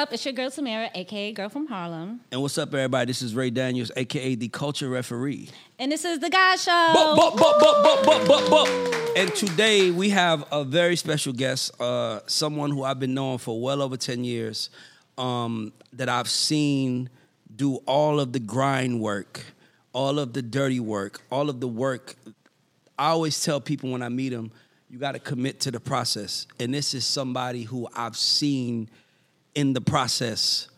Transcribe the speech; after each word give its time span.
up? 0.00 0.14
It's 0.14 0.24
your 0.24 0.32
girl 0.32 0.48
Tamira, 0.48 0.88
aka 0.94 1.30
Girl 1.32 1.50
from 1.50 1.66
Harlem, 1.66 2.20
And 2.32 2.40
what's 2.40 2.56
up, 2.56 2.72
everybody? 2.72 3.10
This 3.10 3.20
is 3.20 3.34
Ray 3.34 3.50
Daniels, 3.50 3.92
aka 3.94 4.34
the 4.34 4.48
Culture 4.48 4.88
Referee. 4.88 5.50
and 5.78 5.92
this 5.92 6.06
is 6.06 6.18
the 6.20 6.30
Guy 6.30 6.56
Show. 6.56 6.92
Bup, 6.94 7.36
bup, 7.36 8.50
bup. 8.50 8.68
And 9.14 9.34
today 9.34 9.90
we 9.90 10.08
have 10.08 10.46
a 10.50 10.64
very 10.64 10.96
special 10.96 11.34
guest, 11.34 11.78
uh, 11.78 12.20
someone 12.26 12.70
who 12.70 12.82
I've 12.82 12.98
been 12.98 13.12
knowing 13.12 13.38
for 13.38 13.60
well 13.60 13.82
over 13.82 13.98
10 13.98 14.24
years, 14.24 14.70
um, 15.18 15.70
that 15.92 16.08
I've 16.08 16.30
seen 16.30 17.10
do 17.54 17.76
all 17.86 18.20
of 18.20 18.32
the 18.32 18.40
grind 18.40 19.02
work, 19.02 19.44
all 19.92 20.18
of 20.18 20.32
the 20.32 20.40
dirty 20.40 20.80
work, 20.80 21.20
all 21.30 21.50
of 21.50 21.60
the 21.60 21.68
work. 21.68 22.14
I 22.98 23.08
always 23.08 23.44
tell 23.44 23.60
people 23.60 23.90
when 23.90 24.00
I 24.00 24.08
meet 24.08 24.30
them, 24.30 24.50
you 24.88 24.98
got 24.98 25.12
to 25.12 25.18
commit 25.18 25.60
to 25.60 25.70
the 25.70 25.78
process. 25.78 26.46
And 26.58 26.72
this 26.72 26.94
is 26.94 27.04
somebody 27.04 27.64
who 27.64 27.86
I've 27.94 28.16
seen 28.16 28.88
in 29.54 29.72
the 29.72 29.80
process 29.80 30.68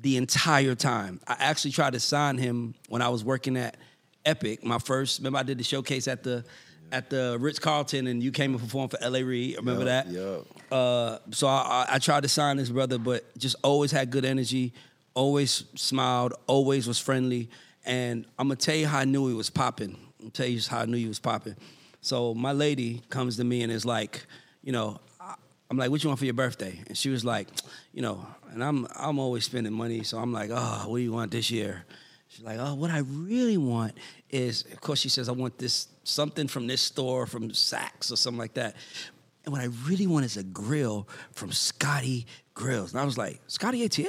the 0.00 0.16
entire 0.16 0.74
time. 0.74 1.20
I 1.26 1.36
actually 1.38 1.72
tried 1.72 1.94
to 1.94 2.00
sign 2.00 2.38
him 2.38 2.74
when 2.88 3.02
I 3.02 3.08
was 3.08 3.24
working 3.24 3.56
at 3.56 3.76
Epic. 4.24 4.64
My 4.64 4.78
first, 4.78 5.18
remember 5.20 5.38
I 5.38 5.42
did 5.42 5.58
the 5.58 5.64
showcase 5.64 6.08
at 6.08 6.22
the 6.22 6.44
at 6.92 7.10
the 7.10 7.36
Ritz 7.40 7.58
Carlton, 7.58 8.06
and 8.06 8.22
you 8.22 8.30
came 8.30 8.52
and 8.52 8.60
performed 8.60 8.92
for 8.92 8.98
L.A. 9.02 9.22
Reid. 9.24 9.56
Remember 9.56 9.84
Yup, 9.84 10.06
that? 10.06 10.08
Yeah. 10.08 10.76
Uh, 10.76 11.18
so 11.32 11.48
I, 11.48 11.86
I, 11.88 11.98
tried 11.98 12.22
to 12.22 12.28
sign 12.28 12.56
this 12.58 12.68
brother, 12.70 12.98
but 12.98 13.24
just 13.36 13.56
always 13.64 13.90
had 13.90 14.10
good 14.10 14.24
energy, 14.24 14.72
always 15.14 15.64
smiled, 15.74 16.34
always 16.46 16.86
was 16.86 16.98
friendly, 16.98 17.50
and 17.84 18.24
I'm 18.38 18.48
gonna 18.48 18.56
tell 18.56 18.76
you 18.76 18.86
how 18.86 19.00
I 19.00 19.04
knew 19.04 19.26
he 19.28 19.34
was 19.34 19.50
popping. 19.50 19.96
I'm 20.18 20.26
gonna 20.26 20.30
tell 20.30 20.46
you 20.46 20.60
how 20.68 20.80
I 20.80 20.84
knew 20.86 20.96
he 20.96 21.08
was 21.08 21.18
popping. 21.18 21.56
So 22.00 22.34
my 22.34 22.52
lady 22.52 23.02
comes 23.10 23.36
to 23.38 23.44
me 23.44 23.62
and 23.62 23.72
is 23.72 23.84
like, 23.84 24.26
you 24.62 24.72
know, 24.72 25.00
I'm 25.70 25.76
like, 25.76 25.90
what 25.90 26.02
you 26.02 26.08
want 26.08 26.18
for 26.18 26.24
your 26.24 26.34
birthday? 26.34 26.80
And 26.86 26.96
she 26.96 27.08
was 27.08 27.24
like, 27.24 27.48
you 27.92 28.02
know, 28.02 28.26
and 28.52 28.62
I'm 28.62 28.86
I'm 28.96 29.18
always 29.18 29.44
spending 29.44 29.72
money, 29.72 30.02
so 30.04 30.18
I'm 30.18 30.32
like, 30.32 30.50
oh, 30.52 30.84
what 30.88 30.98
do 30.98 31.02
you 31.02 31.12
want 31.12 31.30
this 31.30 31.50
year? 31.50 31.84
She's 32.28 32.44
like, 32.44 32.58
oh, 32.60 32.74
what 32.74 32.90
I 32.90 32.98
really 32.98 33.56
want 33.56 33.94
is, 34.30 34.64
of 34.72 34.80
course, 34.80 35.00
she 35.00 35.08
says, 35.08 35.28
I 35.28 35.32
want 35.32 35.58
this 35.58 35.88
something 36.04 36.48
from 36.48 36.66
this 36.66 36.82
store 36.82 37.26
from 37.26 37.50
Saks 37.50 38.12
or 38.12 38.16
something 38.16 38.38
like 38.38 38.54
that. 38.54 38.76
And 39.44 39.52
what 39.52 39.60
I 39.60 39.68
really 39.86 40.06
want 40.06 40.24
is 40.24 40.36
a 40.36 40.42
grill 40.42 41.08
from 41.32 41.52
Scotty 41.52 42.26
Grillz. 42.54 42.90
And 42.92 43.00
I 43.00 43.04
was 43.04 43.16
like, 43.16 43.40
Scotty 43.46 43.88
ATL? 43.88 44.08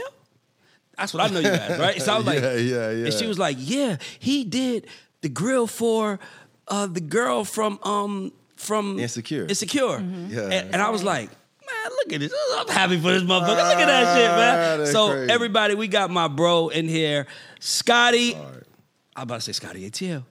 That's 0.97 1.14
what 1.14 1.23
I 1.30 1.33
know 1.33 1.39
you 1.39 1.49
guys, 1.49 1.80
right? 1.80 2.02
So 2.02 2.14
I 2.14 2.17
was 2.17 2.25
like, 2.31 2.42
Yeah, 2.42 2.55
yeah, 2.55 3.05
And 3.05 3.14
she 3.14 3.27
was 3.27 3.38
like, 3.38 3.58
yeah, 3.59 3.97
he 4.19 4.44
did 4.44 4.88
the 5.21 5.30
grill 5.30 5.67
for 5.67 6.19
uh, 6.67 6.88
the 6.88 7.02
girl 7.02 7.44
from 7.44 7.80
um 7.83 8.31
from 8.55 8.99
Insecure. 8.99 9.45
Insecure. 9.45 9.99
Yeah. 10.30 10.42
And, 10.42 10.73
and 10.73 10.81
I 10.81 10.89
was 10.89 11.03
like, 11.03 11.30
man, 11.68 11.92
look 11.92 12.14
at 12.14 12.20
this. 12.22 12.34
I'm 12.58 12.68
happy 12.68 12.98
for 13.00 13.12
this 13.12 13.23
motherfucker. 13.23 13.48
Look 13.48 13.78
at 13.80 13.86
that 13.88 14.18
shit, 14.18 14.30
Ah, 14.30 14.36
man. 14.38 14.80
that's 14.80 14.92
So 14.92 15.10
crazy. 15.12 15.32
everybody, 15.32 15.76
we 15.76 15.88
got 15.88 16.10
my 16.10 16.28
bro 16.28 16.70
in 16.70 16.88
here, 16.88 17.28
Scotty. 17.60 18.36
I'm 19.16 19.23
about 19.23 19.36
to 19.36 19.42
say 19.42 19.52
Scotty 19.54 19.90
ATL. 19.90 20.23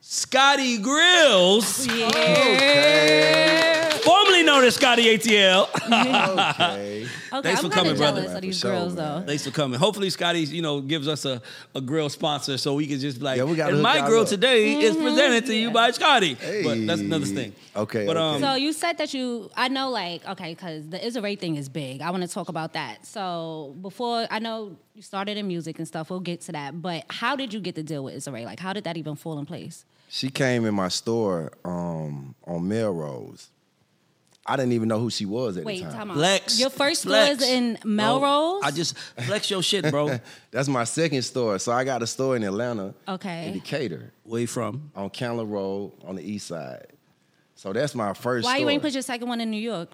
Scotty 0.00 0.78
Grillz, 0.78 1.86
Yeah. 2.14 3.83
Formerly 4.04 4.42
known 4.42 4.64
as 4.64 4.74
Scotty 4.76 5.16
ATL. 5.16 5.68
Okay. 5.74 7.06
Okay, 7.34 7.48
Thanks 7.48 7.64
I'm 7.64 7.70
for 7.70 7.74
coming, 7.74 7.92
of 7.92 7.98
brother. 7.98 8.32
of 8.32 8.40
these 8.42 8.60
For 8.60 8.68
sure, 8.68 8.88
though. 8.90 9.24
Thanks 9.26 9.44
for 9.44 9.50
coming. 9.50 9.76
Hopefully, 9.80 10.08
Scotty, 10.08 10.42
you 10.42 10.62
know 10.62 10.80
gives 10.80 11.08
us 11.08 11.24
a, 11.24 11.42
a 11.74 11.80
grill 11.80 12.08
sponsor 12.08 12.56
so 12.58 12.74
we 12.74 12.86
can 12.86 13.00
just 13.00 13.18
be 13.18 13.24
like, 13.24 13.38
Yeah, 13.38 13.42
we 13.42 13.56
gotta 13.56 13.72
and 13.74 13.82
my 13.82 14.06
grill 14.06 14.22
up." 14.22 14.28
today 14.28 14.74
is 14.80 14.96
presented 14.96 15.44
to 15.46 15.54
you 15.54 15.72
by 15.72 15.90
Scotty. 15.90 16.34
But 16.34 16.86
that's 16.86 17.00
another 17.00 17.26
thing. 17.26 17.52
Okay, 17.74 18.06
But 18.06 18.16
okay. 18.16 18.36
um, 18.36 18.40
So 18.40 18.54
you 18.54 18.72
said 18.72 18.98
that 18.98 19.12
you, 19.14 19.50
I 19.56 19.66
know, 19.66 19.90
like, 19.90 20.24
okay, 20.28 20.54
because 20.54 20.88
the 20.88 21.04
Issa 21.04 21.20
thing 21.36 21.56
is 21.56 21.68
big. 21.68 22.02
I 22.02 22.10
want 22.10 22.22
to 22.22 22.28
talk 22.28 22.48
about 22.48 22.74
that. 22.74 23.04
So 23.04 23.74
before, 23.82 24.28
I 24.30 24.38
know 24.38 24.76
you 24.94 25.02
started 25.02 25.36
in 25.36 25.48
music 25.48 25.78
and 25.80 25.88
stuff. 25.88 26.10
We'll 26.10 26.20
get 26.20 26.40
to 26.42 26.52
that. 26.52 26.80
But 26.80 27.04
how 27.10 27.34
did 27.34 27.52
you 27.52 27.58
get 27.58 27.74
the 27.74 27.82
deal 27.82 28.04
with 28.04 28.14
Issa 28.14 28.30
Rae? 28.30 28.44
Like, 28.44 28.60
how 28.60 28.72
did 28.72 28.84
that 28.84 28.96
even 28.96 29.16
fall 29.16 29.40
in 29.40 29.46
place? 29.46 29.84
She 30.08 30.30
came 30.30 30.64
in 30.64 30.74
my 30.74 30.86
store 30.88 31.50
um, 31.64 32.36
on 32.46 32.68
Melrose. 32.68 33.48
I 34.46 34.56
didn't 34.56 34.72
even 34.72 34.88
know 34.88 34.98
who 34.98 35.08
she 35.08 35.24
was 35.24 35.56
at 35.56 35.64
Wait, 35.64 35.78
the 35.78 35.84
time. 35.84 35.92
time 35.92 36.10
out. 36.10 36.16
flex. 36.16 36.60
Your 36.60 36.68
first 36.70 37.02
store 37.02 37.12
flex. 37.12 37.42
is 37.42 37.48
in 37.48 37.78
No, 37.84 38.20
Melrose? 38.20 38.62
I 38.62 38.70
just 38.70 38.96
flex 38.98 39.50
your 39.50 39.62
shit, 39.62 39.90
bro. 39.90 40.18
That's 40.50 40.68
my 40.68 40.84
second 40.84 41.22
store. 41.22 41.58
So 41.58 41.72
I 41.72 41.84
got 41.84 42.02
a 42.02 42.06
store 42.06 42.36
in 42.36 42.42
Atlanta, 42.44 42.94
Okay. 43.08 43.48
in 43.48 43.54
Decatur, 43.54 44.12
Where 44.24 44.42
you 44.42 44.46
from? 44.46 44.90
on 44.94 45.08
Candler 45.10 45.46
Road 45.46 45.92
on 46.04 46.16
the 46.16 46.22
east 46.22 46.48
side. 46.48 46.88
So 47.54 47.72
that's 47.72 47.94
my 47.94 48.12
first 48.12 48.44
Why 48.44 48.56
store. 48.56 48.60
you 48.60 48.70
ain't 48.70 48.82
put 48.82 48.92
your 48.92 49.02
second 49.02 49.28
one 49.28 49.40
in 49.40 49.50
New 49.50 49.56
York? 49.56 49.88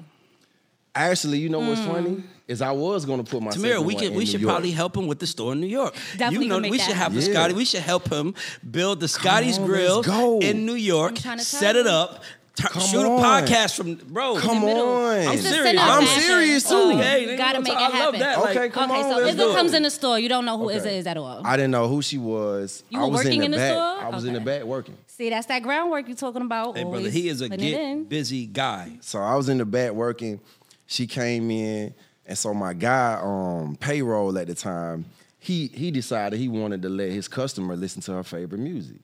Actually, 0.92 1.38
you 1.38 1.48
know 1.48 1.60
what's 1.60 1.80
hmm. 1.80 1.86
funny? 1.86 2.24
Is 2.48 2.60
I 2.60 2.72
was 2.72 3.04
gonna 3.04 3.22
put 3.22 3.40
my 3.40 3.52
Tamira, 3.52 3.60
second 3.60 3.84
we 3.84 3.94
one 3.94 4.02
could 4.02 4.12
we 4.12 4.18
New 4.18 4.26
should 4.26 4.40
York. 4.40 4.50
probably 4.52 4.72
help 4.72 4.96
him 4.96 5.06
with 5.06 5.20
the 5.20 5.26
store 5.28 5.52
in 5.52 5.60
New 5.60 5.68
York. 5.68 5.94
Definitely 6.16 6.46
you 6.46 6.50
know, 6.50 6.58
make 6.58 6.72
we 6.72 6.78
that 6.78 6.88
should 6.88 6.96
have 6.96 7.14
the. 7.14 7.22
Scotty. 7.22 7.54
We 7.54 7.64
should 7.64 7.82
help 7.82 8.10
him 8.10 8.34
build 8.68 8.98
the 8.98 9.06
Scotty's 9.06 9.56
Grill 9.56 10.02
in 10.40 10.66
New 10.66 10.74
York. 10.74 11.12
I'm 11.12 11.16
to 11.16 11.22
tell 11.22 11.38
Set 11.44 11.76
it 11.76 11.86
up. 11.86 12.24
T- 12.60 12.68
Come 12.68 12.82
shoot 12.82 13.04
on. 13.06 13.18
a 13.20 13.22
podcast 13.46 13.76
from 13.76 13.94
bro. 13.94 14.36
Come 14.38 14.64
on. 14.64 15.26
I'm 15.26 15.32
It's 15.34 15.42
the 15.42 15.48
serious. 15.50 15.64
center 15.64 15.80
I'm 15.80 16.04
fashion, 16.06 16.22
serious, 16.22 16.64
so 16.64 16.90
too. 16.92 16.98
Hey, 16.98 17.22
you 17.22 17.28
nigga, 17.28 17.36
gotta 17.38 17.58
I'm 17.58 17.62
make 17.64 17.72
it 17.72 17.76
t- 17.76 17.82
I 17.84 17.88
love 17.88 17.92
happen. 17.92 18.20
that. 18.20 18.38
Okay, 18.38 18.58
Like, 18.60 18.72
come 18.72 18.90
okay, 18.90 19.00
on, 19.02 19.10
so 19.10 19.16
let's 19.18 19.28
Issa 19.28 19.36
do 19.38 19.50
it. 19.50 19.56
comes 19.56 19.74
in 19.74 19.82
the 19.82 19.90
store. 19.90 20.18
You 20.18 20.28
don't 20.28 20.44
know 20.44 20.58
who 20.58 20.66
Okay. 20.66 20.76
Issa 20.76 20.90
is 20.92 21.06
at 21.06 21.16
all. 21.16 21.42
I 21.44 21.56
didn't 21.56 21.70
know 21.72 21.88
who 21.88 22.02
she 22.02 22.18
was. 22.18 22.82
You 22.90 22.98
I 23.00 23.02
were 23.04 23.10
was 23.10 23.24
working 23.24 23.32
in 23.32 23.38
the, 23.40 23.44
in 23.46 23.50
the 23.52 23.56
back. 23.56 23.70
store? 23.72 24.06
I 24.06 24.08
was 24.10 24.24
in 24.24 24.32
the 24.34 24.40
Okay. 24.40 24.58
back 24.58 24.62
working. 24.64 24.96
See, 25.06 25.30
that's 25.30 25.46
that 25.46 25.62
groundwork 25.62 26.06
you're 26.08 26.16
talking 26.16 26.42
about. 26.42 26.76
Hey, 26.76 26.82
brother, 26.84 26.98
always 26.98 27.12
he 27.14 27.28
is 27.28 27.40
a 27.40 27.48
putting 27.48 27.66
it 27.66 27.80
in. 27.80 27.98
get 28.00 28.08
busy 28.08 28.46
guy. 28.46 28.98
So 29.00 29.18
I 29.20 29.34
was 29.36 29.48
in 29.48 29.58
the 29.58 29.64
back 29.66 29.92
working. 29.92 30.40
She 30.86 31.06
came 31.06 31.50
in, 31.50 31.94
and 32.26 32.36
so 32.38 32.52
my 32.54 32.72
guy, 32.74 33.14
on 33.16 33.76
payroll 33.76 34.36
at 34.38 34.46
the 34.48 34.54
time, 34.54 35.04
he 35.38 35.68
he 35.72 35.90
decided 35.90 36.38
he 36.38 36.48
wanted 36.48 36.82
to 36.82 36.88
let 36.88 37.10
his 37.10 37.28
customer 37.28 37.76
listen 37.76 38.02
to 38.02 38.12
her 38.12 38.22
favorite 38.22 38.58
music. 38.60 38.96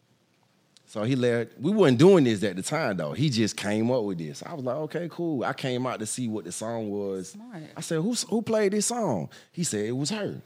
So 0.89 1.03
he 1.03 1.17
let 1.17 1.61
we 1.61 1.73
wasn't 1.73 1.99
doing 1.99 2.25
this 2.25 2.43
at 2.45 2.57
the 2.57 2.63
time 2.63 2.97
though. 2.97 3.13
He 3.13 3.29
just 3.29 3.57
came 3.57 3.91
up 3.91 4.05
with 4.05 4.19
this. 4.19 4.43
I 4.45 4.55
was 4.55 4.65
like, 4.65 4.77
okay, 4.77 5.09
cool. 5.11 5.45
I 5.45 5.53
came 5.53 5.87
out 5.87 5.99
to 5.99 6.07
see 6.07 6.29
what 6.29 6.45
the 6.45 6.53
song 6.53 6.91
was. 6.91 7.31
Smart. 7.31 7.63
I 7.77 7.81
said, 7.81 7.97
who 7.97 8.15
who 8.29 8.41
played 8.41 8.73
this 8.73 8.87
song? 8.87 9.29
He 9.53 9.65
said 9.65 9.85
it 9.85 9.97
was 9.97 10.11
her. 10.11 10.41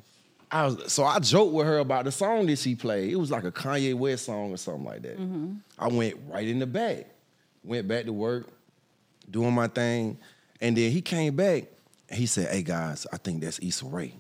I 0.51 0.65
was 0.67 0.93
so 0.93 1.05
I 1.05 1.19
joked 1.19 1.53
with 1.53 1.67
her 1.67 1.79
about 1.79 2.07
the 2.07 2.13
song 2.13 2.47
that 2.47 2.59
she 2.59 2.75
played. 2.75 3.13
It 3.13 3.17
was 3.17 3.31
like 3.31 3.45
a 3.45 3.53
Kanye 3.53 3.95
West 3.95 4.25
song 4.25 4.53
or 4.53 4.57
something 4.57 4.85
like 4.85 5.03
that. 5.03 5.19
Mm-hmm. 5.19 5.55
I 5.79 5.89
went 5.89 6.17
right 6.29 6.47
in 6.47 6.59
the 6.59 6.67
back, 6.67 7.07
went 7.63 7.87
back 7.87 8.07
to 8.07 8.13
work, 8.13 8.49
doing 9.31 9.55
my 9.55 9.69
thing, 9.69 10.19
and 10.61 10.77
then 10.77 10.91
he 10.91 11.03
came 11.03 11.37
back 11.37 11.65
and 12.09 12.19
he 12.19 12.27
said, 12.27 12.49
"Hey 12.49 12.63
guys, 12.63 13.07
I 13.13 13.19
think 13.19 13.43
that's 13.43 13.61
Issa 13.61 13.85
Rae." 13.87 14.15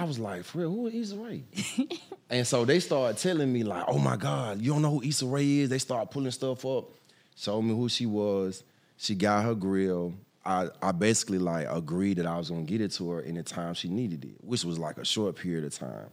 I 0.00 0.04
was 0.04 0.18
like, 0.18 0.44
"For 0.44 0.58
real, 0.58 0.70
who 0.70 0.86
is 0.86 1.10
Issa 1.12 1.16
Rae?" 1.16 1.42
and 2.30 2.46
so 2.46 2.64
they 2.64 2.78
started 2.80 3.18
telling 3.18 3.52
me 3.52 3.64
like, 3.64 3.84
"Oh 3.88 3.98
my 3.98 4.16
God, 4.16 4.60
you 4.62 4.72
don't 4.72 4.82
know 4.82 4.90
who 4.98 5.02
Issa 5.02 5.26
Rae 5.26 5.58
is?" 5.58 5.70
They 5.70 5.78
started 5.78 6.10
pulling 6.10 6.30
stuff 6.30 6.64
up, 6.64 6.90
showed 7.36 7.62
me 7.62 7.74
who 7.74 7.88
she 7.88 8.06
was. 8.06 8.62
She 8.96 9.14
got 9.14 9.44
her 9.44 9.54
grill. 9.54 10.14
I, 10.44 10.68
I 10.80 10.92
basically 10.92 11.38
like 11.38 11.66
agreed 11.68 12.18
that 12.18 12.26
I 12.26 12.38
was 12.38 12.48
gonna 12.50 12.62
get 12.62 12.80
it 12.80 12.92
to 12.92 13.10
her 13.10 13.20
in 13.20 13.34
the 13.34 13.42
time 13.42 13.74
she 13.74 13.88
needed 13.88 14.24
it, 14.24 14.36
which 14.42 14.64
was 14.64 14.78
like 14.78 14.98
a 14.98 15.04
short 15.04 15.36
period 15.36 15.64
of 15.64 15.74
time. 15.74 16.08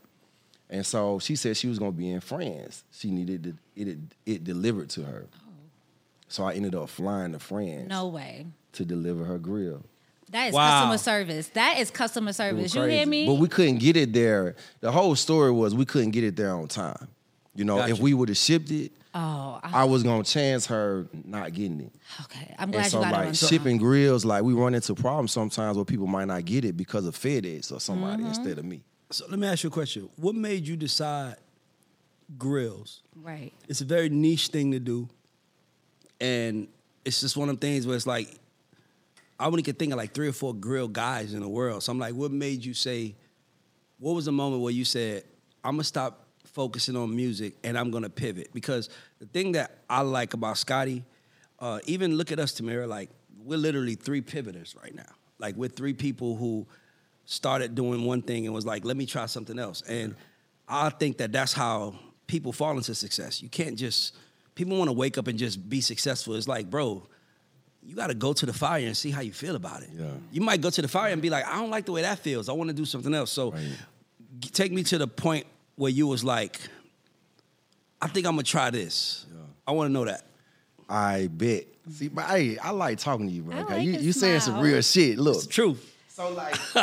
And 0.69 0.85
so 0.85 1.19
she 1.19 1.35
said 1.35 1.55
she 1.55 1.67
was 1.67 1.77
gonna 1.79 1.91
be 1.91 2.09
in 2.09 2.19
France. 2.21 2.83
She 2.91 3.11
needed 3.11 3.55
it, 3.75 3.87
it, 3.87 3.97
it 4.25 4.43
delivered 4.43 4.89
to 4.89 5.03
her. 5.03 5.27
Oh. 5.35 5.39
So 6.27 6.43
I 6.43 6.53
ended 6.53 6.73
up 6.75 6.89
flying 6.89 7.33
to 7.33 7.39
France 7.39 7.87
No 7.89 8.07
way. 8.07 8.47
to 8.73 8.83
deliver 8.83 9.23
her 9.25 9.37
grill. 9.37 9.83
That 10.31 10.47
is 10.47 10.53
Wow. 10.53 10.69
customer 10.91 10.97
service. 10.97 11.47
That 11.49 11.77
is 11.79 11.91
customer 11.91 12.33
service. 12.33 12.73
You 12.73 12.83
hear 12.83 13.05
me? 13.05 13.25
But 13.27 13.35
we 13.35 13.47
couldn't 13.47 13.77
get 13.77 13.95
it 13.95 14.11
there. 14.13 14.55
The 14.81 14.91
whole 14.91 15.15
story 15.15 15.51
was 15.51 15.75
we 15.75 15.85
couldn't 15.85 16.11
get 16.11 16.23
it 16.23 16.35
there 16.35 16.53
on 16.55 16.67
time. 16.67 17.07
You 17.55 17.63
know, 17.63 17.77
Gotcha. 17.77 17.93
if 17.93 17.99
we 17.99 18.13
would 18.13 18.27
have 18.29 18.37
shipped 18.37 18.69
it, 18.71 18.91
oh, 19.13 19.59
I, 19.63 19.81
I 19.81 19.83
was 19.85 20.03
gonna 20.03 20.23
chance 20.23 20.65
her 20.67 21.07
not 21.23 21.53
getting 21.53 21.79
it. 21.81 21.91
okay. 22.23 22.53
I'm 22.59 22.71
glad 22.71 22.83
And 22.83 22.91
so 22.91 22.97
you 22.99 23.03
got 23.05 23.09
it 23.09 23.11
like 23.13 23.19
on 23.27 23.33
time. 23.33 23.49
shipping 23.49 23.77
grills, 23.77 24.25
like 24.25 24.43
we 24.43 24.53
run 24.53 24.73
into 24.75 24.93
problems 24.95 25.31
sometimes 25.31 25.77
where 25.77 25.85
people 25.85 26.07
might 26.07 26.25
not 26.25 26.43
get 26.43 26.65
it 26.65 26.75
because 26.75 27.05
of 27.05 27.15
FedEx 27.17 27.71
or 27.71 27.79
somebody 27.79 28.23
Mm-hmm. 28.23 28.27
instead 28.33 28.57
of 28.57 28.65
me. 28.65 28.83
So 29.11 29.25
let 29.29 29.39
me 29.39 29.47
ask 29.47 29.63
you 29.63 29.69
a 29.69 29.71
question. 29.71 30.09
What 30.17 30.35
made 30.35 30.67
you 30.67 30.75
decide 30.75 31.35
grills? 32.37 33.03
Right. 33.15 33.53
It's 33.69 33.81
a 33.81 33.85
very 33.85 34.09
niche 34.09 34.47
thing 34.47 34.71
to 34.71 34.79
do. 34.79 35.07
And 36.19 36.67
it's 37.05 37.21
just 37.21 37.37
one 37.37 37.49
of 37.49 37.59
them 37.59 37.69
things 37.69 37.85
where 37.85 37.95
it's 37.95 38.07
like, 38.07 38.33
I 39.39 39.47
only 39.47 39.63
could 39.63 39.77
think 39.77 39.91
of 39.91 39.97
like 39.97 40.13
three 40.13 40.27
or 40.27 40.33
four 40.33 40.53
grill 40.53 40.87
guys 40.87 41.33
in 41.33 41.41
the 41.41 41.49
world. 41.49 41.83
So 41.83 41.91
I'm 41.91 41.99
like, 41.99 42.13
what 42.13 42.31
made 42.31 42.63
you 42.63 42.73
say, 42.73 43.15
what 43.99 44.13
was 44.13 44.25
the 44.25 44.31
moment 44.31 44.61
where 44.61 44.71
you 44.71 44.85
said, 44.85 45.23
I'm 45.63 45.73
gonna 45.73 45.83
stop 45.83 46.27
focusing 46.45 46.95
on 46.95 47.13
music 47.15 47.55
and 47.63 47.77
I'm 47.77 47.91
gonna 47.91 48.09
pivot? 48.09 48.49
Because 48.53 48.89
the 49.19 49.25
thing 49.25 49.53
that 49.53 49.79
I 49.89 50.01
like 50.01 50.33
about 50.33 50.57
Scotty, 50.57 51.03
uh, 51.59 51.79
even 51.85 52.15
look 52.15 52.31
at 52.31 52.39
us, 52.39 52.59
Tamira, 52.59 52.87
like 52.87 53.09
we're 53.43 53.57
literally 53.57 53.95
three 53.95 54.21
pivoters 54.21 54.75
right 54.81 54.95
now. 54.95 55.03
Like 55.37 55.55
we're 55.55 55.69
three 55.69 55.93
people 55.93 56.35
who 56.35 56.65
started 57.25 57.75
doing 57.75 58.05
one 58.05 58.21
thing 58.21 58.45
and 58.45 58.53
was 58.53 58.65
like, 58.65 58.85
let 58.85 58.95
me 58.95 59.05
try 59.05 59.25
something 59.25 59.59
else. 59.59 59.81
And 59.81 60.15
I 60.67 60.89
think 60.89 61.17
that 61.17 61.31
that's 61.31 61.53
how 61.53 61.95
people 62.27 62.53
fall 62.53 62.77
into 62.77 62.95
success. 62.95 63.41
You 63.41 63.49
can't 63.49 63.75
just, 63.75 64.15
people 64.55 64.77
want 64.77 64.89
to 64.89 64.93
wake 64.93 65.17
up 65.17 65.27
and 65.27 65.37
just 65.37 65.67
be 65.69 65.81
successful. 65.81 66.35
It's 66.35 66.47
like, 66.47 66.69
bro, 66.69 67.07
you 67.85 67.95
got 67.95 68.07
to 68.07 68.13
go 68.15 68.33
to 68.33 68.45
the 68.45 68.53
fire 68.53 68.85
and 68.85 68.97
see 68.97 69.11
how 69.11 69.21
you 69.21 69.31
feel 69.31 69.55
about 69.55 69.83
it. 69.83 69.89
Yeah. 69.97 70.05
You 70.31 70.41
might 70.41 70.59
go 70.61 70.69
to 70.69 70.81
the 70.81 70.87
fire 70.87 71.11
and 71.13 71.21
be 71.21 71.29
like, 71.29 71.45
I 71.47 71.55
don't 71.57 71.69
like 71.69 71.85
the 71.85 71.91
way 71.91 72.01
that 72.01 72.19
feels. 72.19 72.49
I 72.49 72.53
want 72.53 72.69
to 72.69 72.73
do 72.75 72.85
something 72.85 73.13
else. 73.13 73.31
So 73.31 73.51
Right. 73.51 73.61
g- 74.39 74.49
take 74.49 74.71
me 74.71 74.83
to 74.83 74.97
the 74.97 75.07
point 75.07 75.45
where 75.75 75.91
you 75.91 76.07
was 76.07 76.23
like, 76.23 76.59
I 78.01 78.07
think 78.07 78.25
I'm 78.25 78.33
gonna 78.33 78.43
try 78.43 78.69
this. 78.69 79.25
I 79.67 79.71
want 79.71 79.89
to 79.89 79.93
know 79.93 80.05
that. 80.05 80.25
I 80.87 81.27
bet. 81.31 81.65
See, 81.91 82.07
but 82.07 82.25
hey, 82.25 82.57
I 82.57 82.71
like 82.71 82.99
talking 82.99 83.27
to 83.27 83.33
you, 83.33 83.41
bro. 83.43 83.55
I 83.55 83.61
'cause 83.61 83.69
like 83.71 83.85
you 83.85 83.93
you 83.93 84.11
saying 84.13 84.39
some 84.41 84.59
real 84.59 84.81
shit. 84.81 85.17
Look, 85.17 85.35
It's 85.37 85.45
the 85.47 85.51
truth. 85.53 85.95
So 86.09 86.29
like, 86.33 86.53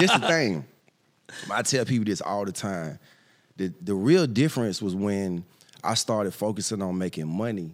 this 0.00 0.10
the 0.12 0.24
thing. 0.26 0.64
I 1.50 1.62
tell 1.62 1.84
people 1.84 2.04
this 2.06 2.20
all 2.20 2.44
the 2.44 2.52
time. 2.52 2.98
The 3.56 3.72
the 3.82 3.94
real 3.94 4.26
difference 4.26 4.80
was 4.80 4.94
when 4.94 5.44
I 5.84 5.94
started 5.94 6.32
focusing 6.32 6.80
on 6.82 6.96
making 6.98 7.28
money 7.28 7.72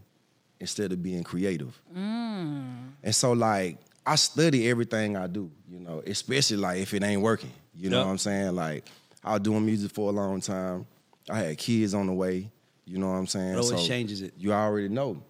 instead 0.61 0.93
of 0.93 1.03
being 1.03 1.23
creative. 1.23 1.79
Mm. 1.97 2.93
And 3.03 3.15
so 3.15 3.33
like 3.33 3.79
I 4.05 4.15
study 4.15 4.69
everything 4.69 5.17
I 5.17 5.27
do, 5.27 5.51
you 5.69 5.81
know, 5.81 6.03
especially 6.07 6.59
like 6.59 6.81
if 6.81 6.95
it 6.95 7.03
ain't 7.03 7.23
working. 7.23 7.53
You 7.75 7.91
know 7.91 8.05
what 8.05 8.11
I'm 8.11 8.19
saying? 8.19 8.55
Like 8.55 8.85
I 9.23 9.33
was 9.33 9.41
doing 9.41 9.67
music 9.67 9.91
for 9.93 10.11
a 10.11 10.13
long 10.13 10.41
time. 10.41 10.87
I 11.29 11.39
had 11.41 11.59
kids 11.59 11.93
on 11.95 12.07
the 12.07 12.13
way. 12.13 12.51
You 12.85 12.99
know 12.99 13.09
what 13.09 13.17
I'm 13.17 13.27
saying? 13.27 13.55
It 13.55 13.59
always 13.59 13.87
changes 13.87 14.23
it. 14.23 14.35
You 14.39 14.53
already 14.53 14.89
know. 14.89 15.21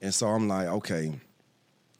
And 0.00 0.12
so 0.12 0.26
I'm 0.28 0.48
like, 0.48 0.66
okay, 0.66 1.12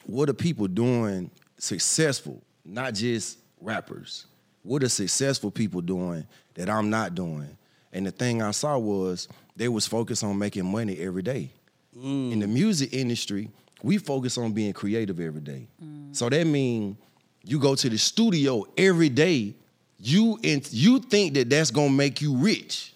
what 0.05 0.29
are 0.29 0.35
people 0.35 0.67
doing 0.67 1.31
successful? 1.59 2.43
Not 2.65 2.95
just 2.95 3.39
rappers. 3.61 4.27
What 4.63 4.83
are 4.83 4.89
successful 4.89 5.51
people 5.51 5.83
doing 5.83 6.27
that 6.55 6.71
I'm 6.71 6.89
not 6.89 7.15
doing? 7.15 7.57
And 7.93 8.07
the 8.07 8.11
thing 8.11 8.43
I 8.43 8.53
saw 8.53 8.79
was 8.79 9.29
they 9.55 9.69
was 9.69 9.87
focused 9.87 10.25
on 10.25 10.39
making 10.39 10.65
money 10.65 10.99
every 10.99 11.23
day. 11.23 11.51
In 11.95 12.39
the 12.41 12.47
mm. 12.47 12.53
music 12.53 12.93
industry, 12.93 13.51
we 13.83 13.99
focus 13.99 14.39
on 14.39 14.53
being 14.53 14.73
creative 14.73 15.21
every 15.21 15.41
day. 15.41 15.67
Mm. 15.83 16.15
So 16.17 16.29
that 16.29 16.47
means 16.47 16.97
you 17.45 17.59
go 17.59 17.75
to 17.75 17.89
the 17.89 17.99
studio 17.99 18.65
every 18.77 19.09
day. 19.09 19.55
You 19.99 20.39
and 20.43 20.67
you 20.73 20.99
think 21.01 21.35
that 21.35 21.51
that's 21.51 21.71
gonna 21.71 21.91
make 21.91 22.21
you 22.21 22.35
rich, 22.35 22.95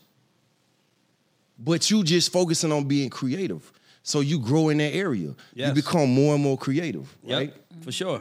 but 1.58 1.90
you 1.90 2.02
just 2.02 2.32
focusing 2.32 2.72
on 2.72 2.84
being 2.84 3.10
creative. 3.10 3.70
So 4.02 4.20
you 4.20 4.38
grow 4.38 4.68
in 4.70 4.78
that 4.78 4.94
area. 4.94 5.34
Yes. 5.52 5.68
You 5.68 5.74
become 5.74 6.08
more 6.08 6.34
and 6.34 6.42
more 6.42 6.56
creative, 6.56 7.12
Yep, 7.24 7.38
right? 7.38 7.54
for 7.82 7.92
sure. 7.92 8.20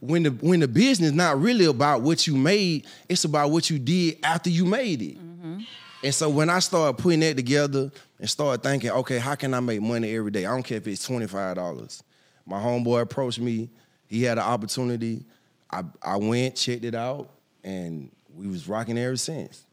when 0.00 0.24
the 0.24 0.30
when 0.30 0.60
the 0.60 0.68
business 0.68 1.12
not 1.12 1.40
really 1.40 1.64
about 1.64 2.02
what 2.02 2.26
you 2.26 2.36
made, 2.36 2.86
it's 3.08 3.24
about 3.24 3.50
what 3.50 3.70
you 3.70 3.78
did 3.78 4.18
after 4.22 4.50
you 4.50 4.64
made 4.64 5.02
it. 5.02 5.18
Mm-hmm. 5.18 5.60
And 6.02 6.14
so 6.14 6.28
when 6.30 6.50
I 6.50 6.58
started 6.60 7.00
putting 7.00 7.20
that 7.20 7.36
together 7.36 7.90
and 8.20 8.28
started 8.28 8.62
thinking, 8.62 8.90
okay, 8.90 9.18
how 9.18 9.34
can 9.34 9.54
I 9.54 9.60
make 9.60 9.80
money 9.80 10.14
every 10.14 10.30
day? 10.30 10.44
I 10.44 10.50
don't 10.50 10.62
care 10.62 10.76
if 10.76 10.86
it's 10.86 11.04
twenty 11.04 11.26
five 11.26 11.56
dollars. 11.56 12.04
My 12.46 12.58
homeboy 12.58 13.00
approached 13.00 13.40
me. 13.40 13.70
He 14.06 14.22
had 14.22 14.36
an 14.36 14.44
opportunity. 14.44 15.24
I 15.70 15.84
I 16.02 16.16
went, 16.16 16.54
checked 16.54 16.84
it 16.84 16.94
out, 16.94 17.30
and 17.64 18.10
we 18.34 18.46
was 18.46 18.68
rocking 18.68 18.98
ever 18.98 19.16
since. 19.16 19.64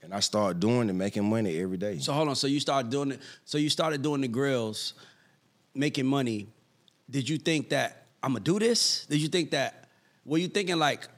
And 0.00 0.14
I 0.14 0.20
started 0.20 0.60
doing 0.60 0.88
it, 0.88 0.94
making 0.94 1.28
money 1.28 1.60
every 1.60 1.76
day. 1.76 1.98
So 1.98 2.12
hold 2.12 2.28
on. 2.28 2.36
So 2.36 2.46
you 2.46 2.60
started 2.60 2.90
doing 2.90 3.12
it. 3.12 3.20
So 3.44 3.58
you 3.58 3.68
started 3.68 4.00
doing 4.00 4.20
the 4.20 4.28
grills, 4.28 4.94
making 5.74 6.06
money. 6.06 6.46
Did 7.10 7.28
you 7.28 7.36
think 7.36 7.70
that 7.70 8.06
I'm 8.22 8.32
gonna 8.32 8.44
do 8.44 8.58
this? 8.60 9.06
Did 9.06 9.20
you 9.20 9.28
think 9.28 9.50
that? 9.50 9.88
Were 10.24 10.38
you 10.38 10.48
thinking 10.48 10.78
like? 10.78 11.08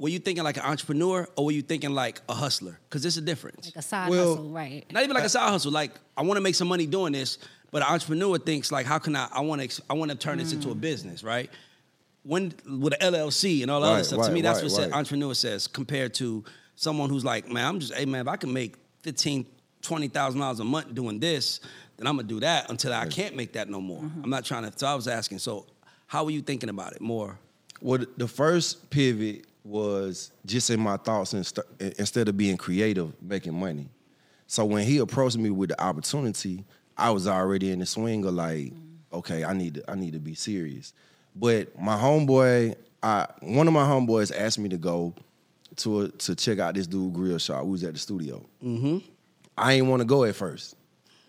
Were 0.00 0.08
you 0.08 0.18
thinking 0.18 0.42
like 0.44 0.56
an 0.56 0.62
entrepreneur, 0.62 1.28
or 1.36 1.44
were 1.44 1.52
you 1.52 1.60
thinking 1.60 1.90
like 1.90 2.22
a 2.26 2.32
hustler? 2.32 2.80
Because 2.88 3.02
there's 3.02 3.18
a 3.18 3.20
difference. 3.20 3.66
Like 3.66 3.76
a 3.76 3.82
side 3.82 4.08
Well, 4.08 4.30
hustle, 4.30 4.48
right? 4.48 4.90
Not 4.90 5.02
even 5.02 5.14
like 5.14 5.24
a 5.24 5.28
side 5.28 5.50
hustle. 5.50 5.70
Like 5.70 5.92
I 6.16 6.22
want 6.22 6.38
to 6.38 6.40
make 6.40 6.54
some 6.54 6.68
money 6.68 6.86
doing 6.86 7.12
this, 7.12 7.36
but 7.70 7.82
an 7.82 7.88
entrepreneur 7.92 8.38
thinks 8.38 8.72
like, 8.72 8.86
how 8.86 8.98
can 8.98 9.14
I? 9.14 9.28
I 9.30 9.40
want 9.40 9.60
to. 9.60 9.82
I 9.90 9.92
want 9.92 10.10
to 10.10 10.16
turn 10.16 10.38
this 10.38 10.54
into 10.54 10.70
a 10.70 10.74
mm. 10.74 10.80
business, 10.80 11.22
right? 11.22 11.50
When 12.22 12.54
with 12.66 12.94
an 12.98 13.12
LLC 13.12 13.60
and 13.60 13.70
all 13.70 13.82
the 13.82 13.88
other 13.88 13.96
Right, 13.96 14.06
stuff. 14.06 14.24
to 14.24 14.32
me, 14.32 14.40
that's 14.40 14.60
right, 14.60 14.64
what 14.64 14.72
said, 14.72 14.90
right. 14.90 14.98
entrepreneur 14.98 15.34
says 15.34 15.66
compared 15.66 16.14
to 16.14 16.44
someone 16.76 17.10
who's 17.10 17.24
like, 17.24 17.50
man, 17.50 17.66
I'm 17.66 17.78
just, 17.78 17.92
hey 17.92 18.06
man, 18.06 18.22
if 18.22 18.28
I 18.28 18.36
can 18.36 18.54
make 18.54 18.76
fifteen, 19.02 19.44
twenty 19.82 20.08
thousand 20.08 20.40
dollars 20.40 20.60
a 20.60 20.64
month 20.64 20.94
doing 20.94 21.20
this, 21.20 21.60
then 21.98 22.06
I'm 22.06 22.16
gonna 22.16 22.26
do 22.26 22.40
that 22.40 22.70
until 22.70 22.94
I 22.94 23.06
can't 23.06 23.36
make 23.36 23.52
that 23.52 23.68
no 23.68 23.82
more. 23.82 24.00
Mm-hmm. 24.00 24.24
I'm 24.24 24.30
not 24.30 24.46
trying 24.46 24.62
to. 24.62 24.72
So 24.78 24.86
I 24.86 24.94
was 24.94 25.08
asking. 25.08 25.40
So 25.40 25.66
how 26.06 26.24
were 26.24 26.30
you 26.30 26.40
thinking 26.40 26.70
about 26.70 26.94
it 26.94 27.02
more? 27.02 27.38
Well, 27.82 28.02
the 28.16 28.28
first 28.28 28.88
pivot 28.88 29.44
was 29.64 30.32
just 30.46 30.70
in 30.70 30.80
my 30.80 30.96
thoughts 30.96 31.32
and 31.32 31.44
st- 31.44 31.66
instead 31.98 32.28
of 32.28 32.36
being 32.36 32.56
creative, 32.56 33.12
making 33.22 33.54
money. 33.54 33.88
So 34.46 34.64
when 34.64 34.84
he 34.84 34.98
approached 34.98 35.36
me 35.36 35.50
with 35.50 35.70
the 35.70 35.82
opportunity, 35.82 36.64
I 36.96 37.10
was 37.10 37.26
already 37.26 37.70
in 37.70 37.78
the 37.78 37.86
swing 37.86 38.24
of 38.24 38.34
like, 38.34 38.72
okay, 39.12 39.44
I 39.44 39.52
need 39.52 39.74
to, 39.74 39.90
I 39.90 39.94
need 39.94 40.12
to 40.14 40.18
be 40.18 40.34
serious. 40.34 40.92
But 41.36 41.78
my 41.80 41.96
homeboy, 41.96 42.74
I, 43.02 43.26
one 43.42 43.68
of 43.68 43.72
my 43.72 43.84
homeboys 43.84 44.36
asked 44.36 44.58
me 44.58 44.68
to 44.70 44.76
go 44.76 45.14
to 45.76 46.02
a, 46.02 46.08
to 46.08 46.34
check 46.34 46.58
out 46.58 46.74
this 46.74 46.86
dude 46.86 47.12
grill 47.12 47.38
shop. 47.38 47.64
We 47.64 47.72
was 47.72 47.84
at 47.84 47.92
the 47.92 47.98
studio. 47.98 48.44
Mm-hmm. 48.62 48.98
I 49.56 49.74
ain't 49.74 49.86
want 49.86 50.00
to 50.00 50.06
go 50.06 50.24
at 50.24 50.34
first. 50.34 50.76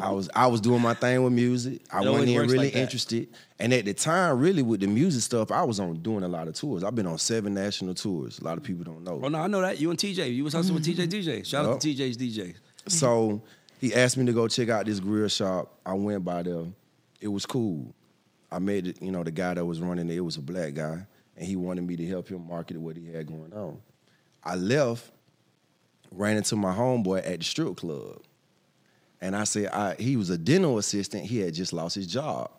I 0.00 0.10
was 0.10 0.28
I 0.34 0.46
was 0.46 0.60
doing 0.60 0.82
my 0.82 0.94
thing 0.94 1.22
with 1.22 1.32
music. 1.32 1.82
I 1.90 2.02
It 2.04 2.10
wasn't 2.10 2.28
even 2.28 2.48
really 2.48 2.66
like 2.66 2.76
interested. 2.76 3.28
And 3.58 3.72
at 3.72 3.84
the 3.84 3.94
time, 3.94 4.38
really 4.38 4.62
with 4.62 4.80
the 4.80 4.86
music 4.86 5.22
stuff, 5.22 5.50
I 5.50 5.62
was 5.62 5.80
on 5.80 5.94
doing 5.96 6.22
a 6.22 6.28
lot 6.28 6.48
of 6.48 6.54
tours. 6.54 6.84
I've 6.84 6.94
been 6.94 7.06
on 7.06 7.18
seven 7.18 7.54
national 7.54 7.94
tours. 7.94 8.38
A 8.38 8.44
lot 8.44 8.58
of 8.58 8.64
people 8.64 8.84
don't 8.84 9.04
know. 9.04 9.20
Oh 9.22 9.28
no, 9.28 9.38
I 9.38 9.46
know 9.46 9.60
that 9.60 9.80
you 9.80 9.90
and 9.90 9.98
TJ. 9.98 10.34
You 10.34 10.44
was 10.44 10.52
hustling 10.52 10.74
with 10.74 10.86
TJ 10.86 11.08
DJ. 11.08 11.44
Shout 11.46 11.64
out 11.64 11.80
to 11.80 11.88
TJ's 11.88 12.16
DJ. 12.16 12.54
So 12.88 13.42
he 13.80 13.94
asked 13.94 14.16
me 14.16 14.26
to 14.26 14.32
go 14.32 14.48
check 14.48 14.68
out 14.68 14.86
this 14.86 15.00
grill 15.00 15.28
shop. 15.28 15.78
I 15.84 15.94
went 15.94 16.24
by 16.24 16.42
there. 16.42 16.64
It 17.20 17.28
was 17.28 17.46
cool. 17.46 17.94
I 18.50 18.58
met 18.58 19.02
you 19.02 19.10
know, 19.10 19.24
the 19.24 19.30
guy 19.30 19.54
that 19.54 19.64
was 19.64 19.80
running 19.80 20.08
it, 20.08 20.16
it 20.16 20.20
was 20.20 20.36
a 20.36 20.42
black 20.42 20.74
guy, 20.74 21.06
and 21.36 21.46
he 21.46 21.56
wanted 21.56 21.82
me 21.84 21.96
to 21.96 22.06
help 22.06 22.28
him 22.28 22.46
market 22.46 22.78
what 22.78 22.96
he 22.96 23.12
had 23.12 23.26
going 23.26 23.52
on. 23.52 23.78
I 24.44 24.54
left, 24.54 25.10
ran 26.12 26.36
into 26.36 26.54
my 26.56 26.72
homeboy 26.72 27.18
at 27.28 27.40
the 27.40 27.44
strip 27.44 27.76
club. 27.76 28.22
And 29.20 29.34
I 29.34 29.44
said, 29.44 29.68
I, 29.68 29.94
he 29.94 30.16
was 30.16 30.30
a 30.30 30.38
dental 30.38 30.78
assistant. 30.78 31.24
He 31.24 31.38
had 31.38 31.54
just 31.54 31.72
lost 31.72 31.94
his 31.94 32.06
job. 32.06 32.50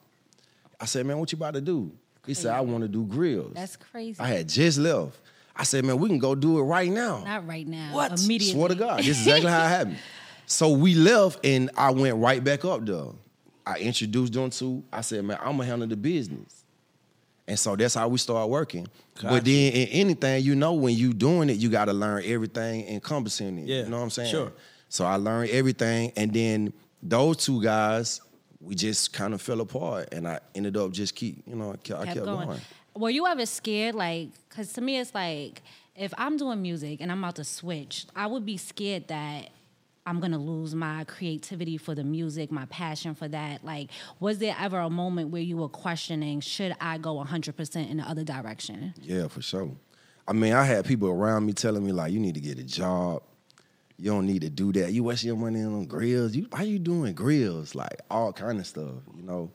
I 0.80 0.86
said, 0.86 1.06
man, 1.06 1.18
what 1.18 1.32
you 1.32 1.38
about 1.38 1.54
to 1.54 1.62
do? 1.62 1.92
He 2.26 2.34
said, 2.34 2.54
I 2.54 2.62
want 2.62 2.82
to 2.82 2.88
do 2.88 3.06
grills. 3.06 3.54
That's 3.54 3.76
crazy. 3.78 4.20
I 4.20 4.28
had 4.28 4.50
just 4.50 4.78
left. 4.78 5.18
I 5.56 5.64
said, 5.64 5.86
man, 5.86 5.98
we 5.98 6.08
can 6.10 6.20
go 6.20 6.36
do 6.36 6.60
it 6.60 6.64
right 6.64 6.92
now. 6.92 7.24
Not 7.24 7.48
right 7.48 7.66
now. 7.68 7.94
What? 7.96 8.12
Immediately. 8.24 8.54
Swear 8.54 8.70
to 8.70 8.76
God, 8.76 9.00
this 9.00 9.08
is 9.08 9.20
exactly 9.28 9.50
how 9.50 9.66
it 9.66 9.70
happened. 9.70 9.98
So 10.46 10.72
we 10.72 10.94
left, 10.94 11.46
and 11.46 11.70
I 11.76 11.92
went 11.92 12.16
right 12.18 12.44
back 12.44 12.64
up 12.64 12.86
there. 12.86 13.06
I 13.66 13.80
introduced 13.80 14.32
them 14.34 14.50
to. 14.52 14.82
I 14.94 15.02
said, 15.02 15.26
"Man, 15.26 15.38
I'm 15.42 15.58
gonna 15.58 15.66
handle 15.66 15.88
the 15.90 15.98
business," 15.98 16.64
and 17.48 17.60
so 17.60 17.76
that's 17.76 17.96
how 17.96 18.08
we 18.08 18.18
started 18.18 18.48
working. 18.48 18.88
Gotcha. 19.16 19.28
But 19.28 19.44
then 19.44 19.74
in 19.74 19.88
anything, 19.90 20.44
you 20.46 20.56
know, 20.56 20.74
when 20.74 20.96
you 20.96 21.12
doing 21.12 21.50
it, 21.50 21.58
you 21.58 21.70
got 21.70 21.86
to 21.86 21.94
learn 21.94 22.24
everything 22.26 22.88
encompassing 22.88 23.58
it. 23.60 23.68
Yeah, 23.68 23.84
you 23.84 23.90
know 23.90 23.98
what 23.98 24.04
I'm 24.04 24.10
saying? 24.10 24.32
sure. 24.32 24.54
So 24.90 25.06
I 25.06 25.16
learned 25.16 25.50
everything, 25.52 26.14
and 26.16 26.34
then 26.34 26.74
those 27.04 27.38
two 27.38 27.62
guys, 27.62 28.22
we 28.60 28.76
just 28.76 29.14
kind 29.14 29.34
of 29.34 29.42
fell 29.42 29.62
apart, 29.62 30.14
and 30.14 30.28
I 30.28 30.40
ended 30.56 30.78
up 30.78 30.92
just 30.92 31.16
keep, 31.16 31.44
you 31.46 31.56
know, 31.56 31.74
I 31.74 31.78
kept, 31.78 32.00
I 32.00 32.06
kept 32.06 32.16
kept 32.16 32.26
going. 32.26 32.48
going. 32.48 32.62
Were 32.96 33.10
you 33.10 33.28
ever 33.28 33.46
scared? 33.46 33.96
Like, 33.96 34.30
because 34.50 34.74
to 34.74 34.82
me, 34.82 34.98
it's 34.98 35.14
like 35.14 35.62
if 35.96 36.14
I'm 36.18 36.38
doing 36.38 36.62
music 36.62 37.02
and 37.02 37.12
I'm 37.12 37.24
about 37.24 37.36
to 37.36 37.44
switch, 37.44 38.06
I 38.16 38.28
would 38.28 38.46
be 38.46 38.58
scared 38.58 39.08
that 39.10 39.50
I'm 40.06 40.20
gonna 40.20 40.40
lose 40.40 40.74
my 40.74 41.04
creativity 41.04 41.78
for 41.78 41.94
the 41.94 42.04
music, 42.04 42.52
my 42.52 42.66
passion 42.66 43.14
for 43.14 43.28
that. 43.28 43.66
Like, 43.66 43.90
was 44.20 44.38
there 44.40 44.56
ever 44.58 44.80
a 44.80 44.90
moment 44.90 45.30
where 45.30 45.42
you 45.42 45.58
were 45.58 45.70
questioning, 45.70 46.40
should 46.40 46.76
I 46.80 46.98
go 46.98 47.16
100% 47.24 47.90
in 47.90 47.98
the 47.98 48.04
other 48.04 48.24
direction? 48.24 48.94
Yeah, 49.02 49.28
for 49.28 49.42
sure. 49.42 49.72
I 50.28 50.34
mean, 50.34 50.54
I 50.54 50.64
had 50.64 50.86
people 50.86 51.10
around 51.10 51.46
me 51.46 51.54
telling 51.54 51.86
me 51.86 51.92
like, 51.92 52.12
you 52.14 52.20
need 52.20 52.36
to 52.36 52.42
get 52.42 52.58
a 52.58 52.64
job. 52.64 53.22
You 54.00 54.12
don't 54.12 54.28
need 54.28 54.42
to 54.42 54.50
do 54.50 54.72
that. 54.74 54.94
You 54.94 55.04
wasting 55.04 55.30
your 55.30 55.38
money 55.38 55.64
on 55.64 55.86
grills. 55.86 56.36
You 56.36 56.48
why 56.52 56.64
you 56.64 56.78
doing 56.78 57.14
grills? 57.14 57.74
Like 57.74 58.02
all 58.12 58.32
kind 58.32 58.60
of 58.60 58.68
stuff, 58.68 58.94
you 59.16 59.24
know. 59.24 59.52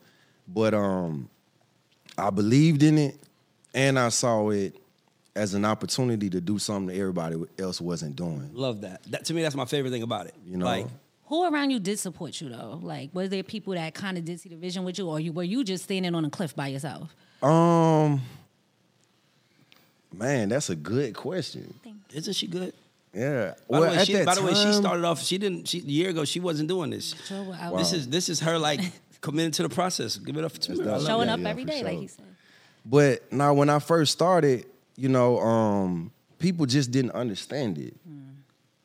But 0.49 0.75
um, 0.75 1.29
I 2.19 2.31
believed 2.31 2.83
in 2.83 2.99
it, 2.99 3.17
and 3.73 3.99
I 3.99 4.09
saw 4.09 4.51
it 4.51 4.77
as 5.35 5.55
an 5.55 5.65
opportunity 5.65 6.29
to 6.31 6.41
do 6.41 6.59
something 6.59 6.89
that 6.89 7.01
everybody 7.01 7.37
else 7.59 7.81
wasn't 7.81 8.17
doing. 8.17 8.51
Love 8.53 8.81
that. 8.83 9.03
That 9.05 9.25
to 9.27 9.35
me, 9.35 9.43
that's 9.43 9.55
my 9.55 9.65
favorite 9.65 9.91
thing 9.91 10.03
about 10.03 10.27
it. 10.27 10.35
You 10.47 10.57
know? 10.57 10.67
like 10.67 10.87
Who 11.27 11.45
around 11.49 11.71
you 11.71 11.79
did 11.79 11.99
support 12.01 12.41
you 12.41 12.49
though? 12.49 12.81
Like, 12.83 13.11
was 13.13 13.31
there 13.31 13.45
people 13.45 13.75
that 13.75 13.95
kind 13.95 14.19
of 14.19 14.25
did 14.25 14.41
see 14.41 14.49
the 14.49 14.57
vision 14.57 14.85
with 14.85 14.99
you, 14.99 15.09
or 15.09 15.21
you 15.21 15.33
were 15.33 15.45
you 15.45 15.63
just 15.63 15.85
standing 15.85 16.15
on 16.15 16.25
a 16.25 16.31
cliff 16.31 16.55
by 16.57 16.67
yourself? 16.67 17.15
Um, 17.43 18.21
man, 20.13 20.49
that's 20.49 20.69
a 20.69 20.77
good 20.77 21.15
question. 21.15 21.75
isn't 22.13 22.35
she 22.35 22.47
good? 22.47 22.75
Yeah. 23.15 23.51
By 23.51 23.55
well, 23.69 23.81
the 23.83 23.89
way, 23.89 23.97
at 23.97 24.07
she, 24.07 24.13
that 24.15 24.27
by 24.27 24.35
the 24.35 24.43
way, 24.43 24.55
she 24.55 24.73
started 24.73 25.05
off. 25.05 25.23
She 25.23 25.39
didn't. 25.39 25.69
She, 25.69 25.79
a 25.79 25.83
year 25.83 26.11
ago, 26.11 26.25
she 26.25 26.41
wasn't 26.41 26.69
doing 26.69 26.91
this. 26.91 27.15
Sure, 27.27 27.43
Wow. 27.43 27.77
This 27.77 27.93
is 27.93 28.09
this 28.09 28.29
is 28.29 28.41
her 28.41 28.59
like 28.59 28.81
committed 29.21 29.55
to 29.55 29.63
the 29.65 29.69
process. 29.69 30.17
Give 30.17 30.37
it 30.37 30.45
up 30.45 30.53
to 30.53 30.73
her. 30.73 31.01
Showing 31.01 31.27
that. 31.27 31.35
up 31.35 31.41
yeah, 31.41 31.49
every 31.49 31.65
for 31.65 31.71
day, 31.71 31.83
like 31.83 31.93
sure. 31.93 32.01
he 32.01 32.07
said. 32.09 32.25
But 32.85 33.33
now, 33.33 33.55
when 33.55 33.69
I 33.71 33.79
first 33.79 34.13
started, 34.13 34.67
you 34.97 35.09
know, 35.09 35.39
um, 35.39 36.11
people 36.39 36.67
just 36.67 36.91
didn't 36.91 37.13
understand 37.13 37.79
it. 37.79 37.95
Hmm. 38.07 38.21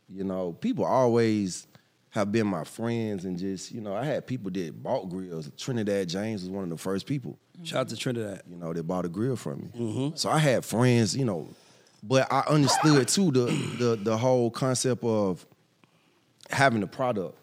You 0.09 0.23
know, 0.23 0.53
people 0.53 0.85
always 0.85 1.67
have 2.11 2.31
been 2.31 2.47
my 2.47 2.63
friends 2.63 3.25
and 3.25 3.37
just, 3.37 3.71
you 3.71 3.81
know, 3.81 3.95
I 3.95 4.05
had 4.05 4.25
people 4.25 4.49
that 4.51 4.83
bought 4.83 5.09
grills. 5.09 5.49
Trinidad 5.57 6.09
James 6.09 6.41
was 6.41 6.49
one 6.49 6.63
of 6.63 6.69
the 6.69 6.77
first 6.77 7.05
people, 7.05 7.37
Shout 7.63 7.81
out 7.81 7.89
to 7.89 7.97
Trinidad. 7.97 8.43
you 8.49 8.55
know, 8.55 8.73
they 8.73 8.81
bought 8.81 9.05
a 9.05 9.09
grill 9.09 9.35
from 9.35 9.59
me. 9.59 9.67
Mm-hmm. 9.75 10.15
So 10.15 10.29
I 10.29 10.39
had 10.39 10.63
friends, 10.63 11.15
you 11.15 11.25
know, 11.25 11.49
but 12.03 12.31
I 12.31 12.41
understood 12.47 13.07
too 13.07 13.31
the 13.31 13.45
the 13.79 13.95
the 14.01 14.17
whole 14.17 14.49
concept 14.51 15.03
of 15.03 15.45
having 16.49 16.83
a 16.83 16.87
product, 16.87 17.37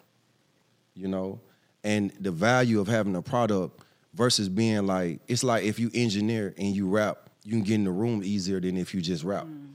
you 0.95 1.07
know, 1.07 1.39
and 1.83 2.11
the 2.19 2.31
value 2.31 2.79
of 2.79 2.87
having 2.87 3.15
a 3.15 3.21
product 3.21 3.79
versus 4.13 4.49
being 4.49 4.85
like 4.87 5.19
it's 5.27 5.43
like 5.43 5.63
if 5.63 5.79
you 5.79 5.91
engineer 5.93 6.53
and 6.57 6.75
you 6.75 6.87
rap, 6.87 7.29
you 7.43 7.51
can 7.51 7.63
get 7.63 7.75
in 7.75 7.83
the 7.83 7.91
room 7.91 8.21
easier 8.23 8.59
than 8.59 8.77
if 8.77 8.93
you 8.93 9.01
just 9.01 9.23
rap. 9.23 9.45
Mm. 9.45 9.67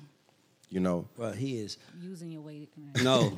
You 0.70 0.80
know, 0.80 1.06
Bro, 1.16 1.32
he 1.32 1.58
is. 1.58 1.78
Using 2.00 2.30
your 2.30 2.42
weight. 2.42 2.68
No. 3.02 3.36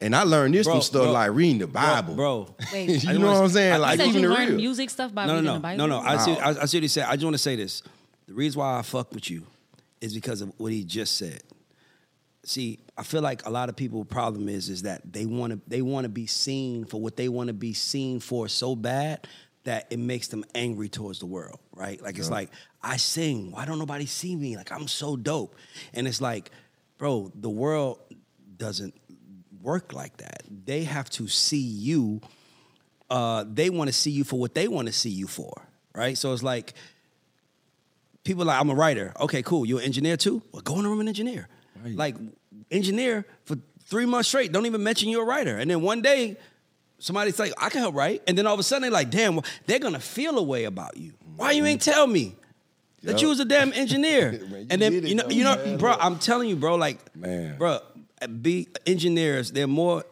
and 0.00 0.16
I 0.16 0.22
learned 0.22 0.54
this 0.54 0.66
Bro, 0.66 0.74
from 0.74 0.82
stuff 0.82 1.02
bro, 1.02 1.12
like 1.12 1.30
reading 1.32 1.58
the 1.58 1.66
Bible, 1.66 2.14
Bro. 2.14 2.54
Wait, 2.72 2.88
you 3.04 3.12
you 3.12 3.18
know 3.18 3.26
what 3.32 3.42
I'm 3.42 3.48
saying? 3.50 3.74
I- 3.74 3.76
Like 3.76 3.98
said 3.98 4.06
you 4.08 4.22
the 4.22 4.28
learned 4.28 4.48
real. 4.48 4.56
music 4.56 4.88
stuff 4.90 5.14
by 5.14 5.26
No, 5.26 5.34
no, 5.34 5.36
reading 5.38 5.44
no, 5.46 5.54
the 5.54 5.60
Bible? 5.60 5.86
no, 5.86 6.00
no. 6.00 6.06
I 6.06 6.16
see. 6.16 6.32
I, 6.32 6.48
I 6.62 6.64
see 6.64 6.78
what 6.78 6.82
he 6.82 6.88
said. 6.88 7.04
I 7.08 7.12
just 7.14 7.24
want 7.24 7.34
to 7.34 7.38
say 7.38 7.56
this. 7.56 7.82
The 8.26 8.32
reason 8.34 8.58
why 8.58 8.78
I 8.78 8.82
fuck 8.82 9.12
with 9.12 9.30
you 9.30 9.46
is 10.02 10.12
because 10.14 10.42
of 10.42 10.52
what 10.58 10.72
he 10.72 10.84
just 10.84 11.16
said. 11.16 11.42
See, 12.44 12.80
I 12.98 13.04
feel 13.04 13.22
like 13.22 13.46
a 13.46 13.50
lot 13.50 13.68
of 13.68 13.76
people' 13.76 14.04
problem 14.04 14.48
is 14.48 14.68
is 14.68 14.82
that 14.82 15.12
they 15.12 15.24
want 15.26 15.52
to 15.52 15.60
they 15.66 15.80
want 15.80 16.04
to 16.04 16.08
be 16.08 16.26
seen 16.26 16.84
for 16.84 17.00
what 17.00 17.16
they 17.16 17.28
want 17.28 17.48
to 17.48 17.54
be 17.54 17.72
seen 17.72 18.20
for 18.20 18.48
so 18.48 18.76
bad 18.76 19.26
that 19.64 19.86
it 19.90 19.98
makes 19.98 20.26
them 20.28 20.44
angry 20.54 20.88
towards 20.88 21.20
the 21.20 21.26
world, 21.26 21.60
right? 21.72 22.02
Like 22.02 22.18
it's 22.18 22.30
like 22.30 22.50
I 22.82 22.96
sing, 22.96 23.52
why 23.52 23.64
don't 23.64 23.78
nobody 23.78 24.06
see 24.06 24.34
me? 24.34 24.56
Like 24.56 24.72
I'm 24.72 24.88
so 24.88 25.16
dope, 25.16 25.54
and 25.94 26.08
it's 26.08 26.20
like, 26.20 26.50
bro, 26.98 27.30
the 27.34 27.50
world 27.50 28.00
doesn't 28.56 28.94
work 29.62 29.92
like 29.92 30.16
that. 30.16 30.42
They 30.64 30.82
have 30.82 31.08
to 31.10 31.28
see 31.28 31.58
you 31.58 32.20
uh, 33.12 33.44
they 33.46 33.68
want 33.68 33.88
to 33.88 33.92
see 33.92 34.10
you 34.10 34.24
for 34.24 34.40
what 34.40 34.54
they 34.54 34.66
want 34.68 34.86
to 34.86 34.92
see 34.92 35.10
you 35.10 35.26
for, 35.26 35.68
right? 35.94 36.16
So 36.16 36.32
it's 36.32 36.42
like 36.42 36.72
people 38.24 38.42
are 38.42 38.46
like 38.46 38.60
I'm 38.60 38.70
a 38.70 38.74
writer. 38.74 39.12
Okay, 39.20 39.42
cool. 39.42 39.66
You're 39.66 39.80
an 39.80 39.84
engineer 39.84 40.16
too. 40.16 40.42
Well, 40.52 40.62
go 40.62 40.76
in 40.76 40.84
the 40.84 40.88
room 40.88 41.00
and 41.00 41.08
engineer. 41.08 41.48
Right. 41.82 41.96
Like 41.96 42.16
engineer 42.70 43.24
for 43.44 43.56
three 43.84 44.06
months 44.06 44.28
straight. 44.28 44.52
Don't 44.52 44.66
even 44.66 44.82
mention 44.82 45.08
you're 45.08 45.22
a 45.22 45.26
writer. 45.26 45.58
And 45.58 45.70
then 45.70 45.82
one 45.82 46.02
day, 46.02 46.36
somebody's 46.98 47.38
like, 47.38 47.52
I 47.58 47.68
can 47.68 47.80
help 47.80 47.94
write. 47.94 48.22
And 48.26 48.38
then 48.38 48.46
all 48.46 48.54
of 48.54 48.60
a 48.60 48.62
sudden 48.62 48.82
they're 48.82 48.90
like, 48.90 49.10
damn, 49.10 49.36
well, 49.36 49.44
they're 49.66 49.78
gonna 49.78 50.00
feel 50.00 50.38
a 50.38 50.42
way 50.42 50.64
about 50.64 50.96
you. 50.96 51.12
Why 51.36 51.52
you 51.52 51.64
ain't 51.66 51.82
tell 51.82 52.06
me? 52.06 52.36
That 53.02 53.12
Yup. 53.12 53.22
you 53.22 53.28
was 53.30 53.40
a 53.40 53.44
damn 53.44 53.72
engineer, 53.72 54.30
Man, 54.48 54.66
and 54.70 54.80
then 54.80 54.92
it 54.94 55.04
you 55.04 55.16
know, 55.16 55.24
though, 55.24 55.30
you 55.30 55.42
know, 55.42 55.56
man. 55.56 55.76
bro. 55.76 55.96
I'm 55.98 56.20
telling 56.20 56.48
you, 56.48 56.54
bro. 56.54 56.76
Like, 56.76 57.00
Man. 57.16 57.58
bro, 57.58 57.80
be 58.40 58.68
engineers. 58.86 59.50
There 59.50 59.64
are 59.64 59.66
more 59.66 60.04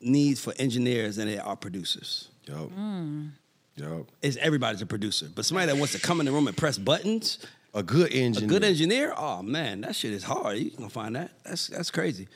needs 0.00 0.40
for 0.40 0.54
engineers 0.58 1.16
than 1.16 1.28
there 1.28 1.44
are 1.44 1.56
producers 1.56 2.28
Yup. 2.46 2.70
Mm. 2.70 3.30
Yup. 3.76 4.06
is 4.22 4.36
everybody's 4.36 4.82
a 4.82 4.86
producer. 4.86 5.28
But 5.34 5.44
somebody 5.44 5.66
that 5.72 5.76
wants 5.76 5.92
to 5.94 6.00
come 6.00 6.20
in 6.20 6.26
the 6.26 6.32
room 6.32 6.46
and 6.46 6.56
press 6.56 6.78
buttons, 6.78 7.38
A 7.74 7.82
good 7.82 8.12
engineer, 8.12 8.48
a 8.48 8.48
good 8.48 8.64
engineer, 8.64 9.14
oh 9.16 9.42
man, 9.42 9.80
that 9.82 9.96
shit 9.96 10.12
is 10.12 10.22
hard. 10.22 10.58
You 10.58 10.70
gonna 10.70 10.90
find 10.90 11.16
that. 11.16 11.32
That's 11.44 11.68
that's 11.68 11.90
crazy. 11.90 12.28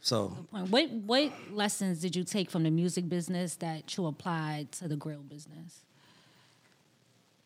So 0.00 0.36
What 0.50 0.90
what 0.90 1.32
lessons 1.52 2.00
did 2.00 2.16
you 2.16 2.24
take 2.24 2.50
from 2.50 2.64
the 2.64 2.70
music 2.70 3.08
business 3.08 3.56
that 3.56 3.96
you 3.96 4.06
applied 4.06 4.72
to 4.72 4.88
the 4.88 4.96
grill 4.96 5.22
business? 5.22 5.80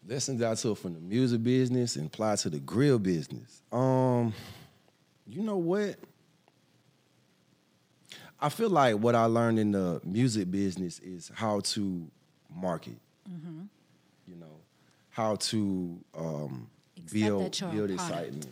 lessons 0.08 0.40
I 0.42 0.54
took 0.54 0.78
from 0.78 0.94
the 0.94 1.00
music 1.00 1.42
business 1.42 1.96
and 1.96 2.06
applied 2.06 2.38
to 2.38 2.50
the 2.50 2.60
grill 2.60 2.98
business. 2.98 3.62
Um, 3.72 4.32
you 5.26 5.42
know 5.42 5.56
what? 5.56 5.96
I 8.40 8.48
feel 8.48 8.70
like 8.70 8.96
what 8.96 9.14
I 9.14 9.24
learned 9.24 9.58
in 9.58 9.72
the 9.72 10.00
music 10.04 10.50
business 10.50 10.98
is 11.00 11.30
how 11.34 11.60
to 11.60 12.06
market. 12.54 12.98
Mm-hmm. 13.30 13.62
You 14.28 14.36
know, 14.36 14.60
how 15.10 15.36
to 15.36 15.98
um, 16.16 16.68
build 17.12 17.44
that 17.44 17.60
you're 17.60 17.70
a 17.70 17.72
build 17.72 17.90
excitement, 17.90 18.48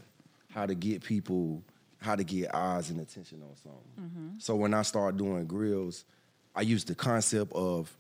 how 0.53 0.67
to 0.67 0.75
get 0.75 1.03
people, 1.03 1.63
how 1.99 2.17
to 2.17 2.25
get 2.25 2.55
eyes 2.55 2.91
and 2.91 3.01
attention 3.01 3.43
on 3.43 3.57
something. 3.57 3.81
Mm-hmm. 4.01 4.39
So 4.39 4.57
when 4.57 4.75
I 4.75 4.83
started 4.83 5.19
doing 5.19 5.47
grills, 5.47 6.05
I 6.55 6.63
used 6.63 6.87
the 6.87 6.95
concept 6.95 7.53
of 7.53 7.95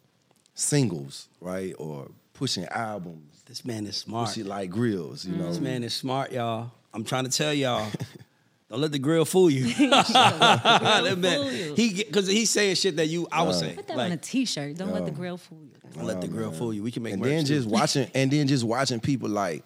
singles, 0.54 1.28
right, 1.40 1.74
or 1.78 2.10
pushing 2.32 2.64
albums, 2.66 3.42
this 3.46 3.64
man 3.64 3.86
is 3.86 3.96
smart. 3.96 4.28
push 4.28 4.38
it 4.38 4.46
like 4.46 4.70
grills. 4.70 5.24
You 5.24 5.34
mm. 5.34 5.38
know, 5.38 5.48
This 5.48 5.60
man 5.60 5.84
is 5.84 5.94
smart, 5.94 6.32
y'all. 6.32 6.70
I'm 6.92 7.04
trying 7.04 7.24
to 7.24 7.30
tell 7.30 7.52
y'all. 7.52 7.90
Don't 8.74 8.80
let 8.80 8.90
the 8.90 8.98
grill 8.98 9.24
fool 9.24 9.48
you. 9.50 9.66
That 9.88 11.16
man, 11.16 11.42
fool 11.42 11.52
you. 11.52 11.74
he 11.76 11.94
because 12.02 12.26
he's 12.26 12.50
saying 12.50 12.74
shit 12.74 12.96
that 12.96 13.06
you 13.06 13.28
I 13.30 13.42
was 13.42 13.60
saying. 13.60 13.76
Put 13.76 13.86
that 13.86 13.92
on 13.92 14.06
a 14.06 14.08
Like, 14.10 14.22
T-shirt. 14.22 14.76
Don't 14.76 14.92
let 14.92 15.04
the 15.04 15.12
grill 15.12 15.36
fool 15.36 15.60
you. 15.62 15.70
don't 15.94 16.04
let 16.06 16.20
the 16.20 16.26
grill 16.26 16.50
fool 16.50 16.74
you. 16.74 16.82
We 16.82 16.90
can 16.90 17.04
make 17.04 17.12
and 17.12 17.22
merch 17.22 17.30
then 17.30 17.44
too. 17.44 17.54
just 17.54 17.68
watching 17.68 18.10
and 18.16 18.30
then 18.32 18.48
just 18.48 18.64
watching 18.64 18.98
people 18.98 19.28
like 19.28 19.62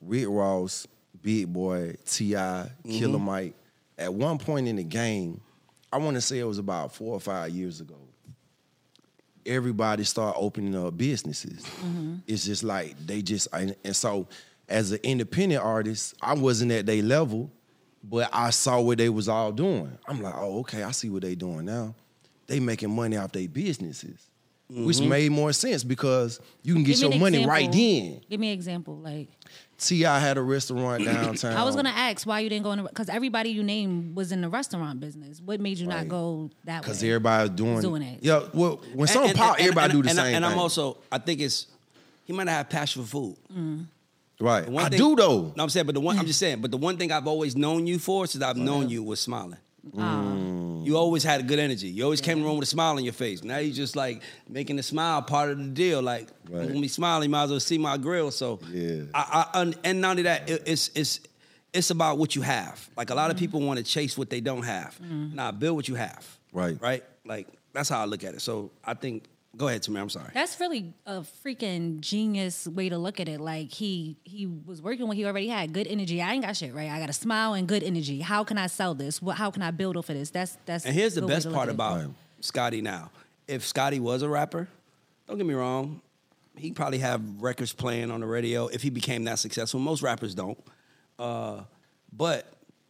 Rick 0.00 0.24
Ross, 0.30 0.86
Big 1.20 1.52
Boi, 1.52 1.94
T.I., 2.06 2.38
Mm-hmm. 2.38 2.90
Killer 2.98 3.18
Mike. 3.18 3.54
At 3.98 4.14
one 4.14 4.38
point 4.38 4.66
in 4.66 4.76
the 4.76 4.84
game, 4.84 5.42
I 5.92 5.98
want 5.98 6.14
to 6.14 6.22
say 6.22 6.38
it 6.38 6.44
was 6.44 6.56
about 6.58 6.94
four 6.94 7.12
or 7.12 7.20
five 7.20 7.50
years 7.50 7.82
ago. 7.82 7.96
Everybody 9.44 10.04
started 10.04 10.38
opening 10.38 10.74
up 10.74 10.96
businesses. 10.96 11.66
It's 12.26 12.46
just 12.46 12.64
like 12.64 12.96
they 13.06 13.20
just 13.20 13.48
and 13.52 13.76
and 13.84 13.94
so 13.94 14.26
as 14.70 14.90
an 14.92 15.00
independent 15.02 15.62
artist, 15.62 16.14
I 16.22 16.32
wasn't 16.34 16.72
at 16.72 16.86
their 16.86 17.02
level, 17.02 17.50
but 18.08 18.28
I 18.32 18.50
saw 18.50 18.80
what 18.80 18.98
they 18.98 19.08
was 19.08 19.28
all 19.28 19.52
doing. 19.52 19.98
I'm 20.06 20.22
like, 20.22 20.34
oh, 20.36 20.60
okay, 20.60 20.82
I 20.82 20.90
see 20.92 21.10
what 21.10 21.22
they 21.22 21.34
doing 21.34 21.64
now. 21.64 21.94
They 22.46 22.60
making 22.60 22.94
money 22.94 23.16
off 23.16 23.32
their 23.32 23.48
businesses, 23.48 24.30
which 24.70 24.98
mm-hmm. 24.98 25.08
made 25.08 25.32
more 25.32 25.52
sense 25.52 25.82
because 25.82 26.40
you 26.62 26.74
can 26.74 26.84
get 26.84 26.98
your 26.98 27.12
an 27.12 27.18
money 27.18 27.44
right 27.44 27.66
example. 27.66 28.10
then. 28.10 28.20
Give 28.30 28.40
me 28.40 28.48
an 28.48 28.54
example. 28.54 28.96
Like 28.98 29.28
T.I. 29.78 30.18
had 30.20 30.38
a 30.38 30.42
restaurant 30.42 31.04
downtown. 31.04 31.56
I 31.56 31.64
was 31.64 31.74
gonna 31.74 31.90
ask 31.90 32.26
why 32.26 32.40
you 32.40 32.48
didn't 32.48 32.62
go 32.62 32.72
in 32.72 32.84
because 32.84 33.08
everybody 33.08 33.50
you 33.50 33.64
named 33.64 34.14
was 34.14 34.30
in 34.30 34.40
the 34.40 34.48
restaurant 34.48 35.00
business. 35.00 35.40
What 35.40 35.60
made 35.60 35.78
you 35.78 35.88
not 35.88 36.06
go 36.06 36.50
that 36.64 36.76
way? 36.76 36.80
because 36.82 37.02
everybody's 37.02 37.50
doing, 37.50 37.80
Doing 37.80 38.02
it. 38.02 38.22
Yeah, 38.22 38.44
well, 38.54 38.80
when 38.92 39.00
And- 39.00 39.10
something 39.10 39.34
pop, 39.34 39.58
everybody 39.58 39.84
and- 39.84 39.92
do 39.92 40.02
the 40.02 40.08
and, 40.10 40.18
same 40.18 40.34
And 40.36 40.44
thing. 40.44 40.52
I'm 40.52 40.58
also, 40.58 40.98
I 41.10 41.18
think 41.18 41.40
it's 41.40 41.66
he 42.24 42.32
might 42.32 42.44
not 42.44 42.52
have 42.52 42.68
passion 42.68 43.02
for 43.02 43.08
food. 43.08 43.36
Mm. 43.52 43.86
Right. 44.40 44.68
One 44.68 44.84
I 44.84 44.88
thing- 44.88 44.98
do 44.98 45.16
though. 45.16 45.52
No, 45.56 45.62
I'm 45.62 45.68
saying, 45.70 45.86
but 45.86 45.94
the 45.94 46.00
one 46.00 46.18
I'm 46.18 46.26
just 46.26 46.38
saying, 46.38 46.60
but 46.60 46.70
the 46.70 46.76
one 46.76 46.96
thing 46.96 47.10
I've 47.12 47.26
always 47.26 47.56
known 47.56 47.86
you 47.86 47.98
for 47.98 48.26
since 48.26 48.42
I've 48.44 48.56
known 48.56 48.88
you 48.88 49.02
was 49.02 49.20
smiling. 49.20 49.58
You 50.84 50.96
always 50.96 51.24
had 51.24 51.40
a 51.40 51.42
good 51.42 51.58
energy. 51.58 51.88
You 51.88 52.04
always 52.04 52.20
came 52.20 52.44
around 52.44 52.56
with 52.58 52.64
a 52.68 52.70
smile 52.70 52.96
on 52.96 53.02
your 53.04 53.12
face. 53.12 53.42
Now 53.42 53.58
you 53.58 53.72
just 53.72 53.96
like 53.96 54.22
making 54.48 54.76
the 54.76 54.82
smile 54.82 55.20
part 55.22 55.50
of 55.50 55.58
the 55.58 55.64
deal. 55.64 56.00
Like 56.02 56.28
Right. 56.48 56.66
when 56.68 56.80
we 56.80 56.88
smile, 56.88 57.22
you 57.24 57.28
might 57.28 57.44
as 57.44 57.50
well 57.50 57.60
see 57.60 57.78
my 57.78 57.96
grill. 57.96 58.30
So 58.30 58.60
Yeah. 58.72 59.02
I, 59.14 59.46
I, 59.52 59.60
and- 59.62 59.76
and 59.84 60.00
not 60.00 60.10
only 60.10 60.22
that, 60.24 60.48
it, 60.48 60.62
it's 60.66 60.90
it's 60.94 61.20
it's 61.72 61.90
about 61.90 62.18
what 62.18 62.36
you 62.36 62.42
have. 62.42 62.88
Like 62.96 63.10
a 63.10 63.14
lot 63.14 63.24
Mm-hmm. 63.24 63.30
of 63.32 63.36
people 63.38 63.60
want 63.60 63.78
to 63.78 63.84
chase 63.84 64.16
what 64.16 64.30
they 64.30 64.40
don't 64.40 64.62
have. 64.62 64.98
Nah, 65.00 65.50
build 65.52 65.76
what 65.76 65.88
you 65.88 65.96
have. 65.96 66.24
Right. 66.52 66.80
Right. 66.80 67.02
Like 67.24 67.48
that's 67.72 67.88
how 67.88 68.00
I 68.00 68.04
look 68.06 68.22
at 68.24 68.34
it. 68.34 68.40
So 68.40 68.70
I 68.84 68.94
think. 68.94 69.24
Go 69.56 69.68
ahead, 69.68 69.82
Tamir. 69.82 70.00
I'm 70.00 70.10
sorry. 70.10 70.30
That's 70.34 70.60
really 70.60 70.92
a 71.06 71.20
freaking 71.44 72.00
genius 72.00 72.66
way 72.66 72.88
to 72.90 72.98
look 72.98 73.20
at 73.20 73.28
it. 73.28 73.40
Like 73.40 73.72
he 73.72 74.16
he 74.24 74.46
was 74.46 74.82
working 74.82 75.08
when 75.08 75.16
he 75.16 75.24
already 75.24 75.48
had 75.48 75.72
good 75.72 75.86
energy. 75.86 76.20
I 76.20 76.34
ain't 76.34 76.44
got 76.44 76.56
shit 76.56 76.74
right. 76.74 76.90
I 76.90 76.98
got 76.98 77.08
a 77.08 77.14
smile 77.14 77.54
and 77.54 77.66
good 77.66 77.82
energy. 77.82 78.20
How 78.20 78.44
can 78.44 78.58
I 78.58 78.66
sell 78.66 78.94
this? 78.94 79.22
What? 79.22 79.36
How 79.36 79.50
can 79.50 79.62
I 79.62 79.70
build 79.70 79.96
off 79.96 80.10
of 80.10 80.16
this? 80.16 80.30
That's 80.30 80.58
that's. 80.66 80.84
And 80.84 80.94
here's 80.94 81.14
the 81.14 81.22
best 81.22 81.50
part 81.50 81.68
about 81.68 81.96
Right. 81.98 82.08
Scotty 82.40 82.82
now. 82.82 83.10
If 83.48 83.66
Scotty 83.66 84.00
was 84.00 84.22
a 84.22 84.28
rapper, 84.28 84.68
don't 85.26 85.38
get 85.38 85.46
me 85.46 85.54
wrong, 85.54 86.02
he 86.56 86.72
probably 86.72 86.98
have 86.98 87.22
records 87.40 87.72
playing 87.72 88.10
on 88.10 88.20
the 88.20 88.26
radio 88.26 88.66
if 88.66 88.82
he 88.82 88.90
became 88.90 89.24
that 89.24 89.38
successful. 89.38 89.80
Most 89.80 90.02
rappers 90.02 90.34
don't. 90.34 90.58
Uh, 91.18 91.62
but 92.12 92.46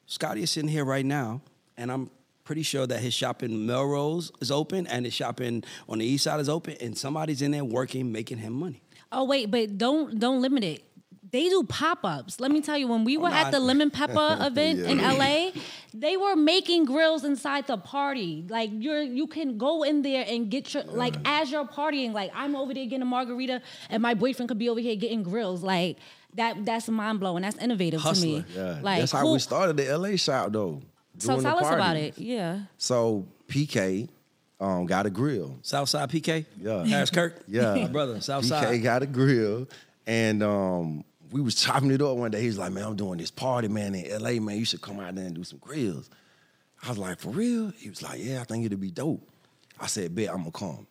Scotty 0.06 0.42
is 0.42 0.50
sitting 0.50 0.68
here 0.68 0.84
right 0.84 1.04
now, 1.04 1.42
and 1.76 1.92
I'm 1.92 2.10
pretty 2.46 2.62
sure 2.62 2.86
that 2.86 3.00
his 3.00 3.12
shop 3.12 3.42
in 3.42 3.66
Melrose 3.66 4.32
is 4.40 4.50
open 4.50 4.86
and 4.86 5.04
his 5.04 5.12
shop 5.12 5.40
in 5.42 5.64
on 5.88 5.98
the 5.98 6.06
east 6.06 6.24
side 6.24 6.40
is 6.40 6.48
open, 6.48 6.76
and 6.80 6.96
somebody's 6.96 7.42
in 7.42 7.50
there 7.50 7.64
working, 7.64 8.10
making 8.12 8.38
him 8.38 8.54
money. 8.54 8.82
Oh 9.12 9.24
wait, 9.24 9.50
but 9.50 9.76
don't 9.76 10.18
don't 10.18 10.40
limit 10.40 10.64
it. 10.64 10.82
They 11.28 11.48
do 11.48 11.64
pop 11.64 12.04
ups. 12.04 12.38
Let 12.38 12.52
me 12.52 12.60
tell 12.62 12.78
you, 12.78 12.86
when 12.86 13.02
we 13.04 13.16
oh, 13.16 13.22
were 13.22 13.28
no, 13.30 13.34
at 13.34 13.46
I- 13.46 13.50
the 13.50 13.60
Lemon 13.60 13.90
Pepper 13.90 14.38
event 14.40 14.80
in 14.80 14.98
LA, 14.98 15.50
they 15.92 16.16
were 16.16 16.36
making 16.36 16.84
grills 16.84 17.24
inside 17.24 17.66
the 17.66 17.76
party. 17.76 18.46
Like 18.48 18.70
you're 18.72 19.02
you 19.02 19.26
can 19.26 19.58
go 19.58 19.82
in 19.82 20.02
there 20.02 20.24
and 20.26 20.50
get 20.50 20.72
your 20.72 20.84
like 20.84 21.16
as 21.24 21.50
you're 21.50 21.66
partying. 21.66 22.12
Like 22.12 22.30
I'm 22.34 22.54
over 22.54 22.72
there 22.72 22.84
getting 22.84 23.02
a 23.02 23.06
margarita, 23.06 23.60
and 23.90 24.02
my 24.02 24.14
boyfriend 24.14 24.48
could 24.48 24.58
be 24.58 24.68
over 24.68 24.80
here 24.80 24.96
getting 24.96 25.22
grills. 25.24 25.62
Like 25.62 25.98
that 26.34 26.64
that's 26.64 26.88
mind 26.88 27.18
blowing. 27.20 27.42
That's 27.42 27.58
innovative 27.58 28.02
to 28.02 28.20
me. 28.20 28.44
Yeah, 28.54 28.78
Like 28.82 29.00
that's 29.00 29.12
how 29.12 29.26
who- 29.26 29.32
we 29.32 29.38
started 29.40 29.76
the 29.76 29.96
LA 29.98 30.16
shop 30.16 30.52
though. 30.52 30.80
So 31.18 31.28
doing 31.32 31.42
the 31.42 31.48
tell 31.50 31.58
us 31.64 31.72
about 31.72 31.96
it. 31.96 32.18
Yeah. 32.18 32.60
So 32.78 33.26
PK 33.48 34.08
um, 34.60 34.86
got 34.86 35.06
a 35.06 35.10
grill. 35.10 35.58
Southside 35.62 36.10
PK, 36.10 36.44
Yeah. 36.60 36.84
Harris 36.84 37.10
Kirk, 37.10 37.42
Yeah, 37.48 37.74
my 37.74 37.86
brother, 37.88 38.16
PK 38.16 38.22
Southside. 38.22 38.82
got 38.82 39.02
a 39.02 39.06
grill, 39.06 39.68
and 40.06 40.42
um, 40.42 41.04
we 41.30 41.40
was 41.40 41.54
chopping 41.56 41.90
it 41.90 42.00
up 42.02 42.16
one 42.16 42.30
day. 42.30 42.40
He's 42.42 42.58
like, 42.58 42.72
"Man, 42.72 42.84
I'm 42.84 42.96
doing 42.96 43.18
this 43.18 43.30
party, 43.30 43.68
man, 43.68 43.94
in 43.94 44.22
LA, 44.22 44.40
man. 44.40 44.56
You 44.56 44.64
should 44.64 44.80
come 44.80 45.00
out 45.00 45.14
there 45.14 45.26
and 45.26 45.34
do 45.34 45.44
some 45.44 45.58
grills." 45.58 46.08
I 46.82 46.88
was 46.88 46.98
like, 46.98 47.18
"For 47.18 47.30
real?" 47.30 47.70
He 47.76 47.88
was 47.90 48.02
like, 48.02 48.22
"Yeah, 48.22 48.40
I 48.40 48.44
think 48.44 48.64
it'd 48.64 48.80
be 48.80 48.90
dope." 48.90 49.26
I 49.78 49.86
said, 49.86 50.14
bet 50.14 50.30
I'm 50.30 50.38
gonna 50.38 50.50
come. 50.52 50.86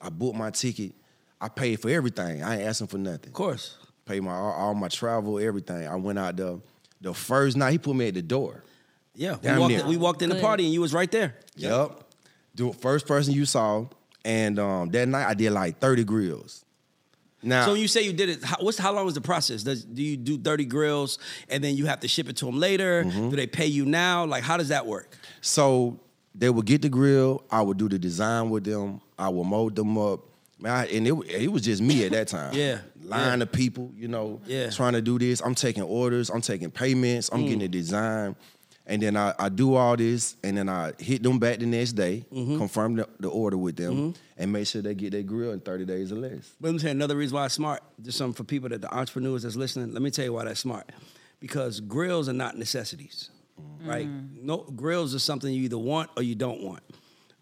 I 0.00 0.10
booked 0.10 0.36
my 0.36 0.50
ticket. 0.50 0.92
I 1.40 1.48
paid 1.48 1.80
for 1.80 1.88
everything. 1.88 2.42
I 2.42 2.56
ain't 2.58 2.68
asking 2.68 2.88
for 2.88 2.98
nothing. 2.98 3.28
Of 3.28 3.32
course. 3.32 3.76
Paid 4.04 4.20
my 4.22 4.32
all, 4.34 4.52
all 4.52 4.74
my 4.74 4.88
travel, 4.88 5.38
everything. 5.38 5.86
I 5.88 5.96
went 5.96 6.18
out 6.18 6.36
there. 6.36 6.56
The 7.00 7.14
first 7.14 7.56
night 7.56 7.72
he 7.72 7.78
put 7.78 7.96
me 7.96 8.08
at 8.08 8.14
the 8.14 8.22
door. 8.22 8.62
Yeah. 9.16 9.36
We 9.36 9.40
Damn 9.42 9.58
walked, 9.60 9.70
near. 9.72 9.80
in, 9.80 9.86
we 9.88 9.96
walked 9.96 10.22
in 10.22 10.28
the 10.28 10.34
Good. 10.36 10.44
party 10.44 10.64
and 10.64 10.72
you 10.72 10.80
was 10.80 10.92
right 10.94 11.10
there. 11.10 11.34
Yep. 11.56 12.02
The 12.54 12.72
first 12.72 13.06
person 13.06 13.32
you 13.34 13.44
saw. 13.46 13.86
And 14.24 14.58
um, 14.58 14.88
that 14.90 15.08
night 15.08 15.26
I 15.26 15.34
did 15.34 15.50
like 15.52 15.78
30 15.78 16.04
grills. 16.04 16.64
Now 17.42 17.64
So 17.66 17.72
when 17.72 17.80
you 17.80 17.88
say 17.88 18.02
you 18.02 18.12
did 18.12 18.28
it, 18.30 18.44
how, 18.44 18.56
what's 18.60 18.78
how 18.78 18.92
long 18.92 19.04
was 19.04 19.14
the 19.14 19.20
process? 19.20 19.62
Does 19.62 19.84
do 19.84 20.02
you 20.02 20.16
do 20.16 20.38
30 20.38 20.64
grills 20.64 21.18
and 21.48 21.62
then 21.62 21.76
you 21.76 21.86
have 21.86 22.00
to 22.00 22.08
ship 22.08 22.28
it 22.28 22.36
to 22.38 22.46
them 22.46 22.58
later? 22.58 23.04
Mm-hmm. 23.04 23.30
Do 23.30 23.36
they 23.36 23.46
pay 23.46 23.66
you 23.66 23.84
now? 23.84 24.24
Like 24.24 24.42
how 24.42 24.56
does 24.56 24.68
that 24.68 24.86
work? 24.86 25.16
So 25.42 26.00
they 26.34 26.50
would 26.50 26.66
get 26.66 26.82
the 26.82 26.88
grill. 26.88 27.44
I 27.50 27.62
would 27.62 27.76
do 27.76 27.88
the 27.88 27.98
design 27.98 28.50
with 28.50 28.64
them. 28.64 29.00
I 29.18 29.28
would 29.28 29.44
mold 29.44 29.76
them 29.76 29.96
up. 29.96 30.20
Man, 30.58 30.72
I- 30.72 30.86
and 30.86 31.06
it, 31.06 31.12
wa- 31.12 31.24
it 31.28 31.52
was 31.52 31.62
just 31.62 31.82
me 31.82 32.04
at 32.06 32.12
that 32.12 32.28
time. 32.28 32.54
Yeah, 32.54 32.78
Line 33.04 33.38
yeah. 33.38 33.42
of 33.42 33.52
people, 33.52 33.92
you 33.94 34.08
know, 34.08 34.40
Yeah. 34.46 34.70
trying 34.70 34.94
to 34.94 35.02
do 35.02 35.18
this. 35.18 35.40
I'm 35.42 35.54
taking 35.54 35.82
orders. 35.82 36.30
I'm 36.30 36.40
taking 36.40 36.70
payments. 36.70 37.28
I'm 37.30 37.40
Mm. 37.40 37.44
getting 37.44 37.58
the 37.60 37.68
design. 37.68 38.34
And 38.88 39.02
then 39.02 39.16
I, 39.16 39.34
I 39.38 39.48
do 39.48 39.74
all 39.74 39.96
this, 39.96 40.36
and 40.44 40.56
then 40.56 40.68
I 40.68 40.92
hit 40.98 41.22
them 41.22 41.38
back 41.40 41.58
the 41.58 41.66
next 41.66 41.92
day, 41.94 42.24
Mm-hmm. 42.32 42.56
confirm 42.58 42.94
the, 42.96 43.08
the 43.18 43.28
order 43.28 43.56
with 43.56 43.74
them, 43.76 44.14
and 44.38 44.52
make 44.52 44.66
sure 44.68 44.80
they 44.80 44.94
get 44.94 45.10
their 45.10 45.22
grill 45.24 45.50
in 45.52 45.58
30 45.60 45.84
days 45.86 46.12
or 46.12 46.16
less. 46.16 46.54
But 46.60 46.68
let 46.68 46.72
me 46.74 46.78
tell 46.78 46.88
you 46.90 46.92
another 46.92 47.16
reason 47.16 47.34
why 47.34 47.46
it's 47.46 47.54
smart. 47.54 47.82
Just 48.00 48.16
something 48.18 48.34
for 48.34 48.44
people 48.44 48.68
that 48.68 48.80
the 48.82 48.94
entrepreneurs 48.94 49.42
that's 49.42 49.56
listening. 49.56 49.92
Let 49.92 50.02
me 50.02 50.10
tell 50.12 50.24
you 50.24 50.32
why 50.34 50.44
that's 50.44 50.60
smart. 50.60 50.88
Because 51.40 51.80
grills 51.80 52.28
are 52.28 52.32
not 52.32 52.56
necessities, 52.56 53.30
right? 53.84 54.08
No 54.32 54.58
grills 54.58 55.14
are 55.14 55.18
something 55.18 55.52
you 55.52 55.64
either 55.64 55.78
want 55.78 56.10
or 56.16 56.22
you 56.22 56.34
don't 56.36 56.62
want. 56.62 56.82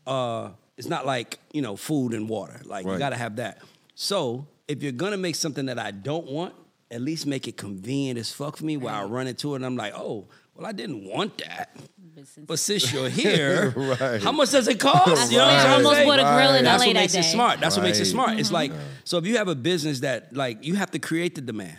Uh, 0.07 0.51
it's 0.77 0.89
not 0.89 1.05
like 1.07 1.39
you 1.53 1.61
know 1.63 1.77
food 1.77 2.15
and 2.15 2.29
water. 2.29 2.61
Like 2.65 2.87
you 2.87 2.99
got 2.99 3.11
to 3.11 3.17
have 3.17 3.37
that. 3.37 3.59
So 3.95 4.47
if 4.67 4.83
you're 4.83 4.93
gonna 4.93 5.17
make 5.19 5.37
something 5.37 5.67
that 5.67 5.79
I 5.79 5.91
don't 5.91 6.27
want, 6.27 6.55
at 6.91 7.01
least 7.03 7.27
make 7.27 7.47
it 7.49 7.57
convenient 7.57 8.19
as 8.19 8.33
fuck 8.33 8.57
for 8.57 8.65
me. 8.65 8.77
Where 8.79 8.93
I 8.95 9.05
run 9.05 9.27
into 9.27 9.53
it 9.53 9.57
and 9.57 9.67
I'm 9.67 9.77
like, 9.77 9.93
oh, 9.95 10.27
well, 10.55 10.67
I 10.67 10.73
didn't 10.73 11.05
want 11.05 11.39
that. 11.39 11.77
But 12.17 12.27
since- 12.29 12.47
But 12.47 12.59
since 12.59 12.93
you're 12.93 13.09
here, 13.25 13.71
Right. 13.77 14.23
how 14.23 14.33
much 14.33 14.51
does 14.51 14.69
it 14.69 14.79
cost? 14.79 15.31
You 15.33 15.39
know 15.39 15.45
what 15.45 15.55
I 15.55 15.57
I'm 15.59 15.63
trying 15.63 15.71
to 15.81 15.87
almost 15.89 15.97
say? 15.97 16.05
bought 16.07 16.19
a 16.19 16.23
grill 16.23 16.55
in 16.55 16.65
LA 16.65 16.71
That's 16.71 16.83
LA 16.83 16.87
what 16.87 16.95
that 16.95 17.01
makes 17.01 17.13
day. 17.13 17.21
it 17.21 17.23
smart. 17.25 17.61
That's 17.61 17.77
what 17.77 17.83
makes 17.83 17.99
it 17.99 18.03
Right. 18.03 18.11
smart. 18.11 18.39
It's 18.39 18.53
like 18.53 18.71
mm-hmm. 18.71 18.81
so 19.05 19.19
if 19.19 19.27
you 19.27 19.37
have 19.39 19.49
a 19.49 19.55
business 19.55 20.01
that 20.01 20.35
like 20.35 20.65
you 20.65 20.75
have 20.75 20.91
to 20.93 20.99
create 20.99 21.35
the 21.35 21.41
demand. 21.41 21.79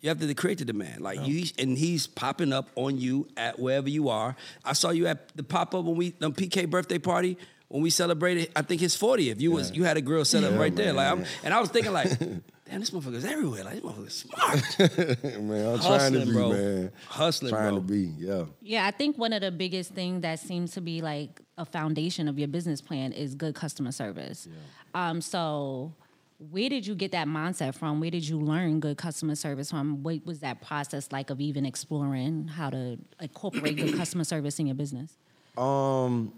You 0.00 0.10
have 0.10 0.20
to 0.20 0.32
create 0.34 0.58
the 0.58 0.64
demand. 0.64 1.00
Like 1.00 1.18
oh. 1.18 1.24
you 1.24 1.46
and 1.58 1.76
he's 1.76 2.06
popping 2.06 2.52
up 2.52 2.68
on 2.76 2.98
you 2.98 3.26
at 3.36 3.58
wherever 3.58 3.88
you 3.88 4.10
are. 4.10 4.36
I 4.64 4.72
saw 4.72 4.90
you 4.90 5.08
at 5.08 5.36
the 5.36 5.42
pop 5.42 5.74
up 5.74 5.84
when 5.84 5.96
we 5.96 6.10
the 6.10 6.30
PK 6.30 6.70
birthday 6.70 6.98
party 7.00 7.36
when 7.66 7.82
we 7.82 7.90
celebrated. 7.90 8.48
I 8.54 8.62
think 8.62 8.80
his 8.80 8.96
40th. 8.96 9.40
You 9.40 9.50
was 9.50 9.72
you 9.72 9.82
had 9.82 9.96
a 9.96 10.00
grill 10.00 10.24
set 10.24 10.44
up 10.44 10.52
Yeah, 10.52 10.58
right 10.58 10.76
there. 10.76 10.92
Like 10.92 11.10
I'm, 11.10 11.24
and 11.42 11.52
I 11.52 11.58
was 11.58 11.70
thinking 11.70 11.92
like, 11.92 12.12
damn, 12.68 12.80
this 12.80 12.90
motherfucker's 12.90 13.24
everywhere. 13.24 13.64
Like 13.64 13.74
this 13.74 13.82
motherfucker's 13.82 14.14
smart. 14.14 15.24
man, 15.42 15.66
I'm 15.66 15.80
trying 15.80 16.12
to 16.12 16.26
be, 16.26 16.32
bro. 16.32 16.50
man. 16.50 16.92
Hustling, 17.06 17.52
trying 17.52 17.70
bro. 17.70 17.78
to 17.78 17.84
be, 17.84 18.12
yeah. 18.18 18.44
Yeah, 18.60 18.86
I 18.86 18.90
think 18.90 19.16
one 19.18 19.32
of 19.32 19.40
the 19.40 19.50
biggest 19.50 19.92
things 19.92 20.22
that 20.22 20.40
seems 20.40 20.72
to 20.72 20.80
be 20.80 21.00
like 21.00 21.40
a 21.56 21.64
foundation 21.64 22.28
of 22.28 22.38
your 22.38 22.48
business 22.48 22.80
plan 22.80 23.12
is 23.12 23.34
good 23.34 23.54
customer 23.54 23.92
service. 23.92 24.48
Um, 24.94 25.20
so 25.20 25.92
where 26.38 26.68
did 26.68 26.86
you 26.86 26.94
get 26.94 27.12
that 27.12 27.26
mindset 27.26 27.74
from? 27.74 28.00
Where 28.00 28.10
did 28.10 28.26
you 28.26 28.38
learn 28.38 28.80
good 28.80 28.96
customer 28.96 29.34
service 29.34 29.70
from? 29.70 30.02
What 30.02 30.24
was 30.24 30.40
that 30.40 30.62
process 30.62 31.10
like 31.10 31.30
of 31.30 31.40
even 31.40 31.66
exploring 31.66 32.46
how 32.46 32.70
to 32.70 32.98
incorporate 33.20 33.76
good 33.76 33.94
customer 33.96 34.24
service 34.24 34.58
in 34.58 34.66
your 34.66 34.76
business? 34.76 35.16
Um, 35.56 36.32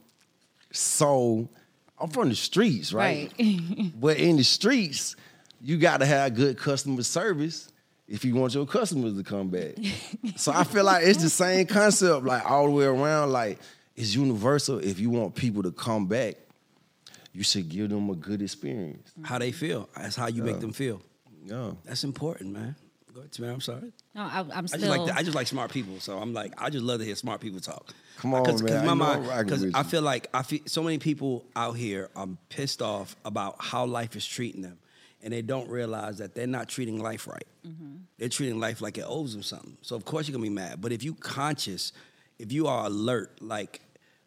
so 0.72 1.49
I'm 1.99 2.08
from 2.08 2.30
the 2.30 2.34
streets, 2.34 2.92
right? 2.92 3.30
Right. 3.38 3.92
but 4.00 4.16
in 4.16 4.37
the 4.37 4.44
streets, 4.44 5.16
you 5.60 5.76
got 5.78 5.98
to 5.98 6.06
have 6.06 6.34
good 6.34 6.56
customer 6.58 7.02
service 7.02 7.68
if 8.08 8.24
you 8.24 8.34
want 8.34 8.54
your 8.54 8.66
customers 8.66 9.16
to 9.16 9.23
come 9.23 9.49
back. 9.49 9.75
so 10.36 10.52
I 10.52 10.64
feel 10.64 10.84
like 10.84 11.06
it's 11.06 11.23
the 11.23 11.30
same 11.30 11.66
concept, 11.66 12.25
like 12.25 12.49
all 12.49 12.64
the 12.66 12.73
way 12.73 12.84
around. 12.84 13.30
Like 13.32 13.58
it's 13.96 14.14
universal. 14.14 14.78
If 14.78 14.99
you 14.99 15.10
want 15.10 15.34
people 15.34 15.62
to 15.62 15.70
come 15.70 16.06
back, 16.06 16.36
you 17.32 17.44
should 17.44 17.68
give 17.68 17.90
them 17.90 18.10
a 18.10 18.14
good 18.14 18.42
experience. 18.42 19.12
how 19.23 19.38
they 19.38 19.52
feel. 19.52 19.88
That's 19.96 20.16
how 20.16 20.26
you 20.26 20.42
make 20.42 20.60
them 20.60 20.73
feel. 20.73 21.00
Yeah. 21.44 21.73
That's 21.84 22.04
important, 22.04 22.52
man. 22.52 22.75
Go 23.14 23.20
ahead, 23.20 23.38
man. 23.38 23.50
I'm 23.50 23.60
sorry. 23.60 23.92
No, 24.14 24.23
I, 24.23 24.40
I'm 24.40 24.64
I 24.64 24.66
still. 24.66 24.80
just 24.80 24.90
like 24.90 25.16
I 25.16 25.23
just 25.23 25.34
like 25.34 25.46
smart 25.46 25.70
people, 25.73 25.99
so 26.00 26.18
I'm 26.18 26.32
like 26.32 26.52
I 26.58 26.70
just 26.70 26.84
love 26.84 27.00
to 27.00 27.04
hear 27.04 27.16
smart 27.16 27.40
people 27.40 27.60
talk. 27.60 27.92
Come 28.18 28.34
on, 28.34 28.44
Cause, 28.44 28.62
man. 28.62 28.73
Cause 28.73 28.82
I 28.82 28.84
my 28.84 28.86
know 28.92 28.94
mind, 29.20 29.30
I'm 29.30 29.44
because 29.44 29.75
I 29.75 29.82
feel 29.82 30.02
like 30.02 30.28
I 30.32 30.42
feel 30.42 30.60
so 30.66 30.82
many 30.82 30.99
people 30.99 31.44
out 31.56 31.73
here 31.73 32.08
are 32.14 32.28
pissed 32.50 32.82
off 32.82 33.16
about 33.25 33.56
how 33.58 33.84
life 33.84 34.14
is 34.14 34.26
treating 34.26 34.62
them, 34.62 34.78
and 35.23 35.33
they 35.33 35.43
don't 35.43 35.69
realize 35.69 36.19
that 36.19 36.35
they're 36.35 36.47
not 36.47 36.69
treating 36.69 36.99
life 37.00 37.26
right. 37.26 37.47
Mm-hmm. 37.67 37.97
They're 38.19 38.28
treating 38.28 38.59
life 38.61 38.80
like 38.80 38.99
it 38.99 39.04
owes 39.06 39.33
them 39.33 39.43
something. 39.43 39.76
So 39.83 39.97
of 39.97 40.04
course 40.04 40.26
you're 40.28 40.33
gonna 40.33 40.43
be 40.43 40.49
mad. 40.50 40.80
But 40.80 40.93
if 40.93 41.02
you 41.02 41.15
conscious, 41.15 41.93
if 42.39 42.52
you 42.52 42.67
are 42.67 42.87
alert, 42.87 43.41
like 43.43 43.80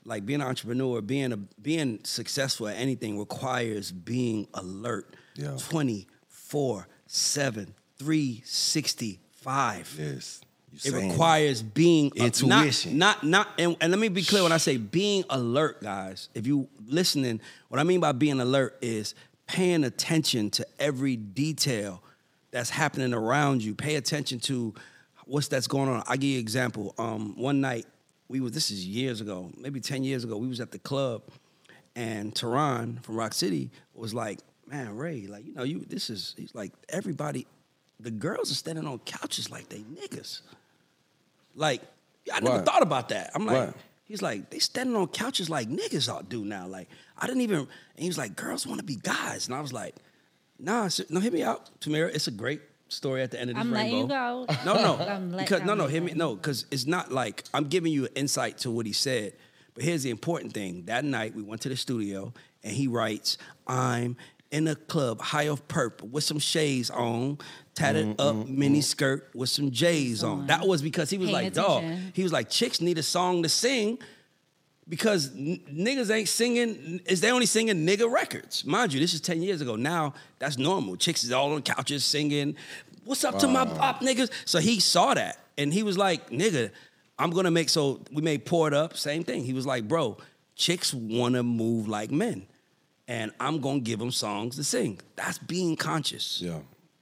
like 0.05 0.25
being 0.25 0.41
an 0.41 0.47
entrepreneur, 0.47 1.01
being 1.01 1.31
a 1.31 1.37
being 1.37 1.99
successful 2.03 2.67
at 2.67 2.77
anything 2.77 3.17
requires 3.19 3.91
being 3.91 4.47
alert. 4.53 5.15
Yeah. 5.35 5.57
24 5.69 6.87
7 7.07 7.73
365 7.97 9.95
Yes. 9.99 10.41
You 10.71 10.79
it 10.97 11.09
requires 11.11 11.61
being 11.61 12.11
a- 12.17 12.25
Intuition. 12.25 12.97
Not, 12.97 13.23
not, 13.23 13.47
not 13.47 13.59
and, 13.59 13.77
and 13.79 13.91
let 13.91 13.99
me 13.99 14.07
be 14.09 14.23
clear 14.23 14.41
when 14.41 14.51
I 14.51 14.57
say 14.57 14.77
being 14.77 15.23
alert, 15.29 15.83
guys. 15.83 16.29
If 16.33 16.47
you 16.47 16.67
listening, 16.87 17.41
what 17.69 17.79
I 17.79 17.83
mean 17.83 17.99
by 17.99 18.11
being 18.11 18.39
alert 18.39 18.77
is 18.81 19.13
paying 19.53 19.83
attention 19.83 20.49
to 20.49 20.65
every 20.79 21.15
detail 21.15 22.01
that's 22.49 22.71
happening 22.71 23.13
around 23.13 23.63
you. 23.63 23.75
Pay 23.75 23.95
attention 23.95 24.39
to 24.39 24.73
what's 25.25 25.47
that's 25.47 25.67
going 25.67 25.87
on. 25.89 26.01
I'll 26.07 26.15
give 26.17 26.23
you 26.23 26.37
an 26.37 26.41
example. 26.41 26.95
Um, 26.97 27.35
one 27.39 27.61
night 27.61 27.85
we 28.27 28.39
was 28.39 28.51
this 28.53 28.71
is 28.71 28.83
years 28.83 29.21
ago, 29.21 29.51
maybe 29.55 29.79
10 29.79 30.03
years 30.03 30.23
ago, 30.23 30.37
we 30.37 30.47
was 30.47 30.59
at 30.59 30.71
the 30.71 30.79
club 30.79 31.21
and 31.95 32.35
Theron 32.35 32.97
from 33.03 33.15
Rock 33.15 33.33
City 33.33 33.69
was 33.93 34.13
like, 34.13 34.39
Man, 34.65 34.95
Ray, 34.95 35.27
like, 35.27 35.45
you 35.45 35.53
know, 35.53 35.63
you 35.63 35.85
this 35.87 36.09
is 36.09 36.33
he's 36.35 36.55
like 36.55 36.71
everybody, 36.89 37.45
the 37.99 38.09
girls 38.09 38.49
are 38.49 38.55
standing 38.55 38.87
on 38.87 38.97
couches 38.99 39.51
like 39.51 39.69
they 39.69 39.79
niggas. 39.81 40.41
Like, 41.53 41.81
I 42.33 42.39
never 42.39 42.55
Right. 42.57 42.65
thought 42.65 42.81
about 42.81 43.09
that. 43.09 43.31
I'm 43.35 43.45
like, 43.45 43.67
Right. 43.67 43.75
He's 44.05 44.21
like, 44.21 44.49
they 44.49 44.59
standing 44.59 44.95
on 44.95 45.07
couches 45.07 45.49
like 45.49 45.69
niggas 45.69 46.11
all 46.11 46.23
do 46.23 46.43
now. 46.45 46.67
Like, 46.67 46.87
I 47.17 47.27
didn't 47.27 47.41
even, 47.41 47.59
and 47.59 47.67
he 47.97 48.07
was 48.07 48.17
like, 48.17 48.35
girls 48.35 48.67
want 48.67 48.79
to 48.79 48.85
be 48.85 48.95
guys. 48.95 49.47
And 49.47 49.55
I 49.55 49.61
was 49.61 49.73
like, 49.73 49.95
nah, 50.59 50.89
no, 51.09 51.19
hit 51.19 51.33
me 51.33 51.43
out, 51.43 51.69
Tamira. 51.79 52.13
It's 52.13 52.27
a 52.27 52.31
great 52.31 52.61
story 52.89 53.21
at 53.21 53.31
the 53.31 53.39
end 53.39 53.49
of 53.49 53.55
this 53.55 53.65
I'm 53.65 53.71
letting 53.71 53.93
rainbow. 53.93 54.41
you 54.41 54.47
go. 54.47 54.55
No, 54.65 54.97
no, 54.97 55.37
because 55.37 55.63
no, 55.63 55.73
no, 55.73 55.87
hear 55.87 56.01
me, 56.01 56.13
no, 56.13 56.35
because 56.35 56.65
it's 56.71 56.85
not 56.85 57.11
like 57.11 57.43
I'm 57.53 57.65
giving 57.65 57.91
you 57.91 58.05
an 58.05 58.11
insight 58.15 58.59
to 58.59 58.71
what 58.71 58.85
he 58.85 58.93
said. 58.93 59.33
But 59.73 59.83
here's 59.83 60.03
the 60.03 60.11
important 60.11 60.53
thing: 60.53 60.85
that 60.85 61.03
night 61.03 61.33
we 61.35 61.41
went 61.41 61.61
to 61.61 61.69
the 61.69 61.75
studio, 61.75 62.33
and 62.63 62.73
he 62.73 62.87
writes, 62.87 63.37
"I'm 63.65 64.17
in 64.53 64.67
a 64.67 64.75
club, 64.75 65.19
high 65.19 65.49
off 65.49 65.67
purple, 65.67 66.07
with 66.07 66.23
some 66.23 66.39
shades 66.39 66.89
on, 66.89 67.39
tatted 67.75 68.05
mm-hmm, 68.05 68.21
up 68.21 68.35
mm-hmm. 68.35 68.59
mini 68.59 68.81
skirt 68.81 69.29
with 69.35 69.49
some 69.49 69.71
J's 69.71 70.23
on." 70.23 70.47
That 70.47 70.65
was 70.65 70.81
because 70.81 71.09
he 71.09 71.17
was 71.17 71.29
Paying 71.29 71.43
like, 71.43 71.53
"Dog," 71.53 71.83
he 72.13 72.23
was 72.23 72.31
like, 72.31 72.49
"Chicks 72.49 72.79
need 72.79 72.97
a 72.97 73.03
song 73.03 73.43
to 73.43 73.49
sing." 73.49 73.99
Because 74.89 75.31
n- 75.33 75.61
niggas 75.71 76.13
ain't 76.13 76.27
singing, 76.27 76.99
is 77.05 77.21
they 77.21 77.31
only 77.31 77.45
singing 77.45 77.87
nigga 77.87 78.11
records. 78.11 78.65
Mind 78.65 78.91
you, 78.91 78.99
this 78.99 79.13
is 79.13 79.21
10 79.21 79.41
years 79.41 79.61
ago. 79.61 79.77
Now 79.77 80.13
that's 80.39 80.57
normal. 80.57 80.97
Chicks 80.97 81.23
is 81.23 81.31
all 81.31 81.53
on 81.53 81.61
couches 81.61 82.03
singing, 82.03 82.57
what's 83.05 83.23
up 83.23 83.39
to 83.39 83.47
my 83.47 83.65
pop 83.65 84.01
niggas? 84.01 84.29
So 84.45 84.59
he 84.59 84.79
saw 84.79 85.13
that 85.13 85.37
and 85.57 85.73
he 85.73 85.83
was 85.83 85.97
like, 85.97 86.29
nigga, 86.29 86.71
I'm 87.17 87.31
gonna 87.31 87.51
make 87.51 87.69
so 87.69 88.01
we 88.11 88.21
made 88.21 88.45
pour 88.45 88.67
it 88.67 88.73
up, 88.73 88.97
same 88.97 89.23
thing. 89.23 89.43
He 89.43 89.53
was 89.53 89.65
like, 89.65 89.87
bro, 89.87 90.17
chicks 90.55 90.93
wanna 90.93 91.43
move 91.43 91.87
like 91.87 92.11
men. 92.11 92.45
And 93.07 93.31
I'm 93.39 93.59
gonna 93.59 93.79
give 93.81 93.99
them 93.99 94.11
songs 94.11 94.55
to 94.55 94.63
sing. 94.63 94.99
That's 95.15 95.37
being 95.37 95.75
conscious. 95.75 96.41
Yeah. 96.41 96.59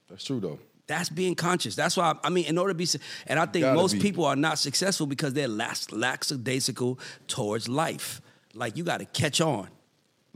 That's 0.08 0.24
true 0.24 0.40
though. 0.40 0.58
That's 0.88 1.08
being 1.08 1.34
conscious. 1.36 1.76
That's 1.76 1.96
why 1.96 2.14
I 2.24 2.28
mean, 2.28 2.46
in 2.46 2.58
order 2.58 2.72
to 2.72 2.76
be, 2.76 2.86
and 3.26 3.38
I 3.38 3.46
think 3.46 3.62
Gotta 3.62 3.76
most 3.76 3.94
be. 3.94 4.00
people 4.00 4.24
are 4.24 4.36
not 4.36 4.58
successful 4.58 5.06
because 5.06 5.32
they're 5.32 5.48
lax, 5.48 5.90
lackadaisical 5.92 6.98
towards 7.28 7.68
life. 7.68 8.20
Like 8.54 8.76
you 8.76 8.84
got 8.84 8.98
to 8.98 9.06
catch 9.06 9.40
on. 9.40 9.68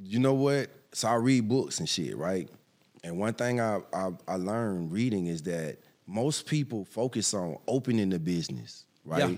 you 0.03 0.19
know 0.19 0.35
what? 0.35 0.71
So 0.93 1.09
I 1.09 1.15
read 1.15 1.49
books 1.49 1.81
and 1.81 1.89
shit, 1.89 2.17
right? 2.17 2.49
And 3.05 3.19
one 3.19 3.35
thing 3.35 3.61
I, 3.61 3.81
I 3.93 4.11
I 4.27 4.37
learned 4.37 4.93
reading 4.93 5.27
is 5.27 5.43
that 5.43 5.79
most 6.07 6.47
people 6.47 6.85
focus 6.85 7.35
on 7.35 7.57
opening 7.67 8.09
the 8.11 8.19
business, 8.19 8.85
right? 9.05 9.29
Yeah. 9.31 9.37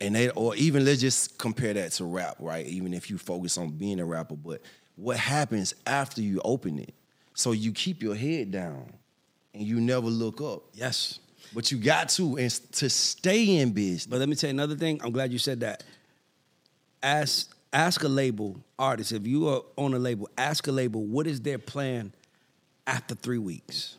And 0.00 0.14
they 0.14 0.28
or 0.30 0.54
even 0.56 0.84
let's 0.84 1.00
just 1.00 1.38
compare 1.38 1.72
that 1.74 1.92
to 1.92 2.04
rap, 2.04 2.36
right? 2.40 2.66
Even 2.66 2.92
if 2.94 3.08
you 3.10 3.16
focus 3.18 3.56
on 3.58 3.70
being 3.70 3.98
a 4.00 4.04
rapper, 4.04 4.36
but 4.36 4.60
what 4.98 5.16
happens 5.16 5.74
after 5.86 6.20
you 6.20 6.40
open 6.44 6.78
it? 6.78 6.92
So 7.34 7.52
you 7.52 7.72
keep 7.72 8.02
your 8.02 8.16
head 8.16 8.50
down 8.50 8.92
and 9.54 9.62
you 9.62 9.80
never 9.80 10.08
look 10.08 10.40
up. 10.40 10.64
Yes. 10.74 11.20
But 11.54 11.70
you 11.70 11.78
got 11.78 12.08
to 12.10 12.36
and 12.36 12.50
to 12.72 12.90
stay 12.90 13.58
in 13.58 13.70
business. 13.70 14.06
But 14.06 14.18
let 14.18 14.28
me 14.28 14.34
tell 14.34 14.48
you 14.48 14.54
another 14.54 14.74
thing. 14.74 15.00
I'm 15.02 15.12
glad 15.12 15.32
you 15.32 15.38
said 15.38 15.60
that. 15.60 15.84
Ask 17.02 17.54
ask 17.72 18.02
a 18.02 18.08
label 18.08 18.56
artist 18.78 19.12
if 19.12 19.26
you 19.26 19.48
are 19.48 19.62
on 19.76 19.94
a 19.94 19.98
label. 19.98 20.28
Ask 20.36 20.66
a 20.66 20.72
label 20.72 21.04
what 21.04 21.26
is 21.26 21.40
their 21.40 21.58
plan 21.58 22.12
after 22.86 23.14
three 23.14 23.38
weeks. 23.38 23.96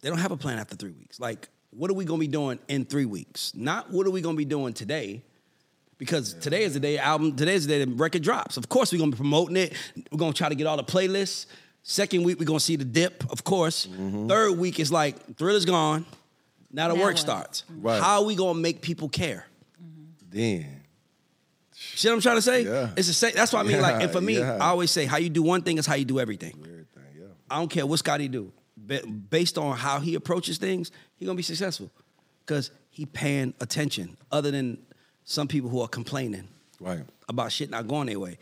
They 0.00 0.08
don't 0.08 0.18
have 0.18 0.32
a 0.32 0.36
plan 0.36 0.58
after 0.58 0.74
three 0.74 0.92
weeks. 0.92 1.20
Like, 1.20 1.48
what 1.70 1.90
are 1.90 1.94
we 1.94 2.06
gonna 2.06 2.18
be 2.18 2.28
doing 2.28 2.58
in 2.68 2.86
three 2.86 3.04
weeks? 3.04 3.52
Not 3.54 3.90
what 3.90 4.06
are 4.06 4.10
we 4.10 4.22
gonna 4.22 4.36
be 4.36 4.44
doing 4.46 4.72
today. 4.72 5.22
Because 5.98 6.34
today 6.34 6.64
is 6.64 6.74
the 6.74 6.80
day 6.80 6.98
album, 6.98 7.36
today 7.36 7.54
is 7.54 7.66
the 7.66 7.72
day 7.78 7.84
the 7.84 7.90
record 7.94 8.22
drops. 8.22 8.56
Of 8.56 8.68
course, 8.68 8.92
we're 8.92 8.98
gonna 8.98 9.12
be 9.12 9.16
promoting 9.16 9.56
it. 9.56 9.74
We're 10.10 10.18
gonna 10.18 10.32
try 10.32 10.48
to 10.48 10.54
get 10.54 10.66
all 10.66 10.76
the 10.76 10.84
playlists. 10.84 11.46
Second 11.82 12.24
week, 12.24 12.38
we're 12.38 12.46
gonna 12.46 12.60
see 12.60 12.76
the 12.76 12.84
dip, 12.84 13.24
of 13.30 13.44
course. 13.44 13.86
Mm-hmm. 13.86 14.26
Third 14.28 14.52
week 14.58 14.80
is 14.80 14.90
like 14.90 15.36
Thriller's 15.36 15.64
gone. 15.64 16.04
Now 16.72 16.88
the 16.88 16.94
Now 16.94 17.00
work 17.00 17.12
what? 17.14 17.18
starts. 17.18 17.64
Right. 17.68 18.02
How 18.02 18.20
are 18.20 18.24
we 18.24 18.34
gonna 18.34 18.58
make 18.58 18.80
people 18.80 19.08
care? 19.08 19.46
Mm-hmm. 19.80 20.30
Then 20.30 20.80
See 21.76 22.08
what 22.08 22.14
I'm 22.14 22.20
trying 22.20 22.36
to 22.36 22.42
say? 22.42 22.62
Yeah. 22.64 22.90
It's 22.96 23.08
the 23.08 23.14
same. 23.14 23.32
That's 23.34 23.52
what 23.52 23.64
I 23.64 23.68
mean. 23.68 23.80
like, 23.80 24.02
and 24.02 24.10
for 24.10 24.20
me, 24.20 24.38
Yeah, 24.38 24.56
yeah. 24.56 24.64
I 24.64 24.68
always 24.68 24.90
say, 24.90 25.04
how 25.06 25.16
you 25.18 25.28
do 25.28 25.42
one 25.42 25.62
thing 25.62 25.78
is 25.78 25.86
how 25.86 25.94
you 25.94 26.04
do 26.04 26.18
everything. 26.18 26.54
everything, 26.60 26.86
yeah. 27.16 27.26
I 27.50 27.58
don't 27.58 27.68
care 27.68 27.86
what 27.86 27.98
Scotty 27.98 28.26
do. 28.28 28.52
Ba- 28.76 29.06
Based 29.06 29.58
on 29.58 29.76
how 29.76 30.00
he 30.00 30.14
approaches 30.14 30.58
things, 30.58 30.90
he 31.16 31.24
gonna 31.26 31.36
be 31.36 31.42
successful 31.42 31.90
because 32.44 32.70
he 32.90 33.06
paying 33.06 33.54
attention. 33.60 34.16
Other 34.32 34.50
than 34.50 34.78
some 35.24 35.48
people 35.48 35.70
who 35.70 35.80
are 35.80 35.88
complaining 35.88 36.48
Right. 36.80 37.00
about 37.28 37.52
shit 37.52 37.70
not 37.70 37.88
going 37.88 38.06
their 38.08 38.18
way. 38.20 38.38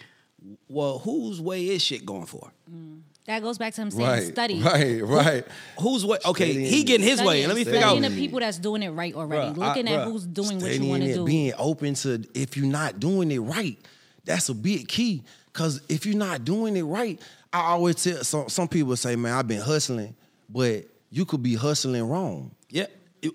Well, 0.68 0.98
whose 0.98 1.40
way 1.40 1.68
is 1.68 1.82
shit 1.82 2.04
going 2.04 2.26
for? 2.26 2.50
Mm. 2.70 3.00
That 3.26 3.40
goes 3.42 3.56
back 3.56 3.72
to 3.74 3.82
him 3.82 3.90
saying 3.92 4.08
Right. 4.08 4.26
study. 4.32 4.60
Right. 4.62 5.00
Right. 5.06 5.46
Who's 5.78 6.04
way? 6.04 6.18
Okay, 6.26 6.50
Studying. 6.52 6.70
he 6.72 6.82
getting 6.82 7.06
his 7.06 7.20
way. 7.20 7.42
Studying, 7.42 7.48
Let 7.48 7.56
me 7.56 7.64
figure 7.64 7.80
studying 7.80 8.04
out. 8.04 8.10
the 8.10 8.16
people 8.16 8.40
that's 8.40 8.58
doing 8.58 8.82
it 8.82 8.88
right 8.90 9.14
already. 9.14 9.52
Bruh, 9.54 9.62
I- 9.62 9.68
Looking 9.68 9.88
at 9.88 10.00
bruh, 10.00 10.10
who's 10.10 10.26
doing 10.26 10.60
what 10.60 10.72
you 10.76 10.86
want 10.86 11.02
to 11.04 11.14
do. 11.14 11.24
being 11.24 11.52
open 11.56 11.94
to 11.94 12.24
if 12.34 12.56
you're 12.56 12.66
not 12.66 12.98
doing 12.98 13.30
it 13.30 13.38
right, 13.38 13.78
that's 14.24 14.48
a 14.48 14.54
big 14.54 14.88
key. 14.88 15.22
Cause 15.52 15.80
if 15.88 16.04
you're 16.06 16.16
not 16.16 16.44
doing 16.44 16.76
it 16.76 16.82
right, 16.82 17.20
I 17.52 17.60
always 17.72 17.96
tell 18.02 18.24
some 18.24 18.48
some 18.48 18.66
people 18.66 18.96
say, 18.96 19.14
man, 19.14 19.34
I've 19.34 19.46
been 19.46 19.60
hustling, 19.60 20.16
but 20.48 20.86
you 21.10 21.24
could 21.24 21.42
be 21.44 21.54
hustling 21.54 22.02
wrong. 22.08 22.50
Yeah. 22.70 22.86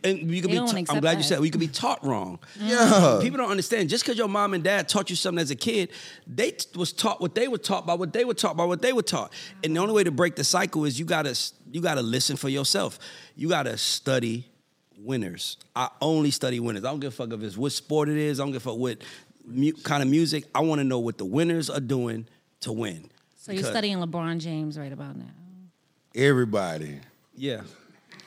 And 0.04 0.30
you 0.30 0.42
could 0.42 0.52
be. 0.52 0.58
ta- 0.58 0.64
I'm 0.70 0.78
accept 0.78 1.02
glad 1.02 1.12
you 1.12 1.18
that. 1.20 1.24
said 1.24 1.44
you 1.44 1.50
could 1.52 1.62
be 1.62 1.68
taught 1.70 2.04
wrong. 2.06 2.40
Yeah. 2.60 3.20
People 3.22 3.38
don't 3.38 3.50
understand. 3.52 3.88
Just 3.90 4.04
because 4.04 4.18
your 4.18 4.28
mom 4.28 4.54
and 4.54 4.62
dad 4.64 4.90
taught 4.90 5.10
you 5.10 5.16
something 5.16 5.42
as 5.42 5.50
a 5.50 5.56
kid, 5.56 5.92
they 6.28 6.52
t- 6.52 6.68
was 6.78 6.92
taught 6.92 7.22
what 7.22 7.36
they 7.36 7.48
were 7.48 7.58
taught 7.58 7.86
by 7.88 7.94
what 7.94 8.12
they 8.12 8.26
were 8.26 8.34
taught 8.34 8.58
by 8.58 8.66
what 8.66 8.82
they 8.82 8.92
were 8.92 9.02
taught. 9.02 9.32
And 9.64 9.74
the 9.76 9.80
only 9.80 9.94
way 9.94 10.04
to 10.04 10.12
break 10.12 10.36
the 10.36 10.44
cycle 10.44 10.84
is 10.84 11.00
you 11.00 11.06
gotta 11.06 11.38
you 11.72 11.80
gotta 11.82 12.02
listen 12.02 12.36
for 12.36 12.50
yourself. 12.50 13.00
You 13.38 13.48
gotta 13.48 13.78
study 13.78 14.46
winners. 15.00 15.56
I 15.76 15.90
only 16.02 16.32
study 16.32 16.60
winners. 16.60 16.84
I 16.84 16.90
don't 16.90 17.00
give 17.00 17.14
a 17.14 17.16
fuck 17.16 17.32
if 17.32 17.42
it's 17.42 17.56
what 17.58 17.72
sport 17.72 18.10
it 18.10 18.18
is. 18.18 18.40
I 18.40 18.44
don't 18.44 18.52
give 18.52 18.66
a 18.66 18.70
fuck 18.72 18.78
what 18.78 18.98
mu- 19.46 19.72
kind 19.84 20.04
of 20.04 20.10
music. 20.10 20.44
I 20.54 20.60
want 20.62 20.80
to 20.80 20.84
know 20.84 21.00
what 21.00 21.18
the 21.18 21.26
winners 21.26 21.70
are 21.70 21.80
doing 21.80 22.28
to 22.62 22.74
win. 22.74 23.10
so 23.38 23.54
you're 23.54 23.64
studying 23.64 24.00
LeBron 24.00 24.40
James 24.40 24.78
right 24.78 24.92
about 24.92 25.16
now. 25.16 25.32
Everybody. 26.16 27.00
Yeah. 27.36 27.62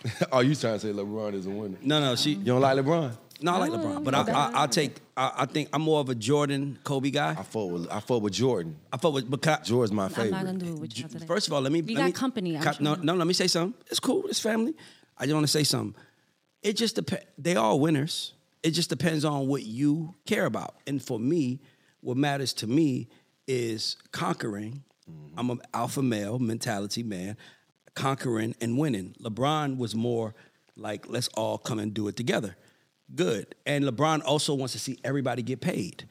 oh, 0.33 0.41
you 0.41 0.55
trying 0.55 0.75
to 0.75 0.81
say 0.81 0.93
LeBron 0.93 1.35
is 1.35 1.47
a 1.47 1.51
winner? 1.51 1.79
No, 1.83 2.01
no. 2.01 2.17
She. 2.17 2.33
You 2.33 2.45
don't 2.45 2.61
like 2.61 2.77
LeBron? 2.79 3.17
No, 3.43 3.55
I 3.55 3.59
like 3.59 3.71
LeBron, 3.73 4.05
but 4.05 4.15
I. 4.15 4.21
I, 4.23 4.51
I'll 4.55 4.69
take. 4.69 4.97
I, 5.17 5.33
I 5.39 5.47
think 5.47 5.69
I'm 5.73 5.83
more 5.83 6.01
of 6.01 6.09
a 6.09 6.15
Jordan, 6.15 6.79
Kobe 6.85 7.11
guy. 7.11 7.31
I 7.39 7.43
fought 7.43 7.73
with 7.73 7.91
I 7.91 8.01
fought 8.01 8.23
with 8.23 8.33
Jordan. 8.35 8.77
I 8.93 8.97
fuck 8.99 9.15
with 9.15 9.31
because 9.31 9.67
Jordan's 9.67 9.93
my 9.93 10.09
favorite. 10.09 10.25
I'm 10.25 10.33
favorite. 10.33 10.45
not 10.53 10.59
gonna 10.61 10.73
do 10.73 10.77
it 10.77 10.81
with 10.81 10.99
you 10.99 11.09
today. 11.09 11.27
First 11.27 11.47
of 11.49 11.53
all, 11.55 11.61
let 11.61 11.73
me. 11.73 11.81
You 11.81 11.95
let 11.95 12.01
got 12.03 12.07
me- 12.07 12.13
company, 12.13 12.57
I'm 12.57 12.63
Ca- 12.63 12.77
no, 12.81 12.95
sure. 12.97 13.05
no, 13.05 13.15
let 13.15 13.27
me 13.27 13.33
say 13.35 13.47
something. 13.47 13.81
It's 13.91 14.01
cool. 14.01 14.27
It's 14.29 14.41
family. 14.41 14.75
I 15.17 15.25
just 15.25 15.35
want 15.35 15.45
to 15.45 15.53
say 15.53 15.65
something. 15.65 15.95
It 16.63 16.75
just 16.77 16.97
depends. 16.97 17.25
They 17.39 17.57
are 17.57 17.79
winners. 17.79 18.35
It 18.63 18.73
just 18.73 18.91
depends 18.91 19.25
on 19.25 19.47
what 19.49 19.63
you 19.65 20.15
care 20.27 20.45
about. 20.45 20.75
And 20.87 21.03
for 21.03 21.19
me, 21.19 21.61
what 22.01 22.19
matters 22.19 22.53
to 22.55 22.67
me 22.67 23.09
is 23.47 23.97
conquering. 24.13 24.83
Mm-hmm. 25.11 25.39
I'm 25.39 25.51
an 25.51 25.61
alpha 25.73 26.03
male 26.03 26.39
mentality 26.39 27.03
man, 27.03 27.39
conquering 27.95 28.55
and 28.61 28.79
winning. 28.79 29.15
LeBron 29.23 29.77
was 29.77 29.95
more 29.95 30.35
like, 30.77 31.09
let's 31.09 31.29
all 31.29 31.59
come 31.59 31.79
and 31.79 31.93
do 31.93 32.09
it 32.09 32.17
together. 32.17 32.57
Good. 33.15 33.55
And 33.67 33.85
LeBron 33.85 34.23
also 34.25 34.55
wants 34.55 34.73
to 34.73 34.79
see 34.79 34.99
everybody 35.05 35.43
get 35.43 35.61
paid. 35.61 36.09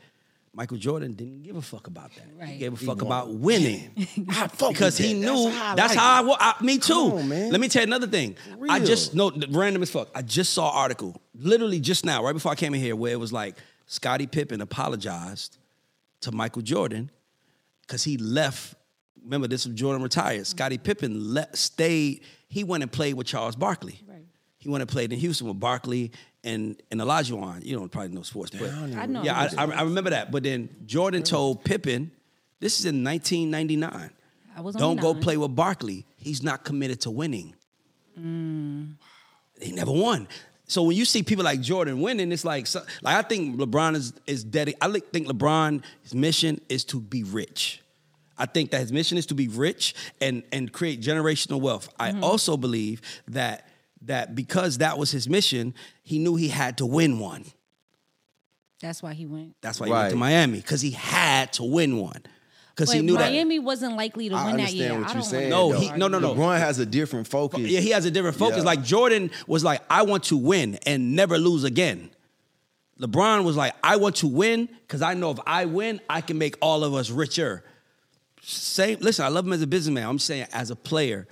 Michael 0.53 0.77
Jordan 0.77 1.13
didn't 1.13 1.43
give 1.43 1.55
a 1.55 1.61
fuck 1.61 1.87
about 1.87 2.11
that. 2.15 2.47
He 2.47 2.57
gave 2.57 2.73
a 2.73 2.75
fuck 2.75 2.87
wanted 2.87 3.05
about 3.05 3.29
winning. 3.29 3.91
Because 4.67 4.97
he 4.97 5.13
knew 5.13 5.45
That's 5.45 5.55
how 5.55 5.71
I 5.71 5.75
that's 5.75 5.95
like 5.95 5.99
how 5.99 6.31
I, 6.31 6.49
it. 6.49 6.55
I 6.61 6.63
me 6.63 6.77
too. 6.79 6.93
On, 6.93 7.29
man. 7.29 7.51
Let 7.51 7.61
me 7.61 7.69
tell 7.69 7.81
you 7.81 7.87
another 7.87 8.07
thing. 8.07 8.35
I 8.67 8.79
just 8.79 9.13
no 9.13 9.31
random 9.51 9.81
as 9.83 9.89
fuck. 9.91 10.09
I 10.13 10.21
just 10.21 10.53
saw 10.53 10.71
an 10.71 10.77
article 10.77 11.21
literally 11.33 11.79
just 11.79 12.03
now, 12.05 12.23
right 12.23 12.33
before 12.33 12.51
I 12.51 12.55
came 12.55 12.73
in 12.73 12.81
here, 12.81 12.95
where 12.95 13.11
it 13.11 13.19
was 13.19 13.31
like 13.31 13.55
Scottie 13.85 14.27
Pippen 14.27 14.59
apologized 14.59 15.57
to 16.21 16.31
Michael 16.31 16.61
Jordan 16.61 17.09
because 17.81 18.03
he 18.03 18.17
left. 18.17 18.75
Remember, 19.29 19.47
this 19.47 19.65
was 19.67 19.75
Jordan 19.75 20.01
retired. 20.01 20.47
Scottie 20.47 20.79
Pippen 20.79 21.33
le- 21.35 21.55
stayed. 21.55 22.21
He 22.47 22.63
went 22.63 22.81
and 22.81 22.91
played 22.91 23.13
with 23.13 23.27
Charles 23.27 23.55
Barkley. 23.55 24.01
Right. 24.07 24.25
He 24.57 24.69
went 24.69 24.81
and 24.81 24.89
played 24.89 25.13
in 25.13 25.19
Houston 25.19 25.47
with 25.47 25.59
Barkley 25.59 26.11
and 26.43 26.81
and 26.89 26.99
Olajuwon. 26.99 27.63
You 27.63 27.77
don't 27.77 27.89
probably 27.91 28.15
know 28.15 28.23
sports, 28.23 28.51
but 28.57 28.71
I 28.71 29.05
know. 29.05 29.21
yeah, 29.23 29.49
I, 29.57 29.65
I, 29.65 29.71
I 29.71 29.81
remember 29.83 30.09
that. 30.09 30.31
But 30.31 30.41
then 30.43 30.67
Jordan 30.87 31.21
told 31.21 31.63
Pippen, 31.63 32.11
"This 32.59 32.79
is 32.79 32.85
in 32.85 33.03
1999. 33.03 34.09
I 34.57 34.61
was 34.61 34.75
Don't 34.75 34.99
go 34.99 35.13
nine. 35.13 35.21
play 35.21 35.37
with 35.37 35.55
Barkley. 35.55 36.05
He's 36.17 36.41
not 36.41 36.63
committed 36.65 36.99
to 37.01 37.11
winning. 37.11 37.53
Mm. 38.19 38.95
He 39.61 39.71
never 39.71 39.91
won. 39.91 40.27
So 40.65 40.83
when 40.83 40.95
you 40.97 41.05
see 41.05 41.23
people 41.23 41.45
like 41.45 41.61
Jordan 41.61 42.01
winning, 42.01 42.31
it's 42.31 42.45
like, 42.45 42.67
like 43.01 43.15
I 43.15 43.21
think 43.21 43.57
LeBron 43.59 43.95
is 43.95 44.13
is 44.27 44.43
dedicated. 44.43 44.81
I 44.81 44.87
li- 44.87 45.01
think 45.13 45.27
LeBron's 45.27 46.13
mission 46.13 46.59
is 46.67 46.83
to 46.85 46.99
be 46.99 47.23
rich. 47.23 47.81
I 48.39 48.45
think 48.47 48.71
that 48.71 48.79
his 48.81 48.91
mission 48.91 49.17
is 49.17 49.25
to 49.27 49.35
be 49.35 49.47
rich 49.47 49.93
and 50.21 50.41
and 50.51 50.71
create 50.71 51.01
generational 51.01 51.61
wealth. 51.61 51.89
I 51.99 52.11
Mm-hmm. 52.11 52.23
also 52.23 52.57
believe 52.57 53.01
that 53.27 53.67
that 54.03 54.33
because 54.33 54.77
that 54.79 54.97
was 54.97 55.11
his 55.11 55.27
mission, 55.29 55.73
he 56.01 56.17
knew 56.19 56.35
he 56.35 56.47
had 56.47 56.77
to 56.77 56.85
win 56.85 57.19
one. 57.19 57.45
That's 58.81 59.03
why 59.03 59.13
he 59.13 59.25
went. 59.25 59.55
That's 59.61 59.79
why 59.79 59.87
he 59.87 59.93
went 59.93 60.09
to 60.11 60.15
Miami 60.15 60.57
because 60.59 60.81
he 60.81 60.91
had 60.91 61.51
to 61.53 61.63
win 61.63 61.97
one. 61.97 62.21
Because 62.73 62.93
he 62.93 63.01
knew 63.01 63.17
that 63.17 63.31
Miami 63.33 63.59
wasn't 63.59 63.97
likely 63.97 64.29
to 64.29 64.35
I 64.35 64.45
win 64.45 64.55
that 64.55 64.61
understand 64.61 64.79
year. 64.93 65.01
what 65.01 65.09
I 65.09 65.13
you're 65.13 65.21
saying. 65.21 65.49
No, 65.49 65.71
he- 65.73 65.91
no, 65.91 66.07
no, 66.07 66.17
no. 66.19 66.33
LeBron 66.33 66.59
has 66.59 66.79
a 66.79 66.85
different 66.85 67.27
focus. 67.27 67.59
Yeah, 67.59 67.81
he 67.81 67.89
has 67.89 68.05
a 68.05 68.11
different 68.11 68.37
focus. 68.37 68.59
Yeah. 68.59 68.63
Like 68.63 68.83
Jordan 68.83 69.31
was 69.47 69.65
like, 69.65 69.81
I 69.89 70.03
want 70.03 70.23
to 70.25 70.37
win 70.37 70.79
and 70.85 71.13
never 71.13 71.37
lose 71.37 71.65
again. 71.65 72.09
LeBron 73.01 73.43
was 73.43 73.57
like, 73.57 73.73
I 73.83 73.97
want 73.97 74.15
to 74.17 74.27
win 74.27 74.69
because 74.83 75.01
I 75.01 75.13
know 75.13 75.31
if 75.31 75.39
I 75.45 75.65
win, 75.65 75.99
I 76.09 76.21
can 76.21 76.37
make 76.37 76.55
all 76.61 76.85
of 76.85 76.93
us 76.93 77.09
richer. 77.09 77.65
Same. 78.49 78.97
Listen, 78.99 79.25
I 79.25 79.29
love 79.29 79.45
him 79.45 79.53
as 79.53 79.61
a 79.61 79.67
businessman. 79.67 80.07
I'm 80.07 80.19
saying 80.19 80.47
as 80.51 80.71
a 80.71 80.75
player, 80.75 81.27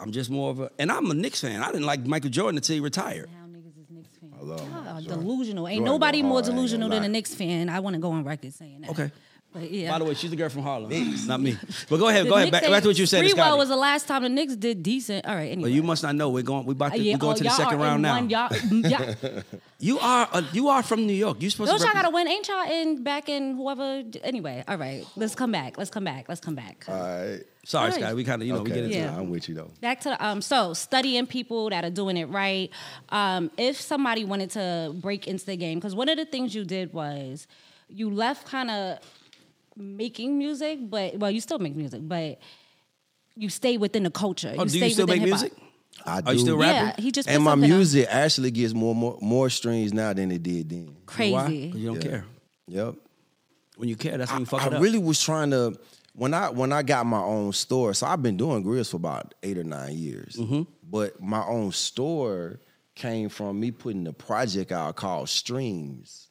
I'm 0.00 0.10
just 0.10 0.30
more 0.30 0.50
of 0.50 0.60
a, 0.60 0.70
and 0.78 0.90
I'm 0.90 1.10
a 1.10 1.14
Knicks 1.14 1.40
fan. 1.40 1.62
I 1.62 1.66
didn't 1.66 1.84
like 1.86 2.04
Michael 2.06 2.30
Jordan 2.30 2.56
until 2.58 2.74
he 2.74 2.80
retired. 2.80 3.28
Now 3.30 3.46
niggas 3.46 3.78
is 3.78 3.90
Knicks 3.90 4.08
fans. 4.18 4.32
I 4.40 4.44
love 4.44 4.60
him. 4.60 4.70
Y'all 4.72 4.88
are 4.88 5.00
Jordan. 5.00 5.20
delusional. 5.26 5.68
Ain't 5.68 5.78
Jordan 5.78 5.92
nobody 5.92 6.22
more 6.22 6.42
hard, 6.42 6.44
delusional 6.46 6.88
than 6.88 6.98
a 6.98 7.02
lie. 7.02 7.08
Knicks 7.08 7.34
fan. 7.34 7.68
I 7.68 7.80
want 7.80 7.94
to 7.94 8.00
go 8.00 8.10
on 8.12 8.24
record 8.24 8.52
saying 8.54 8.80
that. 8.82 8.90
Okay. 8.90 9.10
But 9.52 9.70
yeah. 9.70 9.90
By 9.90 9.98
the 9.98 10.04
way, 10.06 10.14
she's 10.14 10.30
the 10.30 10.36
girl 10.36 10.48
from 10.48 10.62
Harlem, 10.62 10.90
not 11.26 11.38
me. 11.40 11.58
But 11.90 11.98
go 11.98 12.08
ahead, 12.08 12.24
The 12.24 12.30
go 12.30 12.36
ahead. 12.36 12.50
Back, 12.50 12.62
back 12.62 12.82
to 12.82 12.88
what 12.88 12.98
you 12.98 13.04
said, 13.04 13.22
Sprewell 13.24 13.30
Scotty. 13.32 13.58
was 13.58 13.68
the 13.68 13.76
last 13.76 14.08
time 14.08 14.22
the 14.22 14.30
Knicks 14.30 14.56
did 14.56 14.82
decent. 14.82 15.26
All 15.26 15.34
right, 15.34 15.50
anyway. 15.52 15.68
Well, 15.68 15.76
you 15.76 15.82
must 15.82 16.02
not 16.02 16.14
know. 16.14 16.30
We're 16.30 16.42
going. 16.42 16.64
We 16.64 16.72
about 16.72 16.92
to. 16.92 16.98
Yeah, 16.98 17.14
we're 17.14 17.18
going 17.18 17.34
oh, 17.34 17.38
to 17.38 17.44
the 17.44 17.50
second 17.50 17.78
round 17.78 18.00
now. 18.00 18.14
One, 18.14 18.30
y'all, 18.30 18.50
y'all, 18.70 19.14
You 19.78 19.98
are. 19.98 20.28
Uh, 20.32 20.42
you 20.52 20.68
are 20.68 20.82
from 20.82 21.06
New 21.06 21.12
York. 21.12 21.42
You 21.42 21.50
supposed 21.50 21.70
Don't 21.70 21.80
to. 21.80 21.84
y'all 21.86 21.92
gotta 21.94 22.10
win? 22.10 22.28
Ain't 22.28 22.48
y'all 22.48 22.70
in 22.70 23.02
back 23.04 23.28
in 23.28 23.54
whoever? 23.56 24.02
Anyway, 24.22 24.64
all 24.66 24.78
right. 24.78 25.04
Let's 25.16 25.34
come 25.34 25.52
back. 25.52 25.76
Let's 25.76 25.90
come 25.90 26.04
back. 26.04 26.28
Let's 26.28 26.40
come 26.40 26.54
back. 26.54 26.84
All 26.88 26.94
right. 26.94 27.42
Sorry, 27.64 27.90
Right. 27.90 28.00
Scotty. 28.00 28.14
We 28.14 28.24
kind 28.24 28.40
of 28.40 28.48
you 28.48 28.54
know 28.54 28.62
we 28.62 28.70
get 28.70 28.84
into 28.84 28.96
Yeah. 28.96 29.14
it. 29.14 29.18
I'm 29.20 29.28
with 29.30 29.48
you 29.48 29.54
though. 29.54 29.70
Back 29.82 30.00
to 30.00 30.08
the, 30.10 30.24
um. 30.26 30.40
So 30.40 30.72
studying 30.72 31.26
people 31.26 31.68
that 31.70 31.84
are 31.84 31.90
doing 31.90 32.16
it 32.16 32.28
right. 32.30 32.70
Um, 33.10 33.50
if 33.58 33.78
somebody 33.80 34.24
wanted 34.24 34.50
to 34.52 34.94
break 34.96 35.26
into 35.28 35.44
the 35.44 35.56
game, 35.56 35.78
because 35.78 35.94
one 35.94 36.08
of 36.08 36.16
the 36.16 36.24
things 36.24 36.54
you 36.54 36.64
did 36.64 36.92
was 36.94 37.46
you 37.88 38.08
left 38.10 38.46
kind 38.48 38.70
of 38.70 38.98
making 39.76 40.38
music, 40.38 40.78
but 40.90 41.16
well, 41.18 41.30
you 41.30 41.40
still 41.40 41.58
make 41.58 41.74
music, 41.76 42.00
but 42.04 42.38
you 43.36 43.48
stay 43.48 43.76
within 43.78 44.02
the 44.02 44.10
culture. 44.10 44.54
Oh, 44.58 44.64
do 44.64 44.72
you 44.72 44.80
stay 44.80 44.90
still 44.90 45.06
within 45.06 45.22
make 45.22 45.28
hip-hop. 45.28 45.40
music? 45.42 45.58
I 46.06 46.20
do. 46.20 46.26
Are 46.28 46.32
you 46.34 46.38
still 46.40 46.56
rapping? 46.56 46.88
Yeah, 46.88 47.04
he 47.04 47.12
just 47.12 47.28
put 47.28 47.34
and 47.34 47.44
my 47.44 47.52
something 47.52 47.70
out. 47.70 47.76
music 47.76 48.06
actually 48.10 48.50
gets 48.50 48.74
more, 48.74 48.94
more 48.94 49.18
more 49.20 49.50
streams 49.50 49.92
now 49.92 50.12
than 50.12 50.30
it 50.32 50.42
did 50.42 50.68
then. 50.70 50.86
Why? 50.86 50.92
'Cause 51.06 51.16
Crazy. 51.16 51.72
you 51.78 51.86
don't 51.86 51.96
Yeah. 51.96 52.10
care. 52.10 52.24
Yep. 52.68 52.94
When 53.76 53.88
you 53.88 53.96
care, 53.96 54.16
that's 54.18 54.30
when 54.30 54.38
I, 54.38 54.40
you 54.40 54.46
fuck 54.46 54.62
I 54.62 54.66
it 54.66 54.72
up. 54.74 54.78
I 54.78 54.82
really 54.82 54.98
was 54.98 55.20
trying 55.22 55.50
to 55.50 55.74
when 56.14 56.34
I 56.34 56.50
when 56.50 56.72
I 56.72 56.82
got 56.82 57.04
my 57.06 57.20
own 57.22 57.52
store. 57.52 57.94
So 57.94 58.06
I've 58.06 58.22
been 58.22 58.36
doing 58.36 58.62
grills 58.62 58.90
for 58.90 58.96
about 58.96 59.34
eight 59.42 59.58
or 59.58 59.64
nine 59.64 59.96
years. 59.96 60.36
Mm-hmm. 60.36 60.62
But 60.90 61.20
my 61.22 61.44
own 61.46 61.72
store 61.72 62.60
came 62.94 63.28
from 63.28 63.58
me 63.60 63.70
putting 63.70 64.06
a 64.06 64.12
project 64.12 64.72
out 64.72 64.96
called 64.96 65.28
Streams, 65.28 66.28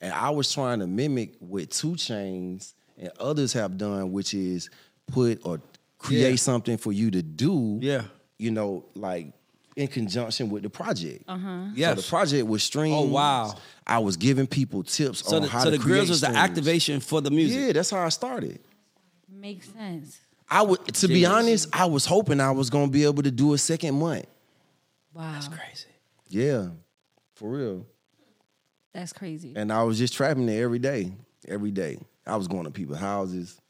and 0.00 0.12
I 0.12 0.30
was 0.30 0.52
trying 0.52 0.78
to 0.80 0.86
mimic 0.86 1.34
with 1.40 1.70
2 1.70 1.92
Chainz 1.92 2.74
and 2.98 3.10
others 3.20 3.52
have 3.52 3.76
done, 3.78 4.12
which 4.12 4.34
is 4.34 4.70
put 5.06 5.40
or 5.44 5.60
create 5.98 6.30
Yeah. 6.30 6.36
something 6.36 6.76
for 6.76 6.92
you 6.92 7.10
to 7.10 7.22
do. 7.22 7.78
Yeah. 7.82 8.04
You 8.38 8.50
know, 8.50 8.84
like 8.94 9.32
in 9.76 9.88
conjunction 9.88 10.50
with 10.50 10.62
the 10.62 10.70
project. 10.70 11.24
Uh-huh. 11.26 11.66
So 11.76 11.94
the 11.94 12.02
project 12.02 12.46
was 12.46 12.62
streamed. 12.62 12.94
Oh, 12.96 13.02
wow. 13.02 13.54
I 13.86 13.98
was 13.98 14.16
giving 14.16 14.46
people 14.46 14.82
tips 14.84 15.20
So 15.28 15.36
on 15.36 15.42
the, 15.42 15.48
how 15.48 15.60
so 15.60 15.64
to 15.66 15.70
the 15.72 15.78
create 15.82 15.94
grills 15.96 16.10
was 16.10 16.20
the 16.20 16.28
activation 16.28 17.00
for 17.00 17.20
the 17.20 17.30
music. 17.30 17.60
Yeah, 17.60 17.72
that's 17.72 17.90
how 17.90 17.98
I 18.04 18.08
started. 18.10 18.60
Makes 19.28 19.68
sense. 19.72 20.18
I 20.48 20.62
would, 20.62 20.84
to 20.94 21.08
be 21.08 21.26
honest, 21.26 21.68
I 21.72 21.86
was 21.86 22.06
hoping 22.06 22.38
I 22.40 22.50
was 22.52 22.70
gonna 22.70 22.90
be 22.90 23.04
able 23.04 23.22
to 23.24 23.30
do 23.30 23.52
a 23.54 23.58
second 23.58 23.94
month. 23.98 24.26
Wow. 25.12 25.32
That's 25.32 25.48
crazy. 25.48 25.86
Yeah, 26.28 26.68
for 27.34 27.50
real. 27.50 27.86
That's 28.92 29.12
crazy. 29.12 29.54
And 29.56 29.72
I 29.72 29.82
was 29.82 29.98
just 29.98 30.14
trapping 30.14 30.46
there 30.46 30.62
every 30.64 30.78
day, 30.78 31.12
every 31.48 31.70
day. 31.72 31.98
I 32.26 32.36
was 32.36 32.48
going 32.48 32.64
to 32.64 32.70
people's 32.70 32.98
houses, 32.98 33.60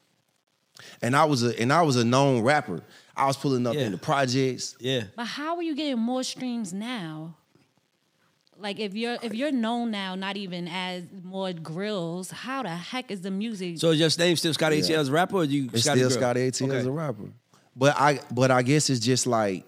and 1.01 1.15
I 1.15 1.25
was 1.25 1.43
a 1.43 1.59
and 1.59 1.71
I 1.71 1.81
was 1.81 1.95
a 1.95 2.05
known 2.05 2.41
rapper. 2.41 2.81
I 3.15 3.27
was 3.27 3.37
pulling 3.37 3.65
up 3.65 3.75
Yeah. 3.75 3.81
in 3.81 3.91
the 3.91 3.97
projects. 3.97 4.75
Yeah. 4.79 5.03
But 5.15 5.25
how 5.25 5.55
are 5.55 5.63
you 5.63 5.75
getting 5.75 5.99
more 5.99 6.23
streams 6.23 6.73
now? 6.73 7.35
Like 8.57 8.79
if 8.79 8.95
you're 8.95 9.17
if 9.21 9.33
you're 9.33 9.51
known 9.51 9.91
now, 9.91 10.15
not 10.15 10.37
even 10.37 10.67
as 10.67 11.03
more 11.23 11.51
grills, 11.51 12.31
how 12.31 12.63
the 12.63 12.69
heck 12.69 13.11
is 13.11 13.21
the 13.21 13.31
music? 13.31 13.79
So 13.79 13.91
is 13.91 13.99
your 13.99 14.09
name 14.17 14.35
still 14.37 14.53
Scotty 14.53 14.81
ATL 14.81 14.97
as 14.97 15.09
a 15.09 15.11
rapper 15.11 15.37
or 15.37 15.43
you 15.43 15.69
It's 15.73 15.83
Scotty 15.83 15.99
still 15.99 16.09
Grill? 16.09 16.19
Scotty 16.19 16.51
ATL 16.51 16.69
Okay. 16.69 16.77
as 16.77 16.85
a 16.85 16.91
rapper. 16.91 17.29
But 17.75 17.95
I 17.99 18.19
but 18.31 18.51
I 18.51 18.61
guess 18.61 18.89
it's 18.89 19.01
just 19.01 19.27
like, 19.27 19.65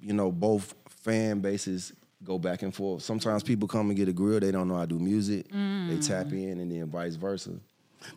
you 0.00 0.14
know, 0.14 0.32
both 0.32 0.74
fan 0.88 1.40
bases 1.40 1.92
go 2.24 2.38
back 2.38 2.62
and 2.62 2.74
forth. 2.74 3.02
Sometimes 3.02 3.42
people 3.42 3.68
come 3.68 3.90
and 3.90 3.96
get 3.96 4.08
a 4.08 4.12
grill, 4.12 4.40
they 4.40 4.50
don't 4.50 4.68
know 4.68 4.76
how 4.76 4.82
to 4.82 4.86
do 4.86 4.98
music. 4.98 5.48
They 5.50 5.56
mm. 5.56 6.06
tap 6.06 6.32
in 6.32 6.58
and 6.60 6.72
then 6.72 6.86
vice 6.86 7.16
versa. 7.16 7.52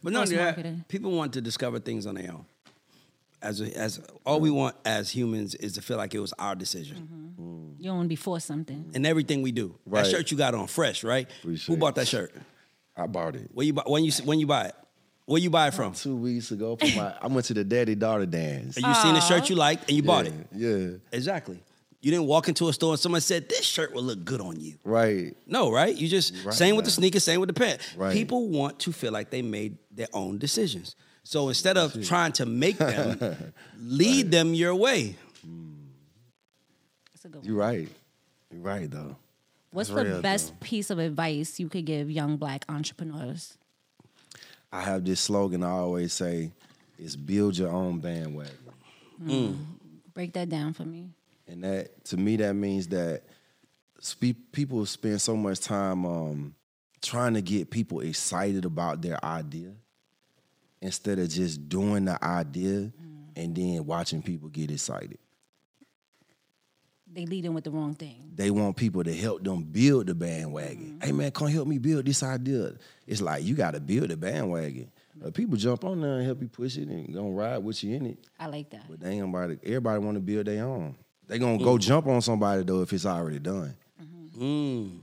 But 0.04 0.14
no, 0.14 0.20
Cross 0.20 0.32
yeah, 0.32 0.74
people 0.88 1.12
want 1.12 1.34
to 1.34 1.42
discover 1.42 1.80
things 1.80 2.06
on 2.06 2.16
their 2.16 2.32
own. 2.32 2.46
As 3.42 3.60
a, 3.60 3.76
as 3.76 4.00
all 4.24 4.40
we 4.40 4.52
want 4.52 4.76
as 4.86 5.10
humans 5.10 5.56
is 5.56 5.74
to 5.74 5.82
feel 5.82 5.98
like 5.98 6.14
it 6.14 6.20
was 6.20 6.32
our 6.34 6.54
decision 6.54 6.98
mm-hmm. 7.42 7.72
you 7.80 7.86
don't 7.86 7.96
want 7.96 8.06
to 8.06 8.10
be 8.10 8.16
forced 8.16 8.46
something. 8.46 8.92
And 8.94 9.04
everything 9.08 9.42
we 9.42 9.52
do. 9.52 9.76
Right. 9.84 10.04
That 10.04 10.12
shirt 10.12 10.30
you 10.30 10.38
got 10.38 10.54
on, 10.54 10.68
fresh, 10.68 11.04
right? 11.04 11.28
Appreciate 11.40 11.74
Who 11.74 11.80
bought 11.80 11.96
that 11.96 12.08
shirt? 12.08 12.36
I 12.96 13.08
bought 13.08 13.36
it. 13.36 13.50
Where 13.52 13.66
you 13.66 13.74
buy, 13.74 13.84
when 13.88 14.04
you 14.04 14.12
when 14.26 14.40
you 14.40 14.46
buy 14.46 14.66
it? 14.66 14.76
Where 15.26 15.40
you 15.40 15.50
buy 15.50 15.68
it 15.68 15.74
from? 15.74 15.94
Two 15.94 16.18
weeks 16.18 16.52
ago, 16.52 16.76
for 16.76 16.86
my, 16.88 17.14
I 17.22 17.28
went 17.28 17.46
to 17.46 17.54
the 17.54 17.64
daddy 17.64 17.96
daughter 17.96 18.26
dance. 18.26 18.76
And 18.76 18.86
you 18.86 18.94
seen 18.96 19.16
a 19.16 19.22
shirt 19.22 19.50
you 19.50 19.56
liked 19.56 19.88
and 19.88 19.98
you 19.98 20.04
bought 20.04 20.28
it. 20.28 20.34
Yeah, 20.54 20.98
Exactly. 21.12 21.60
You 22.02 22.10
didn't 22.12 22.26
walk 22.26 22.48
into 22.48 22.68
a 22.68 22.74
store 22.74 22.94
and 22.94 23.00
someone 23.00 23.22
said 23.22 23.48
this 23.48 23.64
shirt 23.64 23.94
will 23.94 24.02
look 24.04 24.26
good 24.26 24.42
on 24.42 24.60
you. 24.60 24.76
right. 24.84 25.36
No, 25.46 25.72
right? 25.72 25.96
You 25.96 26.08
just 26.08 26.34
Right, 26.44 26.54
same 26.54 26.76
with 26.76 26.86
the 26.86 26.92
sneakers, 26.92 27.24
same 27.24 27.40
with 27.40 27.48
the 27.48 27.54
pant. 27.54 27.80
Right. 27.96 28.12
People 28.14 28.48
want 28.50 28.80
to 28.80 28.92
feel 28.92 29.12
like 29.12 29.30
they 29.30 29.42
made 29.44 29.78
their 29.92 30.08
own 30.14 30.38
decisions. 30.40 30.96
So 31.24 31.50
instead 31.50 31.78
of 31.78 31.94
trying 32.08 32.32
to 32.34 32.46
make 32.48 32.78
them, 32.94 33.54
lead 33.80 34.32
them 34.32 34.56
your 34.56 34.74
way. 34.76 35.16
That's 37.14 37.26
a 37.26 37.30
good. 37.30 37.46
You're 37.46 37.56
right. 37.58 37.88
You're 38.52 38.62
right 38.62 38.90
though. 38.90 39.16
What's 39.72 39.90
That's 39.90 40.04
the 40.04 40.10
real, 40.10 40.22
best 40.22 40.50
though. 40.50 40.66
piece 40.66 40.90
of 40.90 40.98
advice 41.00 41.60
you 41.60 41.70
could 41.70 41.86
give 41.86 42.10
young 42.10 42.38
black 42.38 42.66
entrepreneurs? 42.68 43.58
I 44.72 44.82
have 44.82 45.06
this 45.06 45.20
slogan 45.22 45.64
I 45.64 45.70
always 45.70 46.14
say: 46.14 46.52
"Is 46.98 47.16
build 47.16 47.58
your 47.58 47.70
own 47.70 48.00
bandwagon." 48.00 48.58
Mm. 49.24 49.58
Break 50.14 50.34
that 50.34 50.50
down 50.50 50.74
for 50.74 50.84
me. 50.84 51.10
And 51.52 51.66
that 51.66 52.06
to 52.06 52.18
me 52.18 52.38
that 52.38 52.54
means 52.54 52.88
that 52.88 53.24
spe- 54.00 54.52
people 54.54 54.86
spend 54.86 55.20
so 55.20 55.36
much 55.36 55.60
time 55.60 56.06
um, 56.06 56.56
trying 57.02 57.34
to 57.34 57.42
get 57.42 57.70
people 57.70 58.00
excited 58.00 58.64
about 58.64 59.02
their 59.02 59.24
idea 59.24 59.74
instead 60.82 61.20
of 61.20 61.30
just 61.30 61.68
doing 61.68 62.06
the 62.06 62.24
idea 62.24 62.92
and 63.36 63.56
then 63.56 63.86
watching 63.86 64.22
people 64.22 64.48
get 64.48 64.72
excited. 64.72 65.18
They 67.14 67.26
lead 67.26 67.44
in 67.44 67.54
with 67.54 67.66
the 67.66 67.72
wrong 67.72 67.96
thing. 67.96 68.32
They 68.34 68.50
want 68.50 68.78
people 68.78 69.04
to 69.04 69.14
help 69.14 69.44
them 69.44 69.64
build 69.64 70.08
the 70.08 70.16
bandwagon. 70.16 71.00
Hey 71.04 71.12
man, 71.12 71.32
come 71.32 71.50
help 71.50 71.68
me 71.68 71.78
build 71.78 72.06
this 72.06 72.24
idea. 72.24 72.76
It's 73.06 73.22
like 73.22 73.44
you 73.44 73.56
got 73.56 73.74
to 73.74 73.82
build 73.82 74.10
the 74.10 74.16
bandwagon. 74.16 74.90
Uh, 75.24 75.32
people 75.32 75.58
jump 75.58 75.84
on 75.84 76.00
there 76.00 76.16
and 76.16 76.26
help 76.26 76.42
you 76.42 76.48
push 76.48 76.78
it 76.78 76.88
and 76.88 77.14
gonna 77.14 77.30
ride 77.30 77.58
with 77.58 77.84
you 77.84 77.96
in 77.98 78.06
it. 78.06 78.20
I 78.40 78.48
like 78.48 78.70
that. 78.70 78.90
But 78.90 79.02
they 79.02 79.10
ain't 79.10 79.26
nobody. 79.26 79.58
Everybody 79.64 80.00
want 80.00 80.16
to 80.16 80.22
build 80.22 80.46
their 80.48 80.64
own. 80.64 80.96
They 81.32 81.40
gonna 81.40 81.58
go 81.64 81.78
jump 81.78 82.08
on 82.08 82.22
somebody 82.22 82.64
though 82.64 82.82
if 82.82 82.92
it's 82.92 83.06
already 83.06 83.40
done. 83.40 83.74
Mm. 84.38 85.00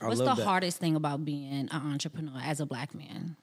I 0.00 0.06
What's 0.06 0.18
the 0.18 0.24
love 0.24 0.38
that. 0.38 0.46
hardest 0.46 0.78
thing 0.78 0.96
about 0.96 1.22
being 1.22 1.52
an 1.52 1.68
entrepreneur 1.70 2.40
as 2.42 2.60
a 2.60 2.66
black 2.66 2.94
man? 2.94 3.36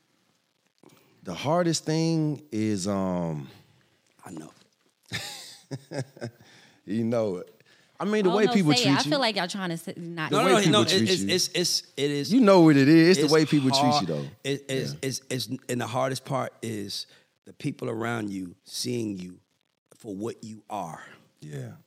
The 1.22 1.36
hardest 1.36 1.86
thing 1.86 2.42
is, 2.52 2.88
um, 2.88 3.48
I 4.26 4.32
know. 4.32 4.52
you 6.86 7.04
know, 7.04 7.44
I 8.00 8.06
mean 8.06 8.24
the 8.24 8.32
Oh, 8.32 8.38
way 8.38 8.46
no, 8.46 8.54
people 8.54 8.74
say 8.74 8.80
it. 8.80 8.84
treat 8.86 8.96
I 8.98 9.04
you. 9.04 9.10
feel 9.12 9.20
like 9.20 9.36
y'all 9.36 9.48
trying 9.48 9.70
to 9.70 9.78
say, 9.78 9.94
not. 9.96 10.32
No, 10.32 10.44
way 10.44 10.52
no, 10.54 10.58
people 10.58 10.72
no. 10.72 10.86
treat 10.86 11.02
it's, 11.08 11.22
you. 11.22 11.30
it's 11.36 11.50
it's 11.54 11.84
it 11.98 12.10
is. 12.10 12.34
you 12.34 12.42
know 12.42 12.62
what 12.62 12.78
it 12.78 12.88
is. 12.88 13.10
It's, 13.10 13.20
it's 13.20 13.28
the 13.28 13.34
way 13.36 13.46
people 13.46 13.70
treat 13.70 14.02
you 14.02 14.08
though. 14.08 14.26
It, 14.44 14.66
it's, 14.68 14.96
it's, 15.04 15.22
it's, 15.30 15.50
and 15.70 15.80
the 15.80 15.86
hardest 15.86 16.26
part 16.26 16.52
is 16.64 17.06
the 17.46 17.54
people 17.54 17.92
around 17.92 18.32
you 18.32 18.56
seeing 18.64 19.20
you 19.20 19.38
for 20.00 20.16
what 20.16 20.44
you 20.44 20.64
are. 20.68 21.04
Yeah, 21.42 21.58
it's 21.58 21.60
a 21.60 21.66
real 21.68 21.87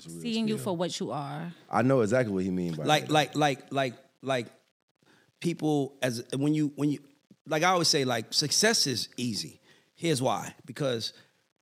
seeing 0.00 0.48
you 0.48 0.58
for 0.58 0.76
what 0.76 0.98
you 1.00 1.10
are. 1.10 1.52
I 1.70 1.82
know 1.82 2.00
exactly 2.00 2.32
what 2.32 2.44
he 2.44 2.50
mean 2.50 2.74
by 2.74 2.84
like 2.84 3.06
that. 3.06 3.12
like 3.12 3.36
like 3.36 3.72
like 3.72 3.94
like 4.22 4.46
people 5.40 5.94
as 6.02 6.24
when 6.36 6.54
you 6.54 6.72
when 6.76 6.90
you 6.90 6.98
like 7.46 7.62
I 7.62 7.70
always 7.70 7.88
say 7.88 8.04
like 8.04 8.32
success 8.32 8.86
is 8.86 9.08
easy. 9.16 9.60
Here's 9.94 10.20
why 10.20 10.54
because 10.64 11.12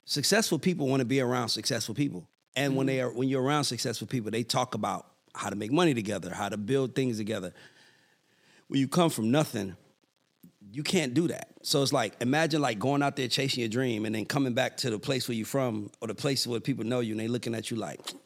successful 0.04 0.58
people 0.58 0.88
want 0.88 1.00
to 1.00 1.06
be 1.06 1.20
around 1.20 1.48
successful 1.50 1.94
people, 1.94 2.28
and 2.56 2.76
when 2.76 2.86
they 2.86 3.00
are 3.00 3.12
when 3.12 3.28
you're 3.28 3.42
around 3.42 3.64
successful 3.64 4.06
people, 4.06 4.30
they 4.30 4.42
talk 4.42 4.74
about 4.74 5.06
how 5.34 5.50
to 5.50 5.56
make 5.56 5.72
money 5.72 5.94
together, 5.94 6.32
how 6.32 6.48
to 6.48 6.56
build 6.56 6.94
things 6.94 7.18
together. 7.18 7.52
When 8.68 8.80
you 8.80 8.88
come 8.88 9.10
from 9.10 9.30
nothing, 9.30 9.76
you 10.72 10.82
can't 10.82 11.14
do 11.14 11.28
that. 11.28 11.48
So 11.62 11.82
it's 11.82 11.92
like 11.92 12.14
imagine 12.20 12.60
like 12.60 12.78
going 12.78 13.02
out 13.02 13.16
there 13.16 13.28
chasing 13.28 13.60
your 13.60 13.68
dream 13.68 14.04
and 14.06 14.14
then 14.14 14.24
coming 14.24 14.54
back 14.54 14.76
to 14.78 14.90
the 14.90 14.98
place 14.98 15.28
where 15.28 15.36
you're 15.36 15.46
from 15.46 15.90
or 16.00 16.08
the 16.08 16.14
place 16.14 16.46
where 16.46 16.60
people 16.60 16.84
know 16.84 17.00
you 17.00 17.12
and 17.12 17.20
they 17.20 17.28
looking 17.28 17.54
at 17.54 17.70
you 17.70 17.76
like 17.76 18.00
nigga 18.04 18.06
think 18.06 18.23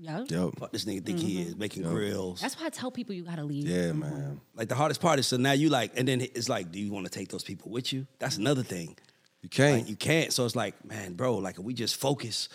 he 0.00 0.06
Yeah. 0.06 0.24
Yep. 0.28 0.58
fuck 0.58 0.72
this 0.72 0.84
nigga 0.84 1.04
think 1.04 1.18
he 1.18 1.38
mm-hmm. 1.38 1.48
is 1.48 1.56
making 1.56 1.82
grills. 1.84 2.40
That's 2.40 2.58
why 2.58 2.66
I 2.66 2.70
tell 2.70 2.90
people 2.90 3.14
you 3.14 3.22
gotta 3.22 3.44
leave. 3.44 3.66
Yeah, 3.66 3.90
mm-hmm. 3.90 4.00
man. 4.00 4.40
Like 4.54 4.68
the 4.68 4.74
hardest 4.74 5.00
part 5.00 5.18
is 5.18 5.26
so 5.26 5.36
now 5.36 5.52
you 5.52 5.68
like, 5.68 5.92
and 5.96 6.06
then 6.06 6.20
it's 6.20 6.48
like, 6.48 6.70
do 6.72 6.78
you 6.78 6.92
want 6.92 7.06
to 7.06 7.10
take 7.10 7.28
those 7.28 7.44
people 7.44 7.70
with 7.70 7.92
you? 7.92 8.06
That's 8.18 8.34
mm-hmm. 8.34 8.42
another 8.42 8.62
thing. 8.62 8.96
You 9.42 9.48
can't. 9.48 9.82
Like, 9.82 9.88
you 9.88 9.96
can't. 9.96 10.32
So 10.32 10.44
it's 10.44 10.56
like, 10.56 10.84
man, 10.84 11.14
bro, 11.14 11.36
like 11.36 11.58
if 11.58 11.64
we 11.64 11.74
just 11.74 11.96
focus, 11.96 12.48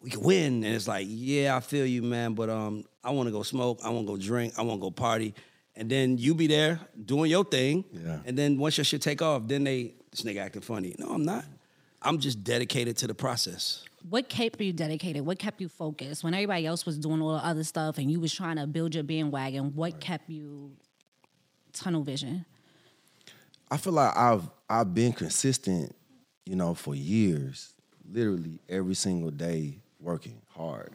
we 0.00 0.10
can 0.10 0.22
win. 0.22 0.64
And 0.64 0.74
it's 0.74 0.88
like, 0.88 1.06
yeah, 1.08 1.56
I 1.56 1.60
feel 1.60 1.86
you, 1.86 2.02
man, 2.02 2.34
but 2.34 2.48
um, 2.48 2.84
I 3.02 3.10
want 3.10 3.26
to 3.26 3.32
go 3.32 3.42
smoke, 3.42 3.80
I 3.84 3.90
want 3.90 4.06
to 4.06 4.12
go 4.12 4.16
drink, 4.16 4.54
I 4.56 4.62
want 4.62 4.80
to 4.80 4.82
go 4.82 4.90
party, 4.90 5.34
and 5.74 5.90
then 5.90 6.16
you 6.18 6.34
be 6.34 6.46
there 6.46 6.80
doing 7.04 7.30
your 7.30 7.44
thing. 7.44 7.84
Yeah. 7.92 8.20
And 8.24 8.36
then 8.36 8.56
once 8.56 8.78
your 8.78 8.84
shit 8.84 9.02
take 9.02 9.20
off, 9.20 9.46
then 9.46 9.64
they 9.64 9.94
this 10.10 10.22
nigga 10.22 10.40
acting 10.40 10.62
funny. 10.62 10.94
No, 10.98 11.08
I'm 11.08 11.24
not. 11.24 11.44
I'm 12.06 12.18
just 12.18 12.44
dedicated 12.44 12.96
to 12.98 13.08
the 13.08 13.14
process. 13.14 13.84
What 14.08 14.28
kept 14.28 14.60
you 14.60 14.72
dedicated? 14.72 15.26
What 15.26 15.40
kept 15.40 15.60
you 15.60 15.68
focused 15.68 16.22
when 16.22 16.34
everybody 16.34 16.64
else 16.64 16.86
was 16.86 16.96
doing 16.98 17.20
all 17.20 17.32
the 17.32 17.44
other 17.44 17.64
stuff 17.64 17.98
and 17.98 18.08
you 18.08 18.20
was 18.20 18.32
trying 18.32 18.56
to 18.56 18.66
build 18.68 18.94
your 18.94 19.02
bandwagon? 19.02 19.74
What 19.74 19.98
kept 19.98 20.30
you 20.30 20.70
tunnel 21.72 22.04
vision? 22.04 22.44
I 23.68 23.76
feel 23.76 23.94
like 23.94 24.16
I've 24.16 24.48
I've 24.70 24.94
been 24.94 25.12
consistent, 25.12 25.96
you 26.44 26.54
know, 26.54 26.74
for 26.74 26.94
years, 26.94 27.72
literally 28.08 28.60
every 28.68 28.94
single 28.94 29.32
day 29.32 29.80
working 29.98 30.40
hard. 30.50 30.92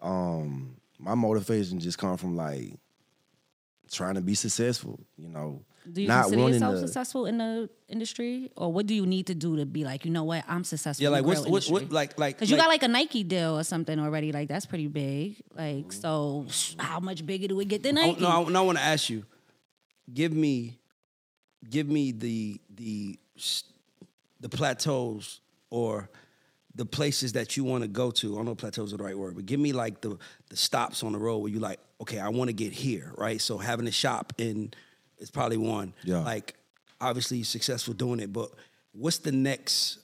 Um, 0.00 0.76
my 1.00 1.16
motivation 1.16 1.80
just 1.80 1.98
come 1.98 2.16
from 2.16 2.36
like 2.36 2.74
trying 3.90 4.14
to 4.14 4.20
be 4.20 4.34
successful, 4.34 5.00
you 5.16 5.28
know. 5.28 5.64
Do 5.90 6.00
you 6.02 6.08
not 6.08 6.24
consider 6.24 6.48
yourself 6.48 6.74
to- 6.74 6.80
successful 6.80 7.26
in 7.26 7.38
the 7.38 7.68
industry, 7.88 8.50
or 8.56 8.72
what 8.72 8.86
do 8.86 8.94
you 8.94 9.04
need 9.06 9.26
to 9.26 9.34
do 9.34 9.56
to 9.56 9.66
be 9.66 9.84
like, 9.84 10.04
you 10.04 10.10
know 10.10 10.24
what, 10.24 10.44
I'm 10.48 10.64
successful? 10.64 11.02
Yeah, 11.02 11.08
in 11.08 11.12
like 11.12 11.22
the 11.22 11.50
what's 11.50 11.68
what, 11.68 11.82
what 11.82 11.92
like 11.92 12.18
like 12.18 12.38
Cause 12.38 12.50
you 12.50 12.56
like- 12.56 12.64
got 12.64 12.68
like 12.68 12.82
a 12.84 12.88
Nike 12.88 13.24
deal 13.24 13.58
or 13.58 13.64
something 13.64 13.98
already. 13.98 14.30
Like 14.32 14.48
that's 14.48 14.66
pretty 14.66 14.86
big. 14.86 15.36
Like 15.56 15.92
so, 15.92 16.46
how 16.78 17.00
much 17.00 17.26
bigger 17.26 17.48
do 17.48 17.56
we 17.56 17.64
get 17.64 17.82
than 17.82 17.98
I, 17.98 18.06
Nike? 18.08 18.20
no, 18.20 18.28
I, 18.28 18.48
no, 18.48 18.62
I 18.62 18.66
want 18.66 18.78
to 18.78 18.84
ask 18.84 19.10
you. 19.10 19.24
Give 20.12 20.32
me, 20.32 20.78
give 21.68 21.88
me 21.88 22.12
the 22.12 22.60
the 22.74 23.18
the 24.40 24.48
plateaus 24.48 25.40
or 25.70 26.10
the 26.74 26.84
places 26.86 27.32
that 27.34 27.56
you 27.56 27.64
want 27.64 27.82
to 27.82 27.88
go 27.88 28.10
to. 28.10 28.32
I 28.32 28.36
don't 28.36 28.46
know 28.46 28.52
if 28.52 28.58
plateaus 28.58 28.92
are 28.94 28.96
the 28.96 29.04
right 29.04 29.16
word, 29.16 29.34
but 29.34 29.46
give 29.46 29.60
me 29.60 29.72
like 29.72 30.00
the 30.00 30.18
the 30.48 30.56
stops 30.56 31.02
on 31.02 31.12
the 31.12 31.18
road 31.18 31.38
where 31.38 31.50
you 31.52 31.60
like, 31.60 31.80
okay, 32.00 32.18
I 32.18 32.28
want 32.28 32.48
to 32.48 32.54
get 32.54 32.72
here, 32.72 33.12
right? 33.16 33.40
So 33.40 33.58
having 33.58 33.86
a 33.86 33.92
shop 33.92 34.32
in 34.38 34.72
is 35.22 35.30
probably 35.30 35.56
one. 35.56 35.94
Yeah. 36.04 36.18
Like 36.18 36.54
obviously 37.00 37.38
you're 37.38 37.44
successful 37.44 37.94
doing 37.94 38.20
it, 38.20 38.32
but 38.32 38.50
what's 38.92 39.18
the 39.18 39.32
next 39.32 39.98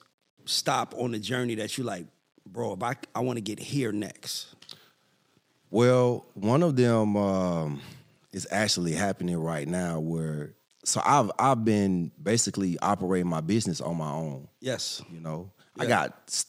stop 0.45 0.95
on 0.97 1.11
the 1.11 1.19
journey 1.19 1.55
that 1.55 1.77
you 1.77 1.83
like, 1.83 2.05
bro? 2.45 2.73
If 2.73 2.83
I 2.83 2.95
I 3.13 3.19
want 3.19 3.37
to 3.37 3.41
get 3.41 3.59
here 3.59 3.91
next. 3.91 4.55
Well, 5.71 6.25
one 6.33 6.63
of 6.63 6.75
them 6.75 7.15
um, 7.15 7.81
is 8.31 8.47
actually 8.49 8.93
happening 8.93 9.37
right 9.37 9.67
now. 9.67 9.99
Where 9.99 10.53
so 10.83 11.01
I've 11.05 11.29
I've 11.37 11.63
been 11.63 12.11
basically 12.21 12.79
operating 12.79 13.29
my 13.29 13.41
business 13.41 13.81
on 13.81 13.97
my 13.97 14.09
own. 14.09 14.47
Yes. 14.61 15.03
You 15.11 15.19
know, 15.19 15.51
I 15.77 15.85
got 15.85 16.43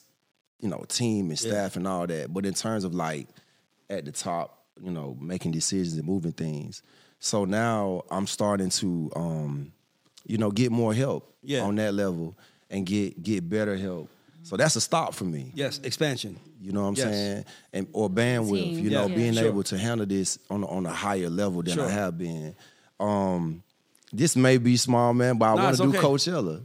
you 0.60 0.68
know, 0.68 0.84
team 0.88 1.30
and 1.30 1.38
staff 1.38 1.76
and 1.76 1.86
all 1.88 2.06
that. 2.06 2.32
But 2.32 2.46
in 2.46 2.54
terms 2.54 2.84
of 2.84 2.94
like 2.94 3.28
at 3.88 4.04
the 4.04 4.12
top, 4.12 4.64
you 4.82 4.90
know, 4.90 5.16
making 5.20 5.52
decisions 5.52 5.96
and 5.96 6.06
moving 6.06 6.32
things. 6.32 6.82
So 7.20 7.44
now 7.44 8.02
I'm 8.10 8.26
starting 8.26 8.70
to 8.70 9.10
um, 9.14 9.72
you 10.26 10.38
know, 10.38 10.50
get 10.50 10.70
more 10.72 10.92
help 10.94 11.34
Yeah. 11.42 11.62
on 11.62 11.76
that 11.76 11.94
level 11.94 12.36
and 12.70 12.84
get 12.86 13.22
get 13.22 13.48
better 13.48 13.76
help. 13.76 14.08
So 14.42 14.56
that's 14.56 14.74
a 14.76 14.80
stop 14.80 15.14
for 15.14 15.24
me. 15.24 15.52
Yes, 15.54 15.78
expansion. 15.84 16.38
You 16.62 16.72
know 16.72 16.82
what 16.82 16.88
I'm 16.88 16.94
Yes. 16.94 17.06
saying? 17.06 17.44
And 17.72 17.86
or 17.92 18.08
bandwidth, 18.10 18.76
Team. 18.76 18.84
you 18.84 18.90
know, 18.90 19.06
Yeah. 19.06 19.14
being 19.14 19.34
Sure. 19.34 19.48
able 19.48 19.62
to 19.64 19.78
handle 19.78 20.06
this 20.06 20.38
on 20.50 20.62
a, 20.62 20.66
on 20.66 20.86
a 20.86 20.92
higher 20.92 21.28
level 21.30 21.62
than 21.62 21.74
Sure. 21.74 21.86
I 21.86 21.90
have 21.90 22.16
been. 22.18 22.54
Um, 22.98 23.62
this 24.12 24.34
may 24.36 24.56
be 24.58 24.76
small, 24.76 25.12
man, 25.14 25.36
but 25.38 25.46
I 25.46 25.54
Nah, 25.56 25.62
want 25.64 25.76
to 25.76 25.82
do 25.84 25.88
okay. 25.90 25.98
Coachella. 25.98 26.62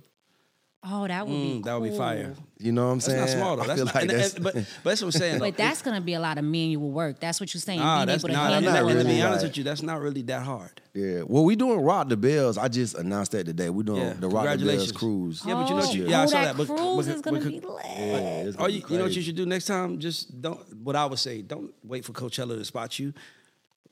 Oh, 0.87 1.07
that 1.07 1.25
would 1.27 1.33
be 1.33 1.37
Mm, 1.59 1.63
that 1.63 1.81
would 1.81 1.91
be 1.91 1.97
fire. 1.97 2.35
You 2.59 2.71
know 2.71 2.85
what 2.85 2.91
I'm 2.91 2.97
That's 2.99 3.05
saying? 3.07 3.19
not 3.19 3.29
small 3.29 3.55
though. 3.57 3.63
I 3.63 3.67
That's 3.67 3.77
feel 3.79 3.85
not, 3.85 3.95
like 3.95 4.03
and- 4.03 4.19
that's, 4.19 4.33
and- 4.35 4.43
but, 4.43 4.53
but 4.53 4.65
that's 4.83 5.01
what 5.01 5.07
I'm 5.07 5.11
saying. 5.19 5.33
though. 5.39 5.45
But 5.45 5.57
that's 5.57 5.81
gonna 5.81 5.99
be 6.01 6.13
a 6.13 6.19
lot 6.19 6.37
of 6.37 6.43
manual 6.45 6.91
work. 6.91 7.19
That's 7.19 7.39
what 7.39 7.51
you're 7.53 7.61
saying. 7.61 7.79
Nah, 7.79 7.97
being 7.97 8.07
that's 8.07 8.21
able 8.23 8.29
to 8.29 8.33
not, 8.35 8.51
handle 8.53 8.71
not 8.71 8.81
all 8.83 8.89
and 8.89 8.99
to 8.99 9.05
be 9.05 9.21
honest 9.21 9.41
like- 9.43 9.49
with 9.49 9.57
you, 9.57 9.63
that's 9.63 9.81
not 9.81 9.99
really 10.01 10.21
that 10.23 10.43
hard. 10.43 10.81
yeah. 10.93 11.23
Well, 11.25 11.43
we 11.43 11.55
doing 11.55 11.81
Rock 11.81 12.09
the 12.09 12.17
Bells. 12.17 12.57
I 12.59 12.67
just 12.67 12.95
announced 12.95 13.31
that 13.31 13.45
today. 13.45 13.69
We're 13.71 13.83
doing 13.83 14.01
Yeah. 14.01 14.13
the 14.13 14.27
Rock 14.27 14.43
the 14.43 14.47
Bells 14.49 14.57
Congratulations. 14.57 14.91
cruise. 14.91 15.41
Yeah, 15.45 15.53
but 15.55 15.69
you 15.69 15.75
know 15.75 15.81
oh, 15.81 15.85
what 15.85 15.95
you- 15.95 16.05
oh, 16.05 16.09
yeah, 16.09 16.21
I 16.21 16.25
saw 16.27 16.31
that, 16.43 16.57
that, 16.57 16.67
but- 16.67 16.77
cruise 16.77 17.05
but- 17.07 17.15
is 17.15 17.21
gonna 17.21 17.39
but- 17.39 17.47
be 17.49 17.59
lit. 17.59 17.85
Yeah, 17.85 18.51
gonna 18.51 18.69
you, 18.69 18.81
be 18.85 18.93
you 18.93 18.97
know 18.99 19.03
what 19.05 19.15
you 19.15 19.21
should 19.23 19.35
do 19.35 19.45
next 19.45 19.65
time? 19.65 19.97
Just 19.99 20.39
don't. 20.41 20.59
What 20.83 20.95
I 20.95 21.05
would 21.07 21.19
say, 21.19 21.41
don't 21.41 21.73
wait 21.83 22.05
for 22.05 22.13
Coachella 22.13 22.57
to 22.57 22.63
spot 22.63 22.99
you. 22.99 23.11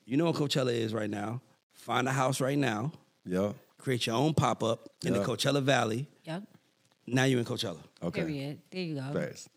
You 0.06 0.18
know 0.18 0.26
what 0.26 0.36
Coachella 0.36 0.72
is 0.74 0.94
right 0.94 1.10
now. 1.10 1.42
Find 1.74 2.08
a 2.08 2.12
house 2.12 2.40
right 2.40 2.58
now. 2.58 2.92
Yeah. 3.26 3.54
Create 3.80 4.06
your 4.08 4.16
own 4.16 4.34
pop 4.34 4.64
up 4.64 4.90
in 5.04 5.12
the 5.14 5.20
Coachella 5.20 5.62
Valley. 5.62 6.08
Yep. 6.26 6.44
Now 7.08 7.24
you're 7.26 7.40
in 7.40 7.46
Coachella. 7.46 7.80
Okay. 8.02 8.22
Period. 8.22 8.60
There 8.72 8.82
you 8.82 8.96
go. 8.96 9.20
Facts. 9.20 9.50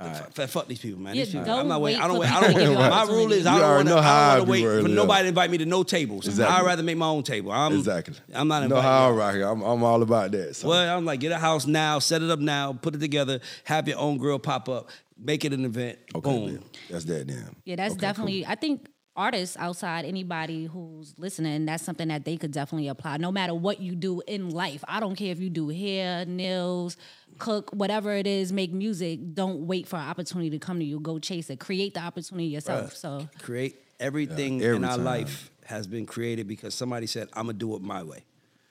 All 0.00 0.06
right. 0.06 0.38
F- 0.38 0.50
fuck 0.50 0.68
these 0.68 0.78
people, 0.78 1.00
man. 1.00 1.16
Yeah, 1.16 1.24
These 1.24 1.32
people, 1.32 1.46
don't 1.46 1.58
I'm 1.60 1.68
not 1.68 1.80
waiting. 1.80 2.00
wait 2.00 2.04
I 2.04 2.08
don't 2.08 2.18
wait. 2.20 2.30
I 2.30 2.40
don't 2.40 2.54
wait. 2.54 2.88
My 2.88 3.02
rule 3.02 3.32
is 3.32 3.46
I 3.46 3.58
don't 3.58 3.68
want 3.68 3.88
to. 3.88 3.94
know 3.96 4.00
how 4.00 4.28
I 4.28 4.32
I 4.34 4.36
don't 4.36 4.38
want 4.46 4.50
wait 4.50 4.62
for 4.62 4.68
early 4.68 4.94
nobody 4.94 5.22
to 5.24 5.28
invite 5.28 5.50
me 5.50 5.58
to 5.58 5.66
no 5.66 5.82
tables. 5.82 6.26
Exactly. 6.28 6.56
I'd 6.56 6.64
rather 6.64 6.82
make 6.84 6.96
my 6.96 7.06
own 7.08 7.24
table. 7.24 7.50
I'm, 7.50 7.72
Exactly. 7.76 8.14
I'm 8.32 8.46
not 8.46 8.62
You 8.62 8.68
know 8.68 8.76
inviting. 8.76 8.90
how 8.92 9.08
I 9.08 9.10
rock 9.10 9.34
here. 9.34 9.48
I'm, 9.48 9.60
I'm 9.62 9.82
all 9.82 10.02
about 10.02 10.30
that. 10.32 10.54
So. 10.54 10.68
Well, 10.68 10.96
I'm 10.96 11.04
like, 11.04 11.18
get 11.18 11.32
a 11.32 11.38
house 11.38 11.66
now, 11.66 11.98
set 11.98 12.22
it 12.22 12.30
up 12.30 12.38
now, 12.38 12.74
put 12.74 12.94
it 12.94 12.98
together, 13.00 13.40
have 13.64 13.88
your 13.88 13.98
own 13.98 14.18
grill 14.18 14.38
pop 14.38 14.68
up, 14.68 14.88
make 15.20 15.44
it 15.44 15.52
an 15.52 15.64
event. 15.64 15.98
Okay, 16.14 16.30
boom. 16.30 16.46
then. 16.46 16.62
that's 16.88 17.04
that 17.06 17.26
then. 17.26 17.56
Yeah, 17.64 17.74
that's 17.74 17.94
Okay, 17.94 18.00
definitely. 18.00 18.46
I 18.46 18.54
think 18.54 18.86
artists 19.18 19.56
outside 19.58 20.04
anybody 20.04 20.66
who's 20.66 21.12
listening, 21.18 21.66
that's 21.66 21.82
something 21.82 22.08
that 22.08 22.24
they 22.24 22.36
could 22.36 22.52
definitely 22.52 22.88
apply. 22.88 23.16
No 23.18 23.32
matter 23.32 23.52
what 23.54 23.80
you 23.80 23.94
do 23.96 24.22
in 24.26 24.50
life, 24.50 24.82
I 24.86 25.00
don't 25.00 25.16
care 25.16 25.32
if 25.32 25.40
you 25.40 25.50
do 25.50 25.68
hair, 25.68 26.24
nails, 26.24 26.96
cook, 27.38 27.70
whatever 27.72 28.12
it 28.14 28.26
is, 28.26 28.52
make 28.52 28.72
music. 28.72 29.34
Don't 29.34 29.66
wait 29.66 29.86
for 29.88 29.96
an 29.96 30.08
opportunity 30.08 30.50
to 30.50 30.58
come 30.58 30.78
to 30.78 30.84
you. 30.84 31.00
Go 31.00 31.18
chase 31.18 31.50
it. 31.50 31.58
Create 31.58 31.94
the 31.94 32.00
opportunity 32.00 32.46
yourself. 32.46 32.94
So 32.94 33.28
Create 33.42 33.76
everything 33.98 34.60
Yeah, 34.60 34.68
in 34.68 34.74
every 34.76 34.88
our 34.88 34.96
time. 34.96 35.04
life 35.04 35.50
has 35.66 35.86
been 35.86 36.06
created 36.06 36.46
because 36.46 36.74
somebody 36.74 37.06
said, 37.06 37.28
I'm 37.34 37.46
gonna 37.46 37.58
do 37.58 37.74
it 37.74 37.82
my 37.82 38.02
way. 38.04 38.24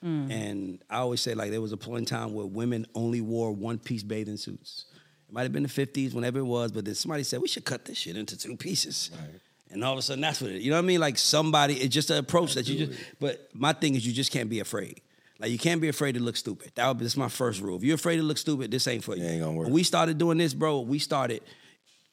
Mm. 0.03 0.31
And 0.31 0.79
I 0.89 0.97
always 0.97 1.21
say, 1.21 1.33
like, 1.33 1.51
there 1.51 1.61
was 1.61 1.73
a 1.73 1.77
point 1.77 1.99
in 1.99 2.05
time 2.05 2.33
where 2.33 2.45
women 2.45 2.85
only 2.95 3.19
wore 3.19 3.51
one 3.51 3.77
piece 3.79 4.03
bathing 4.03 4.37
suits. 4.37 4.85
It 5.27 5.33
might 5.33 5.43
have 5.43 5.51
been 5.51 5.63
the 5.63 5.69
50s, 5.69 6.13
whenever 6.13 6.39
it 6.39 6.45
was, 6.45 6.71
but 6.71 6.85
then 6.85 6.95
somebody 6.95 7.23
said, 7.23 7.41
we 7.41 7.47
should 7.49 7.65
cut 7.65 7.83
this 7.85 7.97
shit 7.97 8.15
into 8.15 8.37
two 8.37 8.55
pieces. 8.55 9.11
And 9.71 9.83
all 9.83 9.93
of 9.93 9.99
a 9.99 10.01
sudden, 10.01 10.21
that's 10.21 10.41
what 10.41 10.51
it 10.51 10.61
You 10.61 10.69
know 10.71 10.77
what 10.77 10.83
I 10.83 10.87
mean? 10.87 10.99
Like, 10.99 11.17
somebody, 11.17 11.75
it's 11.75 11.93
just 11.93 12.09
an 12.09 12.17
approach 12.17 12.53
that 12.55 12.67
you 12.67 12.85
just, 12.87 12.99
but 13.19 13.49
my 13.53 13.73
thing 13.73 13.95
is, 13.95 14.05
you 14.07 14.13
just 14.13 14.31
can't 14.31 14.49
be 14.49 14.59
afraid. 14.59 15.01
Like, 15.39 15.51
you 15.51 15.57
can't 15.59 15.81
be 15.81 15.87
afraid 15.89 16.13
to 16.13 16.19
look 16.21 16.35
stupid. 16.37 16.71
That 16.75 16.87
would 16.87 16.97
be, 16.97 17.03
that's 17.05 17.17
my 17.17 17.27
first 17.29 17.61
rule. 17.61 17.75
If 17.77 17.83
you're 17.83 17.95
afraid 17.95 18.17
to 18.17 18.23
look 18.23 18.37
stupid, 18.37 18.71
this 18.71 18.87
ain't 18.87 19.03
for 19.03 19.15
you. 19.15 19.23
It 19.23 19.27
ain't 19.27 19.41
gonna 19.43 19.51
work. 19.55 19.65
When 19.65 19.73
we 19.73 19.83
started 19.83 20.17
doing 20.17 20.37
this, 20.37 20.53
bro, 20.53 20.79
we 20.79 20.99
started, 20.99 21.41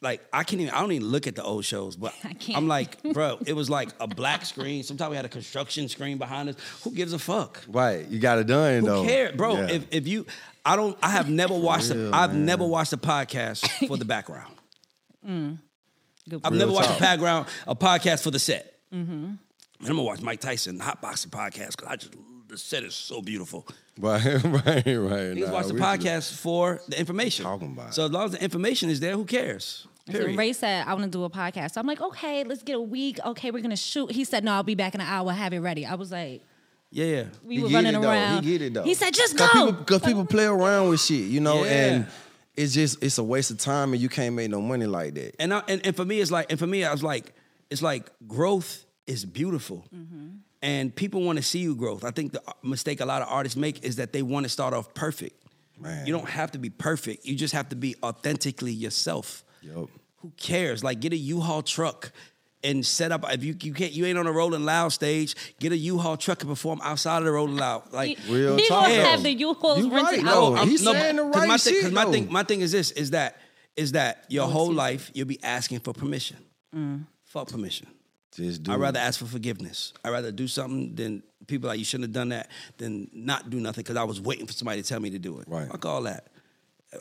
like, 0.02 0.20
I 0.32 0.42
can't 0.44 0.60
even, 0.60 0.74
I 0.74 0.80
don't 0.80 0.92
even 0.92 1.08
look 1.08 1.26
at 1.26 1.36
the 1.36 1.42
old 1.44 1.64
shows, 1.64 1.96
but 1.96 2.12
I 2.24 2.34
can't. 2.34 2.58
I'm 2.58 2.68
like, 2.68 3.00
bro, 3.02 3.38
it 3.46 3.54
was 3.54 3.70
like 3.70 3.90
a 4.00 4.06
black 4.08 4.44
screen. 4.44 4.82
Sometimes 4.82 5.10
we 5.10 5.16
had 5.16 5.24
a 5.24 5.30
construction 5.30 5.88
screen 5.88 6.18
behind 6.18 6.48
us. 6.50 6.56
Who 6.82 6.90
gives 6.90 7.12
a 7.14 7.18
fuck? 7.18 7.62
Right. 7.68 8.06
You 8.08 8.18
got 8.18 8.38
it 8.40 8.46
done, 8.48 8.80
Who 8.80 8.86
though. 8.86 9.04
cares, 9.04 9.36
bro? 9.36 9.56
Yeah. 9.56 9.70
If 9.70 9.86
if 9.92 10.06
you, 10.08 10.26
I 10.66 10.76
don't, 10.76 10.98
I 11.02 11.10
have 11.10 11.30
never 11.30 11.54
watched, 11.54 11.90
a, 11.90 11.94
real, 11.94 12.14
I've 12.14 12.32
man. 12.34 12.44
never 12.44 12.66
watched 12.66 12.92
a 12.92 12.98
podcast 12.98 13.86
for 13.88 13.96
the 13.96 14.04
background. 14.04 14.52
Mm. 15.26 15.56
Good. 16.28 16.40
I've 16.44 16.52
Real 16.52 16.60
never 16.60 16.72
watched 16.72 16.96
a 16.96 17.00
background, 17.00 17.46
a 17.66 17.74
podcast 17.76 18.22
for 18.22 18.30
the 18.30 18.38
set. 18.38 18.74
Mm-hmm. 18.92 19.12
And 19.12 19.38
I'm 19.80 19.86
gonna 19.86 20.02
watch 20.02 20.20
Mike 20.22 20.40
Tyson 20.40 20.78
hot 20.80 21.02
boxing 21.02 21.30
podcast 21.30 21.76
because 21.76 21.88
I 21.88 21.96
just 21.96 22.14
the 22.48 22.58
set 22.58 22.84
is 22.84 22.94
so 22.94 23.20
beautiful. 23.22 23.66
Right, 23.98 24.24
right, 24.24 24.42
right. 24.44 24.84
Niggas 24.84 25.46
Nah, 25.46 25.52
watch 25.52 25.66
the 25.66 25.74
we 25.74 25.80
podcast 25.80 26.34
for 26.34 26.80
the 26.88 26.98
information. 26.98 27.44
Talking 27.44 27.72
about. 27.72 27.94
So 27.94 28.04
as 28.06 28.10
long 28.10 28.26
as 28.26 28.32
the 28.32 28.42
information 28.42 28.90
is 28.90 29.00
there, 29.00 29.14
who 29.14 29.24
cares? 29.24 29.86
So 30.12 30.26
Ray 30.26 30.52
said, 30.52 30.86
I 30.86 30.92
want 30.92 31.04
to 31.04 31.10
do 31.10 31.24
a 31.24 31.30
podcast. 31.30 31.72
So 31.72 31.80
I'm 31.80 31.86
like, 31.86 32.00
okay, 32.00 32.44
let's 32.44 32.62
get 32.62 32.76
a 32.76 32.80
week. 32.80 33.18
Okay, 33.24 33.50
we're 33.50 33.62
gonna 33.62 33.76
shoot. 33.76 34.12
He 34.12 34.24
said, 34.24 34.44
no, 34.44 34.52
I'll 34.52 34.62
be 34.62 34.74
back 34.74 34.94
in 34.94 35.00
an 35.00 35.06
hour. 35.06 35.32
Have 35.32 35.52
it 35.54 35.60
ready. 35.60 35.86
I 35.86 35.94
was 35.94 36.12
like, 36.12 36.42
yeah, 36.90 37.04
yeah. 37.06 37.24
we 37.42 37.56
He 37.56 37.62
were 37.62 37.68
running 37.70 37.94
it, 37.94 38.00
though. 38.02 38.10
around. 38.10 38.44
He 38.44 38.52
get 38.52 38.62
it 38.62 38.74
though. 38.74 38.82
He 38.84 38.94
said, 38.94 39.12
just 39.14 39.36
Cause 39.36 39.48
go. 39.52 39.66
People, 39.66 39.72
Because 39.80 40.02
people 40.02 40.24
play 40.26 40.44
around 40.44 40.90
with 40.90 41.00
shit, 41.00 41.24
you 41.24 41.40
know, 41.40 41.64
Yeah. 41.64 41.70
and 41.86 42.06
it's 42.56 42.74
just 42.74 43.02
it's 43.02 43.18
a 43.18 43.24
waste 43.24 43.50
of 43.50 43.58
time, 43.58 43.92
and 43.92 44.00
you 44.00 44.08
can't 44.08 44.34
make 44.34 44.50
no 44.50 44.60
money 44.60 44.86
like 44.86 45.14
that. 45.14 45.36
and, 45.38 45.52
I, 45.52 45.62
and 45.68 45.84
and 45.84 45.96
for 45.96 46.04
me, 46.04 46.20
it's 46.20 46.30
like, 46.30 46.50
and 46.50 46.58
for 46.58 46.66
me, 46.66 46.84
I 46.84 46.92
was 46.92 47.02
like, 47.02 47.32
it's 47.70 47.82
like 47.82 48.10
growth 48.26 48.84
is 49.06 49.24
beautiful, 49.24 49.84
mm-hmm. 49.94 50.28
and 50.62 50.94
people 50.94 51.22
want 51.22 51.38
to 51.38 51.42
see 51.42 51.58
you 51.58 51.74
growth. 51.74 52.04
I 52.04 52.10
think 52.10 52.32
the 52.32 52.42
mistake 52.62 53.00
a 53.00 53.06
lot 53.06 53.22
of 53.22 53.28
artists 53.28 53.56
make 53.56 53.84
is 53.84 53.96
that 53.96 54.12
they 54.12 54.22
want 54.22 54.44
to 54.44 54.50
start 54.50 54.74
off 54.74 54.94
perfect. 54.94 55.40
Man. 55.78 56.06
You 56.06 56.12
don't 56.12 56.28
have 56.28 56.52
to 56.52 56.58
be 56.58 56.70
perfect. 56.70 57.26
You 57.26 57.34
just 57.34 57.52
have 57.52 57.68
to 57.70 57.76
be 57.76 57.96
authentically 58.02 58.72
yourself. 58.72 59.42
Yup. 59.60 59.88
Who 60.18 60.32
cares? 60.36 60.84
Like, 60.84 61.00
get 61.00 61.12
a 61.12 61.16
U-Haul 61.16 61.62
truck 61.62 62.12
and 62.64 62.84
set 62.84 63.12
up. 63.12 63.24
If 63.32 63.44
you 63.44 63.54
you 63.62 63.72
can't, 63.74 63.92
you 63.92 64.06
ain't 64.06 64.18
on 64.18 64.26
a 64.26 64.32
Rolling 64.32 64.64
Loud 64.64 64.88
stage. 64.88 65.34
Get 65.60 65.72
a 65.72 65.76
U-Haul 65.76 66.16
truck 66.16 66.40
and 66.42 66.50
perform 66.50 66.80
outside 66.82 67.18
of 67.18 67.24
the 67.24 67.30
Rolling 67.32 67.56
Loud. 67.56 67.92
Like, 67.92 68.18
Real 68.28 68.56
He 68.56 68.66
talk, 68.66 68.88
gonna 68.88 68.94
have 69.04 69.22
the 69.22 69.32
U-Hauls 69.32 69.78
You 69.78 69.90
rented 69.90 70.24
right, 70.24 70.32
out. 70.32 70.34
though. 70.34 70.54
I'm- 70.56 70.68
He's 70.68 70.82
saying 70.82 71.16
the 71.16 71.22
right 71.24 71.46
my 71.48 71.56
thing, 71.58 71.74
'cause 71.74 71.82
shit, 71.84 71.92
my 71.92 72.04
thing, 72.06 72.32
my 72.32 72.42
thing 72.42 72.60
is 72.62 72.72
this: 72.72 72.90
is 72.92 73.10
that 73.10 73.38
is 73.76 73.92
that 73.92 74.24
your 74.28 74.46
whole 74.48 74.66
excuse 74.66 74.76
life 74.78 75.10
you'll 75.14 75.26
be 75.26 75.42
asking 75.42 75.80
for 75.80 75.92
permission. 75.92 76.38
Mm. 76.74 77.06
Fuck 77.24 77.48
permission. 77.48 77.86
Just 78.36 78.64
do 78.64 78.72
I'd 78.72 78.80
rather 78.80 78.98
ask 78.98 79.20
for 79.20 79.26
forgiveness. 79.26 79.92
I'd 80.04 80.10
rather 80.10 80.32
do 80.32 80.48
something 80.48 80.94
than 80.96 81.22
people 81.46 81.68
like 81.68 81.78
you 81.78 81.84
shouldn't 81.84 82.08
have 82.08 82.12
done 82.14 82.30
that 82.30 82.50
than 82.78 83.08
not 83.12 83.50
do 83.50 83.60
nothing 83.60 83.82
because 83.82 83.96
I 83.96 84.02
was 84.04 84.20
waiting 84.20 84.46
for 84.46 84.52
somebody 84.52 84.82
to 84.82 84.88
tell 84.88 84.98
me 85.00 85.10
to 85.10 85.18
do 85.18 85.38
it. 85.40 85.46
Right. 85.48 85.68
Fuck 85.70 85.84
all 85.86 86.02
that. 86.02 86.28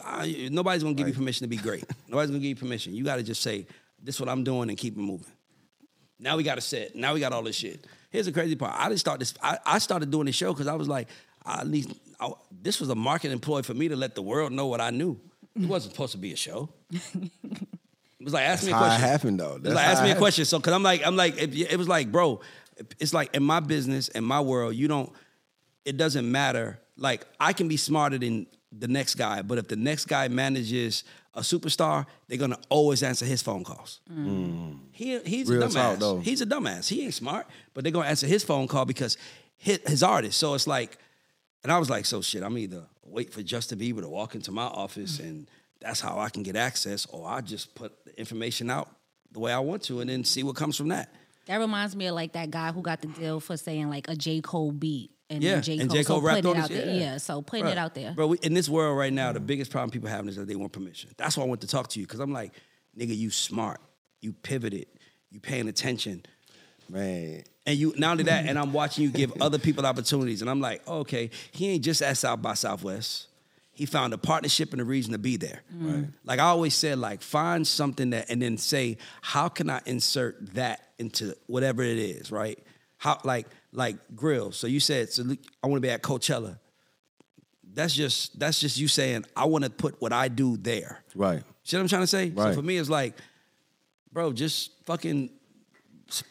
I, 0.03 0.49
nobody's 0.51 0.83
gonna 0.83 0.95
give 0.95 1.07
you 1.07 1.13
permission 1.13 1.45
to 1.45 1.49
be 1.49 1.57
great. 1.57 1.83
nobody's 2.07 2.29
gonna 2.31 2.39
give 2.39 2.49
you 2.49 2.55
permission. 2.55 2.93
You 2.95 3.03
got 3.03 3.17
to 3.17 3.23
just 3.23 3.41
say, 3.41 3.67
"This 4.01 4.15
is 4.15 4.21
what 4.21 4.29
I'm 4.29 4.43
doing," 4.43 4.69
and 4.69 4.77
keep 4.77 4.95
it 4.95 4.99
moving. 4.99 5.27
Now 6.23 6.37
we 6.37 6.43
got 6.43 6.57
a 6.57 6.61
set. 6.61 6.95
Now 6.95 7.13
we 7.13 7.19
got 7.19 7.33
all 7.33 7.43
this 7.43 7.55
shit. 7.57 7.85
Here's 8.09 8.25
the 8.27 8.31
crazy 8.31 8.55
part. 8.55 8.73
I 8.79 8.87
didn't 8.87 9.01
start 9.01 9.19
this. 9.19 9.33
I, 9.43 9.57
I 9.65 9.79
started 9.79 10.09
doing 10.09 10.25
this 10.27 10.35
show 10.35 10.53
because 10.53 10.67
I 10.67 10.73
was 10.75 10.87
like, 10.87 11.09
I 11.45 11.59
at 11.59 11.67
least 11.67 11.89
I, 12.19 12.31
this 12.61 12.79
was 12.79 12.89
a 12.89 12.95
marketing 12.95 13.39
ploy 13.39 13.61
for 13.61 13.73
me 13.73 13.89
to 13.89 13.95
let 13.95 14.15
the 14.15 14.21
world 14.21 14.53
know 14.53 14.67
what 14.67 14.79
I 14.79 14.89
knew. 14.89 15.19
It 15.59 15.67
wasn't 15.67 15.93
supposed 15.93 16.13
to 16.13 16.17
be 16.17 16.31
a 16.31 16.35
show. 16.37 16.69
It 18.19 18.25
was 18.27 18.33
like 18.33 18.45
ask 18.45 18.61
That's 18.63 18.67
me 18.67 18.71
a 18.71 18.77
question. 18.77 19.01
how 19.01 19.05
it 19.05 19.09
happened, 19.11 19.39
though. 19.41 19.55
It 19.55 19.63
was 19.63 19.63
That's 19.63 19.75
like 19.75 19.83
how 19.85 19.91
ask 19.91 20.01
me 20.01 20.05
a 20.05 20.07
happened. 20.07 20.21
question. 20.21 20.45
So 20.45 20.57
because 20.57 20.71
I'm 20.71 20.81
like 20.83 21.05
I'm 21.05 21.17
like 21.17 21.37
if, 21.37 21.53
it 21.73 21.75
was 21.77 21.89
like 21.89 22.09
bro, 22.09 22.39
it's 22.97 23.13
like 23.13 23.35
in 23.35 23.43
my 23.43 23.59
business 23.59 24.07
in 24.07 24.23
my 24.23 24.39
world 24.39 24.75
you 24.75 24.87
don't. 24.87 25.11
It 25.83 25.97
doesn't 25.97 26.31
matter. 26.31 26.79
Like 26.95 27.27
I 27.37 27.51
can 27.51 27.67
be 27.67 27.75
smarter 27.75 28.17
than 28.17 28.47
the 28.71 28.87
next 28.87 29.15
guy, 29.15 29.41
but 29.41 29.57
if 29.57 29.67
the 29.67 29.75
next 29.75 30.05
guy 30.05 30.29
manages 30.29 31.03
a 31.35 31.41
superstar, 31.41 32.05
they're 32.27 32.37
gonna 32.37 32.59
always 32.69 33.01
answer 33.03 33.25
his 33.25 33.41
phone 33.41 33.63
calls. 33.63 34.01
Mm. 34.11 34.79
He 34.91 35.19
he's 35.19 35.49
Real 35.49 35.63
a 35.63 35.67
dumbass. 35.67 35.73
talk, 35.73 35.99
though. 35.99 36.19
He's 36.19 36.41
a 36.41 36.45
dumbass. 36.45 36.87
He 36.87 37.03
ain't 37.03 37.13
smart, 37.13 37.47
but 37.73 37.83
they're 37.83 37.93
gonna 37.93 38.07
answer 38.07 38.27
his 38.27 38.43
phone 38.43 38.67
call 38.67 38.85
because 38.85 39.17
his, 39.57 39.79
his 39.87 40.03
artist. 40.03 40.37
So 40.37 40.53
it's 40.53 40.67
like, 40.67 40.97
and 41.63 41.71
I 41.71 41.79
was 41.79 41.89
like, 41.89 42.05
so 42.05 42.21
shit. 42.21 42.43
I'm 42.43 42.57
either 42.57 42.83
wait 43.05 43.33
for 43.33 43.41
Justin 43.43 43.79
Bieber 43.79 44.01
to 44.01 44.09
walk 44.09 44.35
into 44.35 44.51
my 44.51 44.63
office 44.63 45.19
and 45.19 45.47
that's 45.81 45.99
how 45.99 46.17
I 46.19 46.29
can 46.29 46.43
get 46.43 46.55
access, 46.55 47.05
or 47.07 47.27
I 47.27 47.41
just 47.41 47.75
put 47.75 48.05
the 48.05 48.17
information 48.17 48.69
out 48.69 48.89
the 49.31 49.39
way 49.39 49.51
I 49.51 49.59
want 49.59 49.83
to 49.83 49.99
and 49.99 50.09
then 50.09 50.23
see 50.23 50.41
what 50.43 50.55
comes 50.55 50.77
from 50.77 50.87
that. 50.89 51.13
That 51.47 51.57
reminds 51.57 51.95
me 51.95 52.05
of 52.07 52.15
like 52.15 52.33
that 52.33 52.51
guy 52.51 52.71
who 52.71 52.81
got 52.81 53.01
the 53.01 53.07
deal 53.07 53.39
for 53.41 53.57
saying 53.57 53.89
like 53.89 54.07
a 54.07 54.15
J 54.15 54.39
Cole 54.39 54.71
beat, 54.71 55.11
and 55.33 55.43
Yeah, 55.43 55.53
then 55.55 55.63
J 55.63 55.77
and 55.79 55.91
J. 55.91 56.03
Cole 56.03 56.19
so 56.19 56.25
rapped 56.25 56.43
putting 56.43 56.49
on 56.51 56.55
it 56.55 56.59
it, 56.59 56.63
out 56.79 56.85
there. 56.85 56.93
yeah. 56.95 57.01
Yeah, 57.01 57.17
so 57.17 57.41
putting 57.41 57.63
Bro, 57.65 57.71
it 57.71 57.77
out 57.77 57.95
there. 57.95 58.11
Bro, 58.13 58.27
we, 58.27 58.37
in 58.41 58.53
this 58.53 58.69
world 58.69 58.97
right 58.97 59.11
now, 59.13 59.31
the 59.31 59.39
biggest 59.39 59.71
problem 59.71 59.89
people 59.91 60.09
having 60.09 60.29
is 60.29 60.35
that 60.35 60.47
they 60.47 60.55
want 60.55 60.71
permission. 60.71 61.09
That's 61.17 61.37
why 61.37 61.43
I 61.43 61.47
want 61.47 61.61
to 61.61 61.67
talk 61.67 61.89
to 61.89 61.99
you 61.99 62.05
because 62.05 62.19
I'm 62.19 62.31
like, 62.33 62.53
nigga, 62.97 63.15
you 63.17 63.29
smart, 63.29 63.79
you 64.21 64.33
pivoted, 64.33 64.87
you 65.31 65.39
paying 65.39 65.67
attention. 65.67 66.23
Man, 66.89 67.43
And 67.65 67.77
you 67.77 67.93
not 67.97 68.11
only 68.11 68.23
that, 68.25 68.45
and 68.45 68.59
I'm 68.59 68.73
watching 68.73 69.03
you 69.05 69.09
give 69.09 69.33
other 69.41 69.57
people 69.57 69.85
opportunities, 69.85 70.41
and 70.41 70.49
I'm 70.49 70.59
like, 70.61 70.81
oh, 70.85 70.99
okay, 70.99 71.29
he 71.51 71.69
ain't 71.69 71.83
just 71.83 72.01
at 72.01 72.17
South 72.17 72.41
by 72.41 72.53
Southwest. 72.55 73.27
He 73.75 73.87
found 73.87 74.13
a 74.13 74.17
partnership 74.19 74.71
and 74.73 74.81
a 74.81 74.83
reason 74.85 75.13
to 75.13 75.17
be 75.17 75.35
there. 75.37 75.61
Mm. 75.75 75.93
Right. 75.95 76.05
Like 76.25 76.39
I 76.39 76.43
always 76.43 76.75
said, 76.75 76.99
like 76.99 77.21
find 77.23 77.65
something 77.65 78.11
that, 78.11 78.29
and 78.29 78.41
then 78.41 78.57
say, 78.57 78.97
how 79.21 79.47
can 79.49 79.69
I 79.69 79.81
insert 79.87 80.53
that 80.53 80.89
into 80.99 81.35
whatever 81.47 81.81
it 81.81 81.97
is, 81.97 82.31
right? 82.31 82.59
How 83.03 83.19
like 83.25 83.47
like 83.73 83.97
grill. 84.15 84.53
So 84.53 84.65
you 84.65 84.79
said, 84.79 85.11
so 85.11 85.23
I 85.61 85.67
want 85.67 85.81
to 85.83 85.85
be 85.85 85.89
at 85.89 86.01
Coachella. 86.01 86.57
that's 87.73 87.93
just 87.93 88.39
that's 88.39 88.61
just 88.61 88.77
you 88.77 88.87
saying 88.87 89.25
I 89.35 89.43
want 89.43 89.65
to 89.65 89.69
put 89.69 89.99
what 90.01 90.13
I 90.13 90.29
do 90.29 90.55
there. 90.55 91.03
Right. 91.13 91.43
See 91.63 91.75
what 91.75 91.81
I'm 91.81 91.89
trying 91.89 92.03
to 92.03 92.07
say? 92.07 92.29
Right. 92.29 92.53
So 92.53 92.61
for 92.61 92.65
me, 92.65 92.77
it's 92.77 92.89
like, 92.89 93.15
bro, 94.13 94.31
just 94.31 94.71
fucking 94.85 95.31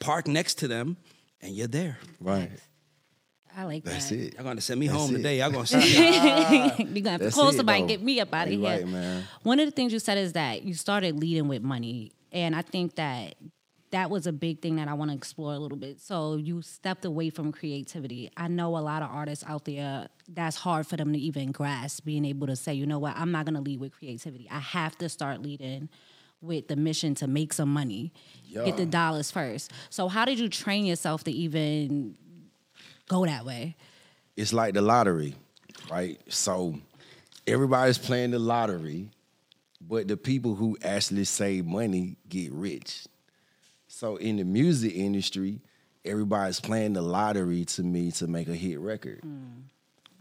park 0.00 0.26
next 0.26 0.54
to 0.60 0.68
them, 0.68 0.96
and 1.42 1.54
you're 1.54 1.66
there. 1.66 1.98
Right. 2.20 2.50
I 3.54 3.64
like 3.64 3.84
that. 3.84 3.90
That's 3.90 4.08
that. 4.08 4.18
it. 4.18 4.34
Y'all 4.36 4.44
gonna 4.44 4.62
send 4.62 4.80
me 4.80 4.88
That's 4.88 4.98
home 4.98 5.10
it. 5.14 5.18
today. 5.18 5.38
Y'all 5.40 5.50
gonna 5.50 5.66
see. 5.74 5.78
You're 6.06 7.02
gonna 7.04 7.10
have 7.10 7.20
to 7.20 7.30
call 7.32 7.50
it, 7.50 7.52
somebody 7.56 7.80
and 7.80 7.88
though. 7.90 7.94
get 7.96 8.02
me 8.02 8.18
up 8.18 8.32
out 8.32 8.46
of 8.46 8.52
here. 8.54 8.62
right, 8.62 8.88
man. 8.88 9.24
One 9.42 9.60
of 9.60 9.66
the 9.66 9.72
things 9.72 9.92
you 9.92 9.98
said 9.98 10.16
is 10.16 10.32
that 10.32 10.62
you 10.62 10.72
started 10.72 11.20
leading 11.20 11.48
with 11.48 11.60
money, 11.60 12.12
and 12.32 12.56
I 12.56 12.62
think 12.62 12.94
that 12.94 13.34
that 13.92 14.10
was 14.10 14.26
a 14.26 14.32
big 14.32 14.60
thing 14.60 14.76
that 14.76 14.88
I 14.88 14.94
want 14.94 15.10
to 15.10 15.16
explore 15.16 15.52
a 15.54 15.58
little 15.58 15.78
bit. 15.78 16.00
So 16.00 16.36
you 16.36 16.62
stepped 16.62 17.04
away 17.04 17.30
from 17.30 17.52
creativity. 17.52 18.30
I 18.36 18.48
know 18.48 18.76
a 18.76 18.80
lot 18.80 19.02
of 19.02 19.10
artists 19.10 19.44
out 19.46 19.64
there 19.64 20.08
that's 20.28 20.56
hard 20.56 20.86
for 20.86 20.96
them 20.96 21.12
to 21.12 21.18
even 21.18 21.52
grasp, 21.52 22.04
being 22.04 22.24
able 22.24 22.46
to 22.48 22.56
say, 22.56 22.74
you 22.74 22.86
know 22.86 22.98
what, 22.98 23.16
I'm 23.16 23.30
not 23.30 23.46
gonna 23.46 23.60
lead 23.60 23.80
with 23.80 23.92
creativity. 23.92 24.48
I 24.50 24.58
have 24.58 24.96
to 24.98 25.08
start 25.08 25.42
leading 25.42 25.88
with 26.40 26.68
the 26.68 26.76
mission 26.76 27.14
to 27.14 27.28
make 27.28 27.52
some 27.52 27.72
money, 27.72 28.12
get 28.52 28.76
the 28.76 28.86
dollars 28.86 29.30
first. 29.30 29.70
So 29.90 30.08
how 30.08 30.24
did 30.24 30.40
you 30.40 30.48
train 30.48 30.84
yourself 30.84 31.22
to 31.24 31.30
even 31.30 32.16
go 33.08 33.24
that 33.24 33.44
way? 33.44 33.76
it's 34.36 34.52
like 34.52 34.74
the 34.74 34.82
lottery, 34.82 35.34
right? 35.90 36.20
So 36.28 36.78
everybody's 37.46 37.98
playing 37.98 38.30
the 38.30 38.38
lottery, 38.38 39.10
but 39.80 40.08
the 40.08 40.16
people 40.16 40.54
who 40.54 40.76
actually 40.82 41.24
save 41.24 41.66
money 41.66 42.16
get 42.28 42.52
rich. 42.52 43.06
So 43.94 44.16
in 44.16 44.38
the 44.38 44.44
music 44.44 44.94
industry, 44.96 45.60
everybody's 46.02 46.60
playing 46.60 46.94
the 46.94 47.02
lottery 47.02 47.66
to 47.66 47.82
me 47.82 48.10
to 48.12 48.26
make 48.26 48.48
a 48.48 48.54
hit 48.54 48.80
record. 48.80 49.20
Mm. 49.20 49.64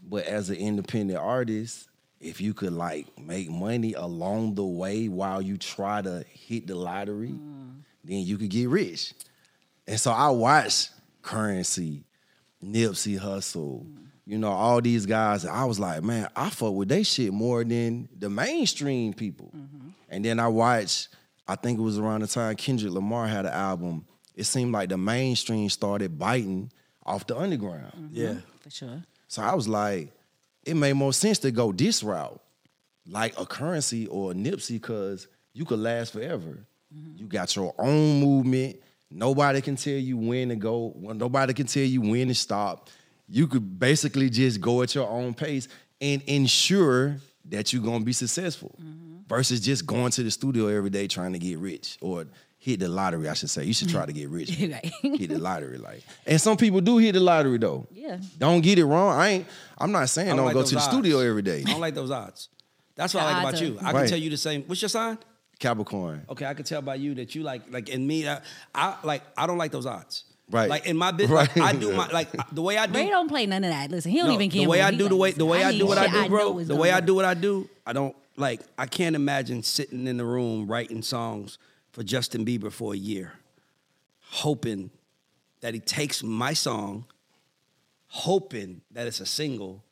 But 0.04 0.26
as 0.26 0.50
an 0.50 0.56
independent 0.56 1.18
artist, 1.18 1.88
if 2.20 2.38
you 2.38 2.52
could 2.52 2.74
like 2.74 3.06
make 3.18 3.50
money 3.50 3.94
along 3.94 4.56
the 4.56 4.64
way 4.64 5.08
while 5.08 5.40
you 5.40 5.56
try 5.56 6.02
to 6.02 6.22
hit 6.30 6.66
the 6.66 6.74
lottery, 6.74 7.30
mm. 7.30 7.80
then 8.04 8.18
you 8.18 8.36
could 8.36 8.50
get 8.50 8.68
rich. 8.68 9.14
And 9.88 9.98
so 9.98 10.12
I 10.12 10.28
watched 10.28 10.90
Currency, 11.22 12.04
Nipsey 12.62 13.18
Hussle, 13.18 13.86
mm. 13.86 13.96
you 14.26 14.36
know, 14.36 14.52
all 14.52 14.82
these 14.82 15.06
guys. 15.06 15.46
I 15.46 15.64
was 15.64 15.80
like, 15.80 16.02
man, 16.02 16.28
I 16.36 16.50
fuck 16.50 16.74
with 16.74 16.90
they 16.90 17.04
shit 17.04 17.32
more 17.32 17.64
than 17.64 18.10
the 18.16 18.28
mainstream 18.28 19.14
people. 19.14 19.50
Mm-hmm. 19.56 19.88
And 20.10 20.24
then 20.26 20.38
I 20.38 20.48
watched, 20.48 21.08
I 21.52 21.56
think 21.56 21.78
it 21.78 21.82
was 21.82 21.98
around 21.98 22.22
the 22.22 22.26
time 22.26 22.56
Kendrick 22.56 22.92
Lamar 22.92 23.26
had 23.26 23.44
an 23.44 23.52
album. 23.52 24.06
It 24.34 24.44
seemed 24.44 24.72
like 24.72 24.88
the 24.88 24.96
mainstream 24.96 25.68
started 25.68 26.18
biting 26.18 26.72
off 27.04 27.26
the 27.26 27.36
underground. 27.36 27.92
Mm-hmm. 27.92 28.16
yeah. 28.16 28.34
For 28.60 28.70
sure. 28.70 29.02
So 29.28 29.42
I 29.42 29.54
was 29.54 29.68
like, 29.68 30.10
it 30.64 30.74
made 30.74 30.94
more 30.94 31.12
sense 31.12 31.38
to 31.40 31.50
go 31.50 31.70
this 31.70 32.02
route, 32.02 32.40
like 33.06 33.38
a 33.38 33.44
currency 33.44 34.06
or 34.06 34.32
a 34.32 34.34
Nipsey, 34.34 34.80
because 34.80 35.28
you 35.52 35.66
could 35.66 35.78
last 35.78 36.14
forever. 36.14 36.64
Mm-hmm. 36.94 37.18
You 37.18 37.26
got 37.26 37.54
your 37.54 37.74
own 37.78 38.20
movement. 38.20 38.76
Nobody 39.10 39.60
can 39.60 39.76
tell 39.76 39.92
you 39.92 40.16
when 40.16 40.48
to 40.48 40.56
go. 40.56 40.94
Nobody 40.96 41.52
can 41.52 41.66
tell 41.66 41.82
you 41.82 42.00
when 42.00 42.28
to 42.28 42.34
stop. 42.34 42.88
You 43.28 43.46
could 43.46 43.78
basically 43.78 44.30
just 44.30 44.58
go 44.58 44.80
at 44.80 44.94
your 44.94 45.08
own 45.08 45.34
pace 45.34 45.68
and 46.00 46.22
ensure 46.22 47.18
that 47.46 47.72
you're 47.72 47.82
gonna 47.82 48.04
be 48.04 48.14
successful. 48.14 48.74
Mm-hmm. 48.80 49.11
Versus 49.32 49.60
just 49.60 49.86
going 49.86 50.10
to 50.12 50.22
the 50.22 50.30
studio 50.30 50.66
every 50.68 50.90
day 50.90 51.06
trying 51.08 51.32
to 51.32 51.38
get 51.38 51.58
rich 51.58 51.96
or 52.02 52.26
hit 52.58 52.80
the 52.80 52.88
lottery, 52.88 53.28
I 53.30 53.32
should 53.34 53.48
say. 53.48 53.64
You 53.64 53.72
should 53.72 53.88
try 53.88 54.04
to 54.04 54.12
get 54.12 54.28
rich. 54.28 54.50
Right. 54.60 54.92
hit 55.00 55.30
the 55.30 55.38
lottery, 55.38 55.78
like. 55.78 56.02
And 56.26 56.38
some 56.38 56.56
people 56.58 56.82
do 56.82 56.98
hit 56.98 57.12
the 57.14 57.20
lottery 57.20 57.56
though. 57.58 57.86
Yeah. 57.92 58.18
Don't 58.38 58.60
get 58.60 58.78
it 58.78 58.84
wrong. 58.84 59.18
I 59.18 59.28
ain't. 59.30 59.46
I'm 59.78 59.90
not 59.90 60.08
saying 60.10 60.30
I 60.30 60.36
don't, 60.36 60.44
like 60.44 60.52
go 60.54 60.60
those 60.60 60.68
to 60.70 60.74
the 60.76 60.80
odds. 60.82 60.90
studio 60.92 61.20
every 61.20 61.40
day. 61.40 61.60
I 61.66 61.70
don't 61.70 61.80
like 61.80 61.94
those 61.94 62.10
odds. 62.10 62.50
That's 62.94 63.14
what 63.14 63.20
The 63.22 63.26
I 63.26 63.32
like 63.42 63.42
about 63.54 63.62
are- 63.62 63.64
you. 63.64 63.78
I 63.82 63.92
can 63.92 64.06
tell 64.06 64.18
you 64.18 64.28
the 64.28 64.36
same. 64.36 64.64
What's 64.64 64.82
your 64.82 64.90
sign? 64.90 65.16
Capricorn. 65.58 66.26
Okay, 66.28 66.44
I 66.44 66.52
can 66.52 66.64
tell 66.66 66.82
by 66.82 66.96
you 66.96 67.14
that 67.14 67.34
you 67.34 67.42
like 67.42 67.62
like 67.70 67.88
in 67.88 68.06
me. 68.06 68.28
I, 68.28 68.40
I 68.74 68.96
like 69.02 69.22
I 69.36 69.46
don't 69.46 69.58
like 69.58 69.72
those 69.72 69.86
odds. 69.86 70.24
Right. 70.50 70.68
Like 70.68 70.86
in 70.86 70.96
my 70.98 71.10
business, 71.12 71.30
Right. 71.34 71.56
like, 71.56 71.74
I 71.74 71.78
do 71.78 71.92
my 71.94 72.08
like 72.08 72.28
the 72.52 72.60
way 72.60 72.76
I 72.76 72.86
do. 72.86 72.98
Ray 72.98 73.08
don't 73.08 73.28
play 73.28 73.46
none 73.46 73.64
of 73.64 73.70
that. 73.70 73.90
Listen, 73.90 74.10
he 74.10 74.18
don't 74.18 74.28
No, 74.28 74.34
even 74.34 74.50
the 74.50 74.66
way 74.66 74.82
I 74.82 74.90
do 74.90 75.08
the 75.08 75.16
way 75.16 75.30
the 75.30 75.46
way 75.46 75.64
I, 75.64 75.70
need 75.70 75.78
do 75.78 75.86
what 75.86 75.96
I 75.96 76.08
do, 76.08 76.28
bro. 76.28 76.52
know 76.58 76.64
The 76.64 76.76
way 76.76 76.90
I 76.90 77.00
do 77.00 77.14
what 77.14 77.24
I 77.24 77.32
do, 77.32 77.68
I 77.86 77.94
don't 77.94 78.14
like. 78.36 78.60
I 78.78 78.86
can't 78.86 79.16
imagine 79.16 79.62
sitting 79.62 80.06
in 80.06 80.16
the 80.16 80.24
room 80.24 80.66
writing 80.66 81.02
songs 81.02 81.58
for 81.92 82.02
Justin 82.02 82.44
Bieber 82.44 82.72
for 82.72 82.94
a 82.94 82.96
year, 82.96 83.34
hoping 84.30 84.90
that 85.60 85.74
he 85.74 85.80
takes 85.80 86.22
my 86.22 86.52
song, 86.52 87.06
hoping 88.08 88.82
that 88.90 89.06
it's 89.06 89.20
a 89.20 89.26
single, 89.26 89.84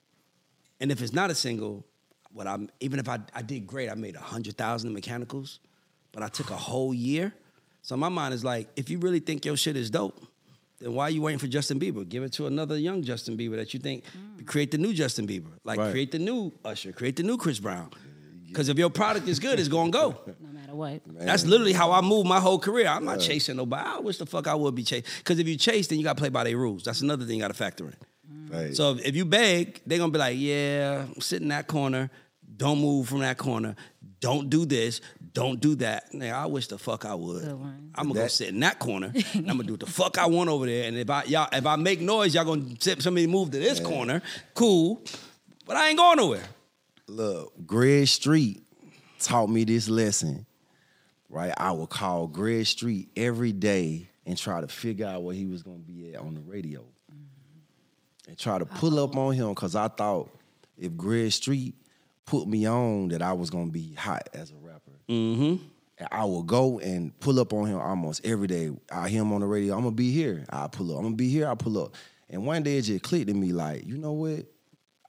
and 0.81 0.91
if 0.91 1.03
it's 1.03 1.13
not 1.13 1.31
a 1.31 1.35
single, 1.35 1.85
what 2.33 2.47
I'm 2.47 2.71
even 2.81 2.99
if 2.99 3.09
I 3.09 3.19
I 3.35 3.43
did 3.43 3.67
great, 3.67 3.91
I 3.91 3.95
made 3.95 4.17
a 4.17 4.21
hundred 4.21 4.57
thousand 4.57 4.93
mechanicals, 4.93 5.61
but 6.13 6.23
I 6.23 6.29
took 6.29 6.51
a 6.51 6.57
whole 6.57 6.95
year. 6.95 7.33
So 7.83 7.97
my 7.97 8.09
mind 8.09 8.35
is 8.35 8.45
like, 8.45 8.69
if 8.77 8.91
you 8.91 8.99
really 8.99 9.21
think 9.21 9.45
your 9.47 9.57
shit 9.57 9.75
is 9.75 9.91
dope, 9.91 10.21
then 10.81 10.93
why 10.93 11.05
are 11.05 11.11
you 11.11 11.23
waiting 11.23 11.39
for 11.39 11.47
Justin 11.47 11.81
Bieber? 11.81 12.07
Give 12.07 12.23
it 12.23 12.33
to 12.35 12.47
another 12.47 12.77
young 12.77 13.03
Justin 13.03 13.37
Bieber 13.37 13.57
that 13.57 13.73
you 13.73 13.81
think 13.81 14.05
mm. 14.05 14.47
create 14.47 14.71
the 14.71 14.79
new 14.79 14.93
Justin 14.93 15.27
Bieber, 15.27 15.53
like 15.65 15.79
Right. 15.79 15.91
create 15.91 16.13
the 16.13 16.19
new 16.19 16.53
Usher, 16.65 16.93
create 16.93 17.17
the 17.17 17.23
new 17.23 17.37
Chris 17.37 17.59
Brown. 17.59 17.91
Because 18.51 18.69
if 18.69 18.79
your 18.79 18.91
product 18.91 19.29
is 19.29 19.39
good, 19.39 19.59
it's 19.59 19.69
gonna 19.69 19.91
go. 19.91 20.17
No 20.41 20.53
matter 20.53 20.75
what. 20.75 21.01
That's 21.27 21.47
literally 21.47 21.73
how 21.73 21.93
I 21.93 22.01
move 22.01 22.27
my 22.27 22.41
whole 22.41 22.59
career. 22.59 22.87
I'm 22.87 23.05
not 23.05 23.21
chasing 23.21 23.57
nobody. 23.57 23.89
I 23.89 23.99
wish 24.01 24.19
the 24.19 24.27
fuck 24.27 24.47
I 24.47 24.55
would 24.55 24.75
be 24.75 24.83
chasing. 24.83 25.11
Because 25.19 25.39
if 25.39 25.49
you 25.49 25.57
chase, 25.57 25.87
then 25.87 25.99
you 25.99 26.05
gotta 26.05 26.19
play 26.19 26.29
by 26.29 26.45
their 26.45 26.57
rules. 26.57 26.85
That's 26.85 27.01
another 27.01 27.25
thing 27.25 27.37
you 27.37 27.43
gotta 27.43 27.55
factor 27.55 27.87
in. 27.87 27.97
Mm. 28.33 28.53
Right. 28.53 28.77
So 28.77 28.97
if 29.03 29.17
you 29.17 29.25
beg, 29.25 29.81
they're 29.87 29.99
gonna 29.99 30.13
be 30.13 30.19
like, 30.19 30.37
yeah, 30.39 31.07
sit 31.19 31.43
in 31.43 31.49
that 31.49 31.67
corner. 31.67 32.11
Don't 32.57 32.81
move 32.81 33.09
from 33.09 33.21
that 33.21 33.39
corner. 33.39 33.75
Don't 34.21 34.51
do 34.51 34.67
this. 34.67 35.01
Don't 35.33 35.61
do 35.61 35.77
that. 35.77 36.13
Nigga, 36.13 36.33
I 36.33 36.47
wish 36.47 36.67
the 36.67 36.79
fuck 36.79 37.05
I 37.05 37.15
would. 37.15 37.45
I'm 37.45 38.09
gonna 38.09 38.15
go 38.15 38.27
sit 38.27 38.49
in 38.49 38.61
that 38.61 38.79
corner. 38.79 39.13
and 39.35 39.51
I'm 39.51 39.57
gonna 39.57 39.65
do 39.65 39.75
what 39.75 39.81
the 39.81 39.87
fuck 39.87 40.19
I 40.19 40.27
want 40.27 40.51
over 40.51 40.67
there. 40.67 40.87
And 40.87 40.97
if 40.99 41.09
I 41.09 41.25
y'all 41.25 41.49
if 41.53 41.65
I 41.67 41.77
make 41.77 42.01
noise, 42.01 42.35
y'all 42.35 42.45
gonna 42.45 42.75
sit 42.81 43.03
somebody 43.03 43.27
move 43.27 43.51
to 43.53 43.59
this 43.59 43.81
corner. 43.81 44.23
Cool. 44.55 45.03
But 45.67 45.77
I 45.77 45.89
ain't 45.89 45.99
going 45.99 46.17
nowhere. 46.19 46.43
Look, 47.11 47.53
Greg 47.67 48.07
Street 48.07 48.63
taught 49.19 49.49
me 49.49 49.65
this 49.65 49.89
lesson. 49.89 50.47
Right, 51.29 51.53
I 51.57 51.73
would 51.73 51.91
call 51.91 52.29
Greg 52.29 52.67
Street 52.67 53.09
every 53.17 53.53
day 53.53 54.09
and 54.25 54.39
try 54.39 54.61
to 54.61 54.69
figure 54.69 55.07
out 55.07 55.25
where 55.25 55.35
he 55.35 55.47
was 55.47 55.65
gonna 55.65 55.79
be 55.79 56.15
at 56.15 56.21
on 56.21 56.35
the 56.35 56.41
radio, 56.41 56.85
and 58.29 58.39
try 58.39 58.59
to 58.59 58.65
pull 58.65 58.99
up 59.01 59.17
on 59.17 59.35
him 59.35 59.49
because 59.51 59.75
I 59.75 59.89
thought 59.89 60.31
if 60.79 60.97
Greg 60.97 61.33
Street 61.33 61.75
put 62.27 62.47
me 62.47 62.69
on, 62.69 63.09
that 63.09 63.23
I 63.23 63.33
was 63.33 63.51
gonna 63.51 63.73
be 63.73 63.93
hot 63.95 64.29
as 64.33 64.53
a 64.53 64.57
rapper. 64.61 64.93
Mm-hmm. 65.09 65.65
And 65.99 66.09
I 66.13 66.25
will 66.25 66.45
go 66.45 66.79
and 66.79 67.19
pull 67.19 67.41
up 67.41 67.53
on 67.53 67.67
him 67.67 67.81
almost 67.81 68.25
every 68.25 68.47
day. 68.47 68.71
I 68.91 69.09
hear 69.09 69.23
him 69.23 69.33
on 69.33 69.41
the 69.41 69.47
radio. 69.47 69.75
I'm 69.75 69.83
gonna 69.83 69.97
be 69.97 70.13
here. 70.13 70.45
I 70.49 70.69
pull 70.69 70.93
up. 70.93 70.99
I'm 70.99 71.05
gonna 71.05 71.17
be 71.17 71.29
here. 71.29 71.49
I 71.49 71.57
pull 71.57 71.83
up. 71.83 71.97
And 72.29 72.47
one 72.47 72.63
day 72.63 72.79
it 72.79 72.83
just 72.83 73.03
clicked 73.03 73.27
to 73.27 73.35
me 73.35 73.53
like, 73.53 73.85
you 73.85 73.99
know 73.99 74.13
what? 74.13 74.47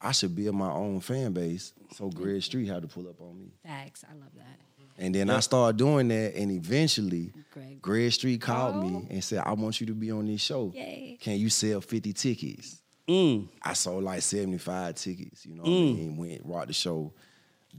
I 0.01 0.11
should 0.13 0.35
build 0.35 0.55
my 0.55 0.71
own 0.71 0.99
fan 0.99 1.31
base. 1.33 1.73
So 1.95 2.09
Greg 2.09 2.41
Street 2.41 2.67
had 2.67 2.81
to 2.81 2.87
pull 2.87 3.07
up 3.07 3.19
on 3.21 3.37
me. 3.39 3.51
Facts. 3.65 4.03
I 4.09 4.13
love 4.13 4.31
that. 4.35 4.59
And 4.97 5.15
then 5.15 5.29
I 5.29 5.39
started 5.39 5.77
doing 5.77 6.09
that, 6.09 6.35
and 6.35 6.51
eventually, 6.51 7.31
Greg. 7.51 7.81
Greg 7.81 8.11
Street 8.11 8.41
called 8.41 8.75
Oh. 8.75 8.81
me 8.81 9.07
and 9.09 9.23
said, 9.23 9.39
"I 9.45 9.53
want 9.53 9.79
you 9.81 9.87
to 9.87 9.93
be 9.93 10.11
on 10.11 10.25
this 10.25 10.41
show. 10.41 10.71
Yay. 10.75 11.17
Can 11.19 11.39
you 11.39 11.49
sell 11.49 11.81
50 11.81 12.13
tickets?" 12.13 12.81
Mm. 13.07 13.47
I 13.63 13.73
sold 13.73 14.03
like 14.03 14.21
75 14.21 14.95
tickets, 14.95 15.45
you 15.45 15.55
know 15.55 15.63
what 15.63 15.69
I 15.69 15.71
mean? 15.71 16.17
Went, 16.17 16.41
rocked 16.45 16.67
the 16.67 16.73
show. 16.73 17.11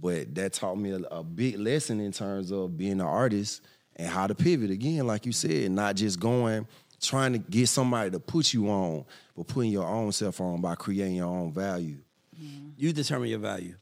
But 0.00 0.34
that 0.34 0.52
taught 0.54 0.76
me 0.76 0.90
a, 0.90 0.98
a 0.98 1.22
big 1.22 1.58
lesson 1.58 2.00
in 2.00 2.12
terms 2.12 2.50
of 2.50 2.76
being 2.76 2.92
an 2.92 3.00
artist 3.02 3.62
and 3.96 4.08
how 4.08 4.26
to 4.26 4.34
pivot 4.34 4.70
again, 4.70 5.06
like 5.06 5.24
you 5.24 5.32
said, 5.32 5.70
not 5.70 5.96
just 5.96 6.18
going, 6.18 6.66
trying 7.00 7.32
to 7.34 7.38
get 7.38 7.68
somebody 7.68 8.10
to 8.10 8.18
put 8.18 8.52
you 8.52 8.68
on, 8.68 9.04
but 9.36 9.46
putting 9.46 9.70
your 9.70 9.86
own 9.86 10.12
self 10.12 10.40
on 10.40 10.60
by 10.60 10.74
creating 10.74 11.16
your 11.16 11.26
own 11.28 11.52
value. 11.52 11.98
You 12.82 12.92
determine 12.92 13.28
your 13.28 13.38
value. 13.38 13.76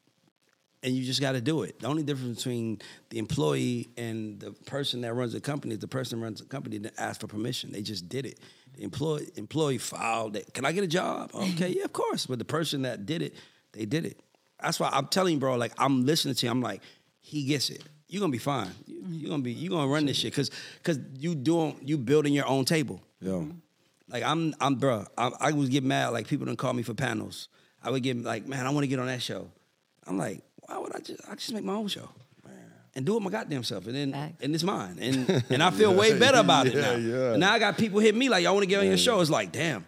And 0.83 0.95
you 0.95 1.05
just 1.07 1.23
got 1.23 1.33
to 1.33 1.41
do 1.41 1.63
it. 1.63 1.81
The 1.81 1.87
only 1.87 2.03
difference 2.03 2.37
between 2.37 2.81
the 3.09 3.19
employee 3.19 3.89
and 3.97 4.39
the 4.39 4.51
person 4.67 5.01
that 5.01 5.15
runs 5.15 5.33
the 5.33 5.41
company 5.41 5.73
is 5.73 5.81
the 5.81 5.89
person 5.89 6.19
that 6.19 6.25
runs 6.25 6.41
the 6.41 6.47
company 6.47 6.79
didn't 6.79 7.01
ask 7.01 7.19
for 7.23 7.27
permission. 7.27 7.73
They 7.73 7.81
just 7.81 8.11
did 8.11 8.27
it. 8.27 8.39
The 8.75 8.83
employee 8.83 9.31
employee 9.37 9.79
filed 9.79 10.37
it. 10.37 10.53
Can 10.53 10.67
I 10.67 10.73
get 10.73 10.85
a 10.85 10.87
job? 10.87 11.31
Okay, 11.35 11.71
yeah, 11.71 11.85
of 11.85 11.95
course. 11.95 12.27
But 12.27 12.39
the 12.39 12.45
person 12.45 12.83
that 12.83 13.07
did 13.07 13.23
it, 13.23 13.35
they 13.73 13.87
did 13.87 14.05
it. 14.05 14.21
That's 14.63 14.79
why 14.79 14.91
I'm 14.93 15.07
telling 15.07 15.33
you, 15.35 15.41
bro. 15.41 15.57
Like 15.57 15.73
I'm 15.79 16.05
listening 16.05 16.35
to 16.35 16.45
you. 16.47 16.53
I'm 16.53 16.61
like, 16.61 16.83
he 17.23 17.45
gets 17.45 17.71
it. 17.71 17.83
You're 18.07 18.21
gonna 18.21 18.33
be 18.33 18.37
fine. 18.39 18.69
You- 18.87 19.03
You're 19.09 19.31
gonna 19.31 19.43
be. 19.43 19.53
You're 19.55 19.71
gonna 19.71 19.89
run 19.91 20.05
this 20.05 20.19
shit 20.19 20.33
because 20.33 20.51
because 20.77 20.99
you 21.19 21.35
doing 21.35 21.79
you 21.83 21.97
building 21.97 22.35
your 22.35 22.47
own 22.47 22.67
table. 22.67 23.01
Yeah. 23.23 23.45
Like 24.09 24.25
I'm, 24.25 24.55
I'm, 24.61 24.75
bro. 24.75 25.07
I, 25.17 25.31
I 25.41 25.53
was 25.53 25.71
get 25.71 25.85
mad. 25.85 26.09
Like 26.09 26.27
people 26.29 26.45
don't 26.45 26.57
call 26.59 26.75
me 26.75 26.83
for 26.83 26.93
panels. 26.93 27.49
I 27.83 27.91
would 27.91 28.03
get 28.03 28.23
like, 28.23 28.47
man, 28.47 28.67
I 28.67 28.71
want 28.71 28.85
to 28.85 28.89
get 28.89 28.99
on 28.99 29.07
that 29.07 29.23
show. 29.23 29.49
I'm 30.07 30.19
like, 30.19 30.43
why 30.67 30.79
would 30.79 30.95
I 30.95 30.99
just? 31.01 31.23
I 31.31 31.35
just 31.35 31.53
make 31.53 31.65
my 31.65 31.75
own 31.75 31.89
show 31.89 32.09
and 32.97 33.07
do 33.07 33.17
it 33.17 33.21
my 33.21 33.31
goddamn 33.31 33.63
self, 33.63 33.87
and 33.87 33.95
then 33.95 34.13
Facts. 34.13 34.43
and 34.43 34.55
it's 34.55 34.65
mine, 34.65 34.99
and 35.01 35.45
and 35.51 35.63
I 35.63 35.71
feel 35.71 35.95
way 35.95 36.19
better 36.19 36.39
about 36.39 36.67
it 36.67 36.75
now. 36.75 36.93
yeah. 36.93 37.31
And 37.33 37.41
now 37.41 37.53
I 37.53 37.59
got 37.59 37.79
people 37.79 38.01
hit 38.01 38.15
me 38.15 38.29
like, 38.29 38.45
I 38.47 38.51
want 38.51 38.63
to 38.63 38.67
get 38.67 38.81
on 38.81 38.87
your 38.87 38.97
show. 38.99 39.21
It's 39.21 39.31
like, 39.31 39.53
damn, 39.53 39.85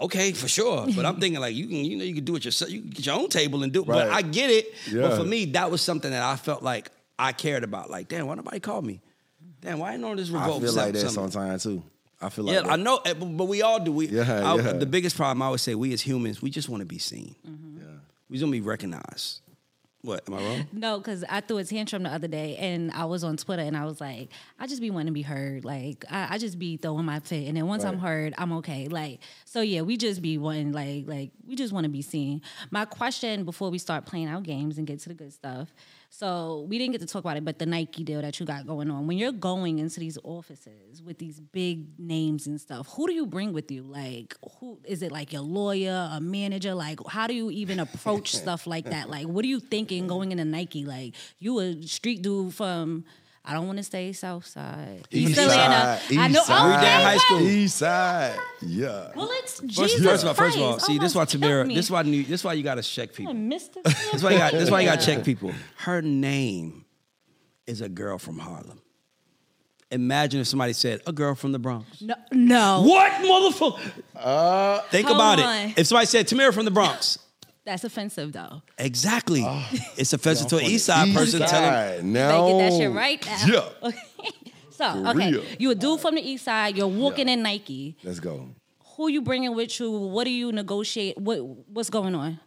Okay, 0.00 0.32
for 0.32 0.48
sure. 0.48 0.86
But 0.94 1.06
I'm 1.06 1.20
thinking 1.20 1.40
like 1.40 1.54
you 1.54 1.66
can, 1.66 1.76
you 1.76 1.96
know, 1.96 2.04
you 2.04 2.14
can 2.14 2.24
do 2.24 2.34
it 2.36 2.44
yourself. 2.44 2.70
You 2.70 2.80
can 2.80 2.90
get 2.90 3.06
your 3.06 3.14
own 3.14 3.28
table 3.28 3.62
and 3.62 3.72
do 3.72 3.82
it. 3.82 3.86
But 3.86 4.08
I 4.08 4.22
get 4.22 4.50
it. 4.50 4.66
But 4.92 5.16
for 5.16 5.24
me, 5.24 5.46
that 5.46 5.70
was 5.70 5.82
something 5.82 6.10
that 6.10 6.22
I 6.22 6.36
felt 6.36 6.62
like 6.62 6.90
I 7.18 7.32
cared 7.32 7.62
about. 7.62 7.90
Like, 7.90 8.08
damn, 8.08 8.26
why 8.26 8.34
nobody 8.34 8.60
called 8.60 8.84
me? 8.84 9.00
Damn, 9.60 9.78
why 9.78 9.94
ain't 9.94 10.04
on 10.04 10.16
this 10.16 10.30
I 10.30 10.40
revolt? 10.40 10.62
feel 10.62 10.74
like 10.74 10.92
that 10.94 11.10
sometimes 11.10 11.62
too. 11.62 11.82
I 12.24 12.28
feel 12.30 12.44
like 12.44 12.54
Yeah, 12.54 12.62
that. 12.62 12.70
I 12.72 12.76
know, 12.76 12.96
eh, 13.04 13.14
but 13.14 13.26
but 13.36 13.44
we 13.44 13.62
all 13.62 13.80
do. 13.80 13.92
We, 13.92 14.08
Yeah, 14.08 14.22
I- 14.52 14.56
yeah. 14.56 14.72
The 14.72 14.86
biggest 14.86 15.16
problem 15.16 15.42
I 15.42 15.46
always 15.46 15.62
say, 15.62 15.74
we 15.74 15.92
as 15.92 16.00
humans, 16.02 16.40
we 16.42 16.50
just 16.50 16.68
want 16.68 16.80
to 16.80 16.86
be 16.86 16.98
seen. 16.98 17.34
Yeah. 17.44 17.84
We 18.28 18.36
just 18.38 18.44
want 18.44 18.54
to 18.54 18.60
be 18.60 18.66
recognized. 18.66 19.40
What? 20.02 20.22
Am 20.28 20.34
I 20.34 20.36
wrong? 20.42 20.66
No, 20.70 20.98
because 20.98 21.24
I 21.30 21.40
threw 21.40 21.56
a 21.56 21.64
tantrum 21.64 22.02
the 22.02 22.10
other 22.10 22.28
day 22.28 22.56
and 22.58 22.90
I 22.92 23.06
was 23.06 23.24
on 23.24 23.38
Twitter 23.38 23.62
and 23.62 23.74
I 23.74 23.86
was 23.86 24.02
like, 24.02 24.28
I 24.58 24.66
just 24.66 24.82
be 24.82 24.90
wanting 24.90 25.06
to 25.06 25.12
be 25.12 25.22
heard. 25.22 25.64
Like, 25.64 26.04
I, 26.10 26.34
I 26.34 26.38
just 26.38 26.58
be 26.58 26.76
throwing 26.76 27.06
my 27.06 27.20
fit. 27.20 27.48
And 27.48 27.56
then 27.56 27.66
once 27.66 27.84
I'm 27.84 27.98
heard, 27.98 28.34
I'm 28.36 28.52
okay. 28.58 28.86
Like, 28.88 29.20
so 29.46 29.62
yeah, 29.62 29.80
we 29.80 29.96
just 29.96 30.20
be 30.20 30.36
wanting, 30.36 30.72
like, 30.72 31.04
like 31.08 31.30
we 31.46 31.56
just 31.56 31.72
want 31.72 31.84
to 31.84 31.88
be 31.90 32.02
seen. 32.02 32.42
My 32.70 32.84
question 32.84 33.44
before 33.44 33.70
we 33.70 33.78
start 33.78 34.04
playing 34.04 34.28
our 34.28 34.42
games 34.42 34.76
and 34.76 34.86
get 34.86 34.98
to 35.00 35.08
the 35.08 35.14
good 35.14 35.32
stuff. 35.32 35.72
So 36.16 36.64
we 36.68 36.78
didn't 36.78 36.92
get 36.92 37.00
to 37.00 37.08
talk 37.08 37.24
about 37.24 37.36
it, 37.36 37.44
but 37.44 37.58
the 37.58 37.66
Nike 37.66 38.04
deal 38.04 38.22
that 38.22 38.38
you 38.38 38.46
got 38.46 38.68
going 38.68 38.88
on. 38.88 39.08
When 39.08 39.18
you're 39.18 39.32
going 39.32 39.80
into 39.80 39.98
these 39.98 40.16
offices 40.22 41.02
with 41.02 41.18
these 41.18 41.40
big 41.40 41.98
names 41.98 42.46
and 42.46 42.60
stuff, 42.60 42.86
who 42.94 43.08
do 43.08 43.12
you 43.12 43.26
bring 43.26 43.52
with 43.52 43.68
you? 43.68 43.82
Like, 43.82 44.36
who 44.60 44.78
is 44.84 45.02
it? 45.02 45.10
Like 45.10 45.32
your 45.32 45.42
lawyer, 45.42 46.08
a 46.12 46.20
manager? 46.20 46.72
Like, 46.72 47.00
how 47.08 47.26
do 47.26 47.34
you 47.34 47.50
even 47.50 47.80
approach 47.80 48.30
stuff 48.42 48.64
like 48.64 48.84
that? 48.90 49.10
Like, 49.10 49.26
what 49.26 49.44
are 49.44 49.48
you 49.48 49.58
thinking 49.58 50.06
going 50.06 50.30
into 50.30 50.44
Nike? 50.44 50.84
Like, 50.84 51.16
you 51.40 51.58
a 51.58 51.82
street 51.82 52.22
dude 52.22 52.54
from. 52.54 53.04
I 53.46 53.52
don't 53.52 53.66
want 53.66 53.76
to 53.76 53.84
say 53.84 54.12
South 54.12 54.46
Side. 54.46 55.06
East 55.10 55.38
Atlanta. 55.38 56.00
side, 56.00 56.16
I 56.16 56.28
know. 56.28 56.38
east 56.40 56.46
side. 56.46 56.66
We 56.80 56.86
did 56.86 56.90
high 57.04 57.16
school. 57.18 57.36
well- 57.36 57.46
East 57.46 57.76
side. 57.76 58.38
Yeah. 58.62 59.10
Well, 59.14 59.28
it's 59.32 59.60
First, 59.60 59.74
Jesus 59.74 60.02
first 60.06 60.22
of 60.22 60.28
all, 60.28 60.34
first 60.34 60.56
of 60.56 60.62
all, 60.62 60.70
Christ. 60.72 60.86
see, 60.86 60.98
this 60.98 61.10
is 61.10 61.14
why 61.14 61.20
Almost 61.22 61.36
Tamira. 61.40 61.66
me. 61.66 61.74
This 61.74 61.84
is 61.86 61.90
why 61.90 62.02
new, 62.02 62.22
this 62.22 62.40
is 62.40 62.44
why 62.44 62.54
you 62.54 62.62
got 62.62 62.76
to 62.76 62.82
check 62.82 63.12
people. 63.12 63.34
Mr. 63.34 63.82
That's 63.84 64.22
why 64.22 64.30
you 64.32 64.38
got. 64.38 64.52
That's 64.52 64.70
why 64.70 64.80
you 64.80 64.88
got 64.88 65.00
to 65.00 65.04
check 65.06 65.24
people. 65.24 65.52
Her 65.76 66.00
name 66.00 66.86
is 67.66 67.82
a 67.82 67.88
girl 67.88 68.16
from 68.18 68.38
Harlem. 68.38 68.80
Imagine 69.90 70.40
if 70.40 70.46
somebody 70.48 70.72
said 70.72 71.02
a 71.06 71.12
girl 71.12 71.34
from 71.34 71.52
the 71.52 71.58
Bronx. 71.58 72.00
No, 72.00 72.14
no. 72.32 72.82
What 72.82 73.12
motherfucker? 73.22 73.92
Uh, 74.16 74.80
Think 74.90 75.08
about 75.08 75.38
on. 75.38 75.68
it. 75.68 75.78
If 75.78 75.86
somebody 75.86 76.06
said 76.06 76.26
Tamira 76.26 76.52
from 76.52 76.64
the 76.64 76.70
Bronx, 76.70 77.18
That's 77.64 77.82
offensive, 77.84 78.32
though. 78.32 78.62
exactly. 78.78 79.42
Ah. 79.44 79.68
it's 79.96 80.12
offensive 80.12 80.48
to 80.48 80.56
an 80.56 80.62
from 80.64 80.70
East 80.72 80.84
Side 80.86 81.08
east 81.08 81.16
person 81.16 81.40
telling. 81.40 81.50
side. 81.70 82.04
No. 82.04 82.28
They 82.46 82.52
get 82.64 82.70
that 82.70 82.78
shit 82.78 82.92
right 82.92 83.26
now. 83.26 83.46
Yeah. 83.82 83.90
So, 84.76 84.92
For 85.04 85.10
okay, 85.10 85.30
real. 85.30 85.44
you 85.60 85.70
a 85.70 85.74
dude 85.76 86.00
from 86.00 86.16
the 86.16 86.20
east 86.20 86.46
side. 86.46 86.76
You're 86.76 86.88
walking 86.88 87.28
Yeah. 87.28 87.34
in 87.34 87.42
Nike. 87.44 87.96
Let's 88.02 88.18
go. 88.18 88.48
Who 88.96 89.06
you 89.08 89.22
bringing 89.22 89.54
with 89.54 89.78
you? 89.78 89.88
What 89.88 90.24
do 90.24 90.30
you 90.30 90.50
negotiate? 90.50 91.16
What 91.16 91.38
What's 91.68 91.90
going 91.90 92.12
on? 92.16 92.40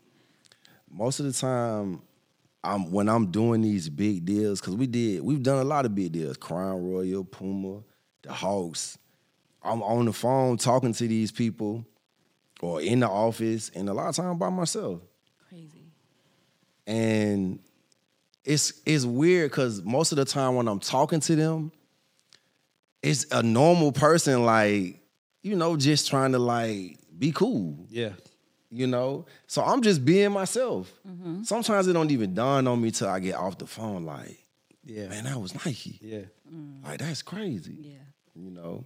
Most 0.92 1.22
of 1.22 1.26
the 1.26 1.32
time, 1.32 2.02
I'm 2.66 2.92
when 2.92 3.08
I'm 3.08 3.28
doing 3.32 3.62
these 3.62 3.88
big 3.88 4.26
deals, 4.26 4.60
because 4.60 4.76
we 4.76 4.88
did, 4.88 5.22
we've 5.24 5.42
done 5.42 5.60
a 5.60 5.64
lot 5.64 5.86
of 5.86 5.96
big 5.96 6.12
deals. 6.12 6.36
Crown 6.36 6.84
Royal, 6.84 7.24
Puma, 7.24 7.80
the 8.24 8.34
Hawks. 8.34 8.98
I'm 9.64 9.82
on 9.82 10.04
the 10.06 10.12
phone 10.14 10.58
talking 10.58 10.92
to 10.92 11.08
these 11.08 11.32
people 11.32 11.86
or 12.62 12.82
in 12.82 13.00
the 13.02 13.08
office, 13.10 13.70
and 13.76 13.88
a 13.90 13.94
lot 13.94 14.10
of 14.10 14.16
time 14.16 14.38
by 14.38 14.50
myself. 14.50 15.02
Crazy. 15.50 15.92
And 16.86 17.60
it's 18.46 18.82
it's 18.86 19.06
weird 19.06 19.52
because 19.52 19.84
most 19.84 20.12
of 20.12 20.16
the 20.18 20.26
time 20.26 20.56
when 20.56 20.68
I'm 20.68 20.80
talking 20.80 21.20
to 21.22 21.36
them, 21.36 21.72
it's 23.04 23.26
a 23.32 23.44
normal 23.44 23.92
person, 23.92 24.46
like, 24.46 25.00
you 25.42 25.56
know, 25.56 25.76
just 25.78 26.10
trying 26.10 26.32
to 26.32 26.40
like 26.40 26.98
be 27.18 27.32
cool. 27.32 27.86
Yeah. 27.90 28.12
You 28.70 28.88
know? 28.88 29.26
So 29.48 29.64
I'm 29.64 29.82
just 29.82 30.04
being 30.04 30.32
myself. 30.32 30.92
Mm-hmm. 31.08 31.44
Sometimes 31.44 31.88
it 31.88 31.94
don't 31.94 32.12
even 32.12 32.34
dawn 32.34 32.68
on 32.68 32.82
me 32.82 32.92
till 32.92 33.08
I 33.08 33.20
get 33.20 33.36
off 33.36 33.58
the 33.58 33.66
phone, 33.68 34.04
like, 34.06 34.44
Yeah. 34.84 35.08
man, 35.08 35.24
that 35.26 35.40
was 35.40 35.54
Nike. 35.66 36.00
Yeah. 36.02 36.22
Like 36.84 37.00
that's 37.00 37.22
crazy. 37.22 37.78
Yeah. 37.80 37.94
You 38.36 38.52
know? 38.52 38.86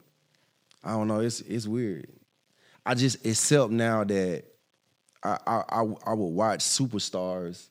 I 0.83 0.91
don't 0.91 1.07
know. 1.07 1.19
It's 1.19 1.41
it's 1.41 1.67
weird. 1.67 2.07
I 2.85 2.93
just 2.95 3.25
accept 3.25 3.71
now 3.71 4.03
that 4.03 4.43
I 5.23 5.37
I 5.45 5.63
I, 5.69 5.81
I 6.07 6.13
would 6.13 6.25
watch 6.33 6.59
superstars, 6.61 7.67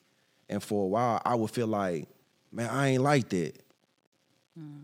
and 0.49 0.61
for 0.63 0.85
a 0.85 0.87
while 0.87 1.21
I 1.25 1.35
would 1.35 1.51
feel 1.51 1.67
like, 1.67 2.07
man, 2.51 2.69
I 2.69 2.89
ain't 2.89 3.03
like 3.03 3.29
that. 3.29 3.61
Hmm. 4.57 4.77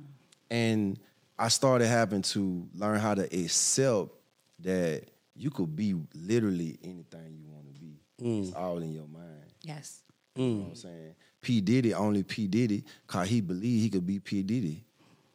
And 0.49 0.99
I 1.37 1.49
started 1.49 1.87
having 1.87 2.21
to 2.23 2.67
learn 2.75 2.99
how 2.99 3.13
to 3.13 3.23
accept 3.23 4.09
that 4.59 5.03
you 5.35 5.49
could 5.51 5.75
be 5.75 5.93
literally 6.15 6.77
anything 6.83 7.37
you 7.39 7.47
want 7.49 7.67
to 7.73 7.79
be. 7.79 7.99
Hmm. 8.19 8.43
It's 8.47 8.53
all 8.55 8.77
in 8.79 8.91
your 8.91 9.07
mind. 9.07 9.25
Yes. 9.61 10.01
You 10.35 10.43
know 10.45 10.57
what 10.63 10.69
I'm 10.69 10.75
saying? 10.75 11.15
P. 11.41 11.61
Diddy, 11.61 11.93
only 11.93 12.23
P. 12.23 12.47
Diddy, 12.47 12.83
cause 13.07 13.27
he 13.27 13.41
believed 13.41 13.83
he 13.83 13.89
could 13.89 14.05
be 14.05 14.19
P. 14.19 14.43
Diddy. 14.43 14.83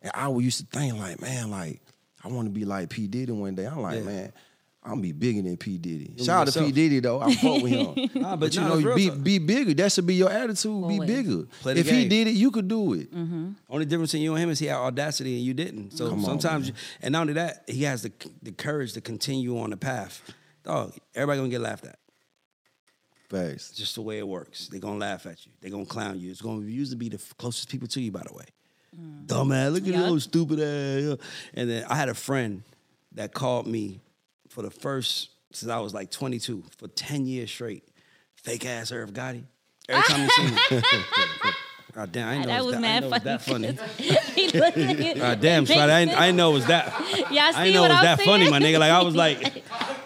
And 0.00 0.10
I 0.14 0.28
used 0.30 0.60
to 0.60 0.66
think 0.78 0.98
like, 0.98 1.20
man, 1.20 1.50
like, 1.50 1.80
I 2.24 2.28
want 2.28 2.46
to 2.46 2.50
be 2.52 2.64
like 2.64 2.88
P. 2.88 3.06
Diddy 3.06 3.32
one 3.32 3.54
day. 3.54 3.66
I'm 3.66 3.80
like, 3.82 3.98
Yeah. 3.98 4.04
man, 4.04 4.32
I'm 4.84 4.92
gonna 4.92 5.02
be 5.02 5.12
bigger 5.12 5.42
than 5.42 5.56
P. 5.56 5.78
Diddy. 5.78 6.12
You'll 6.16 6.26
Shout 6.26 6.48
out 6.48 6.54
be 6.54 6.60
to 6.60 6.66
P 6.66 6.72
Diddy 6.72 7.00
though. 7.00 7.20
I 7.20 7.32
fuck 7.34 7.62
with 7.62 7.72
him. 7.72 8.10
Nah, 8.22 8.36
but 8.36 8.54
you 8.54 8.60
nah, 8.60 8.68
know, 8.74 8.88
it's 8.88 8.96
be, 8.96 9.10
be 9.10 9.38
bigger. 9.38 9.74
That 9.74 9.92
should 9.92 10.06
be 10.06 10.14
your 10.14 10.30
attitude. 10.30 10.72
Always. 10.72 10.98
Be 11.00 11.06
bigger. 11.06 11.42
Play 11.60 11.74
the 11.74 11.80
if 11.80 11.88
he 11.88 12.08
did 12.08 12.26
it, 12.26 12.32
you 12.32 12.50
could 12.50 12.66
do 12.66 12.94
it. 12.94 13.14
Mm-hmm. 13.14 13.50
Only 13.70 13.84
difference 13.86 14.14
in 14.14 14.22
you 14.22 14.34
and 14.34 14.42
him 14.42 14.50
is 14.50 14.58
he 14.58 14.66
had 14.66 14.76
audacity 14.76 15.36
and 15.36 15.44
you 15.44 15.54
didn't. 15.54 15.92
So 15.92 16.08
Come 16.08 16.22
sometimes, 16.22 16.66
man. 16.66 16.74
you, 16.74 16.98
and 17.02 17.12
not 17.12 17.20
only 17.22 17.32
that, 17.34 17.64
he 17.68 17.84
has 17.84 18.02
the 18.02 18.12
the 18.42 18.52
courage 18.52 18.92
to 18.94 19.00
continue 19.00 19.58
on 19.58 19.70
the 19.70 19.76
path. 19.76 20.20
Dog, 20.64 20.94
everybody 21.14 21.38
gonna 21.38 21.48
get 21.48 21.60
laughed 21.60 21.86
at. 21.86 21.98
Facts. 23.30 23.70
Just 23.70 23.94
the 23.94 24.02
way 24.02 24.18
it 24.18 24.26
works. 24.28 24.68
They're 24.68 24.80
gonna 24.80 24.98
laugh 24.98 25.26
at 25.26 25.46
you. 25.46 25.52
They're 25.60 25.70
gonna 25.70 25.86
clown 25.86 26.18
you. 26.18 26.30
It's 26.30 26.42
gonna 26.42 26.66
usually 26.66 26.98
be 26.98 27.08
the 27.08 27.16
f- 27.16 27.34
closest 27.38 27.70
people 27.70 27.88
to 27.88 28.00
you, 28.00 28.10
by 28.10 28.22
the 28.28 28.34
way. 28.34 28.44
Mm. 28.98 29.26
Dumbass, 29.26 29.72
look 29.72 29.82
at 29.84 29.88
Yup. 29.88 30.06
those 30.06 30.24
stupid 30.24 30.60
ass. 30.60 31.18
And 31.54 31.70
then 31.70 31.84
I 31.88 31.94
had 31.94 32.08
a 32.08 32.14
friend 32.14 32.62
that 33.12 33.32
called 33.32 33.66
me 33.66 34.00
for 34.52 34.62
the 34.62 34.70
first 34.70 35.30
since 35.52 35.70
I 35.70 35.78
was 35.80 35.94
like 35.94 36.10
22 36.10 36.64
for 36.76 36.88
10 36.88 37.26
years 37.26 37.50
straight. 37.50 37.84
Fake 38.36 38.66
ass 38.66 38.92
Irv 38.92 39.12
Gotti. 39.12 39.44
Every 39.88 40.02
time 40.02 40.22
you 40.22 40.28
see 40.30 40.76
me. 40.76 40.82
God 41.94 42.10
damn, 42.10 42.26
I 42.28 42.32
didn't 42.32 42.46
know 42.46 42.52
that 42.52 42.56
it 42.56 42.64
was 42.64 42.66
was 42.66 42.72
that, 42.72 42.78
I 42.78 42.80
mad 42.80 43.00
didn't 43.00 43.02
know 43.02 43.06
it 43.06 43.12
was 43.12 43.22
that 43.24 43.42
funny. 43.42 43.78
He 44.34 44.48
looked 44.48 44.78
at 44.78 44.98
you. 45.16 45.20
God 45.20 45.40
damn, 45.42 45.62
Makes 45.64 45.70
I, 45.72 46.04
didn't, 46.04 46.18
I 46.18 46.26
didn't 46.26 46.36
know 46.36 46.50
it 46.50 46.54
was 46.54 46.66
that. 46.66 46.86
Y'all 46.88 47.38
I 47.40 47.52
see 47.52 47.58
didn't 47.64 47.74
know 47.74 47.84
it 47.84 47.88
was 47.88 47.98
I'm 47.98 48.04
that 48.04 48.20
funny, 48.22 48.50
my 48.50 48.60
nigga. 48.60 48.78
Like 48.78 48.90
I 48.92 49.02
was 49.02 49.14
like, 49.14 49.62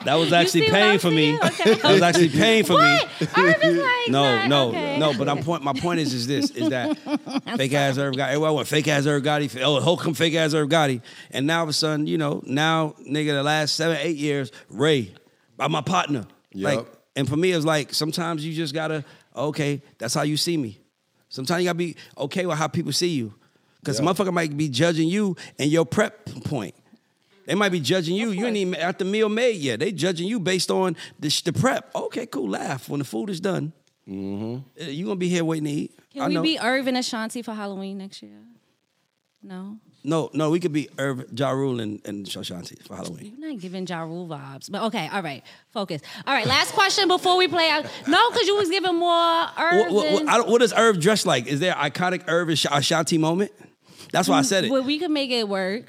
that 0.07 0.15
was 0.15 0.33
actually 0.33 0.71
paying 0.71 0.99
for 0.99 1.11
me. 1.11 1.37
saying? 1.37 1.53
Okay, 1.61 1.75
That 1.75 1.93
was 1.93 2.03
actually 2.03 2.31
paying 2.31 2.65
for 2.65 2.73
me. 2.75 2.79
What? 2.79 3.39
Irv 3.39 3.63
is 3.63 3.77
like, 3.83 4.09
No, 4.09 4.23
nah, 4.37 4.47
no, 4.47 4.69
okay. 4.71 4.99
no. 4.99 5.13
But 5.17 5.29
I'm 5.29 5.43
point. 5.43 5.63
My 5.63 5.73
point 5.75 6.01
is, 6.01 6.15
is 6.15 6.27
this: 6.27 6.51
is 6.51 6.71
that 6.71 6.97
fake 7.57 7.73
ass 7.75 7.99
Irv 7.99 8.15
Gotti. 8.15 8.29
Everybody 8.29 8.55
went 8.57 8.69
fake 8.69 8.89
ass 8.89 9.07
Irv 9.07 9.23
Gotti. 9.23 9.61
Oh, 9.63 9.81
Holcomb 9.81 10.15
fake 10.15 10.35
ass 10.35 10.55
Irv 10.55 10.69
Gotti. 10.69 11.03
And 11.31 11.47
now 11.47 11.59
all 11.59 11.63
of 11.65 11.69
a 11.69 11.73
sudden, 11.73 12.07
you 12.07 12.19
know, 12.19 12.43
now 12.47 12.95
nigga, 13.09 13.29
the 13.33 13.43
last 13.43 13.75
seven, 13.77 13.99
eight 14.01 14.17
years, 14.17 14.51
Ray, 14.71 15.15
by 15.57 15.69
my 15.69 15.81
partner. 15.83 16.27
Yup. 16.53 16.77
Like, 16.77 16.87
and 17.15 17.29
for 17.29 17.37
me, 17.37 17.53
it's 17.53 17.65
like 17.67 17.93
sometimes 17.95 18.45
you 18.47 18.53
just 18.55 18.75
gotta. 18.75 19.05
Okay, 19.35 19.83
that's 19.99 20.15
how 20.15 20.23
you 20.23 20.37
see 20.37 20.57
me. 20.57 20.81
Sometimes 21.29 21.63
you 21.63 21.69
gotta 21.69 21.77
be 21.79 21.97
okay 22.17 22.47
with 22.47 22.57
how 22.57 22.69
people 22.69 22.93
see 22.93 23.09
you, 23.09 23.35
because 23.81 23.99
Yeah. 24.01 24.07
motherfucker 24.07 24.33
might 24.33 24.57
be 24.57 24.69
judging 24.69 25.09
you 25.09 25.37
and 25.59 25.71
your 25.71 25.85
prep 25.85 26.25
point. 26.45 26.75
They 27.47 27.55
might 27.55 27.71
be 27.71 27.81
judging 27.81 28.17
you. 28.17 28.31
You 28.31 28.47
ain't 28.47 28.57
even 28.57 28.75
at 28.75 28.99
the 28.99 29.05
meal 29.05 29.29
made 29.29 29.57
yet. 29.57 29.81
They 29.81 29.93
judging 29.93 30.27
you 30.29 30.39
based 30.41 30.71
on 30.71 30.97
the, 31.21 31.31
sh- 31.31 31.43
the 31.43 31.53
prep. 31.53 31.95
Okay, 31.95 32.27
cool. 32.27 32.49
Laugh 32.51 32.89
when 32.89 32.99
the 32.99 33.05
food 33.05 33.31
is 33.31 33.41
done. 33.41 33.73
Mm-hmm. 34.09 34.91
You 34.91 35.05
gonna 35.05 35.17
be 35.17 35.29
here 35.29 35.45
waiting 35.45 35.65
to 35.65 35.71
eat. 35.71 35.99
Can 36.13 36.23
I 36.23 36.29
we 36.29 36.35
know. 36.35 36.43
be 36.43 36.59
Irv 36.59 36.87
and 36.87 36.97
Ashanti 36.97 37.43
for 37.43 37.55
Halloween 37.55 37.99
next 37.99 38.23
year? 38.23 38.39
No, 39.43 39.79
no, 40.03 40.31
no. 40.33 40.51
We 40.51 40.59
could 40.61 40.73
be 40.73 40.89
Irv, 40.99 41.27
Ja 41.39 41.51
Rule, 41.51 41.79
and, 41.81 42.01
and 42.05 42.27
Shoshanti 42.27 42.83
for 42.87 42.97
Halloween. 42.97 43.37
you're 43.39 43.51
not 43.53 43.61
giving 43.61 43.87
Ja 43.87 44.01
Rule 44.03 44.27
vibes. 44.27 44.71
But 44.71 44.83
okay, 44.85 45.09
all 45.13 45.23
right, 45.23 45.45
focus. 45.71 46.03
All 46.27 46.35
right, 46.35 46.47
last 46.47 46.73
question 46.73 47.07
before 47.07 47.37
we 47.37 47.47
play 47.47 47.69
out. 47.71 47.85
No, 48.09 48.31
because 48.31 48.47
you 48.49 48.57
was 48.57 48.71
giving 48.71 48.97
more 48.97 49.13
Irv. 49.59 49.87
What, 49.87 49.91
what, 49.93 50.13
what, 50.13 50.29
I 50.29 50.37
don't- 50.37 50.49
what 50.49 50.61
does 50.63 50.73
Irv 50.73 50.99
dress 51.01 51.27
like? 51.27 51.47
Is 51.47 51.61
there 51.61 51.77
an 51.77 51.91
iconic 51.91 52.25
Irv 52.29 52.49
and 52.49 52.59
Sh- 52.59 52.67
Ashanti 52.71 53.19
moment? 53.19 53.53
That's 54.13 54.29
why 54.29 54.39
I 54.39 54.43
said 54.43 54.65
it. 54.65 54.71
Well, 54.71 54.83
we 54.85 54.99
can 54.99 55.13
make 55.13 55.31
it 55.31 55.49
work. 55.49 55.85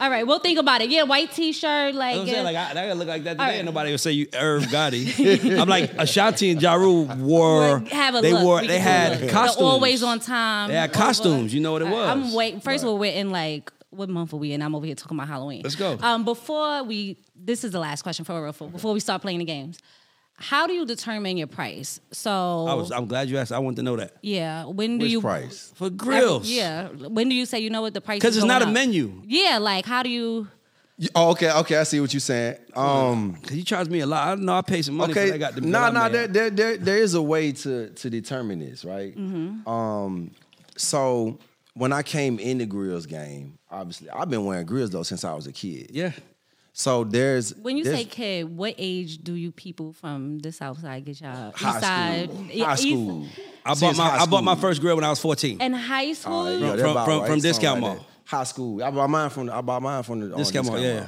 All 0.00 0.10
right, 0.10 0.26
we'll 0.26 0.38
think 0.38 0.58
about 0.58 0.80
it. 0.82 0.90
Yeah, 0.90 1.04
white 1.04 1.32
t-shirt, 1.32 1.94
like, 1.94 2.12
You 2.12 2.16
know 2.16 2.22
I'm 2.22 2.26
yeah. 2.26 2.32
saying? 2.34 2.44
Like, 2.44 2.56
I, 2.56 2.70
I 2.70 2.74
gotta 2.74 2.94
look 2.94 3.08
like 3.08 3.24
that 3.24 3.32
today. 3.34 3.44
Right. 3.44 3.52
and 3.56 3.66
Nobody 3.66 3.90
will 3.90 3.98
say 3.98 4.12
you 4.12 4.26
Irv 4.34 4.64
Gotti. 4.64 5.58
I'm 5.60 5.68
like, 5.68 5.92
Ashanti 5.98 6.50
and 6.50 6.60
Ja 6.60 6.74
Rule 6.74 7.04
wore, 7.04 7.78
have 7.90 8.14
a 8.14 8.20
they 8.20 8.32
look. 8.32 8.42
wore, 8.42 8.60
We 8.60 8.66
they 8.66 8.78
can 8.78 8.84
do 8.84 8.88
a 8.88 8.92
had 8.92 9.20
look. 9.22 9.30
costumes. 9.30 9.62
Always 9.62 10.02
on 10.02 10.20
time. 10.20 10.68
They 10.68 10.74
had 10.76 10.92
costumes. 10.92 11.54
You 11.54 11.60
know 11.60 11.72
what 11.72 11.82
it 11.82 11.88
was. 11.88 12.08
I'm 12.08 12.34
waiting. 12.34 12.60
First 12.60 12.82
of 12.84 12.90
all, 12.90 12.98
we're 12.98 13.12
in 13.12 13.30
like 13.30 13.70
what 13.90 14.08
month 14.08 14.32
are 14.32 14.36
we 14.38 14.52
in? 14.52 14.60
I'm 14.60 14.74
over 14.74 14.84
here 14.86 14.94
talking 14.96 15.16
about 15.16 15.28
Halloween. 15.28 15.62
Let's 15.62 15.76
go. 15.76 15.96
Um, 16.00 16.24
before 16.24 16.82
we, 16.82 17.16
this 17.36 17.62
is 17.62 17.70
the 17.70 17.78
last 17.78 18.02
question 18.02 18.24
for 18.24 18.42
real. 18.42 18.52
For, 18.52 18.68
before 18.68 18.92
we 18.92 18.98
start 19.00 19.22
playing 19.22 19.38
the 19.38 19.44
games, 19.44 19.78
how 20.36 20.66
do 20.66 20.72
you 20.72 20.84
determine 20.84 21.36
your 21.36 21.46
price? 21.46 22.00
So 22.10 22.30
I 22.66 22.74
was, 22.74 22.90
I'm 22.90 23.06
glad 23.06 23.28
you 23.28 23.38
asked. 23.38 23.52
I 23.52 23.58
want 23.58 23.76
to 23.76 23.82
know 23.82 23.96
that. 23.96 24.16
yeah. 24.22 24.64
When 24.64 24.98
do 24.98 25.04
Which 25.04 25.12
you 25.12 25.20
price? 25.20 25.72
For 25.76 25.90
grills. 25.90 26.50
Yeah. 26.50 26.88
When 26.88 27.28
do 27.28 27.34
you 27.34 27.46
say 27.46 27.60
you 27.60 27.70
know 27.70 27.82
what 27.82 27.94
the 27.94 28.00
price? 28.00 28.16
Is? 28.16 28.20
Because 28.20 28.36
is 28.36 28.42
it's 28.42 28.48
not 28.48 28.62
a 28.62 28.66
up? 28.66 28.72
menu. 28.72 29.22
Yeah. 29.26 29.58
Like 29.58 29.86
how 29.86 30.02
do 30.02 30.08
you? 30.10 30.48
You- 30.96 31.08
oh, 31.16 31.30
okay, 31.32 31.50
okay, 31.50 31.76
I 31.76 31.82
see 31.82 31.98
what 32.00 32.12
you're 32.12 32.20
saying. 32.20 32.56
Um, 32.76 33.34
Cause 33.42 33.56
you 33.56 33.64
charge 33.64 33.88
me 33.88 33.98
a 34.00 34.06
lot. 34.06 34.28
I 34.28 34.34
know 34.40 34.54
I 34.54 34.62
pay 34.62 34.80
some 34.80 34.94
money. 34.96 35.10
okay, 35.12 35.30
but 35.30 35.34
I 35.34 35.38
got 35.38 35.54
the 35.56 35.60
nah, 35.62 35.90
nah, 35.90 36.08
there, 36.08 36.28
that. 36.28 36.32
there, 36.32 36.50
there, 36.50 36.76
there 36.76 36.98
is 36.98 37.14
a 37.14 37.22
way 37.22 37.50
to 37.50 37.90
to 37.90 38.10
determine 38.10 38.60
this, 38.60 38.84
right? 38.84 39.16
Mm-hmm. 39.16 39.68
Um, 39.68 40.30
so 40.76 41.38
when 41.74 41.92
I 41.92 42.02
came 42.02 42.38
in 42.38 42.58
the 42.58 42.66
grills 42.66 43.06
game, 43.06 43.58
obviously 43.70 44.08
I've 44.10 44.30
been 44.30 44.44
wearing 44.44 44.66
grills 44.66 44.90
though 44.90 45.02
since 45.02 45.24
I 45.24 45.34
was 45.34 45.46
a 45.48 45.52
kid. 45.52 45.90
Yeah. 45.92 46.12
So 46.76 47.04
there's 47.04 47.54
When 47.54 47.76
you 47.76 47.84
there's 47.84 47.98
say 47.98 48.04
kid, 48.04 48.56
what 48.56 48.74
age 48.78 49.18
do 49.22 49.34
you 49.34 49.52
people 49.52 49.92
from 49.92 50.40
the 50.40 50.50
South 50.50 50.80
Side 50.80 51.04
get 51.04 51.20
y'all? 51.20 51.52
high 51.54 51.70
East 51.70 51.80
side, 51.80 52.30
school, 52.30 52.46
Yeah, 52.50 52.64
high 52.64 52.72
East- 52.74 52.82
school. 52.82 53.26
I 53.64 53.74
bought 53.74 53.96
my 53.96 54.08
high 54.08 54.18
I 54.22 54.26
bought 54.26 54.42
my 54.44 54.54
first 54.56 54.80
grill 54.80 54.96
when 54.96 55.04
I 55.04 55.10
was 55.10 55.20
14. 55.20 55.58
And 55.60 55.76
high 55.76 56.06
oh, 56.08 56.12
school. 56.14 56.32
All 56.34 56.44
right, 56.46 56.52
yeah, 56.60 56.68
From- 56.68 56.76
that 56.76 56.78
from- 56.82 56.94
right, 56.94 57.04
from 57.04 57.26
something 57.26 57.40
Discount 57.42 57.80
like 57.80 57.92
that. 57.92 57.96
Mall. 57.98 58.06
High 58.24 58.44
school. 58.44 58.82
I 58.82 58.90
bought 58.90 59.08
mine 59.10 59.30
from. 59.30 59.46
the- 59.46 59.54
I 59.54 59.60
bought 59.60 59.82
mine 59.82 60.02
from 60.02 60.20
the 60.20 60.32
on 60.32 60.38
Discount 60.38 60.66
Mall, 60.66 60.80
yeah. 60.80 61.06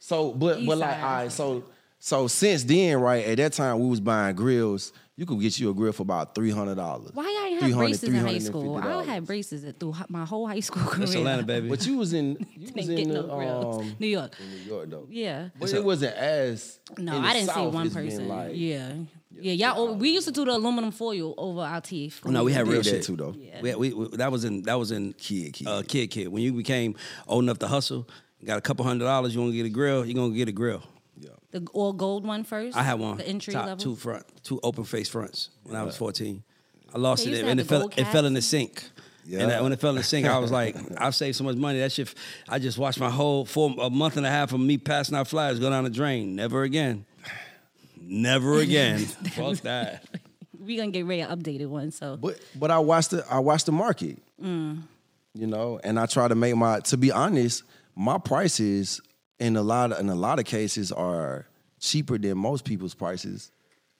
So, 0.00 0.32
but 0.32 0.58
East 0.58 0.66
but 0.66 0.78
like, 0.78 0.90
side. 0.90 1.04
all 1.04 1.12
right. 1.12 1.32
So 1.32 1.64
so 2.00 2.26
since 2.26 2.64
then, 2.64 2.98
right 2.98 3.24
at 3.26 3.36
that 3.36 3.52
time, 3.52 3.78
we 3.78 3.86
was 3.88 4.00
buying 4.00 4.34
grills. 4.34 4.92
You 5.16 5.26
could 5.26 5.38
get 5.38 5.58
you 5.58 5.68
a 5.68 5.74
grill 5.74 5.92
for 5.92 6.02
about 6.02 6.34
three 6.34 6.50
hundred 6.50 6.76
dollars. 6.76 7.10
Why 7.12 7.24
I 7.24 7.48
ain't 7.50 7.62
have 7.62 7.76
braces 7.76 8.04
in 8.08 8.14
high 8.14 8.38
school? 8.38 8.76
I 8.78 9.04
had 9.04 9.26
braces 9.26 9.70
through 9.78 9.94
my 10.08 10.24
whole 10.24 10.46
high 10.48 10.60
school 10.60 10.82
career. 10.82 11.00
That's 11.00 11.14
Atlanta, 11.14 11.42
baby. 11.42 11.68
But 11.68 11.86
you 11.86 11.98
was 11.98 12.14
in 12.14 12.38
you 12.56 12.72
was 12.74 12.88
in 12.88 13.08
the, 13.10 13.22
no 13.22 13.80
um, 13.80 13.96
New 13.98 14.06
York. 14.06 14.34
in 14.40 14.50
New 14.50 14.62
York 14.64 14.88
though. 14.88 15.06
Yeah. 15.10 15.50
But 15.58 15.74
it 15.74 15.84
wasn't 15.84 16.16
as 16.16 16.80
No, 16.96 17.16
in 17.16 17.22
the 17.22 17.28
I 17.28 17.32
didn't 17.34 17.50
see 17.50 17.66
one 17.66 17.90
person. 17.90 18.28
Like, 18.28 18.52
yeah. 18.54 18.94
Yeah, 19.32 19.52
y'all. 19.52 19.78
oh, 19.90 19.92
We 19.92 20.10
used 20.10 20.26
to 20.26 20.32
do 20.32 20.44
the 20.46 20.52
aluminum 20.52 20.90
foil 20.90 21.34
over 21.36 21.60
our 21.60 21.80
teeth. 21.82 22.24
no, 22.24 22.42
we 22.42 22.52
had 22.54 22.66
real 22.66 22.82
shit 22.82 23.02
too, 23.02 23.16
though. 23.16 23.34
Yeah. 23.38 23.60
We, 23.60 23.68
had- 23.68 23.78
we, 23.78 23.92
we- 23.92 24.16
that 24.16 24.32
was 24.32 24.44
in 24.44 24.62
that 24.62 24.78
was 24.78 24.90
in 24.90 25.12
Kid, 25.12 25.52
kid. 25.52 25.68
uh, 25.68 25.82
kid 25.86 26.06
kid. 26.08 26.28
When 26.28 26.42
you 26.42 26.52
became 26.54 26.94
old 27.28 27.44
enough 27.44 27.58
to 27.58 27.68
hustle, 27.68 28.08
got 28.42 28.56
a 28.56 28.62
couple 28.62 28.86
hundred 28.86 29.04
dollars. 29.04 29.34
You 29.34 29.40
want 29.42 29.52
to 29.52 29.56
get 29.56 29.66
a 29.66 29.70
grill? 29.70 30.06
You 30.06 30.14
gonna 30.14 30.34
get 30.34 30.48
a 30.48 30.52
grill? 30.52 30.82
Yeah. 31.20 31.30
The 31.50 31.66
all 31.74 31.92
gold 31.92 32.26
one 32.26 32.44
first. 32.44 32.76
I 32.76 32.82
had 32.82 32.98
one. 32.98 33.18
The 33.18 33.28
entry 33.28 33.52
top, 33.52 33.66
level. 33.66 33.82
two 33.82 33.94
front, 33.96 34.24
two 34.42 34.58
open 34.62 34.84
face 34.84 35.08
fronts 35.08 35.50
when 35.64 35.76
I 35.76 35.82
was 35.82 35.96
14. 35.96 36.42
I 36.94 36.98
lost 36.98 37.24
They 37.24 37.32
it 37.32 37.44
and 37.44 37.60
it 37.60 37.66
fell. 37.66 37.80
gold 37.80 37.94
It 37.96 38.06
fell 38.06 38.24
in 38.24 38.34
the 38.34 38.42
sink. 38.42 38.82
Yeah. 39.26 39.40
And 39.48 39.62
when 39.62 39.72
it 39.72 39.80
fell 39.80 39.90
in 39.90 39.96
the 39.96 40.02
sink, 40.02 40.26
I 40.26 40.38
was 40.38 40.50
like, 40.50 40.74
I've 40.96 41.14
saved 41.14 41.36
so 41.36 41.44
much 41.44 41.56
money. 41.56 41.78
That 41.78 41.92
shit, 41.92 42.12
I 42.48 42.58
just 42.58 42.78
watched 42.78 42.98
my 42.98 43.10
whole 43.10 43.44
four 43.44 43.72
a 43.80 43.90
month 43.90 44.16
and 44.16 44.24
a 44.26 44.30
half 44.30 44.52
of 44.52 44.60
me 44.60 44.78
passing 44.78 45.14
out 45.16 45.28
flyers 45.28 45.60
go 45.60 45.68
down 45.70 45.84
the 45.84 45.90
drain. 45.90 46.34
Never 46.34 46.62
again. 46.62 47.04
Never 48.00 48.58
again. 48.60 48.98
Fuck 49.00 49.58
that. 49.58 50.04
We 50.58 50.76
gonna 50.76 50.90
get 50.90 51.06
ready 51.06 51.20
an 51.22 51.30
updated 51.38 51.66
one. 51.68 51.90
So 51.90 52.16
But 52.16 52.40
but 52.56 52.70
I 52.70 52.78
watched 52.78 53.10
the 53.10 53.24
I 53.30 53.38
watched 53.40 53.66
the 53.66 53.72
market. 53.72 54.18
Mm. 54.42 54.82
You 55.34 55.46
know, 55.46 55.78
and 55.84 55.98
I 56.00 56.06
try 56.06 56.26
to 56.28 56.34
make 56.34 56.56
my 56.56 56.80
to 56.80 56.96
be 56.96 57.12
honest, 57.12 57.62
my 57.94 58.18
prices 58.18 59.00
in 59.40 59.56
a 59.56 59.62
lot 59.62 59.92
of, 59.92 59.98
in 59.98 60.08
a 60.08 60.14
lot 60.14 60.38
of 60.38 60.44
cases 60.44 60.92
are 60.92 61.46
cheaper 61.80 62.18
than 62.18 62.38
most 62.38 62.64
people's 62.64 62.94
prices 62.94 63.50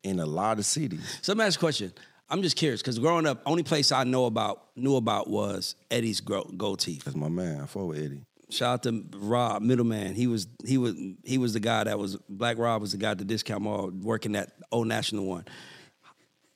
in 0.03 0.20
a 0.20 0.26
lot 0.26 0.59
of 0.59 0.66
cities. 0.66 1.18
So 1.22 1.32
let 1.32 1.38
me 1.38 1.45
ask 1.45 1.59
a 1.59 1.61
question. 1.61 1.93
I'm 2.28 2.43
just 2.43 2.57
curious 2.57 2.80
because 2.80 2.99
growing 3.01 3.26
up, 3.26 3.43
only 3.45 3.64
place 3.64 3.91
I 3.91 4.05
know 4.05 4.26
about 4.26 4.68
knew 4.76 4.97
about 4.97 5.28
was 5.28 5.74
Eddie's 5.91 6.20
Gold 6.20 6.78
Teeth. 6.78 7.05
That's 7.05 7.16
my 7.16 7.28
man. 7.28 7.62
I 7.62 7.66
fuck 7.66 7.88
with 7.88 7.99
Eddie. 7.99 8.22
Shout 8.51 8.74
out 8.74 8.82
to 8.84 9.05
Rob, 9.16 9.62
middleman. 9.62 10.14
He 10.14 10.26
was 10.26 10.47
he 10.64 10.78
was 10.78 10.95
he 11.24 11.38
was 11.38 11.55
the 11.55 11.61
guy 11.61 11.84
that 11.84 11.99
was 11.99 12.16
Black 12.28 12.59
Rob 12.59 12.82
was 12.82 12.93
the 12.93 12.99
guy 12.99 13.12
at 13.12 13.18
the 13.18 13.24
discount 13.24 13.62
mall 13.62 13.91
working 13.91 14.32
that 14.32 14.53
old 14.70 14.86
national 14.86 15.26
one. 15.26 15.45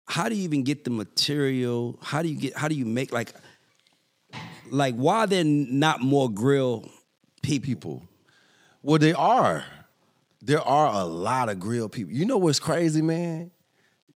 How 0.07 0.28
do 0.28 0.37
you 0.37 0.43
even 0.43 0.62
get 0.62 0.85
the 0.85 0.91
material? 0.91 1.99
How 2.03 2.22
do 2.22 2.28
you 2.28 2.37
get 2.37 2.57
how 2.57 2.68
do 2.68 2.74
you 2.74 2.85
make 2.85 3.12
like 3.12 3.32
like 4.70 4.95
why 4.95 5.20
are 5.20 5.26
there 5.26 5.45
not 5.45 6.01
more 6.01 6.30
grill 6.30 6.89
people? 7.43 7.66
People. 7.66 8.09
Well, 8.85 8.99
they 8.99 9.14
are. 9.14 9.64
There 10.43 10.61
are 10.61 11.01
a 11.01 11.05
lot 11.07 11.49
of 11.49 11.59
grill 11.59 11.89
people. 11.89 12.12
You 12.12 12.26
know 12.26 12.37
what's 12.37 12.61
crazy, 12.61 13.01
man? 13.01 13.51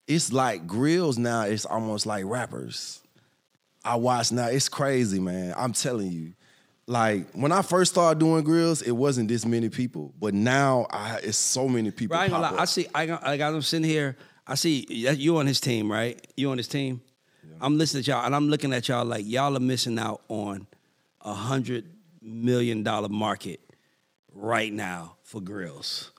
It's 0.07 0.34
like 0.34 0.68
grills 0.68 1.18
now, 1.18 1.43
it's 1.43 1.65
almost 1.65 2.05
like 2.05 2.26
rappers. 2.26 3.01
I 3.86 3.95
watch 3.95 4.34
now, 4.34 4.47
it's 4.47 4.68
crazy, 4.68 5.22
man. 5.22 5.53
I'm 5.57 5.72
telling 5.72 6.11
you. 6.11 6.34
Like 6.86 7.32
when 7.32 7.53
I 7.53 7.61
first 7.61 7.91
started 7.91 8.20
doing 8.20 8.43
grills, 8.43 8.82
it 8.82 8.91
wasn't 8.91 9.30
this 9.30 9.45
many 9.45 9.70
people, 9.70 10.13
but 10.20 10.34
now 10.34 10.86
I, 10.89 11.20
it's 11.24 11.38
so 11.38 11.70
many 11.70 11.91
people. 11.91 12.15
Bro, 12.15 12.20
I 12.20 12.24
ain't 12.26 12.34
gonna 12.34 12.47
pop 12.47 12.55
lie. 12.57 12.61
I 12.61 12.65
see. 12.65 12.88
I 12.93 13.05
got, 13.05 13.26
I 13.26 13.38
got 13.38 13.53
him 13.53 13.61
sitting 13.61 13.89
here. 13.89 14.18
I 14.45 14.55
see 14.55 14.86
you 14.89 15.38
on 15.38 15.47
his 15.47 15.61
team, 15.61 15.89
right? 15.89 16.20
You 16.36 16.51
on 16.51 16.57
his 16.57 16.68
team. 16.68 17.01
I'm 17.61 17.78
listening 17.78 18.03
to 18.03 18.11
y'all, 18.11 18.26
and 18.26 18.36
I'm 18.36 18.49
looking 18.49 18.74
at 18.74 18.88
y'all 18.89 19.05
like 19.05 19.26
y'all 19.26 19.55
are 19.55 19.61
missing 19.61 19.97
out 19.97 20.22
on 20.28 20.68
a 21.22 21.34
hundred 21.34 21.86
million 22.22 22.84
dollar 22.84 23.09
market 23.09 23.61
right 24.38 24.72
now 24.72 25.16
for 25.24 25.42
grills. 25.42 26.12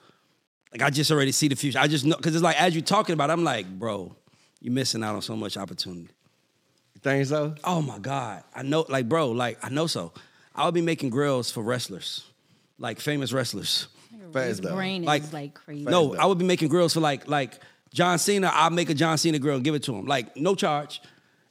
Like 0.71 0.81
I 0.83 0.89
just 0.89 1.09
already 1.09 1.31
see 1.31 1.47
the 1.47 1.55
future. 1.55 1.79
I 1.79 1.87
just 1.87 2.05
know 2.05 2.15
because 2.15 2.35
it's 2.35 2.43
like 2.43 2.61
as 2.61 2.75
you're 2.75 2.83
talking 2.83 3.13
about, 3.13 3.29
it, 3.29 3.33
I'm 3.33 3.43
like, 3.43 3.67
bro, 3.67 4.15
you're 4.61 4.73
missing 4.73 5.03
out 5.03 5.15
on 5.15 5.21
so 5.21 5.35
much 5.35 5.57
opportunity. 5.57 6.09
You 6.93 7.01
think 7.01 7.25
so? 7.25 7.55
Oh 7.63 7.81
my 7.81 7.97
God. 7.97 8.43
I 8.55 8.61
know, 8.61 8.85
like, 8.89 9.07
bro, 9.07 9.31
like, 9.31 9.57
I 9.63 9.69
know 9.69 9.87
so. 9.87 10.11
I'll 10.53 10.71
be 10.71 10.81
making 10.81 11.09
grills 11.11 11.49
for 11.49 11.63
wrestlers, 11.63 12.25
like 12.77 12.99
famous 12.99 13.31
wrestlers. 13.31 13.87
Fast 14.33 14.47
his 14.47 14.59
though. 14.59 14.75
brain 14.75 15.03
Like- 15.05 15.23
is 15.23 15.33
like 15.33 15.53
crazy. 15.55 15.85
No. 15.85 16.15
I 16.15 16.25
would 16.27 16.37
be 16.37 16.45
making 16.45 16.67
grills 16.67 16.93
for 16.93 16.99
like 16.99 17.27
like 17.27 17.57
John 17.91 18.19
Cena. 18.19 18.51
I'll 18.53 18.69
make 18.69 18.89
a 18.91 18.93
John 18.93 19.17
Cena 19.17 19.39
grill 19.39 19.55
and 19.55 19.63
give 19.63 19.73
it 19.73 19.81
to 19.83 19.95
him, 19.95 20.05
like 20.05 20.35
no 20.37 20.53
charge. 20.53 21.01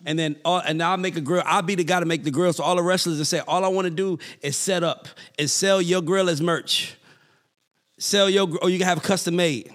And 0.07 0.19
then 0.19 0.37
all, 0.45 0.59
and 0.61 0.81
I'll 0.83 0.97
make 0.97 1.17
a 1.17 1.21
grill. 1.21 1.43
I'll 1.45 1.63
be 1.63 1.75
the 1.75 1.85
guy 1.85 1.99
to 2.01 2.07
make 2.07 2.23
the 2.25 2.31
grills 2.31 2.57
for 2.59 2.63
all 2.63 2.77
the 2.77 2.83
wrestlers 2.83 3.19
and 3.19 3.27
say, 3.27 3.41
all 3.49 3.65
I 3.65 3.69
want 3.69 3.87
to 3.87 3.91
do 3.91 4.19
is 4.43 4.57
set 4.57 4.85
up 4.85 5.09
and 5.39 5.51
sell 5.51 5.83
your 5.83 6.03
grill 6.03 6.29
as 6.29 6.41
merch. 6.41 6.97
Sell 7.99 8.31
your 8.31 8.47
gr- 8.47 8.59
or 8.63 8.71
you 8.71 8.79
can 8.79 8.87
have 8.87 9.03
custom 9.03 9.35
made. 9.37 9.73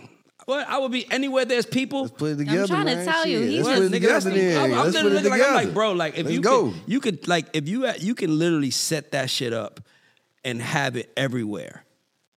Well, 0.48 0.66
I 0.68 0.78
would 0.78 0.92
be 0.92 1.10
anywhere 1.12 1.46
there's 1.46 1.66
people. 1.66 2.04
Let's 2.04 2.14
put 2.14 2.32
it 2.32 2.38
together. 2.38 2.68
trying 2.68 2.86
to 2.86 3.04
tell 3.06 3.26
you, 3.28 3.40
Shit, 3.40 3.50
he's 3.50 3.66
let's 3.66 3.80
just- 3.82 3.92
Nigga, 3.94 4.08
that's 4.08 4.26
together. 4.26 4.60
I'm, 4.60 4.74
I'm 4.74 4.86
literally 4.92 5.08
it 5.18 5.24
looking 5.24 5.30
like, 5.32 5.42
I'm 5.48 5.54
like, 5.54 5.74
bro, 5.74 5.92
like 5.94 6.14
if 6.18 6.26
Let's 6.26 6.34
you 6.36 6.42
go. 6.42 6.72
could, 6.72 6.82
you 6.88 7.00
could 7.02 7.28
like 7.28 7.46
if 7.54 7.68
you 7.68 7.90
you 8.00 8.16
can 8.16 8.38
literally 8.40 8.72
set 8.72 9.12
that 9.12 9.30
shit 9.30 9.52
up 9.54 9.82
and 10.46 10.62
have 10.62 10.96
it 10.96 11.12
everywhere, 11.18 11.84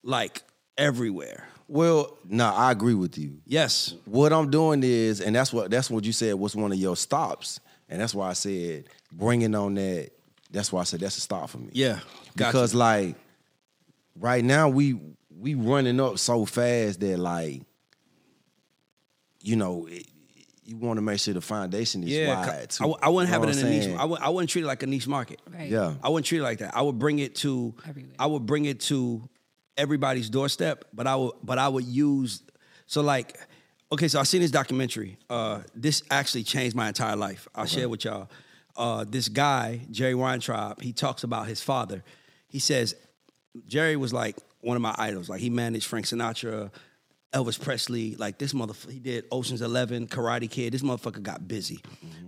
like 0.03 0.43
everywhere. 0.78 1.47
Well, 1.68 2.16
no, 2.28 2.47
I 2.53 2.70
agree 2.70 2.95
with 2.95 3.18
you. 3.18 3.39
Yes, 3.45 3.95
What 4.05 4.32
I'm 4.32 4.51
doing 4.53 4.82
is, 4.84 5.20
and 5.20 5.34
that's 5.34 5.53
what 5.53 5.70
that's 5.70 5.91
what 5.91 6.05
you 6.05 6.12
said 6.12 6.34
was 6.34 6.55
one 6.55 6.70
of 6.72 6.78
your 6.78 6.97
stops, 6.97 7.59
and 7.89 8.01
that's 8.01 8.14
why 8.14 8.28
I 8.30 8.32
said 8.34 8.84
bringing 9.12 9.55
on 9.55 9.74
that. 9.74 10.11
That's 10.51 10.72
why 10.72 10.80
I 10.80 10.84
said 10.84 11.01
that's 11.01 11.18
a 11.18 11.20
stop 11.20 11.51
for 11.51 11.59
me. 11.59 11.70
yeah, 11.72 11.99
Gotcha. 12.37 12.53
because 12.53 12.74
like 12.74 13.16
right 14.18 14.45
now 14.45 14.68
we 14.68 14.99
we 15.39 15.55
running 15.55 16.01
up 16.01 16.18
so 16.18 16.45
fast 16.45 17.01
that 17.01 17.18
like 17.18 17.62
you 19.43 19.57
know 19.57 19.87
it, 19.87 20.07
you 20.64 20.76
want 20.76 20.97
to 20.99 21.03
make 21.03 21.20
sure 21.20 21.32
the 21.34 21.41
foundation 21.41 22.03
is 22.03 22.11
yeah, 22.11 22.41
wide. 22.41 22.49
I, 22.49 22.66
Too, 22.66 22.78
w- 22.84 22.97
I 23.01 23.09
wouldn't 23.09 23.28
You 23.28 23.32
have 23.34 23.43
it 23.45 23.51
in 23.51 23.57
what 23.57 23.62
a 23.62 23.66
I'm 23.66 23.72
niche. 23.72 23.84
saying? 23.84 23.97
I 23.97 24.01
w- 24.03 24.18
I 24.20 24.28
wouldn't 24.30 24.51
treat 24.51 24.64
it 24.64 24.66
like 24.66 24.82
a 24.82 24.87
niche 24.87 25.07
market. 25.07 25.41
Right. 25.53 25.70
Yeah. 25.70 25.95
I 26.03 26.09
wouldn't 26.09 26.26
treat 26.26 26.39
it 26.39 26.43
like 26.43 26.59
that. 26.59 26.76
I 26.76 26.82
would 26.82 26.99
bring 26.99 27.20
it 27.20 27.37
to 27.37 27.72
Everywhere. 27.89 28.14
I 28.18 28.26
would 28.26 28.47
bring 28.47 28.64
it 28.64 28.80
to 28.82 29.22
everybody's 29.76 30.28
doorstep, 30.28 30.84
but 30.93 31.07
I 31.07 31.14
would 31.16 31.32
but 31.45 31.59
I 31.59 31.68
would 31.68 31.84
use 31.84 32.43
so 32.87 33.01
like 33.03 33.39
okay, 33.93 34.09
so 34.09 34.20
I 34.20 34.24
seen 34.24 34.41
this 34.41 34.51
documentary. 34.51 35.18
Uh, 35.28 35.61
this 35.74 36.03
actually 36.11 36.45
changed 36.45 36.76
my 36.76 36.89
entire 36.89 37.16
life. 37.16 37.49
I'll 37.55 37.66
share 37.66 37.89
with 37.89 38.05
y'all. 38.05 38.28
Uh, 38.76 39.05
this 39.09 39.28
guy, 39.28 39.80
Jerry 39.91 40.14
Weintraub, 40.14 40.82
he 40.82 40.93
talks 40.93 41.24
about 41.24 41.47
his 41.47 41.62
father. 41.62 42.05
He 42.49 42.59
says 42.59 42.95
Jerry 43.66 43.97
was 43.97 44.12
like 44.12 44.37
one 44.61 44.76
of 44.76 44.82
my 44.82 44.95
idols. 44.99 45.28
Like 45.28 45.41
he 45.41 45.51
managed 45.51 45.87
Frank 45.87 46.07
Sinatra, 46.07 46.70
Elvis 47.32 47.61
Presley. 47.61 48.16
Like 48.16 48.39
this 48.39 48.53
motherfucker, 48.53 48.93
he 48.93 48.99
did 48.99 49.24
Ocean's 49.32 49.62
Eleven, 49.62 50.07
Karate 50.07 50.51
Kid. 50.51 50.74
This 50.74 50.82
motherfucker 50.82 51.22
got 51.22 51.49
busy. 51.49 51.80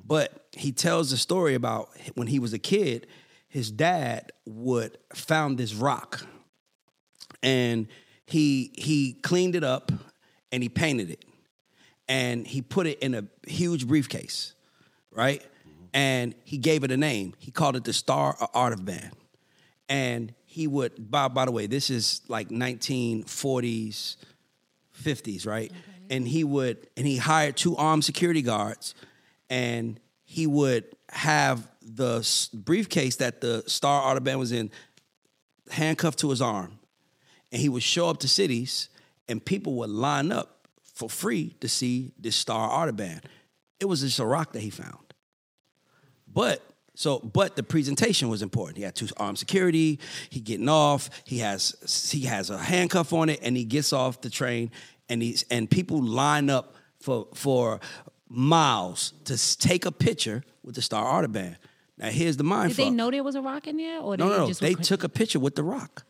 But 0.07 0.47
he 0.53 0.73
tells 0.73 1.11
the 1.11 1.17
story 1.19 1.55
about 1.55 1.91
when 2.15 2.29
he 2.29 2.39
was 2.39 2.53
a 2.55 2.59
kid, 2.59 3.07
his 3.49 3.71
dad 3.71 4.33
would 4.47 4.97
found 5.15 5.59
this 5.59 5.75
rock, 5.75 6.27
and 7.43 7.89
he 8.27 8.73
he 8.75 9.15
cleaned 9.15 9.55
it 9.55 9.65
up 9.65 9.93
and 10.51 10.63
he 10.63 10.69
painted 10.69 11.11
it, 11.11 11.25
and 12.09 12.47
he 12.47 12.63
put 12.63 12.87
it 12.87 12.99
in 13.01 13.15
a 13.15 13.25
huge 13.47 13.87
briefcase, 13.87 14.55
right? 15.13 15.45
And 15.93 16.35
he 16.45 16.59
gave 16.59 16.85
it 16.85 16.91
a 16.91 16.97
name. 16.97 17.35
He 17.39 17.51
called 17.51 17.77
it 17.77 17.85
the 17.85 17.93
Star 17.93 18.37
of 18.41 18.51
Abadan 18.53 19.13
and 19.89 20.35
he 20.45 20.67
would 20.67 21.11
by, 21.11 21.29
by 21.29 21.45
the 21.45 21.53
way 21.53 21.67
this 21.67 21.91
is 21.91 22.21
like 22.29 22.49
1940s 22.49 24.17
50s 25.03 25.47
right 25.47 25.73
and 26.11 26.27
he 26.27 26.45
would 26.45 26.87
and 26.97 27.07
he 27.07 27.17
hired 27.17 27.57
two 27.57 27.77
armed 27.77 28.05
security 28.05 28.43
guards 28.43 28.95
and 29.49 29.99
he 30.25 30.47
would 30.47 30.85
have 31.11 31.67
the 31.83 32.27
briefcase 32.53 33.17
that 33.17 33.41
the 33.41 33.63
Star 33.67 34.15
of 34.15 34.23
Abadan 34.23 34.39
was 34.39 34.53
in 34.53 34.71
handcuffed 35.71 36.19
to 36.19 36.31
his 36.31 36.43
arm 36.43 36.79
and 37.51 37.61
he 37.61 37.69
would 37.69 37.83
show 37.83 38.09
up 38.09 38.19
to 38.19 38.29
cities 38.29 38.89
and 39.29 39.45
people 39.45 39.75
would 39.75 39.91
line 39.91 40.33
up 40.33 40.58
for 40.99 41.09
free 41.09 41.55
to 41.61 41.69
see 41.69 42.13
this 42.19 42.37
star 42.45 42.69
art 42.79 42.89
of 42.89 42.97
band 42.97 43.21
it 43.81 43.87
was 43.87 44.01
just 44.01 44.19
a 44.19 44.25
rock 44.27 44.53
that 44.53 44.63
he 44.63 44.71
found 44.71 45.15
but 46.27 46.61
So, 46.95 47.21
but 47.21 47.55
the 47.55 47.63
presentation 47.63 48.29
was 48.29 48.43
important. 48.43 48.77
He 48.77 48.83
had 48.85 48.95
two 48.97 49.07
armed 49.17 49.39
security. 49.39 50.01
He 50.31 50.41
getting 50.41 50.69
off. 50.69 51.11
He 51.25 51.39
has 51.39 51.61
he 52.13 52.23
has 52.27 52.51
a 52.51 52.59
handcuff 52.59 53.13
on 53.13 53.29
it, 53.29 53.39
and 53.45 53.57
he 53.57 53.65
gets 53.65 53.93
off 53.93 54.21
the 54.21 54.29
train, 54.31 54.71
and 55.09 55.23
he's 55.23 55.45
and 55.49 55.71
people 55.71 56.03
line 56.03 56.51
up 56.51 56.75
for 57.01 57.29
for 57.35 57.79
miles 58.29 59.13
to 59.25 59.35
take 59.59 59.87
a 59.87 59.93
picture 59.93 60.43
with 60.65 60.75
the 60.75 60.83
Star 60.83 61.23
of 61.25 61.31
Abadan. 61.31 61.57
Now, 61.99 62.11
here's 62.11 62.37
the 62.37 62.45
mind 62.45 62.71
Did 62.71 62.77
fuck. 62.77 62.85
they 62.87 62.91
know 62.91 63.11
there 63.13 63.23
was 63.25 63.37
a 63.37 63.43
rock 63.43 63.67
in 63.69 63.77
there, 63.77 64.01
or 64.01 64.17
No, 64.17 64.25
they 64.29 64.37
no, 64.37 64.39
no. 64.43 64.49
just 64.49 64.61
They 64.61 64.75
took 64.75 65.05
a 65.05 65.09
picture 65.09 65.39
with 65.41 65.55
the 65.55 65.63
Rock. 65.63 66.05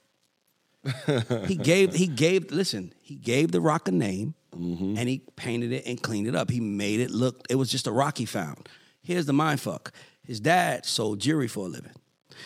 he 1.47 1.57
gave 1.57 1.95
he 1.95 2.07
gave 2.07 2.51
listen, 2.51 2.93
he 3.03 3.15
gave 3.17 3.53
the 3.53 3.61
Rock 3.61 3.89
a 3.89 3.93
name 3.93 4.35
and 4.59 5.09
he 5.09 5.23
painted 5.37 5.73
it 5.73 5.87
and 5.87 6.03
cleaned 6.03 6.27
it 6.27 6.35
up. 6.35 6.51
He 6.51 6.61
made 6.61 7.01
it 7.01 7.11
look 7.11 7.47
it 7.49 7.55
was 7.55 7.71
just 7.71 7.87
a 7.87 7.93
rock 7.93 8.19
he 8.19 8.25
found. 8.27 8.69
Here's 9.03 9.27
the 9.27 9.33
mind 9.33 9.61
fuck. 9.61 9.93
His 10.25 10.41
dad 10.41 10.85
sold 10.85 11.21
jewelry 11.21 11.49
for 11.49 11.67
a 11.67 11.69
living. 11.69 11.93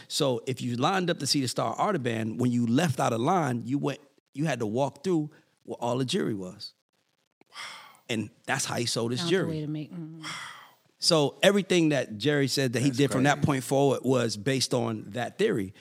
So 0.09 0.43
if 0.47 0.61
you 0.63 0.77
lined 0.77 1.11
up 1.11 1.19
to 1.19 1.27
see 1.27 1.41
the 1.41 1.49
Star 1.49 1.75
of 1.75 1.95
Abadan, 1.95 2.37
when 2.39 2.51
you 2.53 2.67
left 2.67 3.01
out 3.01 3.13
of 3.13 3.21
line, 3.21 3.63
you 3.65 3.79
went 3.79 4.01
you 4.35 4.45
had 4.47 4.61
to 4.61 4.67
walk 4.67 5.03
through 5.05 5.31
where 5.65 5.77
all 5.81 5.99
the 5.99 6.05
jewelry 6.05 6.35
was. 6.35 6.73
Wow. 7.51 7.57
And 8.09 8.31
that's 8.47 8.65
how 8.65 8.77
he 8.77 8.87
sold 8.87 9.11
his 9.11 9.21
found 9.21 9.31
jewelry. 9.31 9.49
way 9.49 9.61
to 9.63 9.67
make. 9.67 9.93
mhm. 9.93 10.25
So 10.99 11.37
everything 11.43 11.89
that 11.89 12.17
Jerry 12.17 12.47
said 12.47 12.75
that 12.75 12.81
he 12.81 12.91
did 12.91 13.11
from 13.11 13.25
that 13.25 13.43
point 13.43 13.65
forward 13.65 14.01
was 14.05 14.37
based 14.37 14.73
on 14.73 15.07
that 15.09 15.37
theory. 15.37 15.75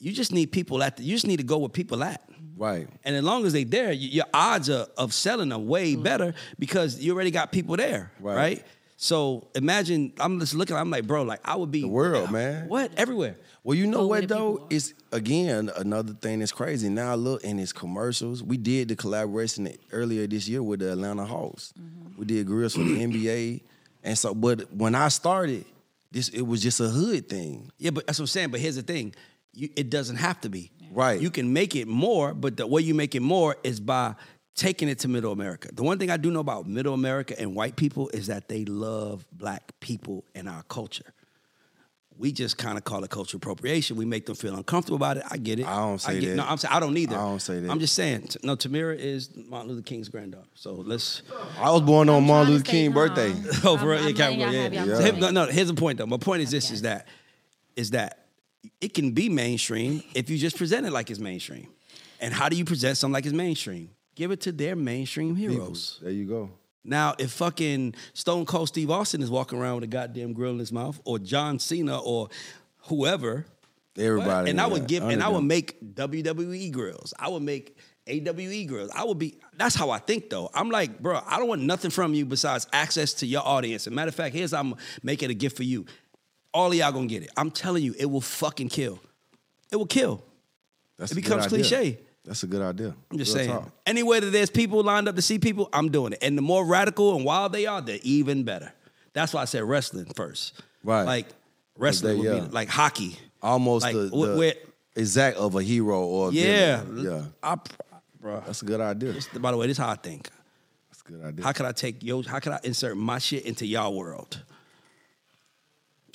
You 0.00 0.12
just 0.12 0.32
need 0.32 0.50
people 0.50 0.82
at. 0.82 0.96
The, 0.96 1.04
you 1.04 1.14
just 1.14 1.26
need 1.26 1.36
to 1.36 1.44
go 1.44 1.58
where 1.58 1.68
people 1.68 2.02
at. 2.02 2.28
Right. 2.56 2.88
And 3.04 3.14
as 3.16 3.22
long 3.22 3.44
as 3.44 3.52
they 3.52 3.64
there, 3.64 3.92
your 3.92 4.24
odds 4.32 4.70
are, 4.70 4.86
of 4.96 5.12
selling 5.12 5.52
are 5.52 5.58
way 5.58 5.94
better 5.96 6.34
because 6.58 6.98
you 6.98 7.12
already 7.14 7.30
got 7.30 7.52
people 7.52 7.76
there, 7.76 8.10
Right. 8.20 8.36
right? 8.36 8.64
So 8.98 9.48
imagine 9.54 10.14
I'm 10.18 10.40
just 10.40 10.54
looking. 10.54 10.74
I'm 10.74 10.90
like, 10.90 11.06
bro, 11.06 11.22
like 11.22 11.40
I 11.44 11.54
would 11.54 11.70
be 11.70 11.82
The 11.82 11.88
world, 11.88 12.30
man. 12.30 12.66
What 12.68 12.92
everywhere? 12.96 13.36
Well, 13.62 13.76
you 13.76 13.86
know 13.86 13.98
Go 13.98 14.06
where 14.06 14.20
what 14.22 14.28
though? 14.30 14.66
It's 14.70 14.94
again 15.12 15.70
another 15.76 16.14
thing 16.14 16.38
that's 16.38 16.50
crazy. 16.52 16.88
Now 16.88 17.14
look 17.14 17.44
in 17.44 17.58
his 17.58 17.74
commercials. 17.74 18.42
We 18.42 18.56
did 18.56 18.88
the 18.88 18.96
collaboration 18.96 19.68
earlier 19.92 20.26
this 20.26 20.48
year 20.48 20.62
with 20.62 20.80
the 20.80 20.92
Atlanta 20.92 21.26
Hawks. 21.26 21.74
Mm-hmm. 21.78 22.18
We 22.18 22.24
did 22.24 22.46
grills 22.46 22.72
for 22.72 22.84
the 22.84 22.98
NBA, 23.04 23.60
and 24.02 24.16
so. 24.16 24.34
But 24.34 24.72
when 24.72 24.94
I 24.94 25.08
started, 25.08 25.66
this 26.10 26.30
it 26.30 26.40
was 26.42 26.62
just 26.62 26.80
a 26.80 26.88
hood 26.88 27.28
thing. 27.28 27.70
Yeah, 27.76 27.90
but 27.90 28.06
that's 28.06 28.18
what 28.18 28.22
I'm 28.24 28.28
saying. 28.28 28.50
But 28.50 28.60
here's 28.60 28.76
the 28.76 28.82
thing: 28.82 29.14
you, 29.52 29.68
it 29.76 29.90
doesn't 29.90 30.16
have 30.16 30.40
to 30.40 30.48
be. 30.48 30.70
Right. 30.92 31.20
You 31.20 31.30
can 31.30 31.52
make 31.52 31.74
it 31.76 31.88
more, 31.88 32.34
but 32.34 32.56
the 32.56 32.66
way 32.66 32.82
you 32.82 32.94
make 32.94 33.14
it 33.14 33.20
more 33.20 33.56
is 33.62 33.80
by 33.80 34.14
taking 34.54 34.88
it 34.88 34.98
to 35.00 35.08
Middle 35.08 35.32
America. 35.32 35.68
The 35.72 35.82
one 35.82 35.98
thing 35.98 36.10
I 36.10 36.16
do 36.16 36.30
know 36.30 36.40
about 36.40 36.66
Middle 36.66 36.94
America 36.94 37.38
and 37.38 37.54
white 37.54 37.76
people 37.76 38.08
is 38.10 38.28
that 38.28 38.48
they 38.48 38.64
love 38.64 39.24
black 39.32 39.72
people 39.80 40.24
and 40.34 40.48
our 40.48 40.62
culture. 40.64 41.04
We 42.18 42.32
just 42.32 42.56
kind 42.56 42.78
of 42.78 42.84
call 42.84 43.04
it 43.04 43.10
cultural 43.10 43.36
appropriation. 43.36 43.98
We 43.98 44.06
make 44.06 44.24
them 44.24 44.36
feel 44.36 44.54
uncomfortable 44.56 44.96
about 44.96 45.18
it. 45.18 45.24
I 45.30 45.36
get 45.36 45.60
it. 45.60 45.66
I 45.66 45.76
don't 45.76 46.00
say 46.00 46.18
get, 46.18 46.28
that. 46.30 46.36
No, 46.36 46.44
I'm 46.46 46.56
saying 46.56 46.72
I 46.72 46.80
don't 46.80 46.96
either. 46.96 47.14
I 47.14 47.18
don't 47.18 47.40
say 47.42 47.60
that. 47.60 47.70
I'm 47.70 47.78
just 47.78 47.92
saying. 47.92 48.30
No, 48.42 48.56
Tamira 48.56 48.96
is 48.96 49.28
Martin 49.36 49.68
Luther 49.68 49.82
King's 49.82 50.08
granddaughter. 50.08 50.48
So 50.54 50.72
let's. 50.76 51.20
I 51.58 51.70
was 51.70 51.82
born 51.82 52.08
on 52.08 52.22
I'm 52.22 52.26
Martin 52.26 52.52
Luther 52.54 52.64
to 52.64 52.70
stay 52.70 52.78
King 52.84 52.92
birthday. 52.92 53.34
Oh, 53.64 53.76
for 53.76 53.88
real? 53.90 53.98
I'm- 53.98 54.04
Yeah, 54.04 54.08
I'm 54.08 54.14
Captain, 54.14 54.38
letting 54.40 54.72
y'all 54.72 54.86
yeah. 54.86 54.92
Yeah. 54.92 54.96
So 54.96 55.02
here- 55.02 55.20
no, 55.20 55.30
no. 55.30 55.46
Here's 55.46 55.68
the 55.68 55.74
point, 55.74 55.98
though. 55.98 56.06
My 56.06 56.16
point 56.16 56.40
is 56.40 56.50
this: 56.50 56.70
is 56.70 56.80
that 56.82 57.06
is 57.76 57.90
that 57.90 58.25
it 58.80 58.94
can 58.94 59.12
be 59.12 59.28
mainstream 59.28 60.02
if 60.14 60.30
you 60.30 60.38
just 60.38 60.56
present 60.56 60.86
it 60.86 60.92
like 60.92 61.10
it's 61.10 61.20
mainstream. 61.20 61.68
And 62.20 62.32
how 62.32 62.48
do 62.48 62.56
you 62.56 62.64
present 62.64 62.96
something 62.96 63.12
like 63.12 63.26
it's 63.26 63.34
mainstream? 63.34 63.90
Give 64.14 64.30
it 64.30 64.40
to 64.42 64.52
their 64.52 64.74
mainstream 64.76 65.36
heroes. 65.36 65.98
There 66.02 66.10
you 66.10 66.24
go. 66.24 66.50
Now, 66.84 67.14
if 67.18 67.32
fucking 67.32 67.94
Stone 68.14 68.46
Cold 68.46 68.68
Steve 68.68 68.90
Austin 68.90 69.20
is 69.20 69.30
walking 69.30 69.58
around 69.58 69.76
with 69.76 69.84
a 69.84 69.88
goddamn 69.88 70.32
grill 70.32 70.52
in 70.52 70.58
his 70.58 70.72
mouth, 70.72 71.00
or 71.04 71.18
John 71.18 71.58
Cena, 71.58 71.98
or 71.98 72.28
whoever, 72.82 73.44
Everybody. 73.98 74.50
and 74.50 74.60
I 74.60 74.66
would 74.66 74.86
give, 74.86 75.02
and 75.02 75.22
I 75.22 75.28
would 75.28 75.42
make 75.44 75.80
WWE 75.94 76.70
grills. 76.70 77.12
I 77.18 77.28
would 77.28 77.42
make 77.42 77.76
AWE 78.06 78.66
grills. 78.66 78.90
I 78.94 79.04
would 79.04 79.18
be. 79.18 79.36
That's 79.56 79.74
how 79.74 79.90
I 79.90 79.98
think, 79.98 80.30
though. 80.30 80.48
I'm 80.54 80.70
like, 80.70 81.00
bro, 81.00 81.20
I 81.26 81.38
don't 81.38 81.48
want 81.48 81.62
nothing 81.62 81.90
from 81.90 82.14
you 82.14 82.24
besides 82.24 82.66
access 82.72 83.14
to 83.14 83.26
your 83.26 83.42
audience. 83.44 83.86
And 83.86 83.96
matter 83.96 84.10
of 84.10 84.14
fact, 84.14 84.34
here's 84.34 84.52
how 84.52 84.60
I'm 84.60 84.74
making 85.02 85.30
a 85.30 85.34
gift 85.34 85.56
for 85.56 85.64
you. 85.64 85.86
All 86.56 86.68
of 86.68 86.74
y'all 86.74 86.90
gonna 86.92 87.06
get 87.06 87.22
it. 87.22 87.30
I'm 87.36 87.50
telling 87.50 87.82
you, 87.82 87.94
it 87.98 88.06
will 88.06 88.20
fucking 88.22 88.70
kill. 88.70 88.98
It 89.70 89.76
will 89.76 89.86
kill. 89.86 90.22
That's 90.96 91.12
it 91.12 91.18
a 91.18 91.20
good 91.20 91.24
becomes 91.24 91.46
cliche. 91.48 91.98
That's 92.24 92.42
a 92.42 92.46
good 92.46 92.62
idea. 92.62 92.94
I'm 93.10 93.18
just 93.18 93.34
Real 93.34 93.44
saying. 93.44 93.56
talk. 93.58 93.70
Anywhere 93.84 94.20
that 94.20 94.30
there's 94.30 94.48
people 94.50 94.82
lined 94.82 95.06
up 95.06 95.16
to 95.16 95.22
see 95.22 95.38
people, 95.38 95.68
I'm 95.72 95.90
doing 95.90 96.14
it. 96.14 96.18
And 96.22 96.36
the 96.36 96.42
more 96.42 96.64
radical 96.64 97.14
and 97.14 97.24
wild 97.24 97.52
they 97.52 97.66
are, 97.66 97.80
they're 97.82 97.98
even 98.02 98.42
better. 98.42 98.72
That's 99.12 99.34
why 99.34 99.42
I 99.42 99.44
said 99.44 99.62
wrestling 99.64 100.06
first. 100.16 100.54
Right. 100.82 101.02
Like 101.04 101.26
wrestling 101.78 102.20
they- 102.22 102.28
would 102.30 102.36
yeah. 102.38 102.44
be 102.46 102.52
like 102.52 102.68
hockey. 102.68 103.18
Almost 103.42 103.84
Like, 103.84 103.94
the, 103.94 104.08
wh- 104.08 104.26
the 104.32 104.36
where- 104.36 104.54
exact 104.96 105.36
of 105.36 105.54
a 105.56 105.62
hero 105.62 106.00
or 106.04 106.30
a 106.30 106.32
Yeah. 106.32 106.82
villain. 106.84 107.04
yeah. 107.04 107.24
I, 107.42 107.56
bro. 108.20 108.42
That's 108.46 108.62
a 108.62 108.64
good 108.64 108.80
idea. 108.80 109.12
This- 109.12 109.28
by 109.28 109.50
the 109.52 109.56
way, 109.58 109.66
this 109.66 109.78
is 109.78 109.84
how 109.84 109.90
I 109.90 109.96
think. 109.96 110.30
That's 110.90 111.02
a 111.02 111.12
good 111.12 111.22
idea. 111.22 111.44
How 111.44 111.52
could 111.52 111.66
I 111.66 111.72
take 111.72 112.02
yo? 112.02 112.22
How 112.22 112.38
could 112.40 112.52
I 112.52 112.60
insert 112.64 112.96
my 112.96 113.18
shit 113.18 113.44
into 113.44 113.66
y'all 113.66 113.94
world? 113.94 114.42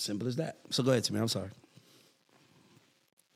Simple 0.02 0.28
as 0.28 0.36
that. 0.38 0.58
So 0.72 0.82
go 0.84 0.92
ahead 0.92 1.04
to 1.06 1.14
me. 1.14 1.20
I'm 1.20 1.28
sorry. 1.28 1.50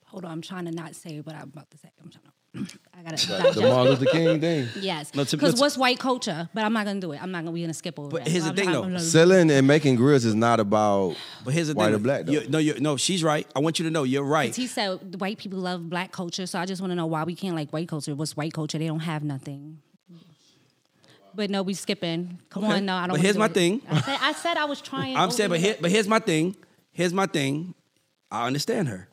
Hold 0.06 0.26
on, 0.26 0.32
I'm 0.32 0.42
trying 0.42 0.66
to 0.66 0.72
not 0.72 0.96
say 0.96 1.20
what 1.20 1.36
I'm 1.36 1.44
about 1.54 1.70
to 1.72 1.78
say. 1.78 1.90
I'm 2.02 2.10
trying 2.10 2.24
to. 2.24 2.80
I 2.98 3.04
gotta. 3.04 3.28
the 3.28 3.38
digest. 3.38 3.60
Martin 3.62 3.90
Luther 3.92 4.06
King 4.06 4.40
thing. 4.40 4.68
Yes, 4.80 5.12
because 5.12 5.34
no, 5.34 5.52
to- 5.52 5.60
what's 5.60 5.78
white 5.78 6.00
culture? 6.00 6.50
But 6.54 6.64
I'm 6.64 6.74
not 6.74 6.86
gonna 6.86 7.02
do 7.02 7.12
it. 7.12 7.22
I'm 7.22 7.30
not 7.32 7.40
gonna. 7.40 7.52
We're 7.52 7.66
gonna 7.66 7.74
skip 7.74 8.00
over. 8.00 8.10
But 8.10 8.24
that. 8.24 8.32
here's 8.32 8.44
the 8.46 8.50
I'm- 8.50 8.56
thing, 8.56 8.70
I'm- 8.70 8.76
though. 8.82 8.84
I'm- 8.98 9.00
Selling 9.00 9.52
and 9.52 9.68
making 9.68 9.98
grills 9.98 10.24
is 10.26 10.34
not 10.34 10.60
about 10.60 11.16
But 11.44 11.54
here's 11.54 11.68
the 11.68 11.76
white 11.76 11.88
thing. 11.88 11.96
or 11.96 12.00
black 12.00 12.26
though. 12.26 12.32
You- 12.32 12.48
no, 12.50 12.58
you 12.58 12.80
no. 12.80 12.96
She's 12.98 13.24
right. 13.24 13.46
I 13.56 13.60
want 13.60 13.78
you 13.78 13.86
to 13.86 13.92
know 13.92 14.04
you're 14.04 14.24
right. 14.24 14.56
He 14.56 14.68
said 14.68 15.20
white 15.20 15.38
people 15.38 15.60
love 15.60 15.90
black 15.90 16.12
culture, 16.14 16.48
so 16.48 16.58
I 16.58 16.66
just 16.66 16.82
want 16.82 16.92
to 16.92 16.96
know 16.96 17.06
why 17.08 17.26
we 17.26 17.36
can't 17.36 17.56
like 17.56 17.72
white 17.72 17.90
culture. 17.90 18.16
What's 18.16 18.36
white 18.38 18.54
culture? 18.54 18.78
They 18.80 18.88
don't 18.88 19.00
have 19.02 19.24
nothing. 19.24 19.80
But 21.36 21.50
no, 21.50 21.64
we 21.64 21.74
skipping. 21.74 22.40
Come 22.50 22.64
Okay. 22.64 22.74
on, 22.78 22.86
no, 22.86 22.96
I 22.96 23.08
don't. 23.08 23.16
But 23.16 23.22
here's 23.22 23.34
do 23.36 23.40
my 23.40 23.46
it. 23.48 23.54
thing. 23.54 23.82
I 23.90 24.02
said, 24.02 24.18
I 24.22 24.32
said 24.34 24.58
I 24.58 24.66
was 24.66 24.82
trying. 24.90 25.18
I'm 25.18 25.32
saying, 25.32 25.50
but 25.50 25.60
here, 25.60 25.76
but 25.80 25.92
here's 25.92 26.08
my 26.08 26.20
thing. 26.20 26.56
Here's 26.92 27.14
my 27.14 27.26
thing. 27.26 27.74
I 28.32 28.48
understand 28.48 28.88
her, 28.88 29.08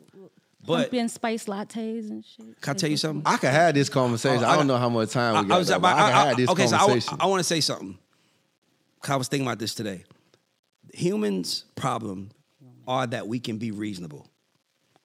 but 0.67 0.77
pumpkin 0.85 1.09
spice 1.09 1.45
lattes 1.47 2.09
and 2.11 2.25
shit. 2.25 2.61
can 2.61 2.71
I 2.71 2.75
tell 2.75 2.91
you 2.91 2.97
something? 2.97 3.23
I 3.27 3.37
can 3.37 3.53
have 3.53 3.75
this 3.75 3.89
conversation. 3.89 4.43
Oh, 4.45 4.47
I, 4.49 4.55
I 4.55 4.57
don't 4.57 4.67
know 4.67 4.77
how 4.79 4.89
much 4.89 5.11
time 5.11 5.35
we 5.43 5.49
got. 5.49 5.55
I 5.55 5.59
was 5.59 5.69
though, 5.69 5.77
about, 5.77 5.97
but 5.97 6.03
I, 6.03 6.11
can 6.11 6.19
I- 6.19 6.27
have 6.29 6.37
this 6.37 6.49
okay, 6.51 6.67
so 6.67 6.77
I, 6.77 6.79
conversation. 6.79 7.19
want 7.29 7.41
to 7.41 7.45
say 7.45 7.61
something. 7.61 7.99
I 9.09 9.17
was 9.17 9.29
thinking 9.29 9.47
about 9.47 9.59
this 9.59 9.75
today. 9.75 10.05
Humans' 10.95 11.65
problem 11.75 12.31
are 12.87 13.07
that 13.07 13.27
we 13.27 13.41
can 13.41 13.59
be 13.59 13.71
reasonable. 13.71 14.29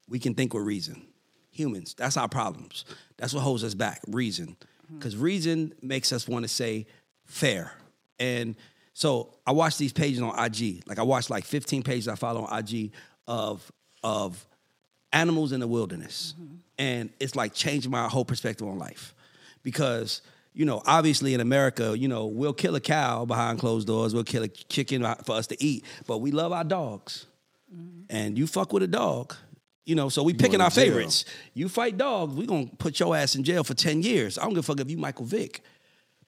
We 0.08 0.18
can 0.18 0.34
think 0.34 0.54
with 0.54 0.64
reason. 0.64 1.02
Humans, 1.50 1.94
that's 1.94 2.16
our 2.16 2.28
problems. 2.28 2.84
That's 3.16 3.34
what 3.34 3.40
holds 3.42 3.64
us 3.64 3.74
back, 3.74 4.00
reason. 4.08 4.56
Because 4.94 5.16
reason 5.16 5.74
makes 5.82 6.12
us 6.12 6.26
want 6.28 6.44
to 6.44 6.48
say 6.48 6.86
fair. 7.28 7.72
And 8.18 8.56
so 8.94 9.34
I 9.46 9.52
watch 9.52 9.78
these 9.78 9.92
pages 9.92 10.20
on 10.20 10.36
IG. 10.36 10.82
Like 10.86 10.98
I 10.98 11.02
watched 11.02 11.30
like 11.30 11.44
15 11.44 11.84
pages 11.84 12.08
I 12.08 12.16
follow 12.16 12.42
on 12.44 12.58
IG 12.58 12.90
of 13.26 13.70
of 14.02 14.46
animals 15.12 15.52
in 15.52 15.60
the 15.60 15.66
wilderness. 15.66 16.34
Mm-hmm. 16.40 16.54
And 16.78 17.10
it's 17.18 17.34
like 17.34 17.54
changed 17.54 17.88
my 17.88 18.08
whole 18.08 18.24
perspective 18.24 18.66
on 18.66 18.78
life. 18.78 19.14
Because, 19.62 20.22
you 20.54 20.64
know, 20.64 20.82
obviously 20.86 21.34
in 21.34 21.40
America, 21.40 21.96
you 21.98 22.08
know, 22.08 22.26
we'll 22.26 22.52
kill 22.52 22.74
a 22.76 22.80
cow 22.80 23.24
behind 23.24 23.58
closed 23.58 23.86
doors, 23.86 24.14
we'll 24.14 24.24
kill 24.24 24.44
a 24.44 24.48
chicken 24.48 25.02
for 25.24 25.34
us 25.34 25.46
to 25.48 25.62
eat, 25.62 25.84
but 26.06 26.18
we 26.18 26.30
love 26.30 26.52
our 26.52 26.64
dogs. 26.64 27.26
Mm-hmm. 27.74 28.02
And 28.10 28.38
you 28.38 28.46
fuck 28.46 28.72
with 28.72 28.82
a 28.82 28.88
dog, 28.88 29.34
you 29.84 29.94
know, 29.94 30.08
so 30.08 30.22
we 30.22 30.32
picking 30.32 30.60
our 30.60 30.70
jail. 30.70 30.84
favorites. 30.84 31.24
You 31.54 31.68
fight 31.68 31.98
dogs, 31.98 32.34
we 32.34 32.46
gonna 32.46 32.66
put 32.78 32.98
your 33.00 33.16
ass 33.16 33.34
in 33.34 33.44
jail 33.44 33.64
for 33.64 33.74
10 33.74 34.02
years. 34.02 34.38
I 34.38 34.42
don't 34.42 34.50
give 34.50 34.60
a 34.60 34.62
fuck 34.62 34.80
if 34.80 34.90
you 34.90 34.96
Michael 34.96 35.26
Vick. 35.26 35.62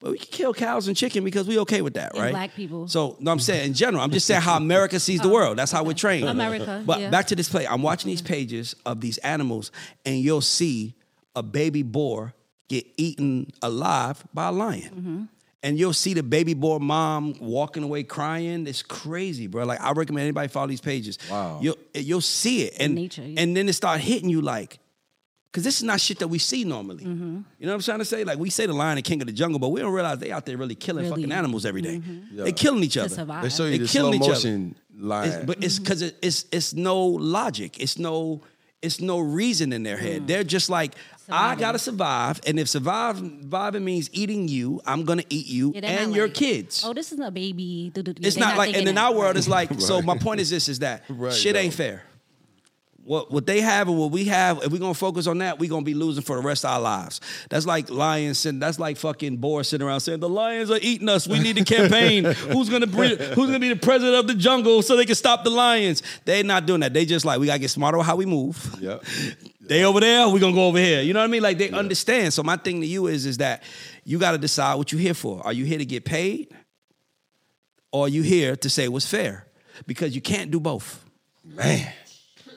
But 0.01 0.13
we 0.13 0.19
can 0.19 0.29
kill 0.31 0.55
cows 0.55 0.89
and 0.89 0.97
chicken 0.97 1.25
because 1.25 1.47
we 1.47 1.59
okay 1.61 1.83
with 1.83 1.95
that, 1.95 2.13
And 2.15 2.23
right? 2.23 2.31
black 2.33 2.55
people. 2.55 2.89
So 2.89 3.17
no, 3.21 3.31
I'm 3.31 3.39
saying 3.39 3.67
in 3.67 3.75
general. 3.75 4.03
I'm 4.03 4.11
just 4.11 4.27
saying 4.27 4.41
how 4.41 4.57
America 4.57 4.99
sees 4.99 5.21
the 5.21 5.29
world. 5.29 5.59
That's 5.59 5.71
how 5.71 5.85
we're 5.85 5.93
trained. 5.93 6.27
America, 6.27 6.83
But 6.87 7.01
yeah. 7.01 7.11
back 7.11 7.27
to 7.27 7.37
this 7.37 7.49
play. 7.51 7.67
I'm 7.67 7.83
watching 7.83 8.09
these 8.11 8.23
pages 8.23 8.75
of 8.87 9.01
these 9.03 9.19
animals, 9.19 9.71
and 10.07 10.17
you'll 10.19 10.41
see 10.41 10.95
a 11.37 11.43
baby 11.43 11.83
boar 11.83 12.33
get 12.69 12.87
eaten 12.97 13.51
alive 13.63 14.25
by 14.33 14.49
a 14.49 14.53
lion. 14.53 14.83
Mm-hmm. 14.83 15.23
And 15.63 15.79
you'll 15.79 15.93
see 15.93 16.15
the 16.15 16.23
baby 16.23 16.55
boar 16.55 16.81
mom 16.81 17.35
walking 17.39 17.83
away 17.83 18.03
crying. 18.03 18.67
It's 18.67 18.83
crazy, 18.83 19.47
bro. 19.47 19.65
Like 19.65 19.83
I 19.83 19.93
recommend 19.93 20.23
anybody 20.23 20.49
follow 20.49 20.69
these 20.69 20.81
pages. 20.81 21.19
Wow. 21.31 21.59
You'll 21.61 21.77
you'll 21.93 22.23
see 22.23 22.63
it. 22.63 22.77
And 22.81 22.95
nature, 22.95 23.23
yeah. 23.23 23.43
and 23.43 23.55
then 23.55 23.69
it 23.69 23.75
start 23.75 24.01
hitting 24.01 24.31
you 24.31 24.41
like, 24.41 24.79
Cause 25.53 25.65
this 25.65 25.79
is 25.79 25.83
not 25.83 26.01
shit 26.01 26.21
that 26.21 26.29
we 26.29 26.39
see 26.39 26.63
normally. 26.63 27.05
Mm-hmm. 27.05 27.37
You 27.59 27.67
know 27.67 27.73
what 27.73 27.75
I'm 27.75 27.81
trying 27.83 27.99
to 27.99 28.05
say? 28.05 28.23
Like 28.23 28.39
we 28.39 28.51
say 28.51 28.67
the 28.67 28.73
lion 28.73 28.99
and 28.99 29.05
king 29.05 29.21
of 29.21 29.27
the 29.27 29.33
jungle, 29.33 29.59
but 29.59 29.71
we 29.71 29.81
don't 29.81 29.93
realize 29.93 30.19
they 30.21 30.31
out 30.31 30.47
there 30.47 30.57
really 30.57 30.77
killing 30.77 31.07
Really. 31.07 31.23
fucking 31.23 31.33
animals 31.33 31.67
every 31.67 31.83
day. 31.83 32.01
Yeah. 32.33 32.45
They 32.45 32.53
killing 32.53 32.85
each 32.85 32.97
other. 32.97 33.09
survive. 33.09 33.43
they 33.43 33.49
show 33.49 33.65
you 33.65 33.73
They 33.73 33.79
the 33.79 33.89
slow 33.89 34.01
killing 34.03 34.15
each 34.23 34.29
other. 34.29 34.33
motion 34.35 34.75
line. 34.97 35.29
It's, 35.29 35.45
but 35.47 35.65
it's 35.65 35.79
because 35.81 36.03
it, 36.03 36.17
it's 36.23 36.45
it's 36.53 36.73
no 36.75 37.05
logic. 37.05 37.81
It's 37.81 37.99
no 37.99 38.43
it's 38.81 39.01
no 39.01 39.19
reason 39.19 39.73
in 39.73 39.83
their 39.83 39.97
Mm. 39.97 40.01
head. 40.01 40.27
They're 40.29 40.45
just 40.45 40.71
like, 40.71 40.95
I 41.29 41.55
gotta 41.57 41.79
survive, 41.81 42.41
and 42.47 42.59
if 42.61 42.69
survive 42.69 43.19
surviving 43.19 43.85
means 43.85 44.09
eating 44.13 44.47
you, 44.49 44.81
I'm 44.87 45.05
gonna 45.05 45.25
eat 45.31 45.47
you 45.49 45.73
Yeah, 45.75 45.81
and 45.85 46.15
your 46.15 46.29
like, 46.29 46.35
kids. 46.35 46.83
Oh, 46.87 46.93
this 46.95 47.11
is 47.13 47.19
a 47.19 47.31
baby. 47.33 47.91
do, 47.93 48.03
do, 48.03 48.13
do. 48.13 48.23
It's 48.25 48.37
They're 48.37 48.45
not 48.47 48.57
like, 48.57 48.77
and 48.77 48.87
in 48.89 48.95
that. 48.95 49.05
our 49.11 49.15
world, 49.15 49.37
it's 49.37 49.49
Right. 49.57 49.69
like. 49.71 49.81
So 49.81 50.01
my 50.01 50.17
point 50.17 50.41
is 50.41 50.49
this: 50.49 50.69
is 50.69 50.79
that 50.79 51.03
Right, 51.09 51.33
shit 51.33 51.57
ain't 51.57 51.75
fair. 51.75 52.05
What 53.11 53.29
what 53.29 53.45
they 53.45 53.61
have 53.61 53.89
and 53.89 53.99
what 53.99 54.13
we 54.13 54.27
have, 54.27 54.63
if 54.63 54.71
we're 54.71 54.79
gonna 54.79 54.95
focus 54.95 55.27
on 55.27 55.39
that, 55.39 55.59
we're 55.59 55.69
gonna 55.69 55.83
be 55.83 55.95
losing 55.95 56.23
for 56.23 56.37
the 56.37 56.43
rest 56.43 56.65
of 56.65 56.71
our 56.71 56.81
lives. 56.81 57.21
That's 57.49 57.67
like 57.67 57.91
lions 57.91 58.39
sitting. 58.39 58.61
That's 58.61 58.79
like 58.79 58.97
fucking 58.99 59.39
boars 59.39 59.67
sitting 59.67 59.85
around 59.85 59.99
saying 59.99 60.21
the 60.21 60.29
lions 60.29 60.71
are 60.71 60.79
eating 60.81 61.09
us. 61.09 61.27
We 61.27 61.41
need 61.41 61.57
to 61.57 61.65
campaign. 61.65 62.23
who's 62.53 62.71
gonna 62.71 62.87
bring, 62.87 63.19
Who's 63.19 63.47
gonna 63.47 63.59
be 63.59 63.71
the 63.71 63.75
president 63.75 64.15
of 64.15 64.29
the 64.29 64.35
jungle 64.35 64.81
so 64.83 64.95
they 64.95 65.07
can 65.07 65.17
stop 65.17 65.43
the 65.43 65.51
lions? 65.51 66.05
They're 66.25 66.45
not 66.45 66.67
doing 66.67 66.83
that. 66.83 66.95
They 66.95 67.05
just 67.05 67.25
like 67.25 67.41
we 67.41 67.47
gotta 67.47 67.59
get 67.59 67.71
smarter 67.71 67.99
with 67.99 68.07
how 68.07 68.15
we 68.15 68.27
move. 68.27 68.77
Yep. 68.81 69.05
They 69.61 69.85
over 69.85 70.01
there, 70.01 70.29
we're 70.29 70.39
gonna 70.39 70.53
go 70.53 70.69
over 70.69 70.79
here. 70.79 71.01
You 71.03 71.13
know 71.13 71.21
what 71.21 71.25
I 71.25 71.29
mean? 71.29 71.43
Like 71.43 71.59
they 71.59 71.71
understand. 71.71 72.33
So 72.33 72.45
my 72.45 72.57
thing 72.57 72.81
to 72.81 72.87
you 72.87 73.09
is, 73.09 73.27
is 73.27 73.39
that 73.39 73.65
you 74.05 74.19
got 74.19 74.33
to 74.33 74.39
decide 74.39 74.75
what 74.75 74.91
you're 74.91 75.01
here 75.01 75.15
for. 75.15 75.45
Are 75.45 75.53
you 75.53 75.65
here 75.65 75.79
to 75.79 75.85
get 75.85 76.05
paid, 76.05 76.53
or 77.93 78.07
are 78.07 78.09
you 78.09 78.23
here 78.23 78.57
to 78.57 78.71
say 78.71 78.89
what's 78.89 79.07
fair? 79.07 79.47
Because 79.87 80.15
you 80.15 80.21
can't 80.21 80.51
do 80.51 80.59
both. 80.59 81.05
Man, 81.45 81.93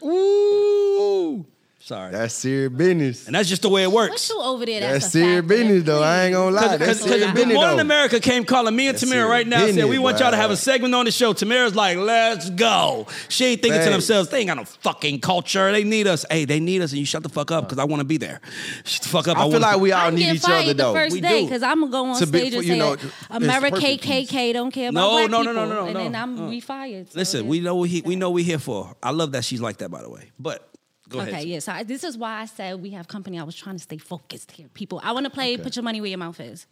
Ooh, 0.06 1.45
sorry. 1.84 2.12
that's 2.12 2.34
serious 2.34 2.72
business. 2.72 3.26
and 3.28 3.36
that's 3.36 3.48
just 3.50 3.62
the 3.62 3.70
way 3.70 3.84
it 3.84 3.92
works. 3.92 4.12
What's 4.12 4.30
you 4.30 4.40
over 4.42 4.66
there? 4.66 4.80
That's 4.80 5.06
That's, 5.06 5.12
serious 5.14 5.46
business, 5.46 5.84
though. 5.84 6.02
I 6.02 6.26
ain't 6.26 6.34
gonna 6.34 6.52
lie. 6.56 6.62
That's 6.78 6.80
Because 6.80 7.02
serious 7.02 7.32
business, 7.32 7.56
Morning 7.56 7.76
though. 7.78 7.82
America 7.82 8.20
came 8.20 8.46
calling 8.46 8.76
me 8.76 8.88
and 8.88 8.98
That's 8.98 9.04
Tamira 9.12 9.28
right 9.30 9.46
now 9.48 9.66
and 9.66 9.76
said 9.76 9.86
we 9.86 10.00
want 10.00 10.20
y'all 10.20 10.32
to 10.32 10.38
have 10.38 10.52
a 10.52 10.58
segment 10.58 10.94
on 10.96 11.06
the 11.06 11.12
show. 11.12 11.34
Tamira's 11.34 11.76
like, 11.76 11.98
let's 11.98 12.50
go. 12.50 13.08
She 13.30 13.46
ain't 13.46 13.62
thinking 13.62 13.82
to 13.84 13.90
themselves, 13.90 14.30
they 14.30 14.40
ain't 14.40 14.48
got 14.48 14.58
no 14.58 14.66
fucking 14.66 15.20
culture. 15.22 15.72
They 15.72 15.84
need 15.84 16.08
us. 16.08 16.26
Hey, 16.30 16.46
they 16.46 16.60
need 16.60 16.82
us, 16.82 16.92
and 16.92 17.00
you 17.00 17.06
shut 17.06 17.24
the 17.24 17.30
fuck 17.30 17.52
up 17.52 17.66
because 17.66 17.80
I 17.80 17.84
want 17.86 18.00
to 18.02 18.06
be 18.06 18.18
there. 18.18 18.42
Shut 18.86 19.04
the 19.04 19.10
fuck 19.10 19.28
up. 19.28 19.38
I 19.38 19.50
feel 19.50 19.60
like 19.60 19.80
we 19.80 19.92
all 19.92 20.08
I'm 20.08 20.16
need 20.16 20.36
each 20.36 20.44
other, 20.48 20.74
though. 20.74 20.94
first 20.94 21.14
We 21.14 21.22
day 21.22 21.42
do. 21.42 21.46
because 21.48 21.64
I'm 21.64 21.80
gonna 21.82 21.92
go 21.92 22.06
on 22.06 22.20
To 22.20 22.28
be- 22.28 22.40
stage 22.40 22.54
and 22.56 22.64
you 22.64 22.74
say 22.74 22.80
know, 22.80 22.94
it's 22.94 23.04
America 23.30 23.78
KKK 23.78 24.54
don't 24.54 24.72
care 24.72 24.90
about 24.90 25.00
No, 25.02 25.10
black 25.12 25.30
no, 25.32 25.42
no, 25.44 25.52
people, 25.52 25.54
no, 25.54 25.70
no, 25.70 25.82
no, 25.82 25.88
and 25.88 25.96
then. 25.96 26.16
I'm 26.16 26.40
Uh. 26.40 26.50
we 26.50 26.60
fired. 26.60 27.08
Listen, 27.16 27.48
we 27.48 27.60
know 27.60 27.76
what 27.76 27.90
we 28.06 28.16
know 28.16 28.30
we 28.32 28.44
here 28.44 28.60
for. 28.60 28.96
I 29.04 29.12
love 29.12 29.34
that 29.34 29.44
she's 29.46 29.62
like 29.62 29.78
that, 29.78 29.90
by 29.92 30.02
the 30.02 30.10
way. 30.10 30.32
But 30.40 30.70
go 31.14 31.22
Okay, 31.22 31.32
ahead. 31.32 31.45
yes. 31.47 31.68
I, 31.68 31.84
this 31.84 32.03
is 32.03 32.18
why 32.18 32.41
I 32.41 32.45
said 32.45 32.82
we 32.82 32.89
have 32.91 33.07
company. 33.07 33.39
I 33.39 33.43
was 33.43 33.55
trying 33.55 33.78
to 33.78 33.84
stay 33.84 33.97
focused 33.97 34.51
here, 34.51 34.68
people. 34.74 34.99
I 35.03 35.11
want 35.14 35.26
to 35.26 35.30
play. 35.30 35.57
Put 35.57 35.76
your 35.76 35.84
money 35.84 36.01
where 36.01 36.09
your 36.09 36.18
mouth 36.20 36.39
is. 36.39 36.66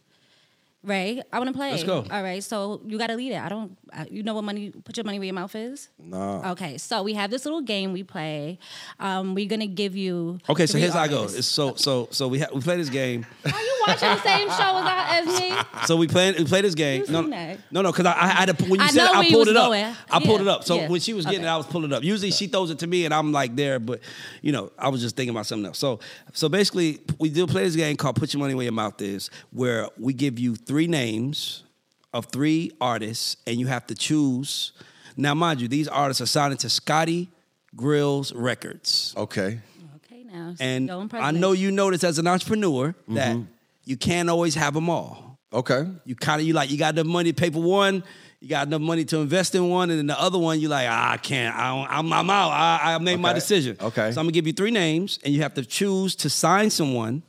Right? 0.84 1.22
I 1.32 1.38
want 1.38 1.48
to 1.48 1.54
play. 1.56 1.70
Let's 1.70 1.84
go. 1.84 2.04
All 2.10 2.22
right. 2.24 2.42
So 2.42 2.80
you 2.84 2.98
got 2.98 3.06
to 3.06 3.14
lead 3.16 3.30
it. 3.32 3.36
I 3.40 3.48
don't. 3.48 3.76
I, 3.92 4.06
you 4.10 4.24
know 4.24 4.34
what 4.34 4.42
money? 4.42 4.70
Put 4.70 4.96
your 4.96 5.04
money 5.04 5.18
where 5.20 5.26
your 5.26 5.34
mouth 5.34 5.54
is. 5.54 5.88
No. 5.98 6.42
Okay. 6.46 6.76
So 6.76 7.02
we 7.04 7.14
have 7.14 7.30
this 7.30 7.44
little 7.44 7.60
game 7.62 7.92
we 7.92 8.02
play. 8.02 8.58
Um, 8.98 9.34
we're 9.36 9.48
gonna 9.48 9.66
give 9.68 9.94
you. 9.94 10.38
Okay, 10.48 10.66
so 10.66 10.72
three 10.72 10.80
here's 10.80 10.94
how 10.94 11.04
it 11.04 11.10
goes. 11.10 11.36
It's 11.36 11.46
so 11.46 11.74
so 11.76 12.08
so 12.10 12.26
we 12.26 12.40
ha- 12.40 12.48
we 12.52 12.60
play 12.60 12.76
this 12.78 12.88
game. 12.88 13.24
Are 13.44 13.50
you 13.50 13.82
watching 13.86 14.08
the 14.08 14.22
same 14.22 14.48
show 14.48 14.52
as, 14.54 14.84
I, 14.86 15.22
as 15.24 15.40
me? 15.40 15.56
So 15.86 15.96
we 15.96 16.08
play 16.08 16.32
we 16.32 16.44
play 16.46 16.62
this 16.62 16.74
game. 16.74 17.04
You 17.06 17.12
No, 17.12 17.20
no, 17.22 17.82
no, 17.82 17.92
because 17.92 18.06
I, 18.06 18.12
I 18.20 18.26
had 18.28 18.56
to 18.56 18.64
when 18.64 18.80
you 18.80 18.86
I 18.86 18.88
said 18.88 19.04
it, 19.04 19.14
I 19.16 19.30
pulled 19.30 19.48
it 19.48 19.56
up. 19.56 19.66
going. 19.68 19.94
I 20.10 20.18
pulled 20.24 20.40
Yeah, 20.40 20.46
it 20.46 20.48
up. 20.48 20.64
So 20.64 20.76
yeah. 20.76 20.88
when 20.88 21.00
she 21.00 21.12
was 21.12 21.26
getting 21.26 21.40
Okay. 21.42 21.48
it, 21.48 21.52
I 21.52 21.56
was 21.58 21.66
pulling 21.66 21.92
it 21.92 21.94
up. 21.94 22.02
Usually 22.02 22.30
she 22.32 22.46
throws 22.48 22.70
it 22.70 22.78
to 22.80 22.86
me 22.88 23.04
and 23.04 23.12
I'm 23.14 23.30
like 23.30 23.54
there, 23.54 23.78
but 23.78 24.00
you 24.40 24.50
know 24.50 24.72
I 24.78 24.88
was 24.88 25.00
just 25.00 25.14
thinking 25.14 25.30
about 25.34 25.46
something 25.46 25.66
else. 25.66 25.78
So 25.78 26.00
so 26.32 26.48
basically 26.48 27.00
we 27.20 27.28
do 27.28 27.46
play 27.46 27.62
this 27.64 27.76
game 27.76 27.96
called 27.96 28.16
Put 28.16 28.32
Your 28.32 28.40
Money 28.40 28.54
Where 28.54 28.64
Your 28.64 28.72
Mouth 28.72 29.00
Is, 29.02 29.30
where 29.52 29.86
we 29.98 30.12
give 30.14 30.38
you 30.38 30.56
three 30.56 30.71
names 30.86 31.64
of 32.12 32.26
three 32.26 32.70
artists 32.80 33.36
and 33.46 33.58
you 33.58 33.66
have 33.66 33.86
to 33.86 33.94
choose. 33.94 34.72
Now, 35.16 35.34
mind 35.34 35.60
you, 35.60 35.68
these 35.68 35.88
artists 35.88 36.20
are 36.20 36.26
signed 36.26 36.58
to 36.60 36.68
Scotty 36.68 37.28
Grillz 37.76 38.32
Records. 38.34 39.14
Okay. 39.16 39.60
Okay. 39.96 40.24
Now. 40.24 40.54
And 40.60 40.90
I 41.12 41.30
know 41.30 41.52
you 41.52 41.70
notice 41.70 42.04
as 42.04 42.18
an 42.18 42.26
entrepreneur 42.26 42.94
that 43.08 43.36
you 43.84 43.96
can't 43.96 44.28
always 44.28 44.54
have 44.54 44.74
them 44.74 44.88
all. 44.88 45.38
Okay. 45.52 45.86
You 46.04 46.14
kind 46.16 46.40
of 46.40 46.46
you 46.46 46.54
like 46.54 46.70
you 46.70 46.78
got 46.78 46.94
enough 46.94 47.06
money 47.06 47.32
to 47.32 47.38
pay 47.38 47.50
for 47.50 47.62
one, 47.62 48.02
you 48.40 48.48
got 48.48 48.66
enough 48.66 48.80
money 48.80 49.04
to 49.04 49.18
invest 49.18 49.54
in 49.54 49.68
one, 49.68 49.90
and 49.90 49.98
then 49.98 50.06
the 50.06 50.18
other 50.18 50.38
one 50.38 50.60
you 50.60 50.68
like 50.68 50.86
ah, 50.88 51.12
I 51.12 51.16
can't. 51.18 51.54
I 51.54 51.76
don't, 51.76 51.90
I'm 51.90 52.12
I'm 52.12 52.30
out. 52.30 52.50
I, 52.50 52.94
I 52.94 52.98
made 52.98 53.20
my 53.20 53.32
decision. 53.32 53.76
Okay. 53.80 54.12
So 54.12 54.20
I'm 54.20 54.26
gonna 54.26 54.32
give 54.32 54.46
you 54.46 54.52
three 54.52 54.70
names, 54.70 55.18
and 55.24 55.34
you 55.34 55.42
have 55.42 55.54
to 55.54 55.64
choose 55.64 56.16
to 56.16 56.30
sign 56.30 56.70
someone, 56.70 57.22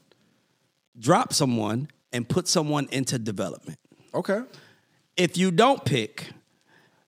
drop 0.97 1.33
someone, 1.33 1.89
and 2.13 2.27
put 2.27 2.47
someone 2.47 2.87
into 2.91 3.19
development. 3.19 3.79
Okay. 4.13 4.41
If 5.17 5.37
you 5.37 5.51
don't 5.51 5.83
pick, 5.83 6.27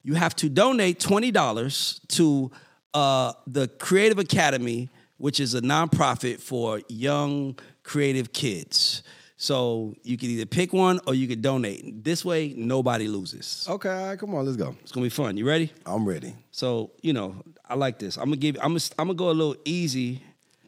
you 0.04 0.16
have 0.16 0.36
to 0.38 0.50
donate 0.50 1.00
twenty 1.00 1.32
dollars 1.32 2.02
to 2.10 2.52
uh, 2.94 3.34
the 3.48 3.68
Creative 3.68 4.20
Academy, 4.20 4.90
which 5.18 5.40
is 5.40 5.56
a 5.56 5.62
nonprofit 5.62 6.40
for 6.40 6.82
young 6.90 7.58
creative 7.84 8.34
kids. 8.34 9.04
So 9.38 9.94
you 10.04 10.18
can 10.18 10.30
either 10.30 10.46
pick 10.46 10.72
one 10.72 11.00
or 11.06 11.14
you 11.14 11.28
can 11.28 11.42
donate. 11.42 12.04
This 12.04 12.24
way, 12.24 12.54
nobody 12.56 13.08
loses. 13.08 13.66
Okay. 13.70 13.90
All 13.90 14.06
right. 14.08 14.20
Come 14.20 14.34
on. 14.34 14.46
Let's 14.46 14.58
go. 14.58 14.76
It's 14.82 14.92
gonna 14.92 15.06
be 15.06 15.10
fun. 15.10 15.38
You 15.38 15.46
ready? 15.46 15.72
I'm 15.86 16.08
ready. 16.08 16.36
So 16.52 16.92
you 17.02 17.14
know, 17.14 17.36
I 17.68 17.76
like 17.76 18.00
this. 18.00 18.18
I'm 18.18 18.26
gonna 18.26 18.38
give. 18.38 18.56
I'm 18.58 18.74
gonna. 18.74 18.80
I'm 18.98 19.08
gonna 19.08 19.18
go 19.18 19.30
a 19.30 19.32
little 19.32 19.58
easy. 19.66 20.24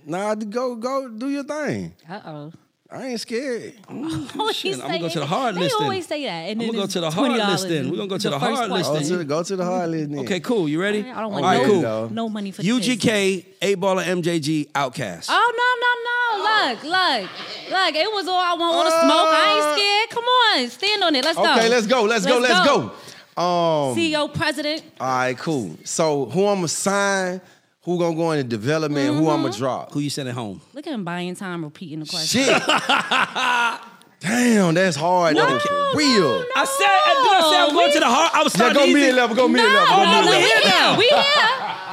Nah, 0.06 0.36
go 0.36 0.76
go 0.76 1.10
do 1.10 1.30
your 1.30 1.44
thing. 1.44 1.94
Uh 2.10 2.22
oh. 2.26 2.52
I 2.90 3.08
ain't 3.08 3.20
scared. 3.20 3.74
Shit, 4.54 4.76
I'm 4.76 4.80
gonna 4.82 5.00
go 5.00 5.10
to 5.10 5.20
the 5.20 5.26
hard 5.26 5.56
they 5.56 5.60
list 5.60 5.76
then. 5.78 5.84
always 5.84 6.08
say 6.08 6.24
that. 6.24 6.32
And 6.32 6.62
I'm 6.62 6.68
gonna 6.68 6.80
go 6.80 6.88
to 6.88 7.00
the 7.02 7.12
hard 7.12 7.32
list 7.34 7.68
then. 7.68 7.90
We're 7.90 7.98
gonna 7.98 8.08
go 8.08 8.18
to 8.18 8.30
the 8.30 8.40
first 8.40 8.56
hard 8.56 8.72
list 8.72 8.86
Go 8.86 8.92
question. 8.92 9.10
to 9.10 9.18
the, 9.18 9.26
go 9.26 9.44
to 9.44 9.56
the 9.58 9.66
hard 9.66 9.90
list. 9.90 10.10
then. 10.10 10.20
Okay, 10.20 10.40
cool. 10.40 10.70
You 10.70 10.82
ready? 10.82 11.00
I 11.00 11.20
don't 11.22 11.34
want 11.34 11.44
All 11.46 11.52
right, 11.52 11.68
no, 11.68 11.74
cool. 11.74 11.82
go. 11.82 12.08
no 12.12 12.30
money 12.30 12.52
for 12.52 12.62
the. 12.62 12.70
UGK, 12.70 13.46
Eight 13.62 13.76
Ball 13.76 14.00
and, 14.00 14.24
MJG, 14.24 14.72
OutKast. 14.72 15.28
Oh 15.30 15.54
no 15.58 15.70
no 15.84 15.92
no! 16.08 16.72
Look 16.72 16.84
look 16.84 17.72
look! 17.72 17.96
It 17.96 18.14
was 18.14 18.28
all 18.28 18.38
I 18.40 18.54
want. 18.54 18.76
Want 18.78 18.88
to 18.88 19.00
smoke? 19.02 19.12
I 19.12 19.54
ain't 19.58 19.78
scared. 19.78 20.10
Come 20.12 20.24
on, 20.24 20.70
stand 20.70 21.04
on 21.04 21.16
it. 21.16 21.26
Let's 21.26 21.38
go. 21.38 21.44
Okay, 21.54 21.70
let's 21.70 21.88
go. 21.88 22.04
Let's, 22.04 22.26
go. 22.26 22.40
Let's 22.40 22.66
go. 22.68 22.92
Um. 23.42 23.96
CEO 23.98 24.34
president. 24.34 24.84
All 25.00 25.08
right, 25.08 25.38
cool. 25.38 25.76
So 25.84 26.26
who 26.26 26.48
I'm 26.48 26.56
gonna 26.60 26.68
sign? 26.70 27.42
Who 27.88 27.98
gonna 27.98 28.18
go 28.18 28.32
into 28.32 28.44
development? 28.44 29.16
Who 29.16 29.30
I'm 29.30 29.38
gonna 29.44 29.48
mm-hmm. 29.48 29.60
drop? 29.60 29.94
Who 29.94 30.02
you 30.02 30.10
sending 30.10 30.36
home? 30.36 30.60
Look 30.74 30.86
at 30.86 30.94
him 30.94 31.06
buying 31.06 31.38
time, 31.38 31.64
repeating 31.64 32.02
the 32.02 32.06
question. 32.06 32.44
Shit. 32.44 32.62
Damn, 34.20 34.74
that's 34.74 34.98
hard. 34.98 35.38
No, 35.38 35.46
though. 35.48 35.56
no, 35.56 35.94
Real. 35.96 36.20
no. 36.20 36.46
I 36.58 36.66
said, 36.66 36.84
did 36.84 37.32
I 37.32 37.48
say 37.50 37.58
I'm 37.62 37.70
going 37.74 37.94
to 37.94 38.00
the 38.00 38.06
hard? 38.08 38.32
I 38.34 38.44
was 38.44 38.54
Yeah, 38.54 38.58
starting 38.58 38.78
go 38.78 38.86
easy. 38.88 38.94
mid 39.00 39.16
level. 39.16 39.36
Go 39.38 39.48
mid 39.48 39.62
No, 39.64 39.70
level. 39.70 39.88
no, 39.88 40.04
Go 40.04 40.04
no, 40.04 40.32
mid 40.32 40.36
we 40.36 40.50
here 40.50 40.62
now. 40.66 40.98
We 40.98 41.08
here. 41.08 41.24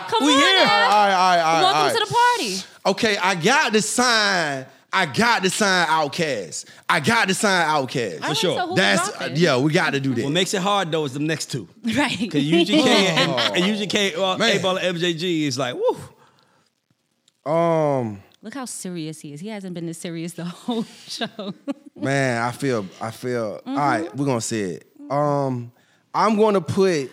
Come 0.09 0.23
on. 0.23 0.27
We 0.27 0.33
on 0.35 0.41
here. 0.41 0.67
now. 0.67 0.83
All 0.83 0.91
right, 0.91 1.15
all 1.15 1.37
right, 1.37 1.39
all 1.39 1.55
right. 1.55 1.63
Welcome 1.63 1.79
all 1.79 1.87
right. 1.87 1.93
to 1.95 1.99
the 2.01 2.15
party. 2.15 2.65
Okay, 2.87 3.17
I 3.17 3.35
got 3.37 3.73
to 3.73 3.81
sign. 3.83 4.67
I 4.95 5.07
got 5.07 5.43
to 5.43 5.51
sign 5.51 5.87
OutKast. 5.89 6.67
I 6.89 7.01
got 7.01 7.29
to 7.29 7.35
sign 7.35 7.67
OutKast. 7.67 8.25
For 8.25 8.35
sure. 8.35 8.57
So 8.57 8.75
That's 8.75 9.09
dropping? 9.11 9.33
uh, 9.33 9.35
yeah. 9.37 9.59
We 9.59 9.73
got 9.73 9.93
to 9.95 10.01
do 10.01 10.15
that. 10.15 10.25
What 10.25 10.33
makes 10.33 10.55
it 10.55 10.63
hard 10.63 10.91
though 10.93 11.05
is 11.05 11.15
the 11.15 11.19
next 11.21 11.47
two. 11.53 11.69
right. 11.85 12.17
Cause 12.17 12.43
UGK 12.43 12.71
and, 12.87 13.31
and 13.57 13.65
UGK, 13.65 14.17
well, 14.17 14.39
Man. 14.39 14.51
Eight 14.57 14.63
Ball 14.63 14.77
and, 14.79 14.97
MJG 14.97 15.43
is 15.43 15.59
like, 15.59 15.75
woo. 15.75 17.51
um, 17.53 18.23
Look 18.43 18.55
how 18.55 18.67
serious 18.67 19.21
he 19.21 19.33
is. 19.33 19.41
He 19.41 19.49
hasn't 19.49 19.75
been 19.75 19.87
this 19.87 19.99
serious 19.99 20.35
the 20.35 20.45
whole 20.65 20.85
show. 21.09 21.55
man, 21.97 22.43
I 22.43 22.51
feel. 22.53 22.87
I 23.01 23.11
feel. 23.11 23.55
Mm-hmm. 23.59 23.71
All 23.71 23.77
right, 23.77 24.17
we're 24.17 24.27
gonna 24.27 24.41
say 24.41 24.61
it. 24.61 24.87
Um, 25.11 25.73
I'm 26.15 26.37
gonna 26.37 26.61
put 26.61 27.11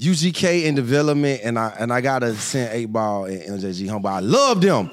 UGK 0.00 0.64
in 0.64 0.74
development, 0.74 1.40
and 1.44 1.58
I 1.58 1.74
and 1.78 1.92
I 1.92 2.00
gotta 2.00 2.34
send 2.34 2.72
Eight 2.72 2.86
Ball 2.92 3.26
and 3.26 3.42
MJG 3.60 3.88
home. 3.88 4.02
But 4.02 4.08
I 4.12 4.20
love 4.20 4.60
them, 4.60 4.90